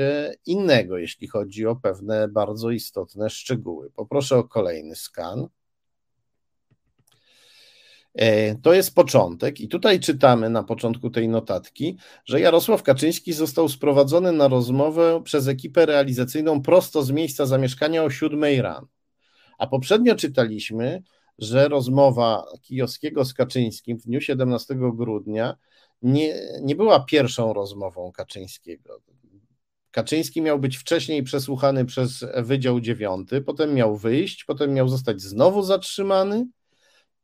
innego, 0.47 0.99
jeśli 0.99 1.29
chodzi 1.29 1.67
o 1.67 1.77
pewne 1.77 2.29
bardzo 2.29 2.71
istotne 2.71 3.31
szczegóły. 3.31 3.91
Poproszę 3.91 4.37
o 4.37 4.45
kolejny 4.45 4.97
skan. 4.97 5.49
E, 8.17 8.55
to 8.55 8.75
jest 8.75 8.95
początek, 8.95 9.61
i 9.61 9.69
tutaj 9.69 10.01
czytamy 10.01 10.51
na 10.51 10.63
początku 10.63 11.11
tej 11.11 11.29
notatki, 11.29 11.97
że 12.25 12.41
Jarosław 12.41 12.83
Kaczyński 12.83 13.33
został 13.33 13.69
sprowadzony 13.69 14.33
na 14.33 14.49
rozmowę 14.49 15.21
przez 15.25 15.49
ekipę 15.49 15.87
realizacyjną 15.87 16.63
prosto 16.63 17.03
z 17.03 17.11
miejsca 17.11 17.47
zamieszkania 17.47 18.05
o 18.05 18.11
7 18.11 18.61
rano. 18.61 18.89
A 19.59 19.67
poprzednio 19.67 20.15
czytaliśmy, 20.15 21.03
że 21.39 21.69
rozmowa 21.69 22.45
Kijowskiego 22.63 23.25
z 23.25 23.35
Kaczyńskim 23.35 23.99
w 23.99 24.03
dniu 24.03 24.21
17 24.21 24.75
grudnia 24.75 25.57
nie, 26.03 26.35
nie 26.63 26.77
była 26.77 27.01
pierwszą 27.01 27.53
rozmową 27.53 28.13
Kaczyńskiego. 28.13 29.01
Kaczyński 29.91 30.43
miał 30.43 30.59
być 30.59 30.77
wcześniej 30.77 31.23
przesłuchany 31.23 31.85
przez 31.85 32.25
Wydział 32.37 32.81
9, 32.81 33.29
potem 33.47 33.75
miał 33.75 33.97
wyjść, 33.97 34.45
potem 34.45 34.75
miał 34.75 34.89
zostać 34.89 35.21
znowu 35.21 35.63
zatrzymany 35.63 36.47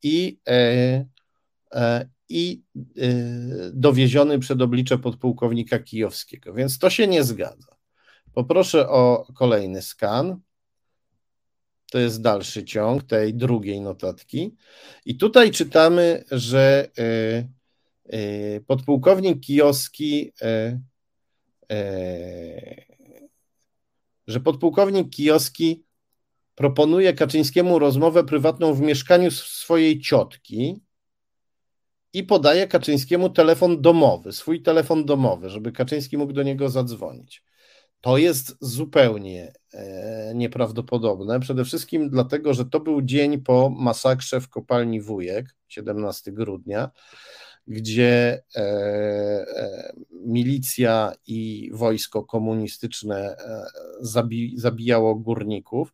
i, 0.03 0.39
e, 0.49 1.05
e, 1.75 2.09
i 2.29 2.63
e, 2.77 3.07
dowieziony 3.73 4.39
przed 4.39 4.63
oblicze 4.63 4.99
podpułkownika 4.99 5.79
kijowskiego. 5.79 6.55
Więc 6.55 6.79
to 6.79 6.91
się 6.91 7.07
nie 7.07 7.25
zgadza. 7.25 7.77
Poproszę 8.33 8.89
o 8.89 9.27
kolejny 9.35 9.83
skan. 9.83 10.41
To 11.91 11.99
jest 11.99 12.23
dalszy 12.23 12.65
ciąg 12.65 13.03
tej 13.03 13.35
drugiej 13.35 13.81
notatki. 13.81 14.57
I 15.05 15.17
tutaj 15.17 15.51
czytamy, 15.51 16.25
że 16.31 16.91
podpułkownik 18.67 19.41
kijowski, 19.41 20.33
że 24.27 24.41
podpułkownik 24.41 25.11
kijowski 25.11 25.85
proponuje 26.55 27.13
Kaczyńskiemu 27.13 27.79
rozmowę 27.79 28.25
prywatną 28.25 28.75
w 28.75 28.81
mieszkaniu 28.81 29.31
swojej 29.31 30.01
ciotki 30.01 30.83
i 32.13 32.25
podaje 32.25 32.69
Kaczyńskiemu 32.69 33.31
telefon 33.31 33.83
domowy, 33.83 34.33
swój 34.33 34.63
telefon 34.63 35.05
domowy, 35.05 35.51
żeby 35.51 35.73
Kaczyński 35.73 36.19
mógł 36.19 36.33
do 36.33 36.43
niego 36.43 36.69
zadzwonić. 36.69 37.45
To 38.01 38.19
jest 38.19 38.57
zupełnie 38.61 39.53
e, 39.75 40.33
nieprawdopodobne. 40.35 41.41
Przede 41.41 41.65
wszystkim 41.65 42.11
dlatego, 42.11 42.55
że 42.55 42.65
to 42.65 42.81
był 42.81 43.03
dzień 43.03 43.39
po 43.39 43.71
masakrze 43.71 44.41
w 44.41 44.49
kopalni 44.49 45.01
Wujek, 45.01 45.47
17 45.69 46.33
grudnia, 46.33 46.91
gdzie 47.67 48.43
e, 48.57 48.61
e, 48.61 49.93
milicja 50.11 51.13
i 51.27 51.71
wojsko 51.75 52.25
komunistyczne 52.25 53.37
zabi, 54.01 54.55
zabijało 54.57 55.15
górników. 55.15 55.93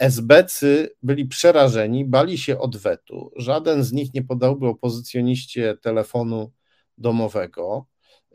SBcy 0.00 0.96
byli 1.02 1.26
przerażeni, 1.26 2.04
bali 2.04 2.38
się 2.38 2.58
odwetu. 2.58 3.32
Żaden 3.36 3.84
z 3.84 3.92
nich 3.92 4.14
nie 4.14 4.22
podałby 4.22 4.66
opozycjoniście 4.66 5.76
telefonu 5.82 6.52
domowego, 6.98 7.86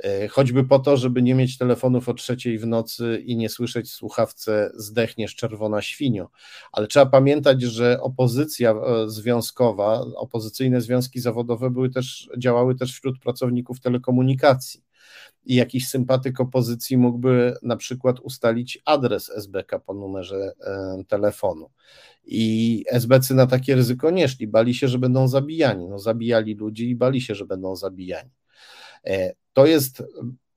e, 0.04 0.28
choćby 0.28 0.64
po 0.64 0.80
to, 0.80 0.98
żeby 0.98 1.22
nie 1.22 1.36
mieć 1.36 1.58
telefonów 1.58 2.10
o 2.10 2.14
trzeciej 2.14 2.60
w 2.60 2.68
nocy 2.68 3.24
i 3.26 3.38
nie 3.38 3.50
słyszeć 3.50 3.90
w 3.90 3.94
słuchawce 3.94 4.72
zdechniesz 4.74 5.36
czerwona 5.36 5.82
świnio. 5.82 6.30
Ale 6.72 6.88
trzeba 6.88 7.06
pamiętać, 7.06 7.62
że 7.62 8.02
opozycja 8.02 8.72
e, 8.72 9.10
związkowa, 9.10 10.02
opozycyjne 10.16 10.82
związki 10.82 11.20
zawodowe 11.20 11.70
były 11.70 11.90
też, 11.90 12.30
działały 12.38 12.76
też 12.76 12.94
wśród 12.94 13.20
pracowników 13.20 13.80
telekomunikacji 13.80 14.89
i 15.46 15.56
jakiś 15.56 15.88
sympatyk 15.88 16.40
opozycji 16.40 16.98
mógłby 16.98 17.54
na 17.64 17.76
przykład 17.78 18.20
ustalić 18.20 18.82
adres 18.86 19.30
SBK 19.30 19.80
po 19.80 19.94
numerze 19.94 20.54
e, 20.62 21.04
telefonu. 21.08 21.70
I 22.26 22.86
SBC 22.88 23.34
na 23.34 23.48
takie 23.48 23.76
ryzyko 23.76 24.12
nie 24.12 24.28
szli, 24.28 24.48
bali 24.48 24.74
się, 24.74 24.88
że 24.88 25.00
będą 25.00 25.28
zabijani. 25.28 25.88
No, 25.88 26.00
zabijali 26.00 26.56
ludzi 26.56 26.90
i 26.90 26.96
bali 26.96 27.22
się, 27.22 27.36
że 27.36 27.46
będą 27.46 27.76
zabijani. 27.76 28.30
E, 29.06 29.34
to 29.54 29.66
jest 29.66 30.04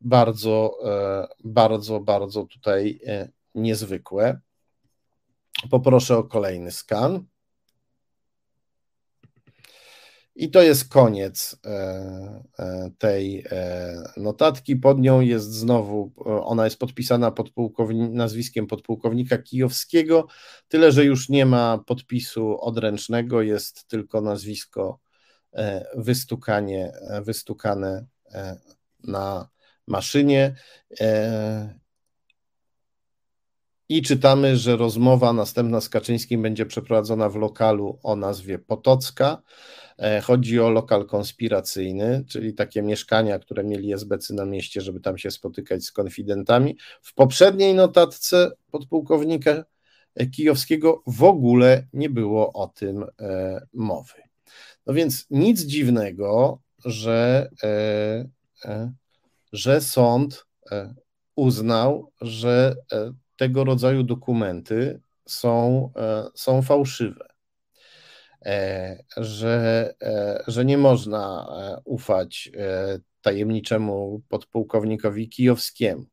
bardzo, 0.01 0.79
e, 0.85 1.27
bardzo, 1.45 2.01
bardzo 2.01 2.45
tutaj 2.45 3.01
niezwykłe. 3.55 4.41
Poproszę 5.71 6.17
o 6.17 6.25
kolejny 6.25 6.71
skan. 6.71 7.25
I 10.35 10.51
to 10.51 10.63
jest 10.63 10.89
koniec 10.89 11.57
e, 11.65 11.69
e, 12.59 12.91
tej 12.99 13.45
e, 13.51 14.03
notatki. 14.17 14.77
Pod 14.77 15.01
nią 15.01 15.21
jest 15.21 15.53
znowu, 15.53 16.13
ona 16.25 16.65
jest 16.65 16.79
podpisana 16.79 17.31
podpułkowni, 17.31 18.11
nazwiskiem 18.11 18.67
podpułkownika 18.67 19.39
Kijowskiego, 19.39 20.27
tyle 20.69 20.93
że 20.93 21.05
już 21.05 21.29
nie 21.29 21.47
ma 21.47 21.79
podpisu 21.87 22.61
odręcznego, 22.61 23.43
jest 23.43 23.89
tylko 23.89 24.21
nazwisko 24.21 24.99
wystukanie, 25.97 26.93
wystukane 27.25 28.07
na 29.05 29.49
maszynie. 29.87 30.57
I 33.89 34.03
czytamy, 34.03 34.57
że 34.57 34.77
rozmowa 34.77 35.33
następna 35.33 35.81
z 35.81 35.89
Kaczyńskim 35.89 36.43
będzie 36.43 36.67
przeprowadzona 36.67 37.29
w 37.29 37.37
lokalu 37.37 37.99
o 38.03 38.17
nazwie 38.17 38.59
Potocka. 38.59 39.43
E, 39.99 40.21
chodzi 40.21 40.61
o 40.61 40.71
lokal 40.71 41.07
konspiracyjny, 41.07 42.25
czyli 42.29 42.55
takie 42.55 42.83
mieszkania, 42.83 43.39
które 43.39 43.65
mieli 43.65 43.93
SBC 43.93 44.35
na 44.35 44.45
mieście, 44.45 44.81
żeby 44.81 45.01
tam 45.01 45.19
się 45.19 45.31
spotykać 45.31 45.85
z 45.85 45.93
konfidentami. 45.93 46.77
W 47.03 47.15
poprzedniej 47.15 47.75
notatce 47.75 48.51
podpułkownika 48.71 49.65
Kijowskiego 50.33 51.03
w 51.07 51.23
ogóle 51.23 51.87
nie 51.93 52.11
było 52.11 52.53
o 52.53 52.67
tym 52.67 53.05
e, 53.21 53.61
mowy. 53.73 54.23
No 54.87 54.95
więc 54.95 55.27
nic 55.31 55.61
dziwnego, 55.61 56.61
że, 56.85 57.51
e, 58.65 58.93
że 59.53 59.81
sąd 59.81 60.47
uznał, 61.37 62.13
że 62.21 62.77
tego 63.37 63.65
rodzaju 63.65 64.03
dokumenty 64.03 65.01
są, 65.27 65.91
są 66.35 66.63
fałszywe. 66.63 67.32
E, 68.45 69.05
że, 69.17 69.95
e, 70.03 70.45
że 70.47 70.65
nie 70.65 70.79
można 70.79 71.47
e, 71.51 71.81
ufać 71.85 72.51
tajemniczemu 73.23 74.23
podpułkownikowi 74.29 75.29
kijowskiemu. 75.29 76.05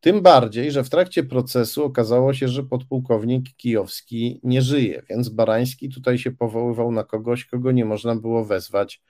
Tym 0.00 0.22
bardziej, 0.22 0.70
że 0.70 0.84
w 0.84 0.90
trakcie 0.90 1.24
procesu 1.24 1.84
okazało 1.84 2.34
się, 2.34 2.48
że 2.48 2.62
podpułkownik 2.62 3.56
kijowski 3.56 4.40
nie 4.42 4.62
żyje, 4.62 5.02
więc 5.10 5.28
Barański 5.28 5.88
tutaj 5.88 6.18
się 6.18 6.30
powoływał 6.30 6.92
na 6.92 7.04
kogoś, 7.04 7.44
kogo 7.44 7.72
nie 7.72 7.84
można 7.84 8.16
było 8.16 8.44
wezwać, 8.44 9.02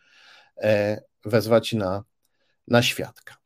wezwać 1.25 1.73
na, 1.73 2.05
na 2.69 2.83
świadka. 2.83 3.37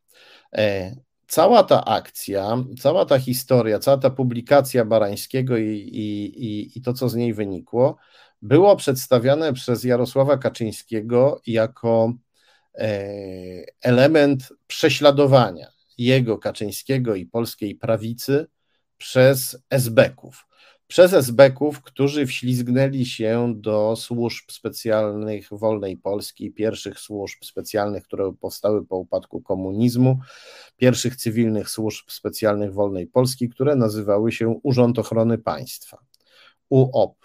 Cała 1.27 1.63
ta 1.63 1.85
akcja, 1.85 2.57
cała 2.81 3.07
ta 3.07 3.19
historia, 3.19 3.79
cała 3.79 3.99
ta 3.99 4.11
publikacja 4.11 4.85
Barańskiego 4.85 5.57
i, 5.57 5.69
i, 5.69 6.45
i, 6.45 6.79
i 6.79 6.83
to, 6.83 6.93
co 6.93 7.09
z 7.09 7.15
niej 7.15 7.35
wynikło, 7.35 7.97
było 8.43 8.77
przedstawiane 8.77 9.53
przez 9.53 9.85
Jarosława 9.85 10.39
Kaczyńskiego 10.39 11.41
jako 11.47 12.13
e, 12.75 12.89
element 13.81 14.53
prześladowania 14.67 15.73
jego, 15.99 16.39
Kaczyńskiego 16.39 17.15
i 17.15 17.27
polskiej 17.27 17.75
prawicy 17.75 18.47
przez 18.99 19.59
esbeków. 19.71 20.47
Przez 20.87 21.13
esbeków, 21.13 21.83
którzy 21.83 22.27
wślizgnęli 22.27 23.07
się 23.07 23.55
do 23.57 23.97
służb 23.97 24.51
specjalnych 24.51 25.49
wolnej 25.51 25.97
Polski, 25.97 26.51
pierwszych 26.51 26.99
służb 26.99 27.45
specjalnych, 27.45 28.05
które 28.05 28.33
powstały 28.41 28.87
po 28.87 28.97
upadku 28.97 29.41
komunizmu, 29.41 30.19
pierwszych 30.77 31.17
cywilnych 31.17 31.69
służb 31.69 32.11
specjalnych 32.11 32.75
wolnej 32.75 33.07
Polski, 33.07 33.49
które 33.49 33.77
nazywały 33.77 34.33
się 34.33 34.61
Urząd 34.63 34.99
Ochrony 34.99 35.39
Państwa. 35.39 35.99
UOP. 36.69 37.22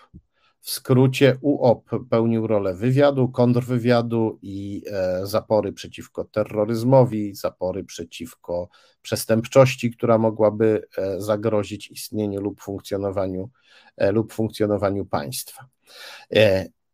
W 0.61 0.69
skrócie 0.69 1.37
UOP 1.41 1.89
pełnił 2.09 2.47
rolę 2.47 2.75
wywiadu, 2.75 3.29
kontrwywiadu 3.29 4.39
i 4.41 4.83
e, 4.91 5.25
zapory 5.25 5.73
przeciwko 5.73 6.23
terroryzmowi, 6.23 7.35
zapory 7.35 7.83
przeciwko 7.83 8.69
przestępczości, 9.01 9.91
która 9.91 10.17
mogłaby 10.17 10.87
e, 10.97 11.21
zagrozić 11.21 11.91
istnieniu 11.91 12.41
lub 12.41 12.61
funkcjonowaniu, 12.61 13.49
e, 13.97 14.11
lub 14.11 14.33
funkcjonowaniu 14.33 15.05
państwa. 15.05 15.67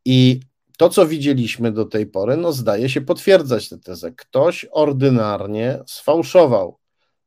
I 0.05 0.39
to, 0.77 0.89
co 0.89 1.07
widzieliśmy 1.07 1.71
do 1.71 1.85
tej 1.85 2.05
pory, 2.05 2.37
no 2.37 2.51
zdaje 2.51 2.89
się 2.89 3.01
potwierdzać 3.01 3.69
tę 3.69 3.77
tezę. 3.77 4.11
Ktoś 4.11 4.65
ordynarnie 4.71 5.79
sfałszował 5.85 6.79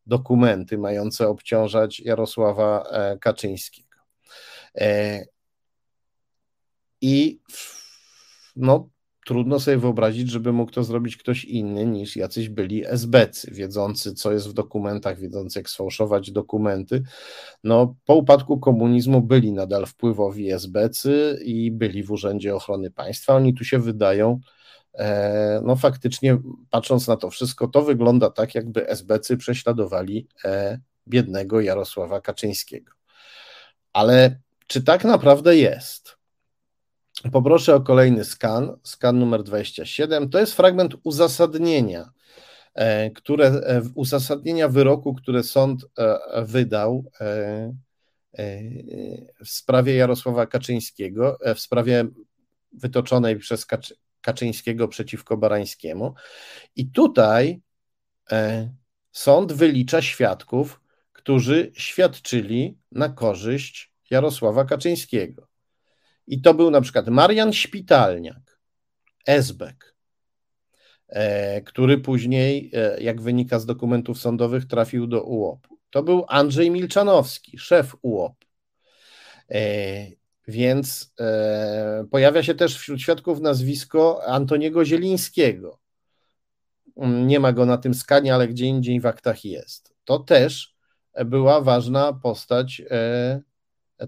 dokumenty 0.06 0.78
mające 0.78 1.28
obciążać 1.28 2.00
Jarosława 2.00 2.88
Kaczyńskiego. 3.20 3.96
I 7.00 7.40
no, 8.56 8.88
trudno 9.26 9.60
sobie 9.60 9.76
wyobrazić, 9.76 10.30
żeby 10.30 10.52
mógł 10.52 10.72
to 10.72 10.84
zrobić 10.84 11.16
ktoś 11.16 11.44
inny 11.44 11.86
niż 11.86 12.16
jacyś 12.16 12.48
byli 12.48 12.86
SBC, 12.86 13.50
wiedzący, 13.50 14.14
co 14.14 14.32
jest 14.32 14.48
w 14.48 14.52
dokumentach, 14.52 15.18
wiedzący, 15.18 15.58
jak 15.58 15.70
sfałszować 15.70 16.30
dokumenty. 16.30 17.02
No, 17.64 17.96
po 18.04 18.14
upadku 18.14 18.58
komunizmu 18.58 19.22
byli 19.22 19.52
nadal 19.52 19.86
wpływowi 19.86 20.52
SBC 20.52 21.10
i 21.44 21.70
byli 21.70 22.02
w 22.02 22.10
Urzędzie 22.10 22.54
Ochrony 22.54 22.90
Państwa. 22.90 23.34
Oni 23.34 23.54
tu 23.54 23.64
się 23.64 23.78
wydają, 23.78 24.40
e, 24.94 25.60
no 25.64 25.76
faktycznie, 25.76 26.38
patrząc 26.70 27.08
na 27.08 27.16
to 27.16 27.30
wszystko, 27.30 27.68
to 27.68 27.82
wygląda 27.82 28.30
tak, 28.30 28.54
jakby 28.54 28.88
SBC 28.88 29.36
prześladowali 29.36 30.28
e, 30.44 30.80
biednego 31.08 31.60
Jarosława 31.60 32.20
Kaczyńskiego. 32.20 32.92
Ale 33.92 34.40
czy 34.66 34.82
tak 34.82 35.04
naprawdę 35.04 35.56
jest? 35.56 36.15
Poproszę 37.32 37.74
o 37.74 37.80
kolejny 37.80 38.24
skan, 38.24 38.76
skan 38.82 39.18
numer 39.18 39.42
27. 39.42 40.28
To 40.28 40.38
jest 40.38 40.52
fragment 40.52 40.94
uzasadnienia, 41.02 42.10
e, 42.74 43.10
które, 43.10 43.46
e, 43.46 43.82
uzasadnienia 43.94 44.68
wyroku, 44.68 45.14
które 45.14 45.42
sąd 45.42 45.86
e, 45.98 46.18
wydał 46.44 47.04
w 49.44 49.48
sprawie 49.48 49.94
Jarosława 49.94 50.46
Kaczyńskiego, 50.46 51.38
w 51.54 51.60
sprawie 51.60 52.04
wytoczonej 52.72 53.38
przez 53.38 53.66
Kaczyńskiego 54.20 54.88
przeciwko 54.88 55.36
Barańskiemu. 55.36 56.14
I 56.76 56.90
tutaj 56.90 57.60
sąd 59.12 59.52
wylicza 59.52 60.02
świadków, 60.02 60.80
którzy 61.12 61.72
świadczyli 61.74 62.78
na 62.92 63.08
korzyść 63.08 63.92
Jarosława 64.10 64.64
Kaczyńskiego. 64.64 65.48
I 66.26 66.40
to 66.40 66.54
był 66.54 66.70
na 66.70 66.80
przykład 66.80 67.08
Marian 67.08 67.52
Śpitalniak, 67.52 68.60
Esbek, 69.26 69.94
e, 71.08 71.60
który 71.60 71.98
później, 71.98 72.70
e, 72.74 73.02
jak 73.02 73.20
wynika 73.20 73.58
z 73.58 73.66
dokumentów 73.66 74.18
sądowych, 74.18 74.66
trafił 74.66 75.06
do 75.06 75.22
UOP-u. 75.22 75.78
To 75.90 76.02
był 76.02 76.24
Andrzej 76.28 76.70
Milczanowski, 76.70 77.58
szef 77.58 77.96
UOP. 78.02 78.44
E, 79.50 79.60
więc 80.48 81.14
pojawia 82.10 82.42
się 82.42 82.54
też 82.54 82.78
wśród 82.78 83.00
świadków 83.00 83.40
nazwisko 83.40 84.26
Antoniego 84.26 84.84
Zielińskiego. 84.84 85.78
Nie 86.96 87.40
ma 87.40 87.52
go 87.52 87.66
na 87.66 87.78
tym 87.78 87.94
skanie, 87.94 88.34
ale 88.34 88.48
gdzie 88.48 88.66
indziej 88.66 89.00
w 89.00 89.06
aktach 89.06 89.44
jest. 89.44 89.94
To 90.04 90.18
też 90.18 90.76
była 91.24 91.60
ważna 91.60 92.12
postać 92.12 92.82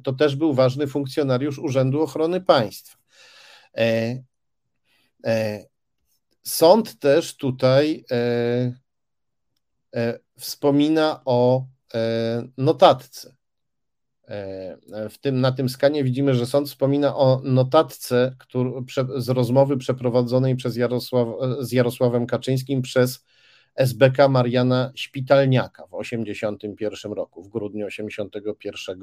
to 0.03 0.13
też 0.13 0.37
był 0.37 0.55
ważny 0.55 0.87
funkcjonariusz 0.87 1.59
Urzędu 1.59 2.03
Ochrony 2.03 2.41
Państwa. 2.41 2.99
E, 3.77 4.19
e, 5.27 5.65
sąd 6.43 6.99
też 6.99 7.37
tutaj 7.37 8.05
e, 8.11 8.73
wspomina 10.39 11.23
o 11.25 11.67
notatce. 12.57 13.37
W 15.11 15.19
tym, 15.21 15.41
na 15.41 15.53
tym 15.53 15.69
skanie 15.69 16.05
widzimy, 16.05 16.35
że 16.35 16.47
sąd 16.47 16.69
wspomina 16.69 17.17
o 17.17 17.41
notatce 17.45 18.37
który, 18.39 18.71
z 19.17 19.29
rozmowy 19.29 19.77
przeprowadzonej 19.77 20.57
przez 20.57 20.77
Jarosław, 20.77 21.29
z 21.61 21.73
Jarosławem 21.73 22.27
Kaczyńskim 22.27 22.83
przez 22.83 23.25
SBK 23.79 24.29
Mariana 24.29 24.93
Śpitalniaka 24.95 25.87
w 25.87 25.91
1981 25.91 27.13
roku, 27.13 27.43
w 27.43 27.49
grudniu 27.49 27.87
1981 27.87 29.01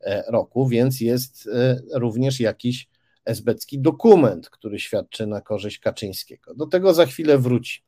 e, 0.00 0.32
roku, 0.32 0.68
więc 0.68 1.00
jest 1.00 1.48
e, 1.52 1.80
również 1.94 2.40
jakiś 2.40 2.88
esbecki 3.24 3.78
dokument, 3.78 4.50
który 4.50 4.78
świadczy 4.78 5.26
na 5.26 5.40
korzyść 5.40 5.78
Kaczyńskiego. 5.78 6.54
Do 6.54 6.66
tego 6.66 6.94
za 6.94 7.06
chwilę 7.06 7.38
wróci. 7.38 7.82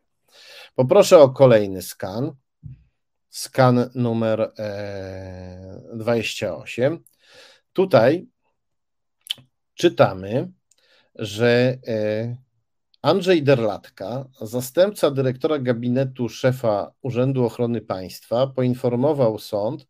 Poproszę 0.74 1.18
o 1.18 1.30
kolejny 1.30 1.82
skan. 1.82 2.32
Skan 3.30 3.90
numer 3.94 4.52
28. 5.94 6.92
E, 6.94 6.98
Tutaj 7.72 8.26
czytamy, 9.74 10.52
że 11.14 11.78
Andrzej 13.02 13.42
Derlatka, 13.42 14.28
zastępca 14.40 15.10
dyrektora 15.10 15.58
gabinetu 15.58 16.28
szefa 16.28 16.92
Urzędu 17.02 17.44
Ochrony 17.44 17.80
Państwa, 17.80 18.46
poinformował 18.46 19.38
sąd, 19.38 19.86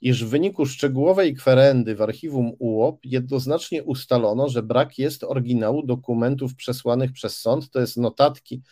iż 0.00 0.24
w 0.24 0.28
wyniku 0.28 0.66
szczegółowej 0.66 1.34
kwerendy 1.34 1.94
w 1.94 2.02
archiwum 2.02 2.52
UOP 2.58 3.00
jednoznacznie 3.04 3.84
ustalono, 3.84 4.48
że 4.48 4.62
brak 4.62 4.98
jest 4.98 5.24
oryginału 5.24 5.86
dokumentów 5.86 6.54
przesłanych 6.54 7.12
przez 7.12 7.38
sąd, 7.40 7.70
to 7.70 7.80
jest 7.80 7.96
notatki 7.96 8.62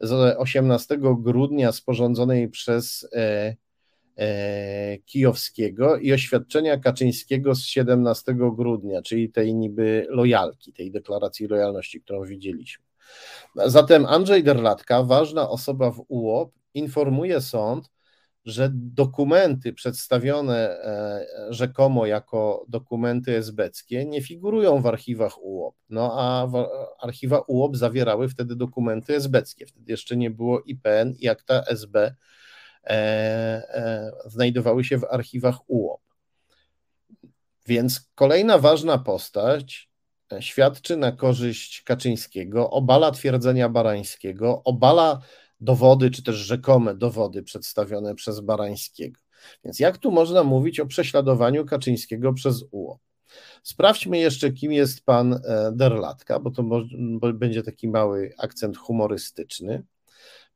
z 0.00 0.36
18 0.38 0.98
grudnia 1.18 1.72
sporządzonej 1.72 2.48
przez 2.48 3.08
e, 3.12 3.56
e, 4.16 4.98
Kijowskiego 4.98 5.96
i 5.96 6.12
oświadczenia 6.12 6.76
Kaczyńskiego 6.78 7.54
z 7.54 7.62
17 7.62 8.34
grudnia, 8.34 9.02
czyli 9.02 9.30
tej 9.30 9.54
niby 9.54 10.06
lojalki, 10.10 10.72
tej 10.72 10.90
deklaracji 10.90 11.46
lojalności, 11.46 12.00
którą 12.00 12.24
widzieliśmy. 12.24 12.85
Zatem 13.66 14.06
Andrzej 14.06 14.44
Derlatka, 14.44 15.02
ważna 15.02 15.50
osoba 15.50 15.90
w 15.90 16.04
UOP, 16.08 16.52
informuje 16.74 17.40
sąd, 17.40 17.90
że 18.46 18.70
dokumenty 18.74 19.72
przedstawione 19.72 20.56
e, 20.56 21.26
rzekomo 21.50 22.06
jako 22.06 22.64
dokumenty 22.68 23.36
esbeckie 23.36 24.04
nie 24.04 24.22
figurują 24.22 24.82
w 24.82 24.86
archiwach 24.86 25.42
UOP. 25.42 25.76
No 25.88 26.12
a 26.18 26.48
archiwa 27.00 27.40
UOP 27.46 27.76
zawierały 27.76 28.28
wtedy 28.28 28.56
dokumenty 28.56 29.16
esbeckie. 29.16 29.66
Wtedy 29.66 29.92
jeszcze 29.92 30.16
nie 30.16 30.30
było 30.30 30.60
IPN 30.60 31.14
i 31.18 31.28
akta 31.28 31.62
SB 31.62 32.14
e, 32.84 32.90
e, 32.90 34.12
znajdowały 34.26 34.84
się 34.84 34.98
w 34.98 35.04
archiwach 35.04 35.70
UOP. 35.70 36.00
Więc 37.66 38.10
kolejna 38.14 38.58
ważna 38.58 38.98
postać 38.98 39.90
świadczy 40.40 40.96
na 40.96 41.12
korzyść 41.12 41.82
Kaczyńskiego, 41.82 42.70
obala 42.70 43.10
twierdzenia 43.10 43.68
Barańskiego, 43.68 44.62
obala 44.64 45.20
dowody, 45.60 46.10
czy 46.10 46.22
też 46.22 46.36
rzekome 46.36 46.94
dowody 46.94 47.42
przedstawione 47.42 48.14
przez 48.14 48.40
Barańskiego. 48.40 49.20
Więc 49.64 49.80
jak 49.80 49.98
tu 49.98 50.10
można 50.10 50.44
mówić 50.44 50.80
o 50.80 50.86
prześladowaniu 50.86 51.64
Kaczyńskiego 51.64 52.32
przez 52.32 52.64
UO? 52.70 52.98
Sprawdźmy 53.62 54.18
jeszcze, 54.18 54.52
kim 54.52 54.72
jest 54.72 55.04
pan 55.04 55.32
e, 55.32 55.72
Derlatka, 55.72 56.40
bo 56.40 56.50
to 56.50 56.64
będzie 57.34 57.62
taki 57.62 57.88
mały 57.88 58.32
akcent 58.38 58.76
humorystyczny. 58.76 59.82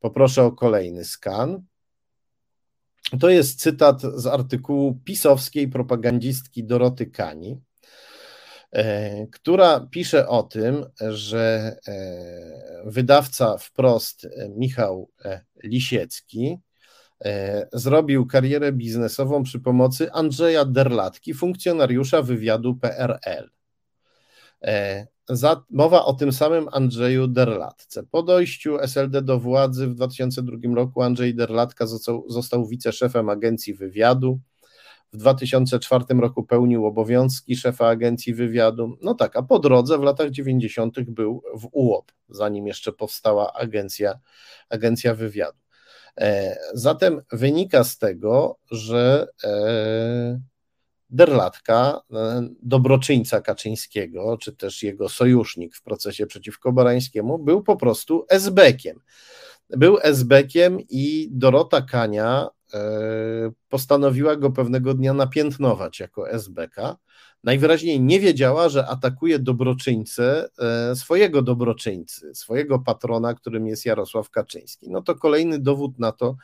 Poproszę 0.01 0.45
o 0.45 0.53
kolejny 0.53 1.05
skan. 1.05 1.63
To 3.21 3.29
jest 3.29 3.61
cytat 3.61 4.03
z 4.03 4.27
artykułu 4.27 5.01
pisowskiej 5.05 5.69
propagandzistki 5.69 6.65
Doroty 6.65 7.07
Kani. 7.07 7.61
E, 8.73 9.27
która 9.27 9.89
pisze 9.91 10.29
o 10.29 10.43
tym, 10.43 10.87
że 11.01 11.77
e, 11.89 12.83
wydawca 12.85 13.59
wprost 13.59 14.25
e, 14.25 14.49
Michał 14.49 15.11
Lisiecki 15.65 16.59
zrobił 17.73 18.27
karierę 18.27 18.73
biznesową 18.73 19.43
przy 19.43 19.61
pomocy 19.61 20.13
Andrzeja 20.13 20.65
Derlatki, 20.65 21.35
funkcjonariusza 21.35 22.23
wywiadu 22.23 22.75
PRL. 22.75 23.51
mowa 25.71 26.05
o 26.05 26.13
tym 26.13 26.33
samym 26.33 26.69
Andrzeju 26.73 27.29
Derlatce. 27.29 28.03
Po 28.11 28.23
dojściu 28.23 28.79
SLD 28.79 29.23
do 29.23 29.41
władzy 29.41 29.87
w 29.87 29.95
2002 29.95 30.75
roku 30.75 31.03
Andrzej 31.03 31.35
Derlatka 31.35 31.87
został 32.29 32.67
wiceszefem 32.67 33.29
Agencji 33.29 33.75
Wywiadu. 33.75 34.41
W 35.13 35.17
2004 35.17 36.05
roku 36.21 36.43
pełnił 36.43 36.87
obowiązki 36.87 37.57
szefa 37.57 37.87
Agencji 37.87 38.35
Wywiadu. 38.35 38.97
No 39.03 39.15
tak, 39.15 39.37
a 39.37 39.43
po 39.43 39.59
drodze 39.59 39.99
w 39.99 40.03
latach 40.03 40.31
90. 40.31 41.01
był 41.01 41.43
w 41.55 41.69
UOP, 41.73 42.13
zanim 42.29 42.67
jeszcze 42.67 42.93
powstała 42.93 43.53
Agencja, 43.53 44.19
agencja 44.69 45.15
Wywiadu. 45.15 45.59
E, 46.21 46.57
zatem 46.75 47.23
wynika 47.33 47.85
z 47.85 47.99
tego, 47.99 48.59
że 48.71 49.27
e, 49.45 50.41
Derlatka, 51.11 52.01
e, 52.13 52.49
dobroczyńca 52.63 53.41
Kaczyńskiego, 53.41 54.39
czy 54.39 54.57
też 54.57 54.83
jego 54.83 55.09
sojusznik 55.09 55.77
w 55.77 55.83
procesie 55.83 56.27
przeciwko 56.27 56.73
Barańskiemu, 56.73 57.39
był 57.39 57.63
po 57.63 57.77
prostu 57.77 58.27
esbekiem. 58.29 59.01
Był 59.71 59.99
esbekiem 60.03 60.79
i 60.89 61.29
Dorota 61.33 61.83
Kania 61.83 62.49
postanowiła 63.69 64.37
go 64.37 64.51
pewnego 64.51 64.95
dnia 64.95 65.15
napiętnować 65.15 66.01
jako 66.01 66.31
esbeka. 66.31 66.97
Najwyraźniej 67.45 68.01
nie 68.01 68.21
wiedziała, 68.21 68.69
że 68.69 68.87
atakuje 68.87 69.39
dobroczyńcę 69.39 70.49
swojego 70.95 71.43
dobroczyńcy, 71.43 72.35
swojego 72.35 72.79
patrona, 72.79 73.35
którym 73.35 73.67
jest 73.67 73.87
Jarosław 73.87 74.31
Kaczyński. 74.31 74.91
No 74.91 75.03
to 75.03 75.15
kolejny 75.15 75.59
dowód 75.59 75.99
na 75.99 76.13
to, 76.13 76.37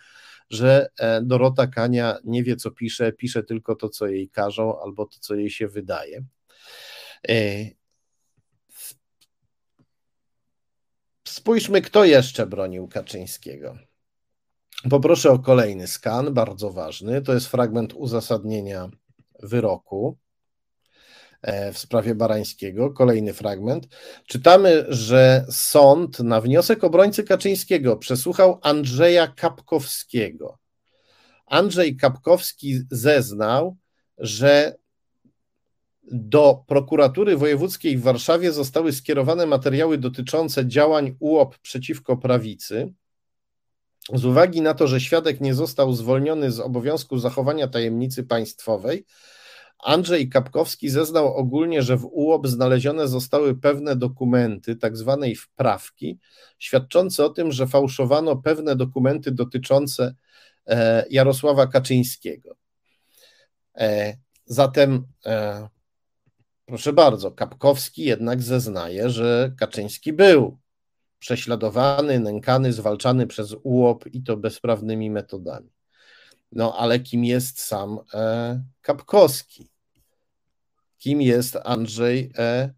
że 0.51 0.89
e, 0.99 1.23
Dorota 1.23 1.67
Kania 1.67 2.19
nie 2.25 2.43
wie, 2.43 2.57
co 2.57 2.71
pisze, 2.71 3.13
pisze 3.13 3.43
tylko 3.43 3.77
to, 3.77 3.89
co 3.89 4.07
jej 4.07 4.29
każą, 4.29 4.81
albo 4.83 5.07
to, 5.07 5.17
co 5.21 5.35
jej 5.35 5.51
się 5.51 5.69
wydaje. 5.69 6.25
E, 7.29 7.35
spójrzmy, 11.29 11.83
kto 11.83 12.05
jeszcze 12.05 12.47
bronił 12.47 12.89
Kaczyńskiego. 12.89 13.79
Poproszę 14.91 15.31
o 15.31 15.39
kolejny 15.39 15.87
skan, 15.87 16.35
bardzo 16.35 16.71
ważny. 16.71 17.23
To 17.23 17.35
jest 17.35 17.47
fragment 17.47 17.93
uzasadnienia 17.95 18.91
wyroku. 19.43 20.17
E, 21.43 21.73
w 21.73 21.79
sprawie 21.79 22.15
Barańskiego. 22.15 22.91
Kolejny 22.91 23.33
fragment. 23.35 23.89
Czytamy, 24.27 24.85
że 24.89 25.47
sąd 25.51 26.21
na 26.21 26.41
wniosek 26.41 26.85
obrońcy 26.85 27.25
Kaczyńskiego 27.25 27.97
przesłuchał 27.97 28.59
Andrzeja 28.63 29.27
Kapkowskiego. 29.27 30.59
Andrzej 31.47 31.97
Kapkowski 31.97 32.81
zeznał, 32.91 33.77
że 34.19 34.77
do 36.13 36.65
prokuratury 36.67 37.37
wojewódzkiej 37.37 37.97
w 37.97 38.03
Warszawie 38.03 38.53
zostały 38.53 38.93
skierowane 38.93 39.47
materiały 39.47 39.99
dotyczące 39.99 40.67
działań 40.67 41.17
UOP 41.21 41.59
przeciwko 41.59 42.17
prawicy. 42.17 42.93
Z 44.15 44.25
uwagi 44.25 44.63
na 44.63 44.75
to, 44.75 44.87
że 44.87 45.01
świadek 45.01 45.41
nie 45.41 45.55
został 45.55 45.93
zwolniony 45.93 46.51
z 46.51 46.61
obowiązku 46.61 47.19
zachowania 47.19 47.69
tajemnicy 47.69 48.25
państwowej, 48.25 49.07
Andrzej 49.79 50.29
Kapkowski 50.29 50.91
zeznał 50.91 51.35
ogólnie, 51.35 51.83
że 51.83 51.97
w 51.97 52.09
UOP 52.13 52.47
znalezione 52.47 53.09
zostały 53.09 53.55
pewne 53.55 53.97
dokumenty, 53.97 54.77
tak 54.77 54.97
zwanej 54.97 55.37
wprawki, 55.37 56.19
świadczące 56.59 57.25
o 57.25 57.29
tym, 57.29 57.53
że 57.53 57.67
fałszowano 57.67 58.37
pewne 58.37 58.77
dokumenty 58.77 59.33
dotyczące 59.33 60.15
e, 60.67 61.05
Jarosława 61.11 61.67
Kaczyńskiego. 61.67 62.57
E, 63.75 64.17
zatem, 64.47 65.07
e, 65.27 65.69
proszę 66.67 66.93
bardzo, 66.93 67.31
Kapkowski 67.31 68.03
jednak 68.03 68.43
zeznaje, 68.43 69.11
że 69.11 69.53
Kaczyński 69.59 70.13
był 70.13 70.59
prześladowany, 71.19 72.21
nękany, 72.21 72.73
zwalczany 72.73 73.27
przez 73.27 73.55
UOP 73.63 74.07
i 74.07 74.23
to 74.23 74.37
bezprawnymi 74.37 75.11
metodami. 75.11 75.71
No 76.53 76.77
ale 76.79 77.01
kim 77.01 77.25
jest 77.25 77.61
sam 77.61 77.99
e, 78.15 78.63
Kapkowski? 78.81 79.71
Kim 80.99 81.23
jest 81.23 81.59
Andrzej 81.65 82.33
E. 82.39 82.75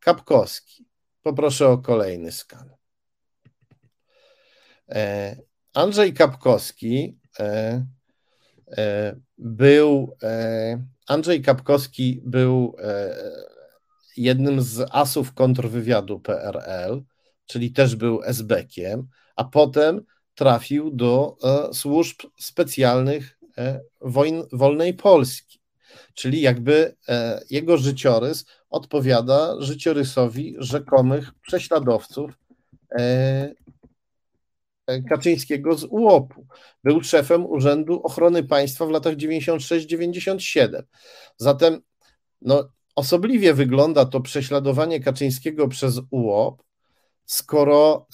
Kapkowski? 0.00 0.86
Poproszę 1.22 1.68
o 1.68 1.78
kolejny 1.78 2.32
skan. 2.32 2.70
E, 4.88 5.36
Andrzej 5.74 6.14
Kapkowski 6.14 7.18
e, 7.38 7.86
e, 8.76 9.16
był 9.38 10.16
e, 10.22 10.84
Andrzej 11.06 11.42
Kapkowski 11.42 12.22
był 12.24 12.76
e, 12.78 13.16
jednym 14.16 14.60
z 14.60 14.88
asów 14.90 15.34
kontrwywiadu 15.34 16.20
PRL, 16.20 17.02
czyli 17.46 17.72
też 17.72 17.96
był 17.96 18.22
SB-kiem, 18.22 19.02
a 19.36 19.44
potem 19.44 20.04
trafił 20.34 20.90
do 20.90 21.36
e, 21.42 21.74
służb 21.74 22.22
specjalnych 22.38 23.38
e, 23.58 23.80
wojn, 24.00 24.42
wolnej 24.52 24.94
Polski. 24.94 25.58
Czyli 26.14 26.40
jakby 26.40 26.96
e, 27.08 27.40
jego 27.50 27.76
życiorys 27.76 28.46
odpowiada 28.70 29.60
życiorysowi 29.60 30.54
rzekomych 30.58 31.32
prześladowców 31.40 32.30
Kaczyńskiego 35.08 35.76
z 35.76 35.84
UOP-u. 35.84 36.46
Był 36.84 37.02
szefem 37.02 37.46
Urzędu 37.46 38.02
Ochrony 38.02 38.42
Państwa 38.42 38.86
w 38.86 38.90
latach 38.90 39.16
96-97. 39.16 40.82
Zatem 41.36 41.80
no, 42.42 42.68
osobliwie 42.94 43.54
wygląda 43.54 44.04
to 44.04 44.20
prześladowanie 44.20 45.00
Kaczyńskiego 45.00 45.68
przez 45.68 46.00
UOP, 46.10 46.62
skoro 47.32 48.06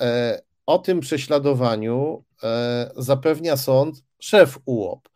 o 0.67 0.79
tym 0.79 1.01
prześladowaniu 1.01 2.25
e, 2.43 2.91
zapewnia 2.97 3.57
sąd 3.57 4.05
szef 4.21 4.59
UOP. 4.65 5.09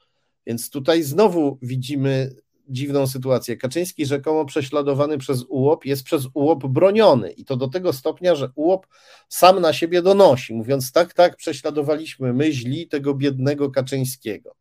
Więc 0.47 0.71
tutaj 0.71 1.03
znowu 1.03 1.59
widzimy 1.63 2.31
dziwną 2.69 3.07
sytuację. 3.07 3.57
Kaczyński 3.57 4.07
rzekomo 4.07 4.45
prześladowany 4.45 5.19
przez 5.19 5.45
UOP 5.49 5.85
jest 5.85 6.03
przez 6.05 6.27
UOP 6.35 6.67
broniony 6.67 7.31
i 7.31 7.45
to 7.45 7.57
do 7.57 7.69
tego 7.69 7.93
stopnia, 7.93 8.35
że 8.35 8.51
UOP 8.55 8.87
sam 9.29 9.61
na 9.61 9.73
siebie 9.73 10.03
donosi, 10.03 10.55
mówiąc 10.55 10.93
tak, 10.93 11.15
tak, 11.15 11.37
prześladowaliśmy 11.37 12.33
my 12.33 12.53
źli 12.53 12.89
tego 12.89 13.15
biednego 13.15 13.71
Kaczyńskiego. 13.71 14.55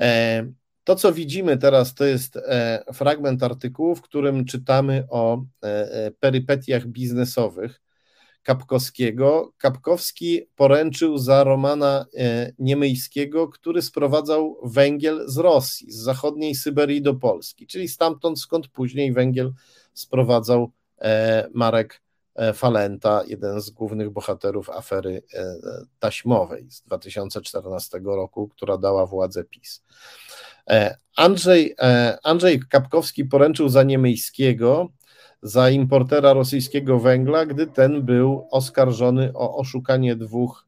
E, 0.00 0.46
to, 0.84 0.94
co 0.96 1.12
widzimy 1.12 1.58
teraz, 1.58 1.94
to 1.94 2.04
jest 2.04 2.36
e, 2.36 2.84
fragment 2.92 3.42
artykułu, 3.42 3.94
w 3.94 4.02
którym 4.02 4.44
czytamy 4.44 5.04
o 5.10 5.44
perypetiach 6.20 6.86
biznesowych 6.86 7.85
Kapkowskiego. 8.46 9.52
Kapkowski 9.58 10.42
poręczył 10.56 11.18
za 11.18 11.44
Romana 11.44 12.06
e, 12.18 12.52
Niemyjskiego, 12.58 13.48
który 13.48 13.82
sprowadzał 13.82 14.56
węgiel 14.64 15.24
z 15.28 15.36
Rosji, 15.36 15.92
z 15.92 15.96
zachodniej 15.96 16.54
Syberii 16.54 17.02
do 17.02 17.14
Polski, 17.14 17.66
czyli 17.66 17.88
stamtąd, 17.88 18.40
skąd 18.40 18.68
później 18.68 19.12
węgiel 19.12 19.52
sprowadzał 19.94 20.70
e, 21.00 21.48
Marek 21.54 22.02
e, 22.34 22.52
Falenta, 22.52 23.22
jeden 23.26 23.60
z 23.60 23.70
głównych 23.70 24.10
bohaterów 24.10 24.70
afery 24.70 25.22
taśmowej 25.98 26.70
z 26.70 26.82
2014 26.82 28.00
roku, 28.04 28.48
która 28.48 28.78
dała 28.78 29.06
władzę 29.06 29.44
PiS. 29.44 29.82
Andrzej, 31.16 31.76
Andrzej 32.22 32.60
Kapkowski 32.68 33.24
poręczył 33.24 33.68
za 33.68 33.82
Niemyjskiego, 33.82 34.88
za 35.46 35.70
importera 35.70 36.32
rosyjskiego 36.32 36.98
węgla, 36.98 37.46
gdy 37.46 37.66
ten 37.66 38.02
był 38.02 38.48
oskarżony 38.50 39.32
o 39.34 39.56
oszukanie 39.56 40.16
dwóch 40.16 40.66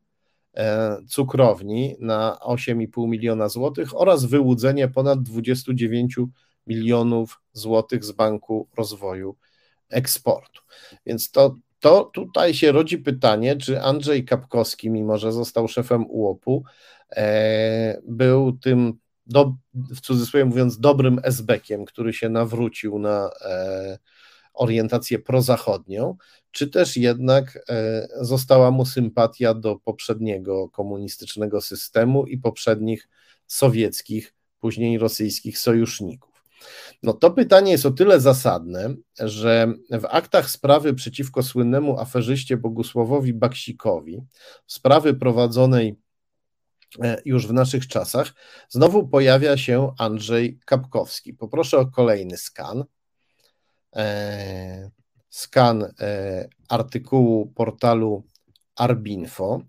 e, 0.56 0.96
cukrowni 1.09 1.96
na 2.00 2.38
8,5 2.46 3.09
miliona 3.09 3.48
złotych 3.48 4.00
oraz 4.00 4.24
wyłudzenie 4.24 4.88
ponad 4.88 5.22
29 5.22 6.16
milionów 6.66 7.40
złotych 7.52 8.05
z 8.05 8.12
Banku 8.12 8.68
Rozwoju 8.76 9.36
Eksportu. 9.90 10.62
Więc 11.06 11.30
to, 11.30 11.56
to 11.80 12.05
tutaj 12.05 12.55
się 12.55 12.72
rodzi 12.72 12.98
pytanie, 12.98 13.56
czy 13.56 13.82
Andrzej 13.82 14.24
Kapkowski, 14.24 14.90
mimo 14.90 15.18
że 15.18 15.32
został 15.32 15.68
szefem 15.68 16.05
UOP-u, 16.09 16.62
e, 17.16 18.00
był 18.09 18.52
tym, 18.52 18.98
do, 19.26 19.55
w 19.74 20.00
cudzysłowie 20.00 20.44
mówiąc, 20.44 20.80
dobrym 20.80 21.20
esbekiem, 21.22 21.84
który 21.84 22.12
się 22.12 22.28
nawrócił 22.28 22.98
na 22.98 23.30
e, 23.44 23.98
orientację 24.59 25.18
prozachodnią, 25.18 26.16
czy 26.51 26.68
też 26.68 26.97
jednak 26.97 27.59
e, 27.68 28.09
została 28.20 28.70
mu 28.70 28.86
sympatia 28.86 29.55
do 29.55 29.76
poprzedniego 29.76 30.68
komunistycznego 30.68 31.60
systemu 31.60 32.26
i 32.26 32.39
poprzednich 32.39 33.09
sowieckich, 33.47 34.35
później 34.60 34.98
rosyjskich 34.98 35.59
sojuszników. 35.59 36.39
No 37.02 37.12
to 37.12 37.30
pytanie 37.30 37.72
jest 37.72 37.86
o 37.86 37.90
tyle 37.90 38.20
zasadne, 38.20 38.94
że 39.18 39.72
w 39.90 40.05
aktach 40.05 40.51
sprawy 40.51 40.94
przeciwko 40.94 41.43
słynnemu 41.43 41.98
aferzyście 41.98 42.56
Bogusławowi 42.56 43.35
Baksikowi, 43.35 44.22
sprawy 44.66 45.14
prowadzonej 45.14 45.97
e, 47.02 47.22
już 47.24 47.47
w 47.47 47.52
naszych 47.52 47.89
czasach, 47.89 48.35
znowu 48.68 49.09
pojawia 49.09 49.56
się 49.56 49.93
Andrzej 49.98 50.59
Kapkowski. 50.64 51.35
Poproszę 51.35 51.78
o 51.78 51.86
kolejny 51.86 52.36
skan. 52.36 52.85
E, 53.99 54.91
skan 55.31 55.95
artykułu 56.69 57.53
portalu 57.55 58.25
Arbinfo 58.77 59.61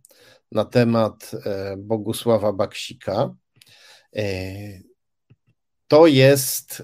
na 0.52 0.66
temat 0.66 1.32
Bogusława 1.78 2.54
Baksika. 2.54 3.36
To 5.88 6.08
jest, 6.08 6.84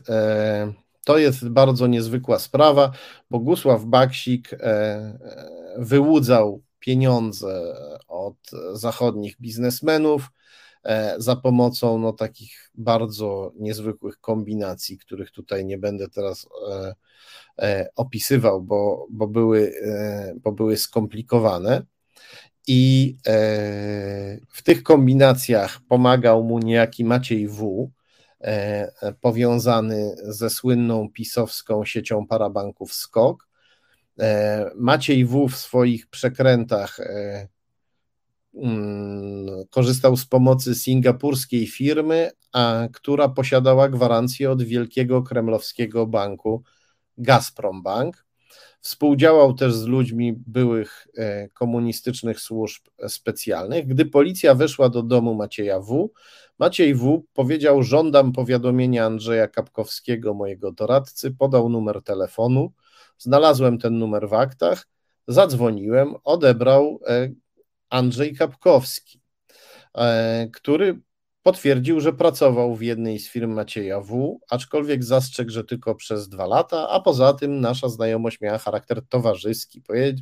to 1.05 1.17
jest 1.17 1.49
bardzo 1.49 1.87
niezwykła 1.87 2.39
sprawa. 2.39 2.91
Bogusław 3.29 3.85
Baksik 3.85 4.49
wyłudzał 5.77 6.63
pieniądze 6.79 7.75
od 8.07 8.37
zachodnich 8.73 9.41
biznesmenów 9.41 10.23
e, 10.23 10.29
za 11.17 11.35
pomocą 11.35 11.99
no, 11.99 12.13
takich 12.13 12.71
bardzo 12.75 13.51
niezwykłych 13.55 14.19
kombinacji, 14.19 14.97
których 14.97 15.31
tutaj 15.31 15.65
nie 15.65 15.77
będę 15.77 16.09
teraz 16.09 16.47
e, 16.71 16.95
e, 17.59 17.89
opisywał, 17.95 18.61
bo, 18.61 19.07
bo, 19.09 19.27
były, 19.27 19.73
bo 20.43 20.51
były 20.51 20.77
skomplikowane. 20.77 21.81
I 22.67 23.17
w 24.49 24.61
tych 24.63 24.83
kombinacjach 24.83 25.79
pomagał 25.87 26.43
mu 26.43 26.59
niejaki 26.59 27.05
Maciej 27.05 27.47
W., 27.47 27.91
powiązany 29.21 30.15
ze 30.23 30.49
słynną 30.49 31.09
pisowską 31.09 31.85
siecią 31.85 32.27
parabanków 32.27 32.93
SKOK, 32.93 33.47
E, 34.19 34.71
Maciej 34.75 35.25
W. 35.25 35.47
w 35.47 35.55
swoich 35.55 36.07
przekrętach 36.07 36.99
e, 36.99 37.47
korzystał 39.69 40.17
z 40.17 40.25
pomocy 40.25 40.75
singapurskiej 40.75 41.67
firmy, 41.67 42.31
a, 42.53 42.87
która 42.93 43.29
posiadała 43.29 43.89
gwarancję 43.89 44.51
od 44.51 44.63
wielkiego 44.63 45.23
kremlowskiego 45.23 46.07
banku 46.07 46.63
Gazprom 47.17 47.83
Bank. 47.83 48.25
Współdziałał 48.81 49.53
też 49.53 49.73
z 49.73 49.85
ludźmi 49.85 50.33
byłych 50.47 51.07
e, 51.17 51.49
komunistycznych 51.49 52.39
służb 52.39 52.83
specjalnych. 53.07 53.87
Gdy 53.87 54.05
policja 54.05 54.55
weszła 54.55 54.89
do 54.89 55.03
domu 55.03 55.35
Macieja 55.35 55.79
W., 55.79 56.09
Maciej 56.59 56.95
W. 56.95 57.23
powiedział: 57.33 57.83
Żądam 57.83 58.31
powiadomienia 58.31 59.05
Andrzeja 59.05 59.47
Kapkowskiego, 59.47 60.33
mojego 60.33 60.71
doradcy, 60.71 61.31
podał 61.31 61.69
numer 61.69 62.01
telefonu. 62.03 62.71
Znalazłem 63.17 63.77
ten 63.77 63.97
numer 63.97 64.29
w 64.29 64.33
aktach, 64.33 64.87
zadzwoniłem, 65.27 66.15
odebrał 66.23 66.99
e, 67.07 67.29
Andrzej 67.89 68.35
Kapkowski, 68.35 69.21
e, 69.97 70.47
który 70.53 70.99
potwierdził, 71.43 71.99
że 71.99 72.13
pracował 72.13 72.75
w 72.75 72.81
jednej 72.81 73.19
z 73.19 73.29
firm 73.29 73.53
Macieja 73.53 74.01
W., 74.01 74.39
aczkolwiek 74.49 75.03
zastrzegł, 75.03 75.51
że 75.51 75.63
tylko 75.63 75.95
przez 75.95 76.29
dwa 76.29 76.45
lata, 76.45 76.89
a 76.89 76.99
poza 76.99 77.33
tym 77.33 77.61
nasza 77.61 77.89
znajomość 77.89 78.41
miała 78.41 78.57
charakter 78.57 79.01
towarzyski, 79.09 79.81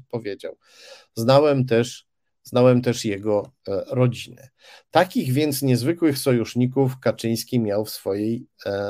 powiedział. 0.09 0.57
Znałem 1.15 1.65
też, 1.65 2.05
znałem 2.43 2.81
też 2.81 3.05
jego 3.05 3.51
e, 3.67 3.83
rodzinę. 3.87 4.49
Takich 4.91 5.33
więc 5.33 5.61
niezwykłych 5.61 6.17
sojuszników 6.17 6.99
Kaczyński 6.99 7.59
miał 7.59 7.85
w 7.85 7.89
swojej 7.89 8.47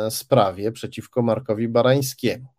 sprawie 0.09 0.71
przeciwko 0.71 1.21
Markowi 1.21 1.67
Barańskiemu. 1.67 2.53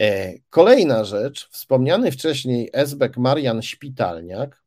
E, 0.00 0.32
kolejna 0.50 1.04
rzecz, 1.04 1.48
wspomniany 1.50 2.12
wcześniej 2.12 2.70
Esbek 2.72 3.16
Marian 3.16 3.62
Szpitalniak, 3.62 4.62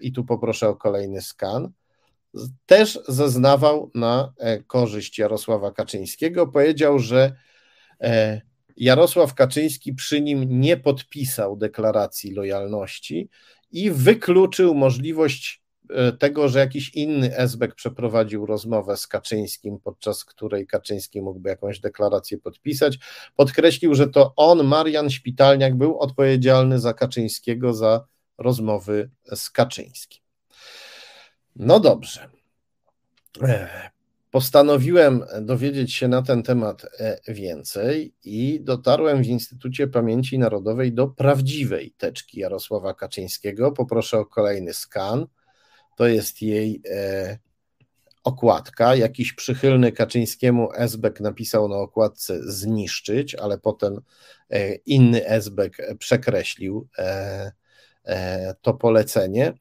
i 0.00 0.12
tu 0.12 0.24
poproszę 0.24 0.68
o 0.68 0.76
kolejny 0.76 1.22
skan, 1.22 1.72
też 2.66 2.98
zeznawał 3.08 3.90
na 3.94 4.32
e, 4.38 4.62
korzyść 4.62 5.18
Jarosława 5.18 5.72
Kaczyńskiego. 5.72 6.46
Powiedział, 6.46 6.98
że 6.98 7.32
e, 8.00 8.40
Jarosław 8.76 9.34
Kaczyński 9.34 9.94
przy 9.94 10.20
nim 10.20 10.60
nie 10.60 10.76
podpisał 10.76 11.56
deklaracji 11.56 12.34
lojalności 12.34 13.28
i 13.72 13.90
wykluczył 13.90 14.74
możliwość 14.74 15.64
E, 15.90 16.12
tego, 16.12 16.48
że 16.48 16.58
jakiś 16.58 16.94
inny 16.94 17.36
Esbek 17.36 17.74
przeprowadził 17.74 18.46
rozmowę 18.46 18.96
z 18.96 19.06
Kaczyńskim, 19.06 19.78
podczas 19.80 20.24
której 20.24 20.66
Kaczyński 20.66 21.22
mógłby 21.22 21.48
jakąś 21.48 21.80
deklarację 21.80 22.38
podpisać. 22.38 22.98
Podkreślił, 23.36 23.94
że 23.94 24.08
to 24.08 24.32
on, 24.36 24.64
Marian 24.64 25.10
Szpitalniak, 25.10 25.74
był 25.74 25.98
odpowiedzialny 25.98 26.78
za 26.78 26.94
Kaczyńskiego, 26.94 27.74
za 27.74 28.04
rozmowy 28.38 29.10
z 29.34 29.50
Kaczyńskim. 29.50 30.24
No 31.56 31.80
dobrze. 31.80 32.28
E, 33.42 33.90
postanowiłem 34.30 35.24
dowiedzieć 35.40 35.94
się 35.94 36.08
na 36.08 36.22
ten 36.22 36.42
temat 36.42 36.86
e, 36.98 37.18
więcej 37.28 38.14
i 38.24 38.60
dotarłem 38.60 39.22
w 39.22 39.26
Instytucie 39.26 39.86
Pamięci 39.86 40.38
Narodowej 40.38 40.92
do 40.92 41.08
prawdziwej 41.08 41.94
teczki 41.98 42.40
Jarosława 42.40 42.94
Kaczyńskiego. 42.94 43.72
Poproszę 43.72 44.18
o 44.18 44.26
kolejny 44.26 44.74
skan 44.74 45.26
to 45.96 46.06
jest 46.06 46.42
jej 46.42 46.82
e, 46.90 47.38
okładka. 48.24 48.94
Jakiś 48.94 49.32
przychylny 49.32 49.92
Kaczyńskiemu 49.92 50.68
Esbek 50.74 51.20
napisał 51.20 51.68
na 51.68 51.76
okładce 51.76 52.52
zniszczyć, 52.52 53.34
ale 53.34 53.58
potem 53.58 54.00
inny 54.86 55.26
Esbek 55.26 55.76
przekreślił 55.98 56.88
to 58.62 58.74
polecenie. 58.74 59.52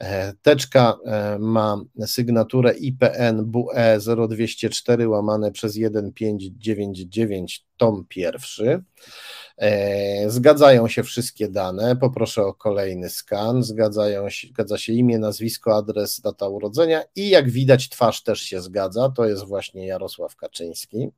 E, 0.00 0.32
teczka 0.42 0.98
e, 1.04 1.38
ma 1.38 1.84
sygnaturę 2.06 2.72
IPN 2.72 3.44
BUE 3.44 3.98
0204 4.28 5.08
łamane 5.08 5.52
przez 5.52 5.72
1599 5.72 7.64
tom 7.76 8.04
pierwszy. 8.08 8.82
E, 9.58 10.30
zgadzają 10.30 10.88
się 10.88 11.02
wszystkie 11.02 11.48
dane. 11.48 11.96
Poproszę 11.96 12.42
o 12.42 12.54
kolejny 12.54 13.10
skan. 13.10 13.62
Zgadzają 13.62 14.30
się, 14.30 14.48
zgadza 14.48 14.78
się 14.78 14.92
imię, 14.92 15.18
nazwisko, 15.18 15.76
adres, 15.76 16.20
data 16.20 16.48
urodzenia 16.48 17.02
i 17.16 17.28
jak 17.28 17.50
widać, 17.50 17.88
twarz 17.88 18.22
też 18.22 18.40
się 18.40 18.60
zgadza. 18.60 19.08
To 19.16 19.24
jest 19.24 19.44
właśnie 19.44 19.86
Jarosław 19.86 20.36
Kaczyński. 20.36 21.08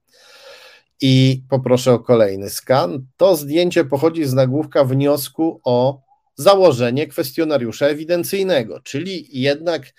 I 1.00 1.42
poproszę 1.48 1.92
o 1.92 1.98
kolejny 1.98 2.50
skan. 2.50 3.06
To 3.16 3.36
zdjęcie 3.36 3.84
pochodzi 3.84 4.24
z 4.24 4.34
nagłówka 4.34 4.84
wniosku 4.84 5.60
o 5.64 6.11
założenie 6.42 7.06
kwestionariusza 7.06 7.86
ewidencyjnego, 7.86 8.80
czyli 8.80 9.40
jednak 9.40 9.92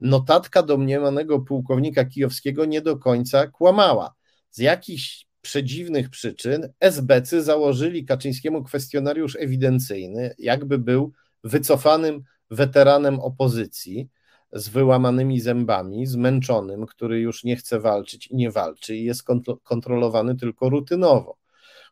notatka 0.00 0.62
domniemanego 0.62 1.40
pułkownika 1.40 2.04
kijowskiego 2.04 2.64
nie 2.64 2.80
do 2.80 2.96
końca 2.98 3.46
kłamała. 3.46 4.14
Z 4.50 4.58
jakichś 4.58 5.26
przedziwnych 5.40 6.10
przyczyn 6.10 6.72
SBC 6.80 7.42
założyli 7.42 8.04
Kaczyńskiemu 8.04 8.64
kwestionariusz 8.64 9.36
ewidencyjny, 9.40 10.34
jakby 10.38 10.78
był 10.78 11.12
wycofanym 11.44 12.22
weteranem 12.50 13.20
opozycji 13.20 14.08
z 14.52 14.68
wyłamanymi 14.68 15.40
zębami, 15.40 16.06
zmęczonym, 16.06 16.86
który 16.86 17.20
już 17.20 17.44
nie 17.44 17.56
chce 17.56 17.80
walczyć 17.80 18.26
i 18.26 18.36
nie 18.36 18.50
walczy 18.50 18.96
i 18.96 19.04
jest 19.04 19.22
kontrolowany 19.62 20.36
tylko 20.36 20.68
rutynowo. 20.68 21.43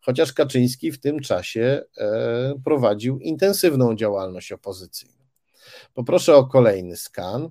Chociaż 0.04 0.32
Kaczyński 0.32 0.92
w 0.92 1.00
tym 1.00 1.20
czasie 1.20 1.82
e, 1.98 2.54
prowadził 2.64 3.18
intensywną 3.18 3.94
działalność 3.96 4.52
opozycyjną. 4.52 5.22
Poproszę 5.94 6.36
o 6.36 6.46
kolejny 6.46 6.96
skan 6.96 7.50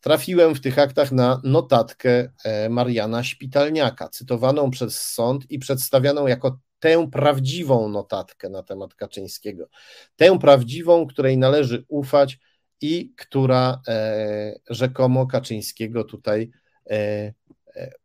trafiłem 0.00 0.54
w 0.54 0.60
tych 0.60 0.78
aktach 0.78 1.12
na 1.12 1.40
notatkę 1.44 2.32
e, 2.44 2.68
Mariana 2.68 3.24
Szpitalniaka, 3.24 4.08
cytowaną 4.08 4.70
przez 4.70 5.00
sąd 5.00 5.50
i 5.50 5.58
przedstawianą 5.58 6.26
jako 6.26 6.58
tę 6.78 7.10
prawdziwą 7.10 7.88
notatkę 7.88 8.48
na 8.48 8.62
temat 8.62 8.94
Kaczyńskiego. 8.94 9.68
Tę 10.16 10.38
prawdziwą, 10.38 11.06
której 11.06 11.38
należy 11.38 11.84
ufać 11.88 12.38
i 12.80 13.14
która 13.16 13.80
e, 13.88 14.60
rzekomo 14.70 15.26
Kaczyńskiego 15.26 16.04
tutaj 16.04 16.50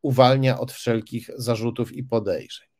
uwalnia 0.01 0.59
od 0.59 0.71
wszelkich 0.71 1.29
zarzutów 1.37 1.93
i 1.93 2.03
podejrzeń. 2.03 2.74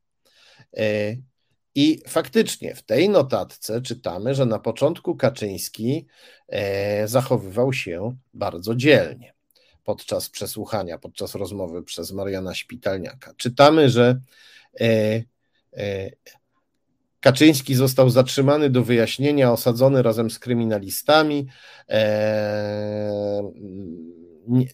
I 1.76 2.02
faktycznie 2.08 2.76
w 2.76 2.84
tej 2.84 3.10
notatce 3.10 3.82
czytamy, 3.82 4.36
że 4.36 4.46
na 4.46 4.60
początku 4.60 5.16
Kaczyński 5.16 6.06
e, 6.48 7.08
zachowywał 7.08 7.74
się 7.74 8.18
bardzo 8.34 8.76
dzielnie 8.76 9.34
podczas 9.84 10.30
przesłuchania, 10.30 10.98
podczas 10.98 11.36
rozmowy 11.36 11.84
przez 11.84 12.12
Mariana 12.12 12.54
Szpitalniaka. 12.54 13.34
Czytamy, 13.38 13.90
że 13.90 14.20
e, 14.82 14.86
e, 15.78 16.12
Kaczyński 17.20 17.76
został 17.76 18.10
zatrzymany 18.10 18.70
do 18.70 18.84
wyjaśnienia, 18.84 19.52
osadzony 19.52 20.02
razem 20.02 20.30
z 20.30 20.40
kryminalistami. 20.40 21.48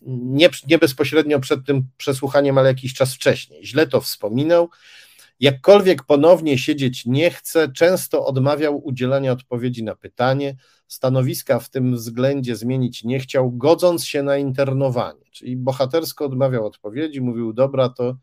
Nie, 0.06 0.49
nie 0.68 0.78
bezpośrednio 0.78 1.40
przed 1.40 1.65
tym 1.65 1.88
przesłuchaniem, 1.98 2.57
ale 2.57 2.69
jakiś 2.69 2.94
czas 2.94 3.14
wcześniej. 3.14 3.65
Źle 3.65 3.88
to 3.88 4.02
wspominał. 4.02 4.69
Jakkolwiek 5.41 6.03
ponownie 6.03 6.57
siedzieć 6.57 7.05
nie 7.05 7.31
chce, 7.31 7.72
często 7.72 8.26
odmawiał 8.26 8.85
udzielania 8.85 9.31
odpowiedzi 9.31 9.84
na 9.84 9.95
pytanie, 9.95 10.55
stanowiska 10.88 11.59
w 11.59 11.69
tym 11.69 11.95
względzie 11.95 12.55
zmienić 12.55 13.03
nie 13.03 13.19
chciał, 13.19 13.51
godząc 13.51 14.05
się 14.05 14.23
na 14.23 14.38
internowanie. 14.38 15.26
Czyli 15.31 15.57
bohatersko 15.57 16.26
odmawiał 16.26 16.65
odpowiedzi, 16.65 17.22
mówił: 17.22 17.53
Dobra, 17.53 17.89
to 17.89 18.18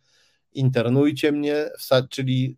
internujcie 0.53 1.32
mnie, 1.32 1.70
czyli 2.11 2.57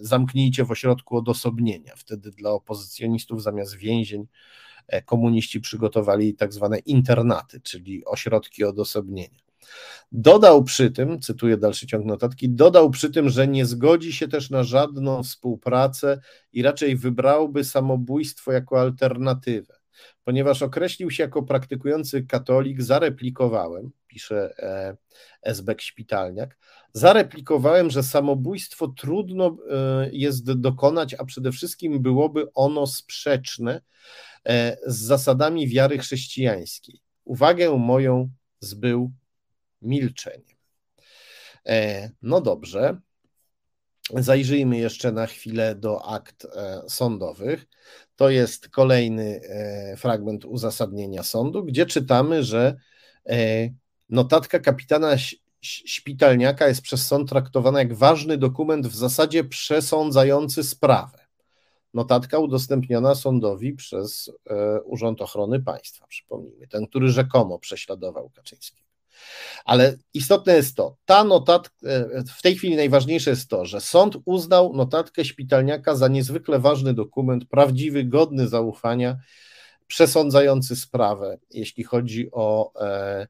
zamknijcie 0.00 0.64
w 0.64 0.70
ośrodku 0.70 1.16
odosobnienia. 1.16 1.92
Wtedy 1.96 2.30
dla 2.30 2.50
opozycjonistów 2.50 3.42
zamiast 3.42 3.76
więzień 3.76 4.26
e, 4.86 5.02
komuniści 5.02 5.60
przygotowali 5.60 6.34
tak 6.34 6.52
zwane 6.52 6.78
internaty, 6.78 7.60
czyli 7.60 8.04
ośrodki 8.04 8.64
odosobnienia. 8.64 9.49
Dodał 10.12 10.64
przy 10.64 10.90
tym, 10.90 11.20
cytuję 11.20 11.56
dalszy 11.56 11.86
ciąg 11.86 12.06
notatki, 12.06 12.48
dodał 12.48 12.90
przy 12.90 13.10
tym, 13.10 13.28
że 13.28 13.48
nie 13.48 13.66
zgodzi 13.66 14.12
się 14.12 14.28
też 14.28 14.50
na 14.50 14.62
żadną 14.62 15.22
współpracę 15.22 16.20
i 16.52 16.62
raczej 16.62 16.96
wybrałby 16.96 17.64
samobójstwo 17.64 18.52
jako 18.52 18.80
alternatywę. 18.80 19.80
Ponieważ 20.24 20.62
określił 20.62 21.10
się 21.10 21.22
jako 21.22 21.42
praktykujący 21.42 22.22
katolik, 22.26 22.82
zareplikowałem, 22.82 23.90
pisze 24.06 24.54
e, 24.58 24.96
Esbek 25.42 25.80
Szpitalniak, 25.82 26.58
zareplikowałem, 26.92 27.90
że 27.90 28.02
samobójstwo 28.02 28.88
trudno 28.88 29.56
e, 29.70 30.10
jest 30.12 30.52
dokonać, 30.52 31.14
a 31.14 31.24
przede 31.24 31.52
wszystkim 31.52 32.02
byłoby 32.02 32.52
ono 32.54 32.86
sprzeczne 32.86 33.80
e, 34.48 34.76
z 34.86 34.96
zasadami 34.98 35.68
wiary 35.68 35.98
chrześcijańskiej. 35.98 37.00
Uwagę 37.24 37.78
moją 37.78 38.30
zbył 38.60 39.12
milczeniem. 39.82 40.56
No 42.22 42.40
dobrze. 42.40 43.00
Zajrzyjmy 44.14 44.78
jeszcze 44.78 45.12
na 45.12 45.26
chwilę 45.26 45.74
do 45.74 46.04
akt 46.04 46.46
sądowych. 46.88 47.66
To 48.16 48.30
jest 48.30 48.68
kolejny 48.68 49.40
fragment 49.96 50.44
uzasadnienia 50.44 51.22
sądu, 51.22 51.64
gdzie 51.64 51.86
czytamy, 51.86 52.44
że 52.44 52.76
notatka 54.08 54.58
kapitana 54.58 55.16
Szpitalniaka 55.62 56.68
jest 56.68 56.82
przez 56.82 57.06
sąd 57.06 57.28
traktowana 57.28 57.78
jak 57.78 57.94
ważny 57.94 58.38
dokument 58.38 58.86
w 58.86 58.96
zasadzie 58.96 59.44
przesądzający 59.44 60.64
sprawę. 60.64 61.18
Notatka 61.94 62.38
udostępniona 62.38 63.14
sądowi 63.14 63.72
przez 63.72 64.30
e, 64.50 64.80
Urząd 64.82 65.22
Ochrony 65.22 65.60
Państwa, 65.60 66.06
przypomnijmy, 66.06 66.68
ten, 66.68 66.86
który 66.86 67.08
rzekomo 67.08 67.58
prześladował 67.58 68.30
Kaczyńskiego. 68.30 68.89
Ale 69.64 69.96
istotne 70.14 70.54
jest 70.54 70.76
to, 70.76 70.96
ta 71.04 71.24
notatka, 71.24 71.74
e, 71.86 72.24
w 72.38 72.42
tej 72.42 72.56
chwili 72.56 72.76
najważniejsze 72.76 73.30
jest 73.30 73.48
to, 73.48 73.66
że 73.66 73.80
sąd 73.80 74.16
uznał 74.24 74.72
notatkę 74.76 75.24
Szpitalniaka 75.24 75.94
za 75.94 76.08
niezwykle 76.08 76.58
ważny 76.58 76.94
dokument, 76.94 77.44
prawdziwy, 77.44 78.04
godny 78.04 78.48
zaufania, 78.48 79.16
przesądzający 79.86 80.76
sprawę, 80.76 81.38
jeśli 81.50 81.84
chodzi 81.84 82.28
o 82.32 82.72
e, 82.80 83.26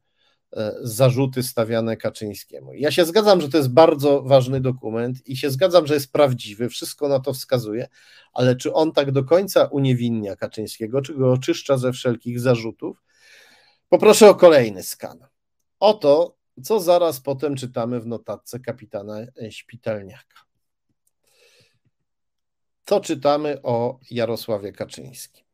E, 0.56 0.74
zarzuty 0.80 1.42
stawiane 1.42 1.96
Kaczyńskiemu. 1.96 2.74
Ja 2.74 2.90
się 2.90 3.04
zgadzam, 3.04 3.40
że 3.40 3.48
to 3.48 3.56
jest 3.56 3.70
bardzo 3.70 4.22
ważny 4.22 4.60
dokument 4.60 5.28
i 5.28 5.36
się 5.36 5.50
zgadzam, 5.50 5.86
że 5.86 5.94
jest 5.94 6.12
prawdziwy, 6.12 6.68
wszystko 6.68 7.08
na 7.08 7.20
to 7.20 7.32
wskazuje, 7.32 7.88
ale 8.32 8.56
czy 8.56 8.72
on 8.72 8.92
tak 8.92 9.12
do 9.12 9.24
końca 9.24 9.64
uniewinnia 9.64 10.36
Kaczyńskiego, 10.36 11.02
czy 11.02 11.14
go 11.14 11.32
oczyszcza 11.32 11.76
ze 11.76 11.92
wszelkich 11.92 12.40
zarzutów? 12.40 13.02
Poproszę 13.88 14.30
o 14.30 14.34
kolejny 14.34 14.82
skan. 14.82 15.29
Oto, 15.80 16.36
co 16.62 16.80
zaraz 16.80 17.20
potem 17.20 17.56
czytamy 17.56 18.00
w 18.00 18.06
notatce 18.06 18.60
kapitana 18.60 19.16
Szpitalniaka. 19.50 20.40
Co 22.86 23.00
czytamy 23.00 23.62
o 23.62 23.98
Jarosławie 24.10 24.72
Kaczyńskim? 24.72 25.44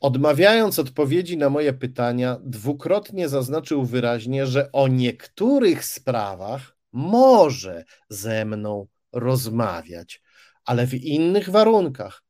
Odmawiając 0.00 0.78
odpowiedzi 0.78 1.36
na 1.36 1.50
moje 1.50 1.72
pytania, 1.72 2.38
dwukrotnie 2.44 3.28
zaznaczył 3.28 3.84
wyraźnie, 3.84 4.46
że 4.46 4.72
o 4.72 4.88
niektórych 4.88 5.84
sprawach 5.84 6.76
może 6.92 7.84
ze 8.08 8.44
mną 8.44 8.86
rozmawiać, 9.12 10.22
ale 10.64 10.86
w 10.86 10.94
innych 10.94 11.50
warunkach, 11.50 12.22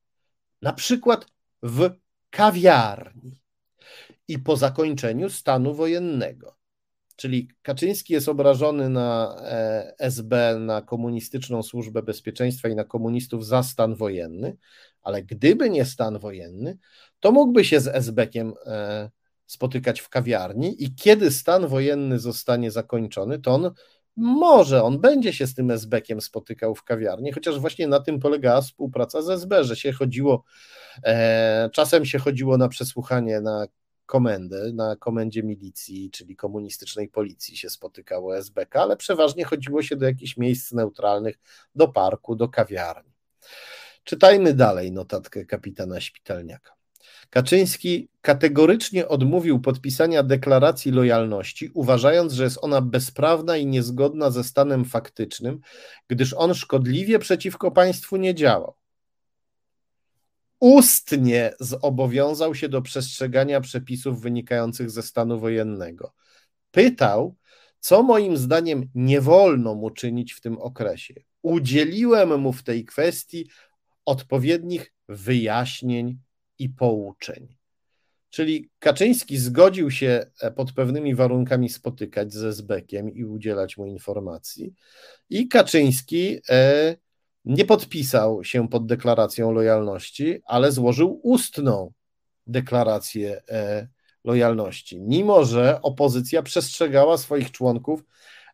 na 0.62 0.72
przykład 0.72 1.26
w 1.62 1.90
kawiarni 2.30 3.43
i 4.28 4.38
po 4.38 4.56
zakończeniu 4.56 5.30
stanu 5.30 5.74
wojennego. 5.74 6.56
Czyli 7.16 7.48
Kaczyński 7.62 8.12
jest 8.12 8.28
obrażony 8.28 8.88
na 8.88 9.36
e, 9.42 9.94
SB, 9.98 10.59
na 10.60 10.82
komunistyczną 10.82 11.62
służbę 11.62 12.02
bezpieczeństwa 12.02 12.68
i 12.68 12.74
na 12.74 12.84
komunistów 12.84 13.46
za 13.46 13.62
stan 13.62 13.94
wojenny, 13.94 14.56
ale 15.02 15.22
gdyby 15.22 15.70
nie 15.70 15.84
stan 15.84 16.18
wojenny, 16.18 16.78
to 17.20 17.32
mógłby 17.32 17.64
się 17.64 17.80
z 17.80 17.88
SB-kiem 17.88 18.52
e, 18.66 19.10
spotykać 19.46 20.01
w 20.01 20.09
kawiarni 20.09 20.84
i 20.84 20.94
kiedy 20.94 21.30
stan 21.30 21.66
wojenny 21.66 22.18
zostanie 22.18 22.70
zakończony, 22.70 23.38
to 23.38 23.55
on 23.55 23.70
może, 24.16 24.82
on 24.82 25.01
będzie 25.01 25.32
się 25.32 25.46
z 25.46 25.55
tym 25.55 25.70
SB-kiem 25.70 26.20
spotykał 26.20 26.74
w 26.74 26.84
kawiarni, 26.84 27.32
chociaż 27.32 27.59
właśnie 27.59 27.88
na 27.88 28.01
tym 28.01 28.20
polegała 28.20 28.60
współpraca 28.60 29.22
z 29.22 29.30
SB, 29.30 29.64
że 29.64 29.76
się 29.76 29.92
chodziło, 29.92 30.44
e, 31.05 31.70
czasem 31.72 32.05
się 32.05 32.18
chodziło 32.18 32.59
na 32.59 32.68
przesłuchanie 32.68 33.40
na 33.40 33.66
komendę, 34.06 34.72
na 34.72 34.97
komendzie 34.97 35.43
milicji, 35.43 36.10
czyli 36.10 36.36
komunistycznej 36.36 37.09
policji 37.09 37.56
się 37.56 37.70
spotykało 37.70 38.39
SBK, 38.39 38.82
ale 38.82 38.97
przeważnie 38.97 39.44
chodziło 39.44 39.82
się 39.82 39.97
do 39.97 40.06
jakichś 40.06 40.36
miejsc 40.36 40.72
neutralnych, 40.72 41.39
do 41.74 41.89
parku, 41.89 42.36
do 42.36 42.48
kawiarni. 42.48 43.12
Czytajmy 44.05 44.55
dalej 44.55 44.93
notatkę 44.93 45.44
kapitana 45.44 46.01
Szpitalniaka. 46.01 46.74
Kaczyński 47.31 48.09
kategorycznie 48.20 49.09
odmówił 49.09 49.60
podpisania 49.60 50.22
deklaracji 50.22 50.93
lojalności, 50.93 51.70
uważając, 51.74 52.32
że 52.32 52.44
jest 52.44 52.59
ona 52.62 52.81
bezprawna 52.81 53.56
i 53.56 53.66
niezgodna 53.66 54.31
ze 54.31 54.44
stanem 54.44 54.85
faktycznym, 54.85 55.60
gdyż 56.09 56.32
on 56.32 56.55
szkodliwie 56.55 57.18
przeciwko 57.18 57.70
państwu 57.70 58.16
nie 58.16 58.35
działał. 58.35 58.74
Ustnie 60.65 61.53
zobowiązał 61.61 62.55
się 62.55 62.69
do 62.69 62.82
przestrzegania 62.82 63.61
przepisów 63.61 64.20
wynikających 64.20 64.91
ze 64.91 65.03
stanu 65.03 65.41
wojennego. 65.41 66.12
Pytał, 66.70 67.36
co 67.81 68.03
moim 68.03 68.36
zdaniem 68.36 68.91
nie 68.95 69.20
wolno 69.20 69.74
mu 69.74 69.91
czynić 69.91 70.32
w 70.32 70.41
tym 70.41 70.59
okresie. 70.59 71.15
Udzieliłem 71.43 72.41
mu 72.41 72.53
w 72.53 72.62
tej 72.62 72.85
kwestii 72.85 73.49
odpowiednich 74.05 74.93
wyjaśnień 75.09 76.19
i 76.59 76.69
pouczeń. 76.69 77.57
Czyli 78.31 78.70
Kaczyński 78.78 79.39
zgodził 79.39 79.91
się 79.91 80.27
e, 80.41 80.51
pod 80.51 80.73
pewnymi 80.73 81.15
warunkami 81.15 81.69
spotykać 81.69 82.32
ze 82.32 82.53
Zbekiem 82.53 83.15
i 83.15 83.24
udzielać 83.24 83.77
mu 83.77 83.86
informacji, 83.86 84.74
i 85.31 85.49
Kaczyński 85.49 86.39
e, 86.49 86.97
nie 87.44 87.64
podpisał 87.64 88.44
się 88.44 88.68
pod 88.68 88.86
deklaracją 88.86 89.52
lojalności, 89.52 90.40
ale 90.46 90.72
złożył 90.72 91.20
ustną 91.22 91.92
deklarację 92.46 93.42
e, 93.48 93.88
lojalności, 94.24 95.00
mimo 95.00 95.44
że 95.44 95.82
opozycja 95.82 96.42
przestrzegała 96.42 97.18
swoich 97.18 97.50
członków 97.50 98.04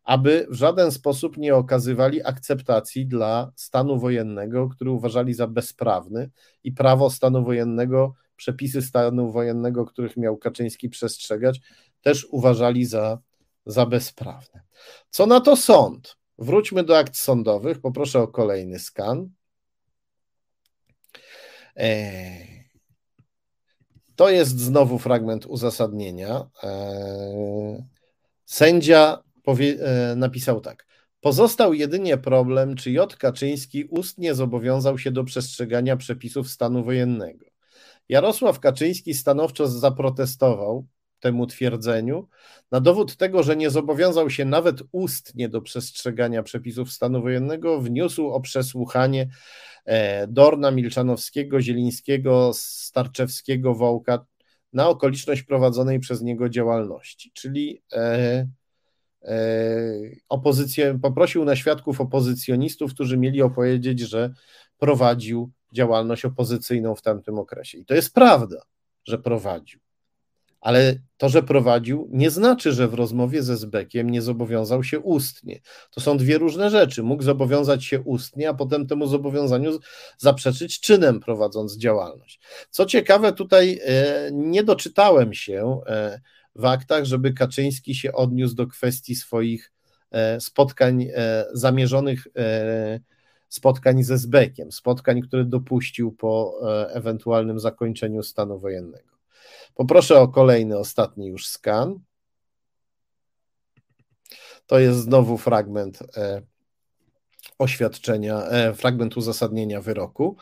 aby 0.03 0.47
w 0.49 0.53
żaden 0.53 0.91
sposób 0.91 1.37
nie 1.37 1.55
okazywali 1.55 2.23
akceptacji 2.23 3.05
dla 3.05 3.51
stanu 3.55 3.99
wojennego, 3.99 4.69
który 4.69 4.91
uważali 4.91 5.33
za 5.33 5.47
bezprawny 5.47 6.29
i 6.63 6.71
prawo 6.71 7.09
stanu 7.09 7.43
wojennego, 7.43 8.13
przepisy 8.35 8.81
stanu 8.81 9.31
wojennego, 9.31 9.85
których 9.85 10.17
miał 10.17 10.37
Kaczyński 10.37 10.89
przestrzegać, 10.89 11.61
też 12.01 12.27
uważali 12.31 12.85
za, 12.85 13.19
za 13.65 13.85
bezprawne. 13.85 14.61
Co 15.09 15.25
na 15.25 15.39
to 15.39 15.57
sąd? 15.57 16.17
Wróćmy 16.41 16.83
do 16.83 16.97
akt 16.97 17.17
sądowych. 17.17 17.81
Poproszę 17.81 18.19
o 18.19 18.27
kolejny 18.27 18.79
skan. 18.79 19.29
Eee, 21.75 22.63
to 24.15 24.29
jest 24.29 24.59
znowu 24.59 24.99
fragment 24.99 25.45
uzasadnienia. 25.45 26.49
Eee, 26.63 27.83
sędzia 28.45 29.23
powie, 29.43 29.77
e, 29.79 30.15
napisał 30.15 30.61
tak. 30.61 30.85
Pozostał 31.19 31.73
jedynie 31.73 32.17
problem, 32.17 32.75
czy 32.75 32.91
J. 32.91 33.15
Kaczyński 33.15 33.85
ustnie 33.85 34.35
zobowiązał 34.35 34.97
się 34.97 35.11
do 35.11 35.23
przestrzegania 35.23 35.97
przepisów 35.97 36.49
stanu 36.49 36.83
wojennego. 36.83 37.45
Jarosław 38.09 38.59
Kaczyński 38.59 39.13
stanowczo 39.13 39.67
zaprotestował 39.67 40.85
temu 41.21 41.47
twierdzeniu. 41.47 42.27
Na 42.71 42.79
dowód 42.79 43.17
tego, 43.17 43.43
że 43.43 43.55
nie 43.55 43.69
zobowiązał 43.69 44.29
się 44.29 44.45
nawet 44.45 44.83
ustnie 44.91 45.49
do 45.49 45.61
przestrzegania 45.61 46.43
przepisów 46.43 46.91
stanu 46.91 47.21
wojennego, 47.21 47.81
wniósł 47.81 48.27
o 48.27 48.41
przesłuchanie 48.41 49.29
e, 49.85 50.27
Dorna, 50.27 50.71
Milczanowskiego, 50.71 51.61
Zielińskiego, 51.61 52.51
Starczewskiego, 52.53 53.75
Wołka 53.75 54.25
na 54.73 54.89
okoliczność 54.89 55.43
prowadzonej 55.43 55.99
przez 55.99 56.21
niego 56.21 56.49
działalności. 56.49 57.31
Czyli 57.33 57.81
e, 57.93 58.47
E, 59.23 59.37
opozycję, 60.29 60.99
poprosił 61.01 61.45
na 61.45 61.55
świadków 61.55 62.01
opozycjonistów, 62.01 62.93
którzy 62.93 63.17
mieli 63.17 63.41
opowiedzieć, 63.41 63.99
że 63.99 64.33
prowadził 64.77 65.51
działalność 65.73 66.25
opozycyjną 66.25 66.95
w 66.95 67.01
tamtym 67.01 67.39
okresie. 67.39 67.77
I 67.77 67.85
to 67.85 67.93
jest 67.93 68.13
prawda, 68.13 68.61
że 69.05 69.17
prowadził. 69.17 69.79
Ale 70.61 70.95
to, 71.17 71.29
że 71.29 71.43
prowadził, 71.43 72.09
nie 72.11 72.29
znaczy, 72.29 72.73
że 72.73 72.87
w 72.87 72.93
rozmowie 72.93 73.43
ze 73.43 73.57
Zbekiem 73.57 74.09
nie 74.09 74.21
zobowiązał 74.21 74.83
się 74.83 74.99
ustnie. 74.99 75.59
To 75.91 76.01
są 76.01 76.17
dwie 76.17 76.37
różne 76.37 76.69
rzeczy. 76.69 77.03
Mógł 77.03 77.23
zobowiązać 77.23 77.85
się 77.85 78.01
ustnie, 78.01 78.49
a 78.49 78.53
potem 78.53 78.87
temu 78.87 79.07
zobowiązaniu 79.07 79.79
zaprzeczyć 80.17 80.79
czynem, 80.79 81.19
prowadząc 81.19 81.77
działalność. 81.77 82.39
Co 82.69 82.85
ciekawe, 82.85 83.33
tutaj 83.33 83.79
e, 83.85 84.29
nie 84.33 84.63
doczytałem 84.63 85.33
się 85.33 85.81
e, 85.87 86.21
w 86.55 86.65
aktach, 86.65 87.05
żeby 87.05 87.33
Kaczyński 87.33 87.95
się 87.95 88.13
odniósł 88.13 88.55
do 88.55 88.67
kwestii 88.67 89.15
swoich 89.15 89.71
e, 90.11 90.39
spotkań, 90.39 91.07
zamierzonych 91.53 92.27
spotkań 93.49 94.03
ze 94.03 94.17
Zbekiem, 94.17 94.71
spotkań, 94.71 95.21
które 95.21 95.45
dopuścił 95.45 96.11
po 96.11 96.61
ewentualnym 96.89 97.59
zakończeniu 97.59 98.23
stanu 98.23 98.59
wojennego. 98.59 99.10
Poproszę 99.81 100.19
o 100.19 100.27
kolejny, 100.27 100.77
ostatni 100.77 101.27
już 101.27 101.47
skan. 101.47 101.99
To 104.65 104.79
jest 104.79 104.99
znowu 104.99 105.37
fragment 105.37 105.99
e, 106.17 106.41
oświadczenia, 107.59 108.43
e, 108.43 108.73
fragment 108.73 109.17
uzasadnienia 109.17 109.81
wyroku. 109.81 110.37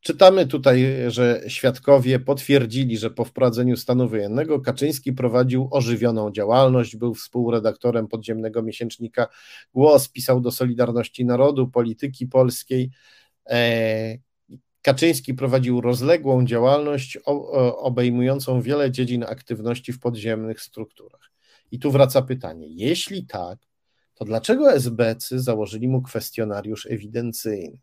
Czytamy 0.00 0.46
tutaj, 0.46 0.84
że 1.08 1.42
świadkowie 1.48 2.20
potwierdzili, 2.20 2.98
że 2.98 3.10
po 3.10 3.24
wprowadzeniu 3.24 3.76
stanu 3.76 4.08
wojennego 4.08 4.60
Kaczyński 4.60 5.12
prowadził 5.12 5.68
ożywioną 5.70 6.30
działalność, 6.30 6.96
był 6.96 7.14
współredaktorem 7.14 8.08
podziemnego 8.08 8.62
miesięcznika 8.62 9.28
Głos, 9.74 10.08
pisał 10.08 10.40
do 10.40 10.50
Solidarności 10.50 11.24
Narodu, 11.24 11.68
Polityki 11.68 12.26
Polskiej. 12.26 12.90
Kaczyński 14.82 15.34
prowadził 15.34 15.80
rozległą 15.80 16.46
działalność 16.46 17.18
obejmującą 17.76 18.62
wiele 18.62 18.90
dziedzin 18.90 19.22
aktywności 19.22 19.92
w 19.92 20.00
podziemnych 20.00 20.60
strukturach. 20.60 21.30
I 21.70 21.78
tu 21.78 21.90
wraca 21.90 22.22
pytanie: 22.22 22.66
jeśli 22.68 23.26
tak, 23.26 23.58
to 24.14 24.24
dlaczego 24.24 24.72
SBC 24.72 25.40
założyli 25.40 25.88
mu 25.88 26.02
kwestionariusz 26.02 26.86
ewidencyjny? 26.86 27.78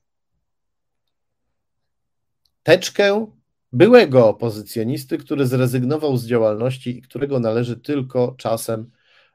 Teczkę 2.63 3.31
byłego 3.73 4.29
opozycjonisty, 4.29 5.17
który 5.17 5.47
zrezygnował 5.47 6.17
z 6.17 6.27
działalności 6.27 6.97
i 6.97 7.01
którego 7.01 7.39
należy 7.39 7.77
tylko 7.77 8.35
czasem 8.37 8.91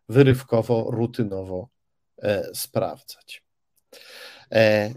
wyrywkowo, 0.09 0.91
rutynowo 0.91 1.69
e, 2.19 2.55
sprawdzać. 2.55 3.45
E, 4.53 4.95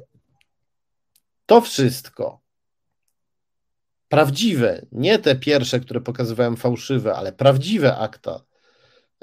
to 1.45 1.61
wszystko 1.61 2.44
prawdziwe, 4.10 4.86
nie 4.91 5.19
te 5.19 5.36
pierwsze, 5.36 5.80
które 5.80 6.02
pokazywałem 6.02 6.57
fałszywe, 6.57 7.15
ale 7.15 7.34
prawdziwe 7.34 7.98
akta 7.98 8.44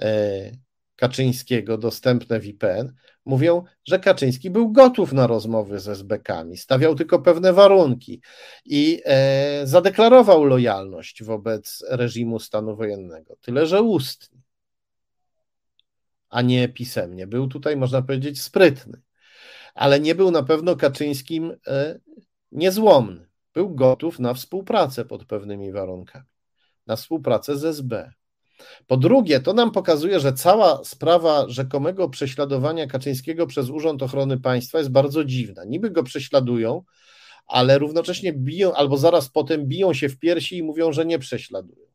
e, 0.02 0.52
Kaczyńskiego 0.96 1.78
dostępne 1.78 2.40
w 2.40 2.46
IPN, 2.46 2.92
mówią, 3.24 3.62
że 3.84 3.98
Kaczyński 3.98 4.50
był 4.50 4.72
gotów 4.72 5.12
na 5.12 5.26
rozmowy 5.26 5.80
ze 5.80 5.92
SBK-ami, 5.92 6.56
stawiał 6.56 6.94
tylko 6.94 7.18
pewne 7.18 7.52
warunki 7.52 8.20
i 8.64 9.02
e, 9.04 9.66
zadeklarował 9.66 10.44
lojalność 10.44 11.22
wobec 11.22 11.84
reżimu 11.88 12.38
stanu 12.38 12.76
wojennego. 12.76 13.36
Tyle, 13.40 13.66
że 13.66 13.82
ustnie, 13.82 14.38
a 16.28 16.42
nie 16.42 16.68
pisemnie. 16.68 17.26
Był 17.26 17.48
tutaj, 17.48 17.76
można 17.76 18.02
powiedzieć, 18.02 18.42
sprytny, 18.42 19.00
ale 19.74 20.00
nie 20.00 20.14
był 20.14 20.30
na 20.30 20.42
pewno 20.42 20.76
Kaczyńskim 20.76 21.56
e, 21.66 22.00
niezłomny 22.52 23.31
był 23.54 23.74
gotów 23.74 24.18
na 24.18 24.34
współpracę 24.34 25.04
pod 25.04 25.24
pewnymi 25.24 25.72
warunkami, 25.72 26.26
na 26.86 26.96
współpracę 26.96 27.56
z 27.56 27.64
SB. 27.64 28.12
Po 28.86 28.96
drugie, 28.96 29.40
to 29.40 29.52
nam 29.52 29.70
pokazuje, 29.70 30.20
że 30.20 30.32
cała 30.32 30.84
sprawa 30.84 31.48
rzekomego 31.48 32.08
prześladowania 32.08 32.86
Kaczyńskiego 32.86 33.46
przez 33.46 33.70
Urząd 33.70 34.02
Ochrony 34.02 34.40
Państwa 34.40 34.78
jest 34.78 34.90
bardzo 34.90 35.24
dziwna. 35.24 35.64
Niby 35.64 35.90
go 35.90 36.02
prześladują, 36.02 36.82
ale 37.46 37.78
równocześnie 37.78 38.32
biją, 38.32 38.74
albo 38.74 38.96
zaraz 38.96 39.28
potem 39.28 39.66
biją 39.66 39.94
się 39.94 40.08
w 40.08 40.18
piersi 40.18 40.56
i 40.56 40.62
mówią, 40.62 40.92
że 40.92 41.06
nie 41.06 41.18
prześladują. 41.18 41.86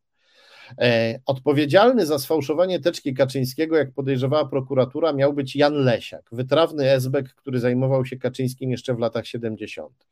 E, 0.80 1.20
odpowiedzialny 1.26 2.06
za 2.06 2.18
sfałszowanie 2.18 2.80
teczki 2.80 3.14
Kaczyńskiego, 3.14 3.76
jak 3.76 3.92
podejrzewała 3.92 4.48
prokuratura, 4.48 5.12
miał 5.12 5.32
być 5.32 5.56
Jan 5.56 5.74
Lesiak, 5.74 6.28
wytrawny 6.32 6.90
esbek, 6.90 7.34
który 7.34 7.60
zajmował 7.60 8.04
się 8.04 8.16
Kaczyńskim 8.16 8.70
jeszcze 8.70 8.94
w 8.94 8.98
latach 8.98 9.26
70. 9.26 10.06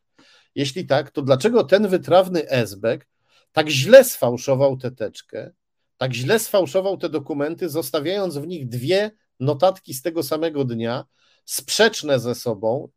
Jeśli 0.57 0.87
tak, 0.87 1.11
to 1.11 1.23
dlaczego 1.23 1.65
ten 1.65 1.89
wytrawny 1.89 2.49
Esbek 2.49 3.09
tak 3.53 3.69
źle 3.69 4.05
sfałszował 4.05 4.77
tę 4.77 4.91
teczkę, 4.91 5.53
tak 5.97 6.13
źle 6.13 6.39
sfałszował 6.39 6.97
te 6.97 7.09
dokumenty, 7.09 7.69
zostawiając 7.69 8.37
w 8.37 8.47
nich 8.47 8.69
dwie 8.69 9.11
notatki 9.41 9.95
z 9.95 10.03
tego 10.03 10.23
samego 10.23 10.65
dnia, 10.65 11.05
sprzeczne 11.45 12.21
ze 12.21 12.35
sobą 12.35 12.89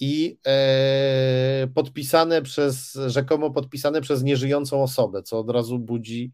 i 0.00 0.38
e, 0.46 1.68
podpisane 1.74 2.42
przez, 2.42 2.98
rzekomo 3.06 3.50
podpisane 3.50 4.00
przez 4.00 4.22
nieżyjącą 4.22 4.82
osobę, 4.82 5.22
co 5.22 5.38
od 5.38 5.50
razu 5.50 5.78
budzi 5.78 6.32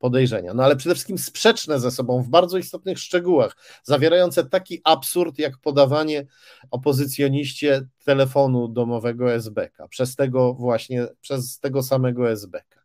podejrzenia. 0.00 0.54
No 0.54 0.64
ale 0.64 0.76
przede 0.76 0.94
wszystkim 0.94 1.18
sprzeczne 1.18 1.80
ze 1.80 1.90
sobą 1.90 2.22
w 2.22 2.28
bardzo 2.28 2.58
istotnych 2.58 2.98
szczegółach, 2.98 3.56
zawierające 3.82 4.44
taki 4.44 4.80
absurd 4.84 5.38
jak 5.38 5.58
podawanie 5.58 6.26
opozycjoniście 6.70 7.86
telefonu 8.04 8.68
domowego 8.68 9.32
SBK 9.32 9.88
przez 9.88 10.16
tego 10.16 10.54
właśnie, 10.54 11.06
przez 11.20 11.58
tego 11.58 11.82
samego 11.82 12.30
SBK. 12.30 12.80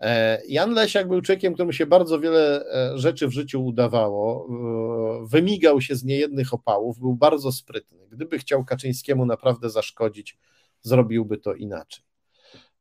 E, 0.00 0.42
Jan 0.48 0.74
Lesiak 0.74 1.08
był 1.08 1.20
człowiekiem, 1.20 1.52
któremu 1.54 1.72
się 1.72 1.86
bardzo 1.86 2.20
wiele 2.20 2.64
e, 2.66 2.98
rzeczy 2.98 3.28
w 3.28 3.32
życiu 3.32 3.64
udawało, 3.64 4.48
e, 4.48 5.26
wymigał 5.26 5.80
się 5.80 5.96
z 5.96 6.04
niejednych 6.04 6.54
opałów, 6.54 6.98
był 6.98 7.14
bardzo 7.14 7.52
sprytny. 7.52 7.98
Gdyby 8.10 8.38
chciał 8.38 8.64
Kaczyńskiemu 8.64 9.26
naprawdę 9.26 9.70
zaszkodzić, 9.70 10.38
zrobiłby 10.80 11.38
to 11.38 11.54
inaczej. 11.54 12.04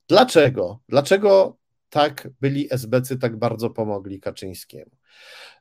Dlaczego? 0.07 0.79
Dlaczego 0.89 1.60
tak 1.91 2.29
byli 2.41 2.67
SBcy 2.73 3.17
tak 3.17 3.37
bardzo 3.37 3.69
pomogli 3.69 4.19
Kaczyńskiemu. 4.19 4.91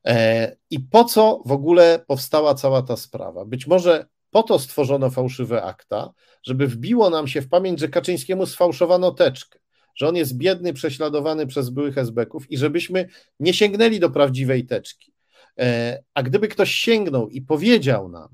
E, 0.07 0.57
I 0.70 0.81
po 0.81 1.05
co 1.05 1.43
w 1.47 1.52
ogóle 1.52 2.05
powstała 2.07 2.55
cała 2.55 2.82
ta 2.82 2.97
sprawa? 2.97 3.44
Być 3.44 3.66
może 3.66 4.07
po 4.31 4.43
to 4.43 4.59
stworzono 4.59 5.11
fałszywe 5.11 5.62
akta, 5.62 6.12
żeby 6.43 6.66
wbiło 6.66 7.11
nam 7.11 7.28
się 7.28 7.43
w 7.43 7.48
pamięć, 7.48 7.81
że 7.81 7.89
Kaczyńskiemu 7.89 8.47
sfałszowano 8.47 9.11
teczkę, 9.11 9.59
że 9.94 10.09
on 10.09 10.16
jest 10.16 10.36
biedny, 10.36 10.73
prześladowany 10.73 11.47
przez 11.47 11.70
byłych 11.70 11.98
SBków 11.98 12.51
i 12.51 12.59
żebyśmy 12.59 13.09
nie 13.40 13.55
sięgnęli 13.55 14.01
do 14.01 14.11
prawdziwej 14.11 14.66
teczki. 14.66 15.12
E, 15.59 16.02
a 16.15 16.23
gdyby 16.23 16.48
ktoś 16.48 16.70
sięgnął 16.70 17.28
i 17.28 17.43
powiedział 17.43 18.09
nam, 18.09 18.28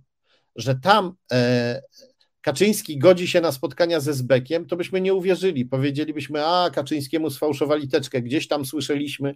że 0.57 0.75
tam 0.75 1.15
e, 1.33 1.83
Kaczyński 2.47 2.99
godzi 2.99 3.29
się 3.29 3.41
na 3.41 3.53
spotkania 3.53 4.01
ze 4.01 4.15
Zbekiem, 4.15 4.67
to 4.67 4.77
byśmy 4.77 5.01
nie 5.01 5.15
uwierzyli. 5.15 5.65
Powiedzielibyśmy, 5.65 6.47
a 6.47 6.71
Kaczyńskiemu 6.71 7.31
sfałszowali 7.31 7.89
teczkę. 7.89 8.23
Gdzieś 8.23 8.49
tam 8.49 8.65
słyszeliśmy, 8.65 9.35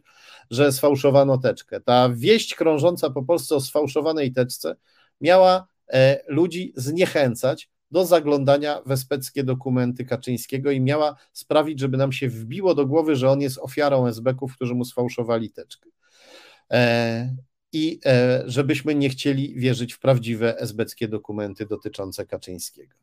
że 0.50 0.72
sfałszowano 0.72 1.38
teczkę. 1.38 1.80
Ta 1.80 2.08
wieść 2.14 2.54
krążąca 2.54 3.10
po 3.10 3.22
Polsce 3.22 3.54
o 3.54 3.60
sfałszowanej 3.60 4.32
teczce 4.32 4.76
miała 5.20 5.66
e, 5.88 6.20
ludzi 6.28 6.72
zniechęcać 6.76 7.70
do 7.90 8.04
zaglądania 8.06 8.82
w 8.86 8.90
especkie 8.90 9.44
dokumenty 9.44 10.04
Kaczyńskiego 10.04 10.70
i 10.70 10.80
miała 10.80 11.16
sprawić, 11.32 11.80
żeby 11.80 11.96
nam 11.96 12.12
się 12.12 12.28
wbiło 12.28 12.74
do 12.74 12.86
głowy, 12.86 13.16
że 13.16 13.30
on 13.30 13.40
jest 13.40 13.58
ofiarą 13.58 14.06
SB-ków, 14.06 14.54
którzy 14.56 14.74
mu 14.74 14.84
sfałszowali 14.84 15.50
teczkę. 15.50 15.90
E, 16.72 17.36
i 17.72 18.00
e, 18.06 18.42
żebyśmy 18.46 18.94
nie 18.94 19.08
chcieli 19.08 19.54
wierzyć 19.54 19.92
w 19.92 19.98
prawdziwe 19.98 20.58
esbeckie 20.58 21.08
dokumenty 21.08 21.66
dotyczące 21.66 22.26
Kaczyńskiego. 22.26 22.94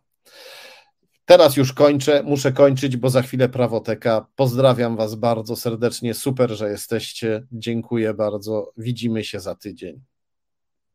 Teraz 1.26 1.58
już 1.58 1.74
kończę, 1.74 2.24
muszę 2.24 2.52
kończyć, 2.52 2.98
bo 2.98 3.10
za 3.10 3.22
chwilę 3.22 3.50
prawoteka. 3.50 4.28
Pozdrawiam 4.36 4.98
Was 4.98 5.16
bardzo 5.16 5.56
serdecznie. 5.56 6.14
Super, 6.14 6.52
że 6.52 6.70
jesteście. 6.70 7.48
Dziękuję 7.52 8.14
bardzo. 8.14 8.74
Widzimy 8.78 9.24
się 9.24 9.40
za 9.40 9.56
tydzień. 9.56 10.02